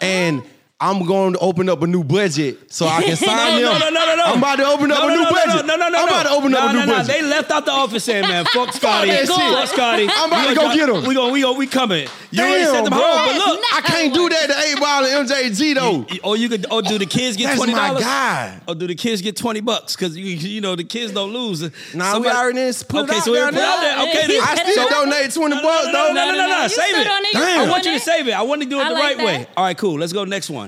and. 0.00 0.42
I'm 0.78 1.06
going 1.06 1.32
to 1.32 1.38
open 1.38 1.70
up 1.70 1.80
a 1.82 1.86
new 1.86 2.04
budget 2.04 2.70
so 2.70 2.86
I 2.86 3.02
can 3.02 3.16
sign 3.16 3.62
No, 3.62 3.72
them. 3.72 3.80
no, 3.80 3.88
no, 3.88 4.06
no, 4.06 4.16
no. 4.16 4.24
I'm 4.24 4.38
about 4.38 4.56
to 4.56 4.66
open 4.66 4.92
up 4.92 4.98
No, 4.98 5.08
a 5.08 5.10
new 5.10 5.22
no, 5.22 5.30
budget. 5.30 5.66
No, 5.66 5.76
no, 5.76 5.76
no, 5.76 5.88
no. 5.88 5.98
I'm 6.02 6.08
about 6.08 6.22
to 6.24 6.30
open 6.32 6.52
no, 6.52 6.58
up 6.58 6.70
a 6.70 6.72
no, 6.74 6.80
new 6.80 6.86
no. 6.86 6.92
budget. 6.98 7.14
They 7.16 7.22
left 7.22 7.50
out 7.50 7.64
the 7.64 7.70
office 7.72 8.04
saying, 8.04 8.28
man, 8.28 8.44
fuck 8.52 8.74
Scotty. 8.74 9.08
that 9.10 9.20
shit. 9.20 9.28
Fuck 9.28 9.68
Scotty. 9.68 10.06
I'm 10.10 10.28
about 10.28 10.48
We 10.48 10.54
to 10.54 10.60
gonna 10.60 10.68
go 10.68 10.86
get 10.86 10.96
'em. 10.96 11.08
We 11.08 11.14
gonna, 11.14 11.32
we 11.32 11.40
gonna, 11.40 11.58
we 11.58 11.66
coming. 11.66 12.06
You 12.30 12.42
already 12.42 12.64
Damn, 12.64 12.72
sent 12.74 12.84
them 12.84 12.92
bro. 12.92 13.00
home, 13.00 13.26
but 13.26 13.36
look. 13.56 13.64
I 13.72 13.80
can't 13.80 14.12
do 14.12 14.28
that 14.28 14.46
to 14.48 14.58
Eight 14.68 14.78
Ball 14.78 15.04
and 15.06 15.28
MJG 15.30 15.74
though. 15.76 16.00
Or 16.22 16.32
oh, 16.32 16.34
you 16.34 16.50
could, 16.50 16.70
or 16.70 16.82
do 16.82 16.98
the 16.98 17.06
kids 17.06 17.38
get 17.38 17.44
That's 17.46 17.56
twenty 17.56 17.72
my 17.72 17.88
dollars? 17.88 18.02
guy. 18.04 18.60
Or 18.68 18.74
do 18.74 18.86
the 18.86 18.94
kids 18.94 19.22
get 19.22 19.36
twenty 19.38 19.62
bucks? 19.62 19.96
Because 19.96 20.14
you, 20.14 20.24
you 20.26 20.60
know 20.60 20.76
the 20.76 20.84
kids 20.84 21.12
don't 21.14 21.32
lose. 21.32 21.62
Nah, 21.94 22.18
we 22.18 22.28
already 22.28 22.58
done 22.60 22.74
put 22.86 23.00
it 23.00 23.08
okay, 23.08 23.16
out 23.16 23.22
so 23.24 23.32
we 23.32 23.38
there 23.38 23.46
put 23.48 23.54
it 23.56 23.62
out 23.64 23.80
there. 23.80 23.96
now. 23.96 24.02
Okay, 24.02 24.26
then. 24.28 24.40
I 24.42 24.52
I 24.60 24.70
still 24.70 24.88
donate 24.90 25.32
20 25.32 25.54
bucks 25.62 25.86
no, 25.86 25.92
though. 25.92 26.12
no, 26.12 26.30
no, 26.32 26.36
no, 26.36 26.48
no, 26.48 26.68
save 26.68 26.96
it. 26.96 27.04
don't 27.04 27.22
need 27.22 27.32
to 27.32 27.38
Damn. 27.38 27.66
I 27.66 27.70
want 27.70 27.84
you 27.86 27.92
to 27.92 28.00
save 28.00 28.28
it. 28.28 28.32
I 28.34 28.42
want 28.42 28.60
to 28.62 28.68
do 28.68 28.78
it 28.78 28.88
the 28.90 28.94
right 28.94 29.16
way. 29.16 29.46
All 29.56 29.64
right, 29.64 29.78
cool. 29.78 29.98
Let's 29.98 30.12
go 30.12 30.24
next 30.24 30.50
one. 30.50 30.65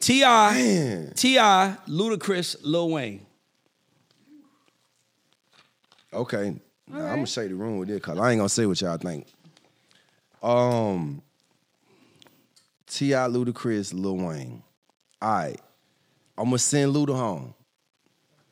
T.I., 0.00 1.08
T.I., 1.14 1.76
Ludacris, 1.88 2.56
Lil 2.62 2.90
Wayne. 2.90 3.26
Okay. 6.12 6.54
Nah, 6.86 6.98
I'm 7.08 7.14
gonna 7.16 7.26
shake 7.26 7.48
the 7.48 7.54
room 7.54 7.78
with 7.78 7.88
this 7.88 8.00
cause 8.02 8.18
I 8.18 8.30
ain't 8.32 8.38
gonna 8.38 8.48
say 8.48 8.66
what 8.66 8.80
y'all 8.80 8.96
think. 8.98 9.26
Um 10.42 11.22
T.I. 12.86 13.26
Ludacris, 13.28 13.92
Lil 13.94 14.18
Wayne. 14.18 14.62
All 15.22 15.28
right. 15.32 15.60
I'm 16.36 16.44
gonna 16.44 16.58
send 16.58 16.94
Luda 16.94 17.16
home. 17.16 17.54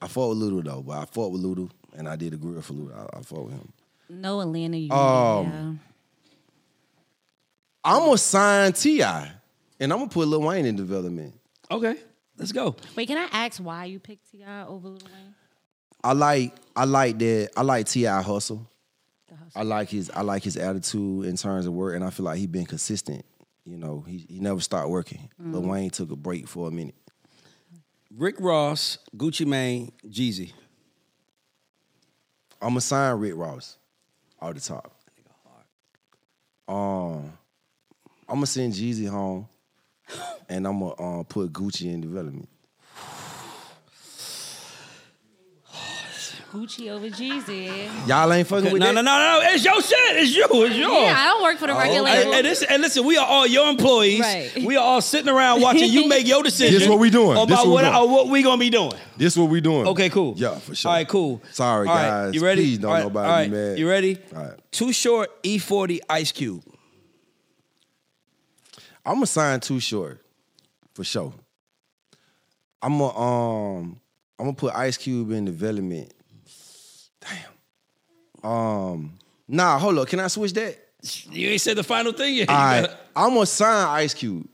I 0.00 0.08
fought 0.08 0.30
with 0.30 0.38
Luda 0.38 0.64
though, 0.64 0.82
but 0.82 0.98
I 0.98 1.04
fought 1.04 1.30
with 1.32 1.42
Luda 1.42 1.70
and 1.94 2.08
I 2.08 2.16
did 2.16 2.32
a 2.32 2.36
grill 2.36 2.62
for 2.62 2.72
Luda. 2.72 2.96
I, 3.14 3.18
I 3.18 3.22
fought 3.22 3.44
with 3.44 3.54
him. 3.54 3.72
no 4.08 4.40
Atlanta. 4.40 4.78
You 4.78 4.90
Um, 4.90 5.78
I'm 7.84 7.98
gonna 8.00 8.18
sign 8.18 8.72
T.I., 8.72 9.30
and 9.82 9.92
I'm 9.92 9.98
gonna 9.98 10.10
put 10.10 10.28
Lil 10.28 10.42
Wayne 10.42 10.64
in 10.64 10.76
development. 10.76 11.34
Okay, 11.70 11.96
let's 12.38 12.52
go. 12.52 12.76
Wait, 12.94 13.08
can 13.08 13.18
I 13.18 13.28
ask 13.32 13.60
why 13.60 13.86
you 13.86 13.98
picked 13.98 14.30
T.I. 14.30 14.64
over 14.64 14.88
Lil 14.88 14.98
Wayne? 15.04 15.34
I 16.04 16.12
like 16.12 16.54
I 16.76 16.84
like 16.84 17.18
that 17.18 17.50
I 17.56 17.62
like 17.62 17.86
T.I. 17.86 18.22
hustle. 18.22 18.68
Hustle. 19.28 19.60
I 19.60 19.64
like 19.64 19.88
his 19.88 20.08
I 20.10 20.20
like 20.22 20.44
his 20.44 20.56
attitude 20.56 21.26
in 21.26 21.36
terms 21.36 21.66
of 21.66 21.72
work, 21.72 21.96
and 21.96 22.04
I 22.04 22.10
feel 22.10 22.24
like 22.24 22.38
he's 22.38 22.46
been 22.46 22.64
consistent. 22.64 23.24
You 23.64 23.76
know, 23.76 24.04
he 24.06 24.24
he 24.28 24.38
never 24.38 24.60
stopped 24.60 24.88
working. 24.88 25.28
Lil 25.38 25.62
Wayne 25.62 25.90
took 25.90 26.12
a 26.12 26.16
break 26.16 26.46
for 26.46 26.68
a 26.68 26.70
minute. 26.70 26.94
Rick 28.16 28.36
Ross, 28.38 28.98
Gucci 29.16 29.46
Mane, 29.46 29.90
Jeezy. 30.06 30.52
I'm 32.60 32.68
gonna 32.68 32.80
sign 32.80 33.18
Rick 33.18 33.34
Ross 33.34 33.78
off 34.40 34.54
the 34.54 34.60
top. 34.60 34.94
Um, 36.68 37.32
I'm 38.28 38.36
gonna 38.36 38.46
send 38.46 38.72
Jeezy 38.74 39.08
home, 39.08 39.48
and 40.48 40.66
I'm 40.66 40.78
gonna 40.80 41.20
uh, 41.20 41.22
put 41.24 41.52
Gucci 41.52 41.92
in 41.92 42.00
development. 42.00 42.48
Gucci 46.52 46.90
over 46.90 47.08
Jeezy. 47.08 48.06
Y'all 48.06 48.30
ain't 48.30 48.46
fucking 48.46 48.70
with 48.70 48.80
No, 48.80 48.86
that. 48.88 48.92
no, 48.96 49.00
no, 49.00 49.18
no. 49.18 49.40
no. 49.40 49.54
It's 49.54 49.64
your 49.64 49.80
shit. 49.80 49.98
It's 50.18 50.36
you. 50.36 50.44
It's 50.44 50.76
yours. 50.76 50.92
Yeah, 51.02 51.14
I 51.16 51.24
don't 51.28 51.42
work 51.42 51.56
for 51.56 51.66
the 51.66 51.72
record 51.72 51.92
And, 51.94 52.04
label. 52.04 52.34
and, 52.34 52.44
this, 52.46 52.62
and 52.62 52.82
listen, 52.82 53.06
we 53.06 53.16
are 53.16 53.26
all 53.26 53.46
your 53.46 53.70
employees. 53.70 54.20
Right. 54.20 54.52
We 54.62 54.76
are 54.76 54.84
all 54.84 55.00
sitting 55.00 55.30
around 55.32 55.62
watching 55.62 55.90
you 55.90 56.06
make 56.08 56.26
your 56.26 56.42
decision. 56.50 56.74
This 56.74 56.82
is 56.82 56.88
what 56.90 56.98
we 56.98 57.08
doing. 57.08 57.46
This 57.46 57.56
what 57.56 57.66
we 57.68 57.72
what, 57.72 57.82
doing. 57.90 58.10
what 58.10 58.28
we 58.28 58.42
gonna 58.42 58.58
be 58.60 58.68
doing. 58.68 58.92
This 59.16 59.32
is 59.32 59.38
what 59.38 59.48
we 59.48 59.62
doing. 59.62 59.86
Okay, 59.86 60.10
cool. 60.10 60.34
Yeah, 60.36 60.56
for 60.58 60.74
sure. 60.74 60.90
All 60.90 60.96
right, 60.98 61.08
cool. 61.08 61.42
Sorry, 61.52 61.88
All 61.88 61.94
right, 61.94 62.02
guys. 62.02 62.34
You 62.34 62.44
ready? 62.44 62.62
Please 62.64 62.78
don't 62.80 62.90
all 62.90 62.96
right, 62.96 63.02
nobody 63.04 63.28
all 63.28 63.34
right. 63.34 63.50
be 63.50 63.56
mad. 63.56 63.78
You 63.78 63.88
ready? 63.88 64.18
All 64.36 64.42
right. 64.42 64.72
Too 64.72 64.92
short. 64.92 65.42
E40 65.42 66.00
Ice 66.10 66.32
Cube. 66.32 66.62
I'm 69.04 69.14
gonna 69.14 69.26
sign 69.26 69.60
Too 69.60 69.80
Short 69.80 70.20
for 70.94 71.04
sure. 71.04 71.32
I'm 72.80 72.98
gonna 72.98 73.18
um 73.18 74.00
I'm 74.38 74.46
gonna 74.46 74.56
put 74.56 74.74
Ice 74.74 74.96
Cube 74.96 75.30
in 75.32 75.44
development. 75.44 76.12
Damn. 77.20 78.50
Um. 78.50 79.12
Nah, 79.48 79.78
hold 79.78 79.98
up. 79.98 80.08
Can 80.08 80.20
I 80.20 80.26
switch 80.28 80.52
that? 80.54 80.76
You 81.30 81.48
ain't 81.50 81.60
said 81.60 81.76
the 81.76 81.82
final 81.84 82.12
thing 82.12 82.34
yet. 82.34 82.48
All 82.48 82.56
right. 82.56 82.80
gotta- 82.82 82.98
I'm 83.14 83.34
gonna 83.34 83.46
sign 83.46 83.88
Ice 84.02 84.14
Cube. 84.14 84.48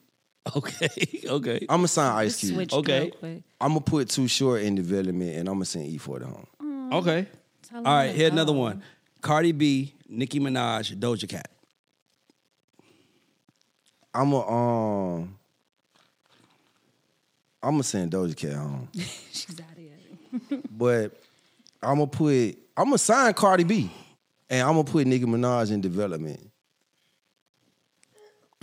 Okay. 0.56 0.88
Okay. 1.28 1.58
I'm 1.68 1.78
gonna 1.78 1.88
sign 1.88 2.16
Ice 2.24 2.40
Cube. 2.40 2.54
switch 2.54 2.72
Okay. 2.72 3.00
real 3.02 3.10
quick. 3.10 3.42
I'm 3.60 3.68
gonna 3.68 3.80
put 3.82 4.08
Too 4.08 4.28
Short 4.28 4.62
in 4.62 4.74
development, 4.74 5.36
and 5.36 5.46
I'm 5.48 5.54
gonna 5.56 5.64
send 5.66 5.86
E-40 5.86 6.22
home. 6.22 6.92
Okay. 6.94 7.26
Tell 7.68 7.78
All 7.86 8.00
him 8.00 8.06
right. 8.08 8.14
Here 8.14 8.30
another 8.30 8.54
one. 8.54 8.82
Cardi 9.20 9.52
B, 9.52 9.92
Nicki 10.08 10.40
Minaj, 10.40 10.96
Doja 10.98 11.28
Cat. 11.28 11.50
I'm 14.14 14.30
gonna 14.30 14.48
um. 14.48 15.38
I'm 17.62 17.72
gonna 17.72 17.82
send 17.82 18.12
Doja 18.12 18.36
Cat 18.36 18.52
home, 18.54 18.88
She's 18.94 19.60
out 19.60 19.66
of 19.72 19.78
here. 19.78 20.62
but 20.70 21.20
I'm 21.82 21.96
gonna 21.98 22.06
put 22.06 22.56
I'm 22.76 22.84
gonna 22.86 22.98
sign 22.98 23.34
Cardi 23.34 23.64
B, 23.64 23.90
and 24.48 24.62
I'm 24.62 24.74
gonna 24.74 24.84
put 24.84 25.06
Nicki 25.06 25.24
Minaj 25.24 25.72
in 25.72 25.80
development. 25.80 26.50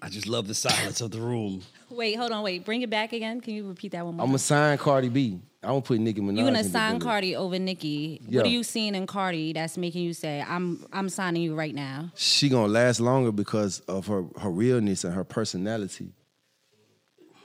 I 0.00 0.08
just 0.08 0.28
love 0.28 0.46
the 0.46 0.54
silence 0.54 1.00
of 1.00 1.10
the 1.10 1.20
room. 1.20 1.62
Wait, 1.90 2.14
hold 2.14 2.32
on, 2.32 2.42
wait. 2.42 2.64
Bring 2.64 2.82
it 2.82 2.90
back 2.90 3.12
again. 3.12 3.40
Can 3.40 3.54
you 3.54 3.68
repeat 3.68 3.92
that 3.92 4.04
one 4.04 4.14
more 4.16 4.24
I'm 4.24 4.28
gonna 4.30 4.38
sign 4.38 4.78
Cardi 4.78 5.08
B. 5.08 5.40
I'm 5.62 5.70
gonna 5.70 5.82
put 5.82 5.98
Nicki 5.98 6.20
Minaj. 6.20 6.36
You're 6.36 6.46
gonna 6.46 6.58
in 6.58 6.64
sign 6.64 6.70
development. 6.70 7.02
Cardi 7.02 7.36
over 7.36 7.58
Nicki. 7.58 8.20
Yeah. 8.28 8.38
What 8.38 8.46
are 8.46 8.50
you 8.50 8.62
seeing 8.62 8.94
in 8.94 9.06
Cardi 9.06 9.52
that's 9.52 9.76
making 9.76 10.02
you 10.04 10.12
say, 10.12 10.44
I'm 10.46 10.86
I'm 10.92 11.08
signing 11.08 11.42
you 11.42 11.54
right 11.54 11.74
now? 11.74 12.10
She 12.14 12.48
gonna 12.48 12.68
last 12.68 13.00
longer 13.00 13.32
because 13.32 13.80
of 13.80 14.06
her 14.06 14.24
her 14.40 14.50
realness 14.50 15.02
and 15.04 15.14
her 15.14 15.24
personality. 15.24 16.12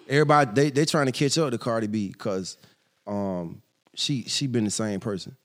Everybody 0.07 0.51
they 0.53 0.69
they 0.69 0.85
trying 0.85 1.05
to 1.07 1.11
catch 1.11 1.37
up 1.37 1.51
to 1.51 1.57
Cardi 1.57 1.87
B 1.87 2.09
because 2.09 2.57
um 3.07 3.61
she 3.95 4.23
she 4.23 4.45
been 4.47 4.65
the 4.65 4.71
same 4.71 4.99
person. 4.99 5.35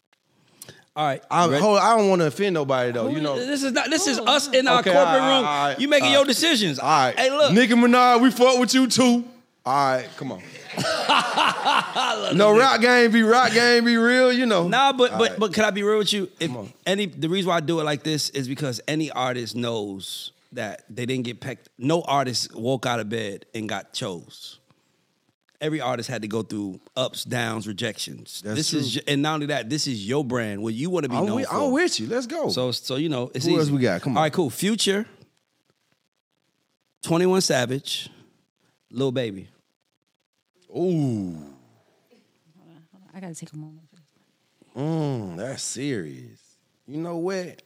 All 0.94 1.06
right. 1.06 1.22
I, 1.30 1.46
ready? 1.46 1.60
hold, 1.60 1.78
I 1.78 1.96
don't 1.96 2.08
want 2.08 2.22
to 2.22 2.26
offend 2.26 2.54
nobody 2.54 2.90
though. 2.90 3.08
You 3.08 3.20
know. 3.20 3.36
this 3.36 3.62
is 3.62 3.72
not. 3.72 3.90
This 3.90 4.06
is 4.06 4.18
us 4.18 4.48
in 4.48 4.66
our 4.66 4.80
Okay, 4.80 4.92
corporate 4.92 5.14
all 5.14 5.18
right, 5.20 5.36
room. 5.36 5.46
all 5.46 5.68
right, 5.68 5.80
you 5.80 5.88
making 5.88 6.08
all 6.08 6.14
your 6.14 6.24
decisions. 6.24 6.78
All 6.78 6.88
right. 6.88 7.18
Hey, 7.18 7.30
look. 7.30 7.52
Nicki 7.52 7.74
Minaj, 7.74 8.22
we 8.22 8.30
fought 8.30 8.58
with 8.58 8.72
you 8.72 8.86
too. 8.86 9.24
All 9.66 9.74
right, 9.96 10.08
come 10.16 10.32
on. 10.32 10.42
no 12.35 12.57
rock 12.57 12.81
game 12.81 13.11
be 13.11 13.22
rock 13.22 13.53
game 13.53 13.85
be 13.85 13.97
real, 13.97 14.33
you 14.33 14.47
know. 14.47 14.68
Nah, 14.68 14.93
but 14.93 15.12
All 15.12 15.18
but 15.18 15.31
right. 15.31 15.39
but 15.41 15.53
can 15.55 15.64
I 15.64 15.70
be 15.70 15.83
real 15.83 15.99
with 15.99 16.12
you? 16.12 16.29
If 16.41 16.51
any 16.87 17.07
the 17.07 17.29
reason 17.29 17.49
why 17.49 17.57
I 17.57 17.61
do 17.61 17.81
it 17.81 17.85
like 17.85 18.03
this 18.03 18.31
is 18.31 18.49
because 18.49 18.81
any 18.89 19.11
artist 19.11 19.55
knows 19.57 20.33
that 20.53 20.85
they 20.89 21.07
didn't 21.07 21.24
get 21.24 21.41
picked. 21.41 21.68
No 21.79 22.03
artist 22.03 22.55
woke 22.55 22.87
out 22.87 23.01
of 23.01 23.09
bed 23.09 23.47
and 23.55 23.68
got 23.68 23.93
chose. 23.93 24.59
Every 25.61 25.81
artist 25.81 26.09
had 26.11 26.20
to 26.22 26.29
go 26.29 26.43
through 26.43 26.81
ups, 26.97 27.24
downs, 27.24 27.66
rejections. 27.66 28.43
That's 28.45 28.57
this 28.57 28.74
is 28.74 28.97
and 29.09 29.22
not 29.22 29.35
only 29.35 29.47
that, 29.47 29.70
this 29.70 29.87
is 29.87 30.07
your 30.07 30.22
brand. 30.24 30.62
What 30.62 30.74
you 30.74 30.91
want 30.91 31.05
to 31.05 31.09
be 31.09 31.16
I'm 31.16 31.27
known 31.27 31.37
with, 31.37 31.49
for. 31.49 31.55
I'm 31.57 31.70
with 31.72 31.99
you. 31.99 32.07
Let's 32.07 32.27
go. 32.27 32.51
So 32.51 32.72
so 32.72 32.97
you 32.97 33.09
know 33.09 33.31
it's 33.35 33.47
Who 33.47 33.53
easy. 33.53 33.61
else 33.61 33.70
we 33.70 33.81
got? 33.81 34.03
Come 34.03 34.12
on. 34.12 34.16
All 34.18 34.22
right, 34.24 34.33
cool. 34.33 34.51
Future, 34.51 35.07
Twenty 37.03 37.24
One 37.27 37.41
Savage, 37.41 38.11
Lil 38.91 39.12
Baby. 39.12 39.49
Ooh, 40.77 41.43
I 43.14 43.20
gotta 43.20 43.35
take 43.35 43.53
a 43.53 43.57
moment. 43.57 43.81
for 43.89 43.97
this. 43.97 44.83
mm, 44.85 45.37
that's 45.37 45.62
serious. 45.62 46.41
You 46.87 46.99
know 46.99 47.16
what? 47.16 47.62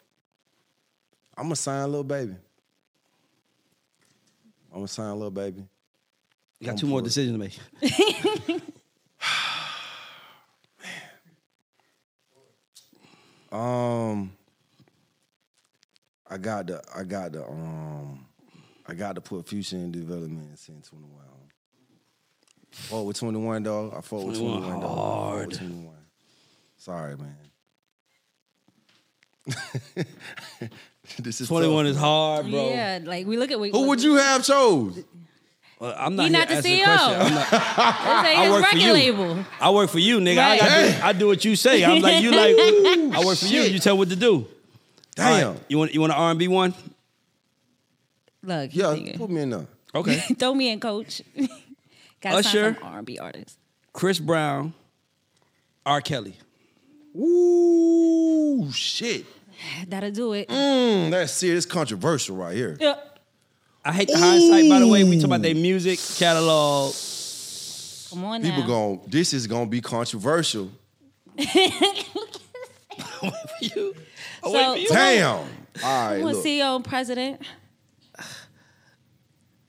I'm 1.36 1.44
gonna 1.44 1.56
sign 1.56 1.90
Lil 1.90 2.04
Baby. 2.04 2.36
I'm 4.70 4.76
gonna 4.78 4.88
sign 4.88 5.18
Lil 5.18 5.30
Baby. 5.30 5.64
You 6.60 6.66
got 6.66 6.72
I'm 6.72 6.78
two 6.78 6.86
more 6.86 7.00
it. 7.00 7.04
decisions 7.04 7.32
to 7.34 7.38
make. 7.38 7.58
Man. 13.50 13.60
Um, 13.60 14.32
I 16.28 16.36
got 16.38 16.68
the, 16.68 16.80
I 16.94 17.02
got 17.02 17.32
the, 17.32 17.44
um, 17.44 18.24
I 18.86 18.94
got 18.94 19.16
to 19.16 19.20
put 19.20 19.48
future 19.48 19.76
in 19.76 19.90
development 19.90 20.48
and 20.48 20.58
send 20.58 20.84
21 20.84 21.10
on. 21.12 21.39
Fought 22.72 23.02
with 23.04 23.18
21 23.18 23.62
dog. 23.62 23.94
I 23.96 24.00
fought 24.00 24.26
with 24.26 24.36
21 24.38 24.60
21 24.62 24.80
dog. 24.80 24.82
I 24.82 24.86
with 24.90 24.98
hard. 24.98 25.52
21. 25.54 25.94
Sorry, 26.76 27.16
man. 27.16 27.36
this 31.18 31.40
is 31.40 31.48
Twenty 31.48 31.68
one 31.68 31.84
tough. 31.84 31.92
is 31.94 31.98
hard, 31.98 32.50
bro. 32.50 32.68
Yeah, 32.70 33.00
like 33.02 33.26
we 33.26 33.36
look 33.36 33.50
at 33.50 33.58
we, 33.58 33.70
Who 33.70 33.88
would 33.88 34.02
you 34.02 34.16
have 34.16 34.44
chose? 34.44 35.02
Well, 35.80 35.94
I'm 35.98 36.14
not 36.14 36.26
He 36.26 36.30
here 36.30 36.38
not 36.38 36.48
the 36.48 36.54
CEO. 36.56 36.84
I'm 36.86 37.34
not- 37.34 37.50
This 38.22 38.30
ain't 38.30 38.38
I 38.38 38.50
work 38.50 38.66
for 38.66 38.76
you. 38.76 38.92
label. 38.92 39.44
I 39.60 39.70
work 39.70 39.90
for 39.90 39.98
you, 39.98 40.18
nigga. 40.20 40.38
I, 40.38 40.50
Right. 40.50 40.60
gotta 40.60 40.92
do, 40.92 41.04
I 41.04 41.12
do 41.14 41.26
what 41.26 41.44
you 41.44 41.56
say. 41.56 41.82
I'm 41.84 42.00
like 42.02 42.22
you 42.22 42.30
like 42.30 42.54
I 42.58 43.24
work 43.24 43.38
for 43.38 43.46
you. 43.46 43.62
Shit. 43.62 43.72
You 43.72 43.78
tell 43.78 43.96
what 43.98 44.10
to 44.10 44.16
do. 44.16 44.46
Damn. 45.16 45.26
All 45.46 45.52
right, 45.54 45.60
You 45.68 45.78
want 45.78 45.94
you 45.94 46.00
want 46.00 46.12
an 46.12 46.18
R 46.18 46.30
and 46.30 46.38
B 46.38 46.48
one? 46.48 46.74
Look, 48.42 48.74
Yeah, 48.74 48.92
yeah. 48.94 49.16
put 49.16 49.30
me 49.30 49.40
in 49.42 49.50
there. 49.50 49.66
Okay. 49.94 50.18
throw 50.38 50.54
me 50.54 50.70
in, 50.70 50.78
coach. 50.80 51.22
Got 52.20 52.34
Usher. 52.34 52.74
some 52.74 52.82
R&B 52.84 53.18
artists. 53.18 53.56
Chris 53.92 54.18
Brown, 54.18 54.74
R. 55.86 56.00
Kelly. 56.00 56.34
Ooh, 57.16 58.70
shit. 58.72 59.26
That'll 59.88 60.10
do 60.10 60.32
it. 60.34 60.48
Mm, 60.48 61.10
that's 61.10 61.32
serious. 61.32 61.66
Controversial 61.66 62.36
right 62.36 62.54
here. 62.56 62.76
Yeah. 62.80 62.94
I 63.84 63.92
hate 63.92 64.08
the 64.08 64.18
hindsight, 64.18 64.68
by 64.68 64.78
the 64.80 64.86
way. 64.86 65.04
We 65.04 65.16
talk 65.16 65.26
about 65.26 65.42
their 65.42 65.54
music 65.54 65.98
catalog. 66.18 66.92
Come 68.10 68.24
on 68.24 68.42
People 68.42 68.60
now. 68.62 68.66
going 68.66 69.00
this 69.06 69.32
is 69.32 69.46
gonna 69.46 69.66
be 69.66 69.80
controversial. 69.80 70.70
you. 71.38 71.46
I 74.42 74.42
So- 74.42 74.52
wait 74.52 74.72
for 74.74 74.78
you. 74.78 74.88
Damn. 74.88 75.36
All 75.36 75.44
right, 75.82 76.18
Come 76.18 76.28
on, 76.28 76.34
look. 76.34 76.44
CEO 76.44 76.76
and 76.76 76.84
president. 76.84 77.40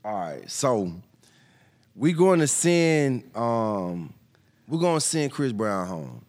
All 0.03 0.13
right, 0.19 0.49
so 0.49 0.91
we're 1.95 2.15
going 2.15 2.39
to 2.39 2.47
send 2.47 3.35
um 3.35 4.13
we're 4.67 4.79
going 4.79 4.97
to 4.97 5.01
send 5.05 5.31
Chris 5.31 5.51
Brown 5.51 5.87
home. 5.87 6.25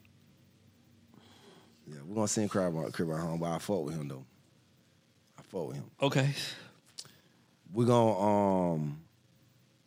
Yeah, 1.87 1.99
we're 2.07 2.15
going 2.17 2.27
to 2.27 2.33
send 2.33 2.51
Chris 2.51 2.71
Brown, 2.71 2.91
Chris 2.93 3.07
Brown 3.07 3.21
home, 3.21 3.41
but 3.41 3.51
I 3.53 3.59
fought 3.59 3.85
with 3.85 3.95
him 3.95 4.09
though. 4.09 4.25
I 5.39 5.43
fought 5.43 5.69
with 5.69 5.77
him. 5.77 5.91
Okay. 6.01 6.31
We're 7.73 7.87
going 7.87 8.15
to 8.15 8.21
um 8.23 8.99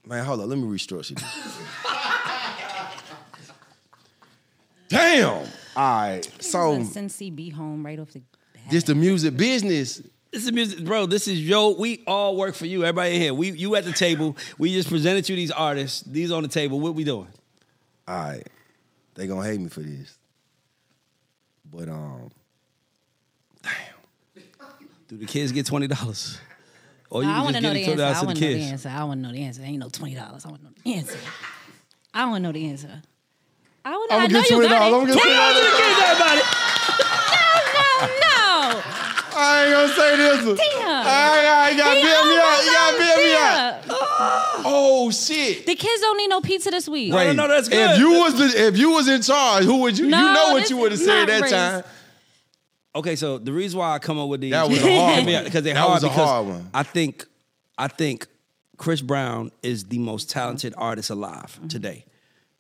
man, 0.06 0.24
hold 0.26 0.42
on, 0.42 0.50
let 0.50 0.58
me 0.58 0.66
restructure 0.66 1.20
this. 1.20 1.60
Damn. 4.88 5.48
All 5.76 6.02
right, 6.02 6.22
so 6.40 6.82
send 6.84 7.10
CB 7.10 7.52
home 7.52 7.86
right 7.86 8.00
off 8.00 8.12
the 8.12 8.20
bat. 8.20 8.72
this 8.72 8.84
the 8.84 8.96
music 8.96 9.36
business. 9.36 10.02
This 10.36 10.44
is 10.44 10.52
music, 10.52 10.84
bro. 10.84 11.06
This 11.06 11.30
is 11.30 11.42
yo. 11.42 11.70
We 11.70 12.04
all 12.06 12.36
work 12.36 12.56
for 12.56 12.66
you. 12.66 12.84
Everybody 12.84 13.16
in 13.16 13.22
here. 13.22 13.34
We 13.34 13.52
you 13.52 13.78
at 13.78 13.86
the 13.86 13.94
table. 13.94 14.36
We 14.58 14.74
just 14.74 14.90
presented 14.90 15.30
you 15.30 15.36
these 15.38 15.50
artists. 15.50 16.02
These 16.02 16.30
on 16.30 16.44
the 16.44 16.50
table. 16.50 16.78
What 16.82 16.94
we 16.94 17.06
doing? 17.06 17.30
All 18.06 18.18
right, 18.18 18.46
they 19.14 19.28
gonna 19.28 19.48
hate 19.48 19.62
me 19.62 19.70
for 19.70 19.80
this, 19.80 20.18
but 21.72 21.88
um, 21.88 22.32
damn. 23.64 23.72
Do 25.08 25.16
the 25.16 25.26
kids 25.26 25.54
get 25.54 25.68
twenty 25.68 25.88
dollars? 25.88 26.38
or 27.10 27.24
you 27.24 27.30
I 27.30 27.36
can 27.36 27.44
want 27.44 27.54
just 27.54 27.64
to 27.64 27.70
know 27.70 27.74
get 27.74 27.86
the 27.86 27.92
it 27.92 28.00
answer. 28.02 28.04
I 28.04 28.26
want 28.26 28.38
to 28.38 28.44
know 28.44 28.52
the 28.58 28.64
answer. 28.64 28.90
I 28.90 29.04
want 29.06 29.20
to 29.22 29.28
know 29.28 29.32
the 29.34 29.42
answer. 29.44 29.62
Ain't 29.64 29.80
no 29.80 29.88
twenty 29.88 30.16
dollars. 30.16 30.46
I 30.46 30.50
want 30.50 30.60
to 30.64 30.68
know 30.68 30.74
the 30.84 30.94
answer. 30.96 31.18
I 32.14 32.26
want 32.26 32.36
to 32.36 32.42
know 32.42 32.52
the 32.52 32.66
answer. 32.68 33.02
I 33.86 33.92
want 33.92 34.10
to. 34.10 34.16
I'm 34.18 34.22
I 34.22 34.28
gonna 34.28 34.34
know 34.34 34.42
get 34.42 34.50
twenty 34.52 34.68
dollars. 34.68 34.82
I'm 34.82 34.88
it. 34.88 34.92
gonna 34.92 35.14
get 35.14 35.22
twenty 35.22 35.36
dollars. 35.38 35.80
Kids, 35.80 36.00
everybody. 36.04 36.42
No, 38.20 38.82
I 39.36 39.64
ain't 39.64 39.74
gonna 39.74 39.94
say 39.94 40.16
this 40.18 40.46
one. 40.46 40.56
Damn. 40.56 40.88
I, 40.88 41.46
I, 41.46 41.70
you 41.72 41.78
gotta 41.78 42.00
He 42.00 42.06
bail 42.06 42.26
me 42.26 42.38
out. 42.38 42.64
You 42.64 42.72
gotta 42.72 42.98
almost 42.98 43.18
me 43.18 43.36
out. 43.36 43.84
there. 43.84 43.96
Oh 44.68 45.12
shit. 45.12 45.66
The 45.66 45.76
kids 45.76 46.02
don't 46.02 46.18
need 46.18 46.30
no 46.30 46.42
pizza 46.42 46.72
this 46.72 46.88
week. 46.88 47.14
Right. 47.14 47.36
no, 47.36 47.48
that's 47.48 47.70
good. 47.70 47.92
If 47.92 48.00
you 48.00 48.12
was 48.12 48.38
the, 48.38 48.68
if 48.68 48.78
you 48.78 48.92
was 48.92 49.08
in 49.08 49.22
charge, 49.22 49.66
who 49.66 49.78
would 49.82 49.98
you? 49.98 50.08
No, 50.08 50.18
you 50.18 50.34
know 50.34 50.54
what 50.54 50.62
this 50.62 50.70
you 50.70 50.78
would 50.78 50.92
have 50.92 51.00
is 51.00 51.06
said 51.06 51.20
not 51.20 51.28
that 51.28 51.42
race. 51.42 51.52
time. 51.52 51.84
Okay, 52.96 53.16
so 53.18 53.38
the 53.38 53.52
reason 53.52 53.78
why 53.78 53.94
I 53.94 54.00
come 54.00 54.18
up 54.18 54.30
with 54.30 54.40
these 54.42 54.52
That 54.52 54.70
was 54.70 54.82
a 54.82 55.00
hard 55.00 55.26
one. 55.26 55.44
because 55.44 55.64
they're 55.64 55.74
That 55.74 55.80
hard 55.82 55.94
was 55.96 56.04
a 56.04 56.08
because 56.08 56.30
hard 56.30 56.48
one. 56.48 56.70
I 56.74 56.84
think 56.84 57.26
I 57.78 57.88
think 57.90 58.28
Chris 58.78 59.02
Brown 59.02 59.52
is 59.62 59.86
the 59.86 60.00
most 60.00 60.30
talented 60.30 60.74
artist 60.78 61.10
alive 61.10 61.58
mm-hmm. 61.58 61.68
today. 61.68 62.06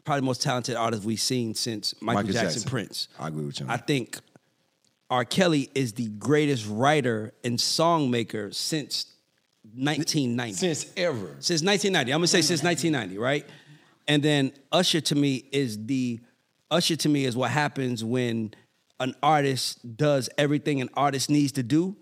Probably 0.03 0.19
the 0.19 0.25
most 0.25 0.41
talented 0.41 0.75
artist 0.75 1.03
we've 1.03 1.19
seen 1.19 1.55
since 1.55 1.95
Michael, 2.01 2.19
Michael 2.23 2.33
Jackson, 2.33 2.49
Jackson. 2.49 2.69
Prince. 2.69 3.07
I 3.19 3.29
agree 3.29 3.45
with 3.45 3.59
you. 3.59 3.65
I 3.67 3.77
think 3.77 4.19
R. 5.09 5.23
Kelly 5.25 5.69
is 5.75 5.93
the 5.93 6.07
greatest 6.07 6.67
writer 6.67 7.33
and 7.43 7.57
songmaker 7.59 8.53
since 8.53 9.05
1990 9.73 10.53
Since 10.53 10.91
ever. 10.97 11.35
since 11.39 11.61
1990. 11.61 12.11
I'm 12.11 12.19
gonna 12.19 12.27
say 12.27 12.41
since 12.41 12.63
1990, 12.63 13.17
right? 13.17 13.45
And 14.07 14.21
then 14.23 14.51
Usher 14.71 15.01
to 15.01 15.15
me 15.15 15.45
is 15.51 15.85
the 15.85 16.19
Usher 16.71 16.95
to 16.95 17.09
me 17.09 17.25
is 17.25 17.35
what 17.37 17.51
happens 17.51 18.03
when 18.03 18.53
an 18.99 19.13
artist 19.21 19.97
does 19.97 20.29
everything 20.37 20.81
an 20.81 20.89
artist 20.95 21.29
needs 21.29 21.51
to 21.53 21.63
do 21.63 21.95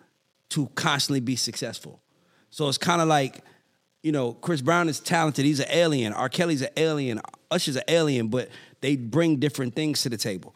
to 0.49 0.67
constantly 0.75 1.19
be 1.19 1.35
successful. 1.35 2.01
So 2.49 2.69
it's 2.69 2.77
kind 2.77 3.01
of 3.01 3.07
like, 3.07 3.41
you 4.03 4.11
know, 4.11 4.33
Chris 4.33 4.61
Brown 4.61 4.87
is 4.89 4.99
talented. 4.99 5.43
He's 5.45 5.59
an 5.59 5.67
alien. 5.69 6.13
R. 6.13 6.29
Kelly's 6.29 6.61
an 6.61 6.69
alien. 6.77 7.19
Usher's 7.49 7.75
an 7.75 7.83
alien, 7.87 8.27
but 8.27 8.49
they 8.81 8.95
bring 8.95 9.37
different 9.37 9.75
things 9.75 10.03
to 10.03 10.09
the 10.09 10.17
table. 10.17 10.55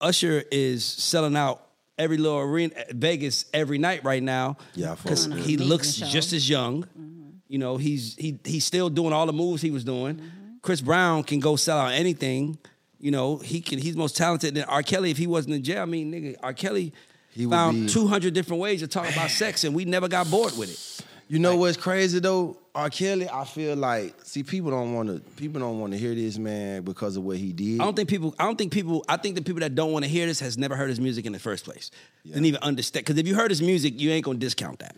Usher 0.00 0.44
is 0.50 0.84
selling 0.84 1.36
out 1.36 1.69
every 2.00 2.16
little 2.16 2.38
arena, 2.38 2.74
Vegas 2.90 3.44
every 3.52 3.78
night 3.78 4.02
right 4.04 4.22
now. 4.22 4.56
Yeah, 4.74 4.92
I 4.92 4.94
fuck 4.94 5.02
because 5.04 5.26
he 5.46 5.56
looks 5.56 5.92
show. 5.94 6.06
just 6.06 6.32
as 6.32 6.48
young. 6.48 6.82
Mm-hmm. 6.82 7.30
You 7.48 7.58
know, 7.58 7.76
he's 7.76 8.14
he 8.16 8.38
he's 8.44 8.64
still 8.64 8.88
doing 8.90 9.12
all 9.12 9.26
the 9.26 9.32
moves 9.32 9.62
he 9.62 9.70
was 9.70 9.84
doing. 9.84 10.20
Chris 10.62 10.80
Brown 10.80 11.22
can 11.24 11.40
go 11.40 11.56
sell 11.56 11.78
out 11.78 11.92
anything. 11.92 12.58
You 12.98 13.10
know, 13.10 13.36
he 13.38 13.60
can. 13.60 13.78
He's 13.78 13.96
most 13.96 14.16
talented 14.16 14.54
than 14.54 14.64
R. 14.64 14.82
Kelly. 14.82 15.10
If 15.10 15.16
he 15.18 15.26
wasn't 15.26 15.54
in 15.54 15.62
jail, 15.62 15.82
I 15.82 15.86
mean, 15.86 16.12
nigga, 16.12 16.36
R. 16.42 16.52
Kelly 16.52 16.92
He 17.30 17.46
found 17.46 17.86
be- 17.86 17.92
two 17.92 18.06
hundred 18.06 18.34
different 18.34 18.60
ways 18.60 18.80
to 18.80 18.86
talk 18.88 19.10
about 19.10 19.30
sex, 19.42 19.64
and 19.64 19.74
we 19.74 19.84
never 19.84 20.06
got 20.08 20.30
bored 20.30 20.56
with 20.58 20.70
it. 20.70 21.06
You 21.28 21.38
know 21.38 21.56
what's 21.56 21.76
crazy 21.76 22.18
though? 22.20 22.56
R. 22.74 22.88
Kelly, 22.90 23.28
I 23.28 23.44
feel 23.44 23.74
like, 23.76 24.14
see, 24.22 24.42
people 24.42 24.70
don't 24.70 24.94
want 24.94 25.08
to, 25.08 25.20
people 25.32 25.60
don't 25.60 25.80
want 25.80 25.92
to 25.92 25.98
hear 25.98 26.14
this 26.14 26.38
man 26.38 26.82
because 26.82 27.16
of 27.16 27.24
what 27.24 27.36
he 27.36 27.52
did. 27.52 27.80
I 27.80 27.84
don't 27.84 27.96
think 27.96 28.08
people. 28.08 28.34
I 28.38 28.44
don't 28.44 28.56
think 28.56 28.72
people. 28.72 29.04
I 29.08 29.16
think 29.16 29.34
the 29.34 29.42
people 29.42 29.60
that 29.60 29.74
don't 29.74 29.92
want 29.92 30.04
to 30.04 30.08
hear 30.10 30.26
this 30.26 30.40
has 30.40 30.56
never 30.56 30.76
heard 30.76 30.88
his 30.88 31.00
music 31.00 31.26
in 31.26 31.32
the 31.32 31.38
first 31.38 31.64
place. 31.64 31.90
Didn't 32.24 32.44
even 32.44 32.62
understand. 32.62 33.04
Because 33.04 33.18
if 33.18 33.26
you 33.26 33.34
heard 33.34 33.50
his 33.50 33.60
music, 33.60 34.00
you 34.00 34.10
ain't 34.10 34.24
gonna 34.24 34.38
discount 34.38 34.78
that. 34.80 34.94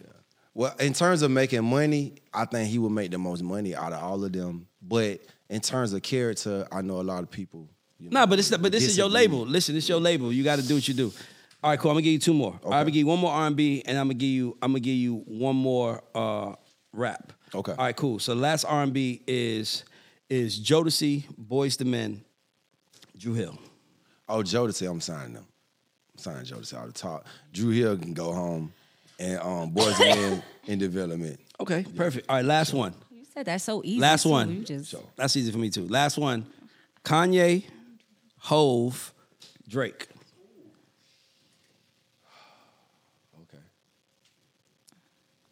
Well, 0.55 0.75
in 0.81 0.93
terms 0.93 1.23
of 1.23 1.31
making 1.31 1.65
money, 1.65 2.17
I 2.35 2.45
think 2.45 2.69
he 2.69 2.79
would 2.79 2.93
make 2.93 3.11
the 3.11 3.19
most 3.19 3.43
money 3.43 3.75
out 3.75 3.93
of 3.95 4.03
all 4.03 4.23
of 4.23 4.33
them. 4.33 4.67
But 4.83 5.21
in 5.49 5.61
terms 5.61 5.95
of 5.95 6.03
character, 6.03 6.69
I 6.71 6.83
know 6.83 7.01
a 7.01 7.03
lot 7.03 7.23
of 7.23 7.31
people. 7.31 7.69
You 7.99 8.11
know, 8.11 8.21
No, 8.21 8.27
but 8.27 8.37
this 8.37 8.51
but 8.51 8.71
this 8.71 8.85
is 8.85 8.99
your 8.99 9.09
label. 9.09 9.47
Listen, 9.47 9.77
it's 9.77 9.89
your 9.89 10.01
label. 10.01 10.31
You 10.33 10.45
got 10.45 10.59
to 10.59 10.67
do 10.67 10.75
what 10.75 10.87
you 10.87 10.95
do. 10.95 11.13
All 11.65 11.71
right, 11.71 11.79
cool. 11.79 11.91
I'm 11.93 11.95
gonna 11.95 12.03
give 12.03 12.13
you 12.13 12.19
two 12.19 12.35
more. 12.35 12.59
I'm 12.65 12.71
gonna 12.71 12.85
give 12.87 12.97
you 12.97 13.07
one 13.07 13.21
more 13.21 13.33
R&B, 13.33 13.83
and 13.87 13.97
I'm 13.97 14.07
gonna 14.09 14.15
give 14.15 14.29
you 14.29 14.59
I'm 14.61 14.73
gonna 14.73 14.81
give 14.81 14.97
you 14.97 15.23
one 15.27 15.55
more 15.57 16.03
uh, 16.15 16.55
rap. 16.93 17.33
Okay. 17.55 17.73
All 17.73 17.85
right, 17.85 17.97
cool. 17.97 18.19
So 18.19 18.35
last 18.35 18.65
R&B 18.65 19.23
is 19.27 19.85
is 20.31 20.59
Jodeci, 20.59 21.25
Boyz 21.39 21.79
II 21.81 21.91
Men, 21.91 22.25
Dru 23.19 23.35
Hill. 23.35 23.59
Oh, 24.29 24.39
Jodeci, 24.39 24.91
I'm 24.91 25.01
signing 25.01 25.35
them. 25.35 25.47
I'm 26.15 26.19
signing 26.19 26.45
Jodeci 26.45 26.75
out 26.75 26.87
the 26.87 26.93
top. 26.93 27.27
Dru 27.53 27.71
Hill 27.71 27.99
can 27.99 28.15
go 28.15 28.33
home, 28.33 28.73
and 29.19 29.39
um, 29.41 29.71
Boys 29.71 30.01
and 30.01 30.21
Men 30.21 30.43
in 30.67 30.79
development. 30.79 31.39
Okay, 31.61 31.85
perfect. 31.95 32.27
All 32.31 32.37
right, 32.37 32.45
last 32.45 32.73
one. 32.73 32.95
You 33.11 33.25
said 33.25 33.47
that's 33.47 33.65
so 33.65 33.83
easy. 33.85 34.01
Last 34.01 34.23
too. 34.23 34.31
one. 34.31 34.51
You 34.51 34.65
just 34.65 34.95
That's 35.17 35.37
easy 35.37 35.53
for 35.53 35.59
me 35.59 35.69
too. 35.69 35.87
Last 35.87 36.17
one. 36.17 36.47
Kanye, 37.05 37.65
Hove, 38.39 39.13
Drake. 39.69 40.09
Okay. 43.43 43.63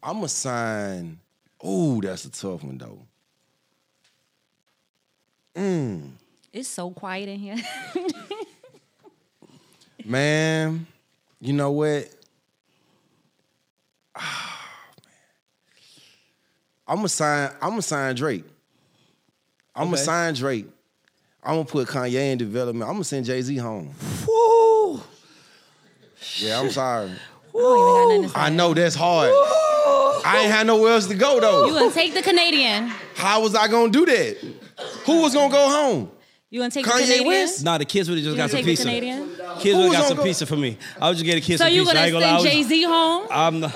I'm 0.03 0.15
gonna 0.17 0.29
sign. 0.29 1.19
Ooh, 1.67 2.01
that's 2.03 2.25
a 2.25 2.31
tough 2.31 2.65
one 2.65 2.79
though. 2.79 3.07
Mm. 5.55 6.13
it's 6.53 6.69
so 6.69 6.91
quiet 6.91 7.29
in 7.29 7.39
here. 7.39 7.57
Man, 10.05 10.87
you 11.41 11.53
know 11.53 11.71
what? 11.73 12.09
I'm 16.87 16.97
gonna 16.97 17.09
sign. 17.09 17.51
I'm 17.61 17.71
gonna 17.71 17.83
sign 17.83 18.15
Drake. 18.15 18.45
I'm 19.75 19.85
gonna 19.87 19.97
Okay. 19.97 20.05
sign 20.05 20.35
Drake. 20.35 20.67
I'm 21.43 21.55
gonna 21.55 21.65
put 21.65 21.89
Kanye 21.89 22.33
in 22.33 22.39
development. 22.39 22.89
I'm 22.89 22.95
gonna 22.97 23.05
send 23.05 23.27
Jay 23.27 23.41
Z 23.43 23.57
home. 23.57 23.93
Woo! 24.27 25.01
Yeah, 26.39 26.61
I'm 26.61 26.71
sorry. 26.71 27.11
I 27.11 27.53
don't 27.55 28.13
even 28.13 28.23
got 28.23 28.29
to 28.29 28.35
say. 28.35 28.41
I 28.41 28.49
know 28.51 28.75
that's 28.75 28.95
hard. 28.95 29.33
I 30.25 30.43
ain't 30.43 30.51
had 30.53 30.67
nowhere 30.67 30.93
else 30.93 31.07
to 31.09 31.15
go 31.15 31.41
though. 31.41 31.67
You 31.67 31.73
gonna 31.75 31.91
take 31.93 32.15
the 32.15 32.23
Canadian? 32.23 32.89
How 33.15 33.43
was 33.43 33.55
I 33.55 33.69
gonna 33.69 33.91
do 33.93 34.07
that? 34.07 34.37
Who 35.07 35.23
was 35.23 35.35
gonna 35.35 35.53
go 35.53 35.69
home? 35.69 36.11
You 36.51 36.61
gonna 36.61 36.71
take 36.71 36.85
Kanye 36.85 36.99
the 37.01 37.03
Canadian? 37.05 37.27
West? 37.29 37.65
Nah, 37.65 37.79
the 37.79 37.85
kids 37.85 38.09
would 38.09 38.19
have 38.19 38.25
just 38.25 38.37
You 38.37 38.43
got 38.43 38.51
some 38.51 38.65
pizza. 38.65 38.85
Canadian? 38.85 39.29
Kids 39.29 39.37
Who 39.77 39.79
would 39.83 39.85
was 39.85 39.85
have 39.85 39.93
got 39.93 39.93
gonna 39.93 40.09
some 40.09 40.17
go- 40.17 40.23
pizza 40.25 40.47
for 40.47 40.57
me. 40.57 40.79
I 41.01 41.09
would 41.09 41.15
just 41.17 41.25
get 41.25 41.39
a 41.39 41.41
kid 41.41 41.59
So 41.59 41.65
some 41.65 41.73
you 41.75 41.83
pizza. 41.83 41.91
I 41.93 41.95
gonna 41.95 42.07
ain't 42.07 42.13
gonna 42.13 42.27
lie. 42.27 42.33
I 42.33 42.43
send 42.43 42.59
was- 42.59 42.69
Jay 42.69 42.75
Z 42.77 42.83
home? 42.85 43.27
I'm 43.31 43.61
the 43.61 43.69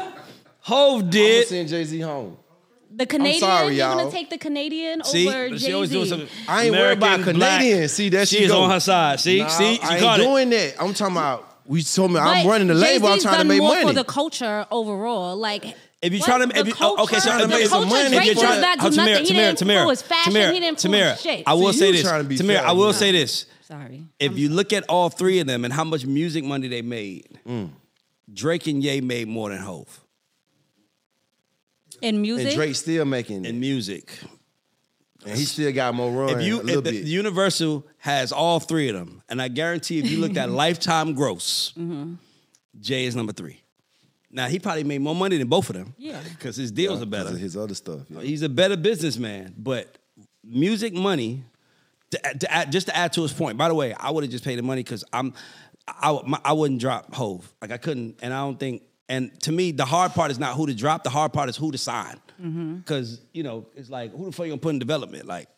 Hove 0.61 1.11
did. 1.11 1.23
I'm 1.31 1.35
gonna 1.37 1.47
send 1.47 1.69
Jay 1.69 1.85
Z 1.85 2.01
home. 2.01 2.37
The 2.97 3.07
Canadian? 3.07 3.41
sorry, 3.41 3.77
You're 3.77 3.87
y'all. 3.89 3.99
gonna 3.99 4.11
take 4.11 4.31
the 4.31 4.39
Canadian 4.39 5.03
See, 5.05 5.29
over 5.29 5.51
But 5.51 5.59
Jay 5.59 5.67
she 5.67 5.73
always 5.73 5.91
doing 5.91 6.07
something. 6.07 6.29
I 6.49 6.65
ain't 6.67 6.73
worried 6.77 6.99
about 6.99 7.15
American, 7.15 7.37
black. 7.37 7.61
Canadian. 7.61 7.89
See, 7.89 8.09
there 8.09 8.25
she 8.25 8.37
She's 8.39 8.49
go. 8.49 8.63
on 8.63 8.71
her 8.71 8.81
side. 8.81 9.19
See, 9.21 9.41
Nah, 9.41 9.49
see, 9.49 9.75
she 9.77 9.83
I 9.83 9.99
caught 10.01 10.21
ain't 10.21 10.29
it. 10.29 10.31
doing 10.31 10.51
that. 10.51 10.75
I'm 10.81 10.95
talking 10.95 11.17
about. 11.17 11.51
We 11.67 11.83
told 11.83 12.13
me 12.13 12.21
I'm 12.21 12.47
running 12.47 12.69
the 12.69 12.75
label. 12.75 13.07
I'm 13.09 13.15
Jay-Z's 13.15 13.23
trying 13.25 13.35
to 13.35 13.39
done 13.39 13.49
make 13.49 13.59
more 13.59 13.71
money. 13.71 13.87
for 13.87 13.93
the 13.95 14.05
culture 14.05 14.67
overall. 14.71 15.35
Like 15.37 15.75
If 16.05 16.13
you 16.13 16.19
what? 16.21 16.27
trying 16.27 16.41
to, 16.43 16.47
the 16.49 16.61
if 16.61 16.67
you, 16.69 16.75
oh, 16.81 17.03
okay, 17.05 17.19
so 17.19 17.31
culture- 17.31 17.45
if, 17.45 17.51
to 17.51 17.57
make 17.59 17.67
some 17.69 17.89
money, 17.89 18.17
if 18.17 18.25
you're 18.27 18.35
trying- 18.35 18.61
not 18.61 18.79
oh, 18.81 18.91
do 18.91 18.97
Tamira, 18.97 18.97
nothing. 19.07 19.25
He 19.25 19.33
Tamira, 19.33 19.37
didn't 19.37 19.59
Tamira, 19.59 19.75
influence 19.79 20.03
fashion. 20.03 20.33
Tamira, 20.35 20.53
he 20.53 20.61
didn't 20.61 20.79
Tamira, 20.79 20.93
influence 21.11 21.21
shit. 21.23 21.43
I 21.47 21.55
will 21.55 21.73
See, 21.73 21.79
say 21.79 21.93
this, 21.93 22.03
trying 22.03 22.29
to 22.29 22.35
Tamira, 22.35 22.59
I 22.59 22.73
will 22.73 22.85
man. 22.85 22.95
say 22.95 23.13
this. 23.13 23.47
Sorry. 23.63 24.03
If 24.21 24.37
you 24.39 24.49
look 24.51 24.73
at 24.75 24.85
all 24.91 25.09
three 25.09 25.39
of 25.41 25.47
them 25.47 25.65
and 25.65 25.73
how 25.73 25.85
much 25.85 26.05
music 26.07 26.45
money 26.45 26.69
they 26.69 26.83
made, 26.83 27.39
Mm. 27.49 27.71
Drake 28.33 28.67
and 28.67 28.83
Ye 28.83 29.01
made 29.01 29.29
more 29.29 29.49
than 29.51 29.59
Hove 29.59 30.01
In 32.03 32.21
music, 32.21 32.49
and 32.49 32.57
Drake 32.57 32.75
still 32.75 33.05
making, 33.05 33.39
in 33.39 33.47
and, 33.47 33.61
music. 33.61 34.19
And 35.27 35.39
he 35.39 35.45
still 35.47 35.73
got 35.73 35.95
more 35.95 36.11
run. 36.13 36.39
If 36.39 36.47
you, 36.47 36.61
a 36.61 36.63
little 36.63 36.79
if 36.81 36.85
the, 36.85 37.01
bit. 37.03 37.07
Universal 37.07 37.87
has 37.99 38.31
all 38.33 38.61
three 38.61 38.91
of 38.91 38.95
them, 38.97 39.23
and 39.31 39.41
I 39.41 39.49
guarantee 39.49 39.99
if 40.01 40.11
you 40.11 40.19
looked 40.19 40.37
at 40.37 40.51
lifetime 40.65 41.15
gross, 41.15 41.73
Mm-hmm. 41.79 42.15
Jay 42.81 43.05
is 43.07 43.15
number 43.17 43.33
three. 43.33 43.63
Now 44.35 44.49
he 44.49 44.59
probably 44.59 44.85
made 44.85 45.01
more 45.01 45.15
money 45.15 45.39
than 45.39 45.49
both 45.49 45.71
of 45.71 45.77
them. 45.77 45.95
Yeah. 45.97 46.21
because 46.29 46.57
his 46.57 46.71
deals 46.73 47.01
are 47.01 47.07
better. 47.07 47.31
of 47.31 47.39
his 47.39 47.57
other 47.57 47.75
stuff. 47.75 48.01
yeah. 48.11 48.21
He's 48.21 48.43
a 48.43 48.49
better 48.49 48.77
businessman, 48.77 49.55
but 49.57 49.97
music 50.43 50.93
money. 50.93 51.45
To, 52.11 52.27
add- 52.27 52.41
to 52.43 52.53
add, 52.53 52.71
just 52.73 52.87
to 52.89 52.97
add 52.97 53.13
to 53.15 53.23
his 53.23 53.33
point. 53.33 53.57
By 53.59 53.69
the 53.69 53.75
way, 53.75 53.93
I 53.95 54.11
would 54.11 54.23
have 54.23 54.31
just 54.31 54.45
paid 54.45 54.57
the 54.59 54.63
money 54.63 54.83
because 54.85 55.03
I'm, 55.13 55.33
I, 55.89 56.17
my- 56.27 56.41
I 56.45 56.53
wouldn't 56.53 56.81
drop 56.81 57.13
Hove. 57.15 57.53
Like 57.63 57.73
I 57.73 57.77
couldn't, 57.77 58.19
and 58.23 58.33
I 58.35 58.41
don't 58.43 58.59
think. 58.61 58.83
And 59.09 59.39
to 59.43 59.53
me, 59.53 59.71
the 59.73 59.85
hard 59.85 60.13
part 60.13 60.31
is 60.31 60.39
not 60.39 60.55
who 60.57 60.67
to 60.67 60.75
drop. 60.75 61.03
The 61.05 61.11
hard 61.11 61.33
part 61.33 61.49
is 61.49 61.57
who 61.57 61.73
to 61.73 61.79
sign. 61.79 62.21
Mm-hmm. 62.41 62.77
Because 62.77 63.21
you 63.33 63.43
know, 63.43 63.67
it's 63.75 63.91
like 63.91 64.13
who 64.13 64.27
the 64.27 64.33
fuck 64.33 64.47
you 64.47 64.53
gonna 64.53 64.61
put 64.61 64.71
in 64.75 64.79
development? 64.79 65.27
Like 65.27 65.49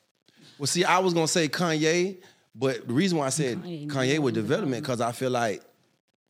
Well, 0.58 0.66
see, 0.66 0.84
I 0.84 0.98
was 1.00 1.12
gonna 1.14 1.28
say 1.28 1.48
Kanye, 1.48 2.16
but 2.54 2.86
the 2.88 2.92
reason 2.94 3.18
why 3.18 3.26
I 3.26 3.30
said 3.30 3.62
Kanye 3.62 3.88
Kanye, 3.88 4.18
with 4.18 4.34
development 4.34 4.82
because 4.82 5.00
I 5.02 5.12
feel 5.12 5.30
like, 5.30 5.62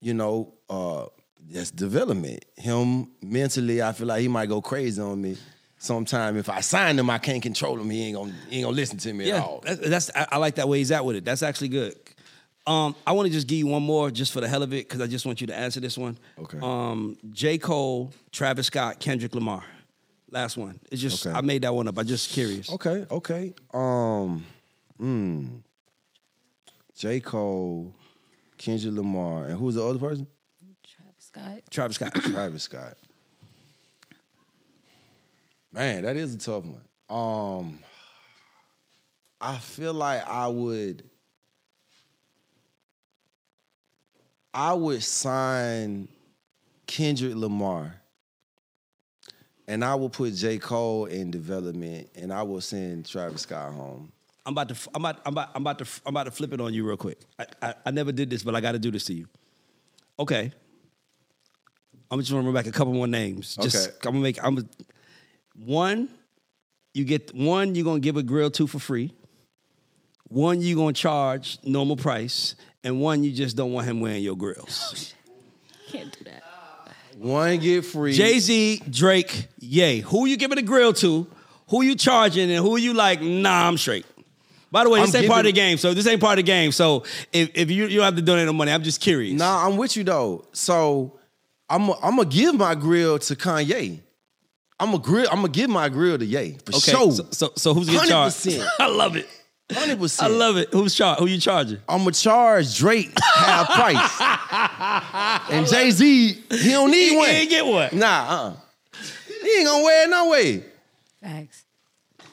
you 0.01 0.13
know, 0.15 0.55
uh, 0.69 1.07
that's 1.51 1.71
development. 1.71 2.45
Him 2.57 3.11
mentally, 3.23 3.83
I 3.83 3.93
feel 3.93 4.07
like 4.07 4.21
he 4.21 4.29
might 4.29 4.49
go 4.49 4.61
crazy 4.61 5.01
on 5.01 5.21
me. 5.21 5.37
Sometime 5.79 6.37
if 6.39 6.49
I 6.49 6.61
sign 6.61 6.99
him, 6.99 7.11
I 7.11 7.19
can't 7.19 7.43
control 7.43 7.79
him. 7.79 7.91
He 7.91 8.07
ain't 8.07 8.17
gonna 8.17 8.33
he 8.49 8.57
ain't 8.57 8.65
gonna 8.65 8.77
listen 8.77 8.99
to 8.99 9.13
me 9.13 9.31
at 9.31 9.43
all. 9.43 9.61
that's, 9.65 9.81
that's 9.89 10.11
I, 10.15 10.27
I 10.33 10.37
like 10.39 10.55
that 10.57 10.69
way 10.69 10.79
he's 10.79 10.91
at 10.91 11.05
with 11.05 11.17
it. 11.17 11.25
That's 11.25 11.43
actually 11.43 11.69
good. 11.69 11.95
Um, 12.67 12.97
I 13.07 13.13
want 13.13 13.29
to 13.29 13.33
just 13.33 13.47
give 13.47 13.59
you 13.59 13.69
one 13.69 13.83
more 13.83 14.11
just 14.11 14.33
for 14.33 14.41
the 14.41 14.49
hell 14.49 14.63
of 14.63 14.73
it 14.73 14.89
because 14.89 15.01
I 15.01 15.07
just 15.07 15.25
want 15.25 15.41
you 15.41 15.47
to 15.49 15.55
answer 15.55 15.79
this 15.79 15.97
one. 15.97 16.19
Okay. 16.39 16.59
Um, 16.61 17.17
J. 17.31 17.59
Cole, 17.59 18.13
Travis 18.33 18.67
Scott, 18.67 18.99
Kendrick 18.99 19.35
Lamar. 19.35 19.63
Last 20.31 20.57
one. 20.57 20.81
It's 20.91 21.01
just 21.01 21.25
Okay. 21.25 21.37
I 21.37 21.43
made 21.43 21.63
that 21.63 21.73
one 21.73 21.87
up. 21.87 21.97
I'm 21.97 22.07
just 22.07 22.31
curious. 22.31 22.73
Okay, 22.73 23.07
okay. 23.09 23.55
Um, 23.73 24.45
hmm. 24.99 25.47
J. 26.97 27.21
Cole, 27.21 27.95
Kendrick 28.59 28.95
Lamar, 28.95 29.45
and 29.47 29.59
who's 29.59 29.77
the 29.77 29.87
other 29.87 30.01
person? 30.01 30.27
Travis 31.71 31.97
Scott. 31.97 32.15
Travis 32.15 32.15
Scott. 32.15 32.15
Travis 32.33 32.63
Scott. 32.63 32.97
Man, 35.73 36.03
that 36.05 36.17
is 36.17 36.35
a 36.35 36.39
tough 36.39 36.65
one. 36.65 36.81
Um, 37.09 37.79
I 39.41 39.59
feel 39.59 39.93
like 39.93 40.27
I 40.27 40.49
would, 40.49 41.05
I 44.55 44.73
would 44.73 45.03
sign 45.03 46.09
Kendrick 46.87 47.35
Lamar, 47.35 47.95
and 49.69 49.85
I 49.85 49.95
will 49.97 50.09
put 50.09 50.35
J 50.35 50.59
Cole 50.59 51.07
in 51.07 51.31
development, 51.31 52.09
and 52.15 52.33
I 52.33 52.43
will 52.43 52.63
send 52.63 53.07
Travis 53.07 53.43
Scott 53.43 53.73
home. 53.73 54.11
I'm 54.47 54.53
about 54.53 54.69
to 54.71 54.91
I'm 54.95 55.05
about 55.05 55.21
I'm 55.27 55.33
about 55.35 55.51
I'm 55.55 55.63
about 55.63 55.79
to 55.81 55.87
I'm 56.07 56.15
about 56.15 56.25
to 56.25 56.31
flip 56.31 56.53
it 56.53 56.61
on 56.61 56.73
you 56.73 56.87
real 56.87 56.97
quick. 56.97 57.19
I 57.39 57.47
I, 57.61 57.75
I 57.87 57.91
never 57.91 58.13
did 58.13 58.31
this, 58.31 58.43
but 58.43 58.55
I 58.55 58.61
got 58.61 58.73
to 58.73 58.79
do 58.79 58.91
this 58.91 59.05
to 59.07 59.13
you. 59.13 59.27
Okay. 60.19 60.53
I'm 62.11 62.21
just 62.21 62.31
gonna 62.31 62.45
run 62.45 62.55
back 62.55 62.67
a 62.67 62.73
couple 62.73 62.93
more 62.95 63.07
names. 63.07 63.57
Just 63.57 63.89
Okay. 63.89 63.97
I'm 64.05 64.13
gonna 64.15 64.23
make 64.23 64.43
I'm 64.43 64.69
one. 65.55 66.09
You 66.95 67.05
get 67.05 67.35
one. 67.35 67.75
You're 67.75 67.85
gonna 67.85 68.01
give 68.01 68.17
a 68.17 68.23
grill 68.23 68.51
to 68.53 68.67
for 68.67 68.79
free. 68.79 69.13
One 70.29 70.61
you 70.61 70.77
gonna 70.77 70.93
charge 70.93 71.59
normal 71.63 71.97
price, 71.97 72.55
and 72.83 73.01
one 73.01 73.23
you 73.23 73.33
just 73.33 73.57
don't 73.57 73.73
want 73.73 73.87
him 73.87 74.01
wearing 74.01 74.23
your 74.23 74.37
grills. 74.37 75.15
Oh, 75.19 75.93
Can't 75.93 76.17
do 76.17 76.25
that. 76.25 76.43
One 77.19 77.59
get 77.59 77.85
free. 77.85 78.13
Jay 78.13 78.39
Z, 78.39 78.83
Drake, 78.91 79.49
Ye. 79.59 80.01
Who 80.01 80.27
you 80.27 80.37
giving 80.37 80.57
the 80.57 80.63
grill 80.63 80.93
to? 80.95 81.27
Who 81.69 81.83
you 81.83 81.97
charging, 81.97 82.51
and 82.51 82.65
who 82.65 82.77
you 82.77 82.93
like? 82.95 83.21
Nah, 83.23 83.67
I'm 83.67 83.79
straight. 83.79 84.05
By 84.71 84.85
the 84.85 84.91
way, 84.91 85.01
this 85.01 85.15
I'm 85.15 85.23
ain't 85.23 85.31
part 85.31 85.41
of 85.41 85.47
the 85.47 85.53
game. 85.53 85.79
So 85.79 85.95
this 85.95 86.07
ain't 86.07 86.21
part 86.21 86.39
of 86.39 86.45
the 86.45 86.51
game. 86.51 86.73
So 86.73 87.05
if, 87.33 87.51
if 87.55 87.71
you 87.71 87.87
you 87.87 87.97
don't 87.97 88.05
have 88.05 88.17
to 88.17 88.23
donate 88.23 88.47
no 88.47 88.53
money, 88.53 88.73
I'm 88.73 88.83
just 88.83 89.01
curious. 89.01 89.39
Nah, 89.39 89.67
I'm 89.67 89.77
with 89.77 89.97
you 89.97 90.05
though. 90.05 90.45
So 90.53 91.16
I'm 91.69 91.91
I'm 92.03 92.17
gonna 92.17 92.25
give 92.27 92.55
my 92.55 92.75
grill 92.75 93.19
to 93.19 93.35
Kanye. 93.37 94.01
I'm 94.79 94.93
a 94.95 94.99
grill. 94.99 95.27
I'm 95.31 95.37
gonna 95.37 95.49
give 95.49 95.71
my 95.71 95.89
grill 95.89 96.19
to 96.19 96.25
Ye 96.25 96.59
for 96.65 96.77
Okay. 96.77 96.93
sure. 96.93 97.13
So, 97.13 97.27
so 97.31 97.53
so 97.57 97.75
who's 97.75 97.89
getting 97.89 98.09
charged? 98.09 98.37
100%. 98.37 98.67
I 98.79 98.87
love 98.89 99.17
it. 99.17 99.27
Hundred 99.73 99.99
percent. 99.99 100.31
I 100.33 100.37
love 100.37 100.57
it. 100.59 100.69
Who's 100.73 100.95
char- 100.95 101.17
Who 101.17 101.27
you 101.27 101.41
charging? 101.41 101.79
I'm 101.89 101.99
gonna 102.01 102.13
charge 102.13 102.77
Drake 102.79 103.11
half 103.19 103.69
price, 103.69 105.51
and 105.51 105.67
Jay 105.67 105.91
Z 105.91 106.33
he 106.51 106.71
don't 106.71 106.91
need 106.93 107.17
one. 107.17 107.17
He 107.17 107.17
one. 107.17 107.29
ain't 107.31 107.51
get 107.51 107.67
one. 107.67 107.89
Nah, 107.99 108.07
uh, 108.31 108.53
he 109.43 109.59
ain't 109.59 109.67
gonna 109.67 109.83
wear 109.83 110.05
it 110.07 110.11
no 110.11 110.31
way. 110.31 110.65
Facts. 111.21 111.65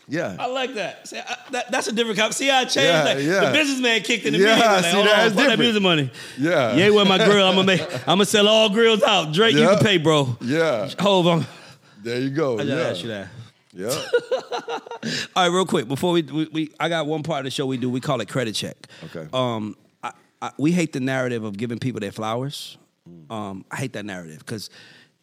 Yeah, 0.08 0.36
I 0.38 0.48
like 0.48 0.74
that. 0.76 1.08
See, 1.08 1.18
I, 1.18 1.38
that 1.52 1.72
that's 1.72 1.88
a 1.88 1.92
different 1.94 2.18
conversation. 2.20 2.48
See 2.48 2.52
how 2.52 2.60
I 2.60 2.64
changed 2.66 2.78
Yeah, 2.78 3.04
that? 3.04 3.22
yeah. 3.22 3.46
The 3.52 3.58
businessman 3.58 4.02
kicked 4.02 4.26
in 4.26 4.34
the 4.34 4.40
Yeah, 4.40 4.56
music. 4.56 4.66
Like, 4.66 4.84
see, 4.86 4.92
that's 4.92 4.96
fuck 5.00 5.36
that 5.36 5.38
different. 5.38 5.60
music 5.60 5.82
money. 5.82 6.12
Yeah. 6.38 6.76
Yeah, 6.76 6.90
with 6.90 7.08
my 7.08 7.18
grill. 7.24 7.48
I'm 7.48 7.56
gonna 7.56 7.68
make. 7.68 7.82
I'm 8.08 8.16
gonna 8.18 8.26
sell 8.26 8.48
all 8.48 8.70
grills 8.70 9.02
out. 9.04 9.34
Drake, 9.34 9.54
you 9.56 9.62
Yeah. 9.62 9.76
can 9.76 9.80
pay, 9.86 9.98
bro. 9.98 10.38
yeah. 10.42 10.90
Hold 11.00 11.28
on. 11.28 11.46
There 12.04 12.20
you 12.20 12.32
go. 12.32 12.60
I 12.60 12.64
yeah. 12.64 12.76
asked 12.76 13.02
you 13.04 13.10
that. 13.10 13.30
Yeah. 13.76 13.90
All 15.36 15.44
right, 15.44 15.48
real 15.48 15.66
quick 15.66 15.88
before 15.88 16.12
we, 16.14 16.22
we 16.22 16.48
we 16.52 16.72
I 16.80 16.90
got 16.90 17.08
one 17.08 17.24
part 17.24 17.40
of 17.40 17.46
the 17.46 17.52
show 17.52 17.66
we 17.66 17.78
do. 17.78 17.90
We 17.90 18.02
call 18.02 18.22
it 18.22 18.28
credit 18.30 18.54
check. 18.56 18.76
Okay. 19.06 19.28
Um, 19.34 19.76
I, 20.04 20.12
I, 20.42 20.52
we 20.60 20.72
hate 20.72 20.94
the 20.94 21.00
narrative 21.00 21.44
of 21.44 21.58
giving 21.58 21.80
people 21.80 22.00
their 22.00 22.12
flowers. 22.12 22.78
Um, 23.30 23.66
I 23.72 23.78
hate 23.78 23.94
that 23.94 24.06
narrative 24.06 24.40
because 24.40 24.70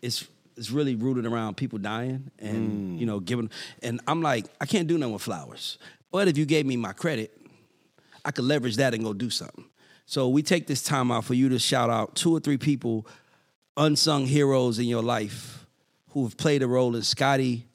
it's 0.02 0.27
it's 0.61 0.70
really 0.70 0.95
rooted 0.95 1.24
around 1.24 1.57
people 1.57 1.78
dying 1.78 2.31
and 2.39 2.97
mm. 2.97 3.01
you 3.01 3.07
know 3.07 3.19
giving. 3.19 3.51
And 3.82 3.99
I'm 4.07 4.20
like, 4.20 4.45
I 4.61 4.66
can't 4.66 4.87
do 4.87 4.99
nothing 4.99 5.15
with 5.15 5.23
flowers. 5.23 5.78
But 6.12 6.28
if 6.28 6.37
you 6.37 6.45
gave 6.45 6.66
me 6.66 6.77
my 6.77 6.93
credit, 6.93 7.35
I 8.27 8.31
could 8.31 8.45
leverage 8.45 8.77
that 8.77 8.93
and 8.93 9.03
go 9.03 9.15
do 9.15 9.31
something. 9.31 9.65
So 10.05 10.28
we 10.28 10.43
take 10.43 10.66
this 10.66 10.82
time 10.82 11.11
out 11.11 11.24
for 11.24 11.32
you 11.32 11.49
to 11.49 11.59
shout 11.59 11.89
out 11.89 12.15
two 12.15 12.37
or 12.37 12.41
three 12.41 12.59
people, 12.59 13.07
unsung 13.78 14.27
heroes 14.27 14.78
in 14.78 14.85
your 14.85 15.03
life 15.03 15.66
who 16.11 16.24
have 16.24 16.37
played 16.37 16.62
a 16.62 16.66
role 16.66 16.95
in 16.95 17.03
Scotty 17.03 17.66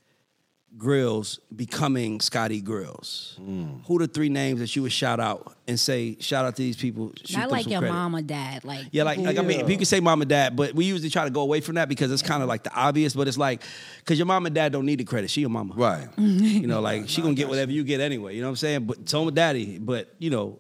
Grillz 0.77 1.39
becoming 1.56 2.19
Scotty 2.19 2.61
Grillz. 2.61 3.39
Mm. 3.39 3.85
Who 3.85 3.97
the 3.99 4.07
three 4.07 4.30
names 4.30 4.60
that 4.60 4.76
you 4.76 4.81
would 4.81 4.91
shout 4.91 5.19
out 5.19 5.56
and 5.68 5.80
say, 5.80 6.18
shout 6.19 6.43
out 6.45 6.56
to 6.57 6.61
these 6.61 6.76
people? 6.76 7.14
shoot 7.23 7.38
Not 7.38 7.49
like 7.52 7.65
your 7.68 7.80
credit. 7.80 7.93
mom 7.93 8.15
or 8.15 8.22
dad. 8.22 8.65
Like 8.65 8.88
Yeah, 8.91 9.03
like, 9.03 9.18
like 9.19 9.38
I 9.38 9.41
mean, 9.41 9.68
you 9.69 9.77
can 9.77 9.85
say 9.85 9.99
mom 10.02 10.22
and 10.22 10.30
dad, 10.30 10.56
but 10.56 10.73
we 10.73 10.85
usually 10.85 11.10
try 11.10 11.23
to 11.23 11.30
go 11.30 11.41
away 11.41 11.61
from 11.61 11.76
that 11.76 11.88
because 11.88 12.11
it's 12.11 12.22
kind 12.22 12.43
of 12.43 12.49
like 12.49 12.64
the 12.64 12.73
obvious. 12.73 13.14
But 13.14 13.27
it's 13.27 13.38
like, 13.38 13.61
because 13.99 14.19
your 14.19 14.26
mom 14.26 14.45
and 14.45 14.53
dad 14.53 14.72
don't 14.73 14.85
need 14.85 14.99
the 14.99 15.06
credit. 15.06 15.30
She 15.30 15.41
your 15.41 15.49
mama, 15.49 15.73
Right. 15.76 16.07
You 16.18 16.68
know, 16.68 16.81
like 16.81 17.07
she 17.07 17.22
gonna 17.22 17.35
get 17.35 17.47
whatever 17.47 17.72
you 17.72 17.84
get 17.84 18.02
anyway. 18.02 18.35
You 18.35 18.41
know 18.41 18.47
what 18.47 18.52
I'm 18.52 18.56
saying? 18.57 18.85
But 18.85 19.07
so 19.10 19.23
with 19.23 19.35
daddy. 19.35 19.80
But 19.80 20.14
you 20.19 20.30
know, 20.30 20.60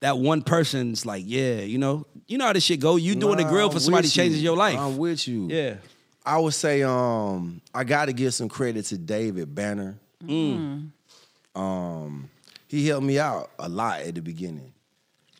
that 0.00 0.18
one 0.18 0.42
person's 0.42 1.04
like, 1.04 1.24
yeah, 1.26 1.60
you 1.60 1.78
know, 1.78 2.06
you 2.28 2.38
know 2.38 2.46
how 2.46 2.52
this 2.52 2.62
shit 2.62 2.78
go. 2.78 2.94
You 2.96 3.16
doing 3.16 3.38
the 3.38 3.44
grill 3.44 3.70
for 3.70 3.80
somebody 3.80 4.06
you. 4.06 4.12
changes 4.12 4.40
your 4.42 4.56
life. 4.56 4.78
I'm 4.78 4.96
with 4.98 5.26
you. 5.26 5.48
yeah. 5.48 5.74
I 6.28 6.38
would 6.38 6.54
say 6.54 6.82
um 6.82 7.60
I 7.74 7.84
got 7.84 8.06
to 8.06 8.12
give 8.12 8.34
some 8.34 8.48
credit 8.48 8.84
to 8.86 8.98
David 8.98 9.54
Banner. 9.54 9.98
Um, 11.54 12.30
he 12.68 12.86
helped 12.86 13.06
me 13.06 13.18
out 13.18 13.50
a 13.58 13.68
lot 13.68 14.00
at 14.02 14.14
the 14.14 14.20
beginning. 14.22 14.72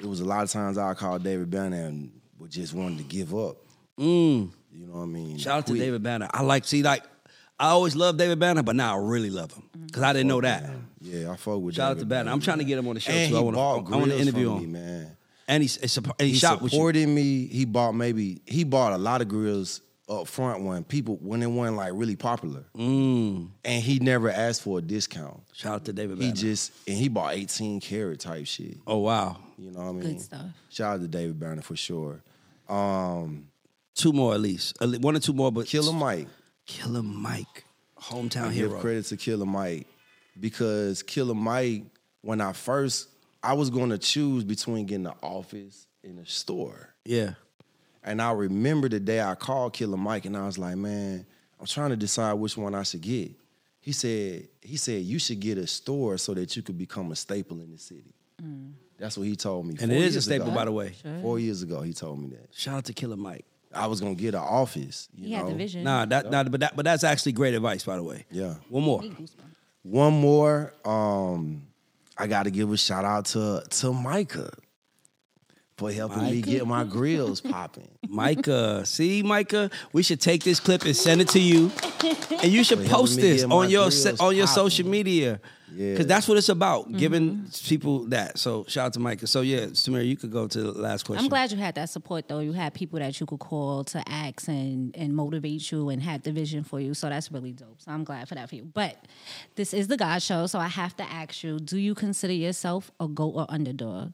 It 0.00 0.06
was 0.06 0.20
a 0.20 0.24
lot 0.24 0.42
of 0.44 0.50
times 0.50 0.78
I 0.78 0.94
called 0.94 1.22
David 1.24 1.50
Banner 1.50 1.84
and 1.84 2.10
would 2.38 2.50
just 2.50 2.72
wanted 2.74 2.98
to 2.98 3.04
give 3.04 3.34
up. 3.34 3.56
Mm. 3.98 4.50
You 4.72 4.86
know 4.86 4.94
what 4.94 5.02
I 5.02 5.06
mean? 5.06 5.38
Shout 5.38 5.58
out 5.58 5.66
to 5.66 5.72
Quit. 5.72 5.82
David 5.82 6.02
Banner. 6.02 6.28
I 6.32 6.42
like 6.42 6.64
see 6.64 6.82
like 6.82 7.02
I 7.58 7.68
always 7.70 7.96
loved 7.96 8.18
David 8.18 8.38
Banner, 8.38 8.62
but 8.62 8.76
now 8.76 8.96
I 8.96 9.00
really 9.02 9.30
love 9.30 9.52
him 9.52 9.64
because 9.86 10.02
I 10.02 10.12
didn't 10.12 10.28
know 10.28 10.40
that. 10.40 10.70
Yeah, 11.00 11.32
I 11.32 11.36
fuck 11.36 11.60
with. 11.60 11.74
Shout 11.74 11.92
out 11.92 11.98
to 11.98 12.06
Banner. 12.06 12.30
I'm 12.30 12.40
trying 12.40 12.58
to 12.58 12.64
get 12.64 12.78
him 12.78 12.86
on 12.88 12.94
the 12.94 13.00
show 13.00 13.12
And 13.12 13.28
too. 13.28 13.34
he 13.34 13.40
I 13.40 13.42
want 13.42 13.56
bought 13.56 13.86
to 13.86 13.92
I 13.92 13.96
want 13.96 14.04
to 14.04 14.16
grills 14.16 14.22
interview 14.22 14.46
from 14.54 14.56
him. 14.64 14.72
me, 14.72 14.78
man. 14.80 15.16
And 15.48 15.62
he's 15.62 15.76
it's 15.78 15.96
and 15.96 16.12
he, 16.20 16.28
He 16.30 16.34
shot 16.34 16.60
with 16.62 16.72
you. 16.72 16.76
supported 16.76 17.08
me. 17.08 17.46
He 17.46 17.64
bought 17.64 17.92
maybe 17.92 18.40
he 18.46 18.64
bought 18.64 18.92
a 18.92 18.98
lot 18.98 19.20
of 19.20 19.28
grills 19.28 19.80
up 20.08 20.26
front 20.26 20.62
when 20.64 20.84
people 20.84 21.16
when 21.20 21.42
it 21.42 21.46
wasn't 21.46 21.76
like 21.76 21.92
really 21.94 22.16
popular, 22.16 22.64
Mm. 22.76 23.50
and 23.64 23.82
he 23.82 23.98
never 23.98 24.30
asked 24.30 24.62
for 24.62 24.78
a 24.78 24.82
discount. 24.82 25.40
Shout 25.52 25.74
out 25.74 25.84
to 25.86 25.92
David 25.92 26.16
He 26.18 26.24
Banner. 26.24 26.34
just 26.34 26.72
and 26.86 26.96
he 26.96 27.08
bought 27.08 27.34
18 27.34 27.80
karat 27.80 28.20
type 28.20 28.46
shit. 28.46 28.78
oh 28.86 28.98
wow. 28.98 29.36
You 29.58 29.70
know 29.72 29.80
what 29.80 29.88
I 29.88 29.92
mean? 29.92 30.00
Good 30.14 30.20
stuff. 30.20 30.46
Shout 30.70 30.94
out 30.94 31.00
to 31.02 31.08
David 31.08 31.38
Banner 31.40 31.62
for 31.62 31.76
sure. 31.76 32.22
Um, 32.68 33.48
Two 33.94 34.12
more 34.12 34.32
at 34.34 34.40
least. 34.40 34.76
One 34.80 35.16
or 35.16 35.18
two 35.18 35.32
more, 35.32 35.50
but 35.50 35.66
Killer 35.66 35.92
Mike. 35.92 36.28
Killer 36.66 37.02
Mike. 37.02 37.64
Hometown 38.00 38.42
I 38.44 38.54
give 38.54 38.70
hero. 38.70 38.80
credit 38.80 39.06
to 39.06 39.16
Killer 39.16 39.44
Mike 39.46 39.88
because 40.38 41.02
Killer 41.02 41.34
Mike, 41.34 41.82
when 42.22 42.40
I 42.40 42.52
first, 42.52 43.08
I 43.42 43.54
was 43.54 43.70
going 43.70 43.90
to 43.90 43.98
choose 43.98 44.44
between 44.44 44.86
getting 44.86 45.02
the 45.02 45.14
office 45.20 45.86
and 46.04 46.16
the 46.18 46.26
store. 46.26 46.90
Yeah. 47.04 47.32
And 48.08 48.22
I 48.22 48.32
remember 48.32 48.88
the 48.88 48.98
day 49.00 49.20
I 49.20 49.34
called 49.34 49.74
Killer 49.74 49.98
Mike 49.98 50.24
and 50.24 50.34
I 50.36 50.46
was 50.46 50.56
like, 50.56 50.76
man, 50.76 51.26
I'm 51.60 51.66
trying 51.66 51.90
to 51.90 51.96
decide 51.96 52.32
which 52.34 52.56
one 52.56 52.74
I 52.74 52.82
should 52.82 53.02
get. 53.02 53.32
He 53.80 53.92
said, 53.92 54.48
he 54.62 54.76
said, 54.78 55.02
you 55.02 55.18
should 55.18 55.40
get 55.40 55.58
a 55.58 55.66
store 55.66 56.16
so 56.16 56.32
that 56.32 56.56
you 56.56 56.62
could 56.62 56.78
become 56.78 57.12
a 57.12 57.16
staple 57.16 57.60
in 57.60 57.70
the 57.70 57.76
city. 57.78 58.14
That's 58.98 59.18
what 59.18 59.26
he 59.26 59.36
told 59.36 59.66
me. 59.66 59.76
And 59.80 59.90
four 59.90 59.98
it 59.98 60.04
is 60.04 60.12
a 60.14 60.16
years 60.16 60.24
staple, 60.24 60.46
ago. 60.48 60.56
by 60.56 60.64
the 60.64 60.72
way. 60.72 60.94
Four 61.22 61.38
years 61.38 61.62
ago, 61.62 61.82
he 61.82 61.92
told 61.92 62.18
me 62.20 62.28
that. 62.30 62.48
Shout 62.54 62.76
out 62.78 62.84
to 62.86 62.92
Killer 62.94 63.16
Mike. 63.16 63.44
I 63.74 63.86
was 63.86 64.00
gonna 64.00 64.14
get 64.14 64.34
an 64.34 64.40
office. 64.40 65.08
You 65.14 65.24
He 65.26 65.30
know? 65.32 65.38
had 65.44 65.46
the 65.48 65.54
vision. 65.54 65.84
Nah, 65.84 66.06
that, 66.06 66.30
nah, 66.30 66.44
but 66.44 66.60
that, 66.60 66.74
but 66.76 66.84
that's 66.86 67.04
actually 67.04 67.32
great 67.32 67.52
advice, 67.52 67.84
by 67.84 67.96
the 67.96 68.02
way. 68.02 68.24
Yeah. 68.30 68.54
One 68.70 68.84
more. 68.84 69.02
One 69.82 70.14
more. 70.14 70.72
Um, 70.86 71.64
I 72.16 72.26
got 72.26 72.44
to 72.44 72.50
give 72.50 72.72
a 72.72 72.76
shout 72.78 73.04
out 73.04 73.26
to 73.26 73.62
to 73.68 73.92
Micah 73.92 74.52
for 75.78 75.90
helping 75.92 76.24
me 76.24 76.42
get 76.42 76.66
my 76.66 76.84
grills 76.84 77.40
popping. 77.40 77.88
Micah, 78.08 78.84
see, 78.84 79.22
Micah, 79.22 79.70
we 79.92 80.02
should 80.02 80.20
take 80.20 80.42
this 80.44 80.60
clip 80.60 80.84
and 80.84 80.94
send 80.96 81.20
it 81.20 81.28
to 81.28 81.40
you, 81.40 81.70
and 82.42 82.52
you 82.52 82.62
should 82.64 82.80
For 82.80 82.88
post 82.88 83.16
me 83.16 83.22
this 83.22 83.44
on 83.44 83.70
your 83.70 83.90
se- 83.90 84.16
on 84.20 84.34
your 84.36 84.46
popping. 84.46 84.62
social 84.62 84.88
media, 84.88 85.40
Yeah. 85.72 85.92
because 85.92 86.06
that's 86.06 86.26
what 86.26 86.36
it's 86.36 86.48
about, 86.48 86.90
giving 86.92 87.30
Mm-hmm. 87.30 87.68
people 87.68 88.04
that. 88.06 88.38
So 88.38 88.64
shout 88.66 88.86
out 88.86 88.92
to 88.94 89.00
Micah. 89.00 89.26
So 89.28 89.42
yeah, 89.42 89.66
Tamira, 89.66 90.04
you 90.06 90.16
could 90.16 90.32
go 90.32 90.48
to 90.48 90.60
the 90.62 90.72
last 90.72 91.04
question. 91.04 91.24
I'm 91.24 91.28
glad 91.28 91.52
you 91.52 91.58
had 91.58 91.74
that 91.76 91.90
support 91.90 92.26
though. 92.28 92.40
You 92.40 92.52
had 92.52 92.74
people 92.74 92.98
that 92.98 93.20
you 93.20 93.26
could 93.26 93.38
call 93.38 93.84
to 93.84 94.02
ask 94.08 94.48
and 94.48 94.96
and 94.96 95.14
motivate 95.14 95.70
you 95.70 95.90
and 95.90 96.02
have 96.02 96.22
the 96.22 96.32
vision 96.32 96.64
for 96.64 96.80
you. 96.80 96.92
So 96.94 97.08
that's 97.08 97.30
really 97.30 97.52
dope. 97.52 97.80
So 97.80 97.92
I'm 97.92 98.02
glad 98.04 98.28
for 98.28 98.34
that 98.34 98.48
for 98.48 98.56
you. 98.56 98.64
But 98.64 98.96
this 99.54 99.72
is 99.72 99.86
the 99.86 99.96
God 99.96 100.20
show, 100.22 100.46
so 100.48 100.58
I 100.58 100.68
have 100.68 100.96
to 100.96 101.04
ask 101.04 101.44
you: 101.44 101.60
Do 101.60 101.78
you 101.78 101.94
consider 101.94 102.32
yourself 102.32 102.90
a 102.98 103.06
goat 103.06 103.34
or 103.36 103.46
underdog? 103.48 104.12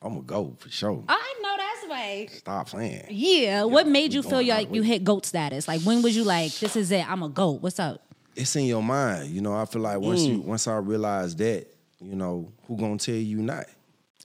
I'm 0.00 0.10
gonna 0.14 0.22
go 0.22 0.56
for 0.58 0.68
sure. 0.70 1.02
I 1.08 1.34
know 1.42 1.54
that's 1.56 1.90
right. 1.90 2.28
Stop 2.30 2.68
playing. 2.68 3.06
Yeah. 3.10 3.64
What 3.64 3.86
made 3.88 4.12
you 4.12 4.22
feel 4.22 4.44
like 4.46 4.72
you 4.72 4.82
hit 4.82 5.02
goat 5.04 5.26
status? 5.26 5.66
Like 5.66 5.80
when 5.82 6.02
was 6.02 6.16
you 6.16 6.24
like, 6.24 6.52
this 6.58 6.76
is 6.76 6.90
it? 6.92 7.08
I'm 7.10 7.22
a 7.22 7.28
goat. 7.28 7.62
What's 7.62 7.80
up? 7.80 8.00
It's 8.36 8.54
in 8.54 8.66
your 8.66 8.82
mind. 8.82 9.30
You 9.30 9.40
know, 9.40 9.54
I 9.54 9.64
feel 9.64 9.82
like 9.82 9.98
once 9.98 10.20
Mm. 10.22 10.28
you 10.28 10.40
once 10.40 10.68
I 10.68 10.76
realize 10.76 11.34
that, 11.36 11.66
you 12.00 12.14
know, 12.14 12.52
who 12.66 12.76
gonna 12.76 12.96
tell 12.98 13.14
you 13.16 13.38
not? 13.38 13.66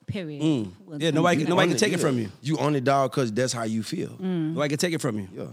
Period. 0.06 0.42
Mm. 0.44 0.72
Yeah, 1.02 1.10
nobody 1.12 1.42
can- 1.42 1.50
nobody 1.50 1.70
can 1.70 1.78
take 1.78 1.94
it 1.94 2.00
from 2.00 2.20
you. 2.20 2.30
You 2.42 2.58
on 2.60 2.74
the 2.74 2.82
dog 2.82 3.10
because 3.12 3.32
that's 3.32 3.54
how 3.54 3.64
you 3.64 3.82
feel. 3.82 4.10
Mm. 4.10 4.54
Nobody 4.54 4.70
can 4.70 4.78
take 4.78 4.94
it 4.94 5.02
from 5.02 5.18
you. 5.18 5.28
Yeah. 5.36 5.46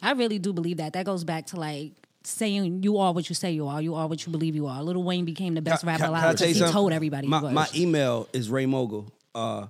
I 0.00 0.12
really 0.12 0.38
do 0.38 0.52
believe 0.54 0.78
that. 0.78 0.92
That 0.94 1.04
goes 1.04 1.24
back 1.24 1.46
to 1.48 1.56
like 1.60 1.92
saying 2.24 2.82
you 2.84 2.96
are 2.98 3.12
what 3.12 3.28
you 3.28 3.34
say 3.34 3.50
you 3.52 3.66
are. 3.66 3.82
You 3.82 3.94
are 3.96 4.06
what 4.06 4.24
you 4.24 4.32
believe 4.32 4.54
you 4.54 4.66
are. 4.66 4.82
Lil 4.82 5.02
Wayne 5.02 5.24
became 5.26 5.54
the 5.54 5.60
best 5.62 5.80
Can- 5.80 5.88
rapper 5.88 5.98
can- 6.04 6.06
can 6.12 6.14
I 6.14 6.24
alive 6.28 6.36
tell 6.38 6.48
you 6.48 6.54
because 6.54 6.68
he 6.70 6.72
told 6.72 6.92
everybody 6.92 7.26
My, 7.26 7.38
he 7.40 7.44
was. 7.44 7.52
my 7.52 7.68
email 7.74 8.28
is 8.32 8.48
Ray 8.48 8.64
Mogul, 8.66 9.12
uh, 9.34 9.66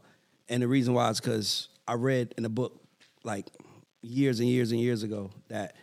and 0.48 0.62
the 0.62 0.68
reason 0.68 0.94
why 0.94 1.10
is 1.10 1.20
because 1.20 1.68
I 1.86 1.94
read 1.94 2.34
in 2.38 2.44
a 2.44 2.48
book 2.48 2.80
like 3.24 3.46
years 4.02 4.40
and 4.40 4.48
years 4.48 4.72
and 4.72 4.80
years 4.80 5.02
ago 5.02 5.30
that 5.48 5.74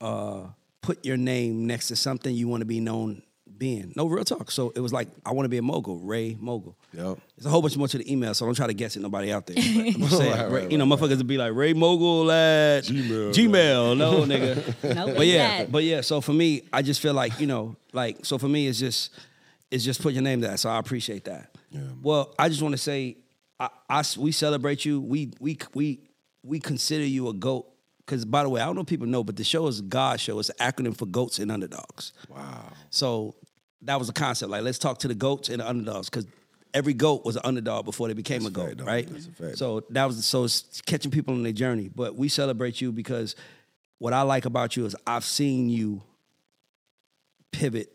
uh, 0.00 0.42
put 0.82 1.04
your 1.04 1.16
name 1.16 1.66
next 1.66 1.88
to 1.88 1.96
something 1.96 2.34
you 2.34 2.48
want 2.48 2.60
to 2.62 2.66
be 2.66 2.80
known 2.80 3.22
being. 3.58 3.92
No 3.94 4.06
real 4.06 4.24
talk. 4.24 4.50
So 4.50 4.72
it 4.74 4.80
was 4.80 4.92
like 4.92 5.08
I 5.26 5.32
want 5.32 5.44
to 5.44 5.48
be 5.50 5.58
a 5.58 5.62
mogul, 5.62 5.98
Ray 5.98 6.36
Mogul. 6.40 6.76
Yep. 6.94 7.18
There's 7.36 7.46
a 7.46 7.50
whole 7.50 7.60
bunch 7.60 7.76
more 7.76 7.88
to 7.88 7.98
the 7.98 8.10
email, 8.10 8.32
so 8.32 8.46
don't 8.46 8.54
try 8.54 8.66
to 8.66 8.72
guess 8.72 8.96
it. 8.96 9.00
Nobody 9.00 9.30
out 9.32 9.46
there. 9.46 9.56
I'm 9.58 10.02
saying, 10.08 10.32
Right, 10.32 10.50
Ray- 10.50 10.62
right, 10.62 10.72
you 10.72 10.78
know, 10.78 10.86
motherfuckers 10.86 11.18
would 11.18 11.26
be 11.26 11.36
like 11.36 11.52
Ray 11.54 11.74
Mogul 11.74 12.30
at 12.32 12.84
Gmail, 12.84 13.34
Gmail. 13.34 13.96
No, 13.98 14.22
nigga. 14.22 14.94
Nope, 14.94 15.16
but 15.16 15.26
yeah, 15.26 15.58
that. 15.58 15.72
but 15.72 15.84
yeah. 15.84 16.00
So 16.00 16.20
for 16.22 16.32
me, 16.32 16.62
I 16.72 16.80
just 16.82 17.00
feel 17.00 17.12
like 17.12 17.38
you 17.38 17.46
know, 17.46 17.76
like 17.92 18.24
so 18.24 18.38
for 18.38 18.48
me, 18.48 18.66
it's 18.66 18.78
just 18.78 19.10
it's 19.70 19.84
just 19.84 20.00
put 20.00 20.14
your 20.14 20.22
name 20.22 20.40
there. 20.40 20.56
So 20.56 20.70
I 20.70 20.78
appreciate 20.78 21.24
that. 21.26 21.54
Yeah. 21.70 21.80
Well, 22.02 22.34
I 22.38 22.48
just 22.48 22.62
want 22.62 22.72
to 22.72 22.78
say, 22.78 23.16
I, 23.58 23.68
I- 23.88 24.04
we 24.18 24.32
celebrate 24.32 24.84
you. 24.84 25.00
We 25.00 25.32
we 25.40 25.58
we 25.74 26.00
we 26.42 26.60
consider 26.60 27.04
you 27.04 27.28
a 27.28 27.32
goat. 27.34 27.66
Because 28.04 28.24
by 28.24 28.42
the 28.42 28.48
way, 28.48 28.60
I 28.60 28.66
don't 28.66 28.74
know 28.74 28.80
if 28.80 28.88
people 28.88 29.06
know, 29.06 29.22
but 29.22 29.36
the 29.36 29.44
show 29.44 29.66
is 29.68 29.80
God 29.82 30.18
Show. 30.18 30.38
It's 30.40 30.48
an 30.48 30.56
acronym 30.72 30.96
for 30.96 31.06
goats 31.06 31.38
and 31.38 31.52
underdogs. 31.52 32.12
Wow. 32.28 32.72
So 32.90 33.36
that 33.82 33.98
was 34.00 34.08
a 34.08 34.12
concept. 34.12 34.50
Like, 34.50 34.62
let's 34.62 34.78
talk 34.78 34.98
to 35.00 35.08
the 35.08 35.14
goats 35.14 35.48
and 35.48 35.60
the 35.60 35.68
underdogs 35.68 36.10
because 36.10 36.26
every 36.74 36.92
goat 36.92 37.24
was 37.24 37.36
an 37.36 37.42
underdog 37.44 37.84
before 37.84 38.08
they 38.08 38.14
became 38.14 38.42
That's 38.42 38.50
a 38.50 38.52
goat, 38.52 38.68
fact, 38.78 38.80
right? 38.82 39.08
That's 39.08 39.26
a 39.26 39.30
fact. 39.32 39.58
So 39.58 39.84
that 39.90 40.06
was 40.06 40.24
so 40.26 40.42
it's 40.44 40.80
catching 40.82 41.12
people 41.12 41.34
on 41.34 41.44
their 41.44 41.52
journey. 41.52 41.88
But 41.94 42.16
we 42.16 42.28
celebrate 42.28 42.80
you 42.80 42.90
because 42.90 43.36
what 43.98 44.12
I 44.12 44.22
like 44.22 44.44
about 44.44 44.76
you 44.76 44.86
is 44.86 44.96
I've 45.06 45.24
seen 45.24 45.68
you 45.68 46.02
pivot 47.52 47.92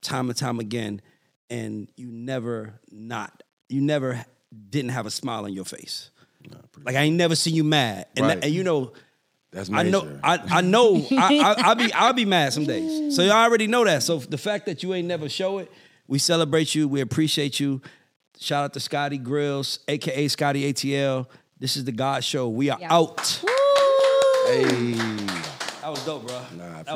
time 0.00 0.28
and 0.28 0.36
time 0.36 0.58
again, 0.58 1.00
and 1.50 1.88
you 1.96 2.10
never 2.10 2.74
not 2.90 3.42
you 3.68 3.80
never 3.80 4.24
didn't 4.70 4.90
have 4.90 5.06
a 5.06 5.10
smile 5.10 5.44
on 5.44 5.52
your 5.52 5.64
face. 5.64 6.10
Like 6.84 6.96
I 6.96 7.00
ain't 7.02 7.16
never 7.16 7.34
seen 7.36 7.54
you 7.54 7.64
mad, 7.64 8.06
and 8.16 8.26
Right. 8.26 8.44
and 8.44 8.52
you 8.52 8.62
know. 8.64 8.92
That's 9.52 9.68
I 9.70 9.82
know. 9.82 10.18
I, 10.24 10.38
I 10.50 10.60
know. 10.62 10.96
I, 11.12 11.38
I, 11.38 11.54
I'll 11.68 11.74
be. 11.74 11.92
I'll 11.92 12.12
be 12.14 12.24
mad 12.24 12.54
some 12.54 12.64
days. 12.64 13.14
So 13.14 13.22
you 13.22 13.30
already 13.30 13.66
know 13.66 13.84
that. 13.84 14.02
So 14.02 14.16
the 14.16 14.38
fact 14.38 14.64
that 14.64 14.82
you 14.82 14.94
ain't 14.94 15.06
never 15.06 15.28
show 15.28 15.58
it, 15.58 15.70
we 16.08 16.18
celebrate 16.18 16.74
you. 16.74 16.88
We 16.88 17.02
appreciate 17.02 17.60
you. 17.60 17.82
Shout 18.40 18.64
out 18.64 18.72
to 18.72 18.80
Scotty 18.80 19.18
Grillz, 19.18 19.80
aka 19.88 20.26
Scotty 20.28 20.72
ATL. 20.72 21.26
This 21.58 21.76
is 21.76 21.84
the 21.84 21.92
God 21.92 22.24
Show. 22.24 22.48
We 22.48 22.70
are 22.70 22.78
Yeah. 22.80 22.94
out. 22.94 23.20
Hey. 24.46 24.92
That 25.82 25.90
was 25.90 26.04
dope, 26.06 26.26
bro. 26.26 26.40
Nah, 26.56 26.64
I 26.64 26.68
That 26.68 26.78
was 26.78 26.86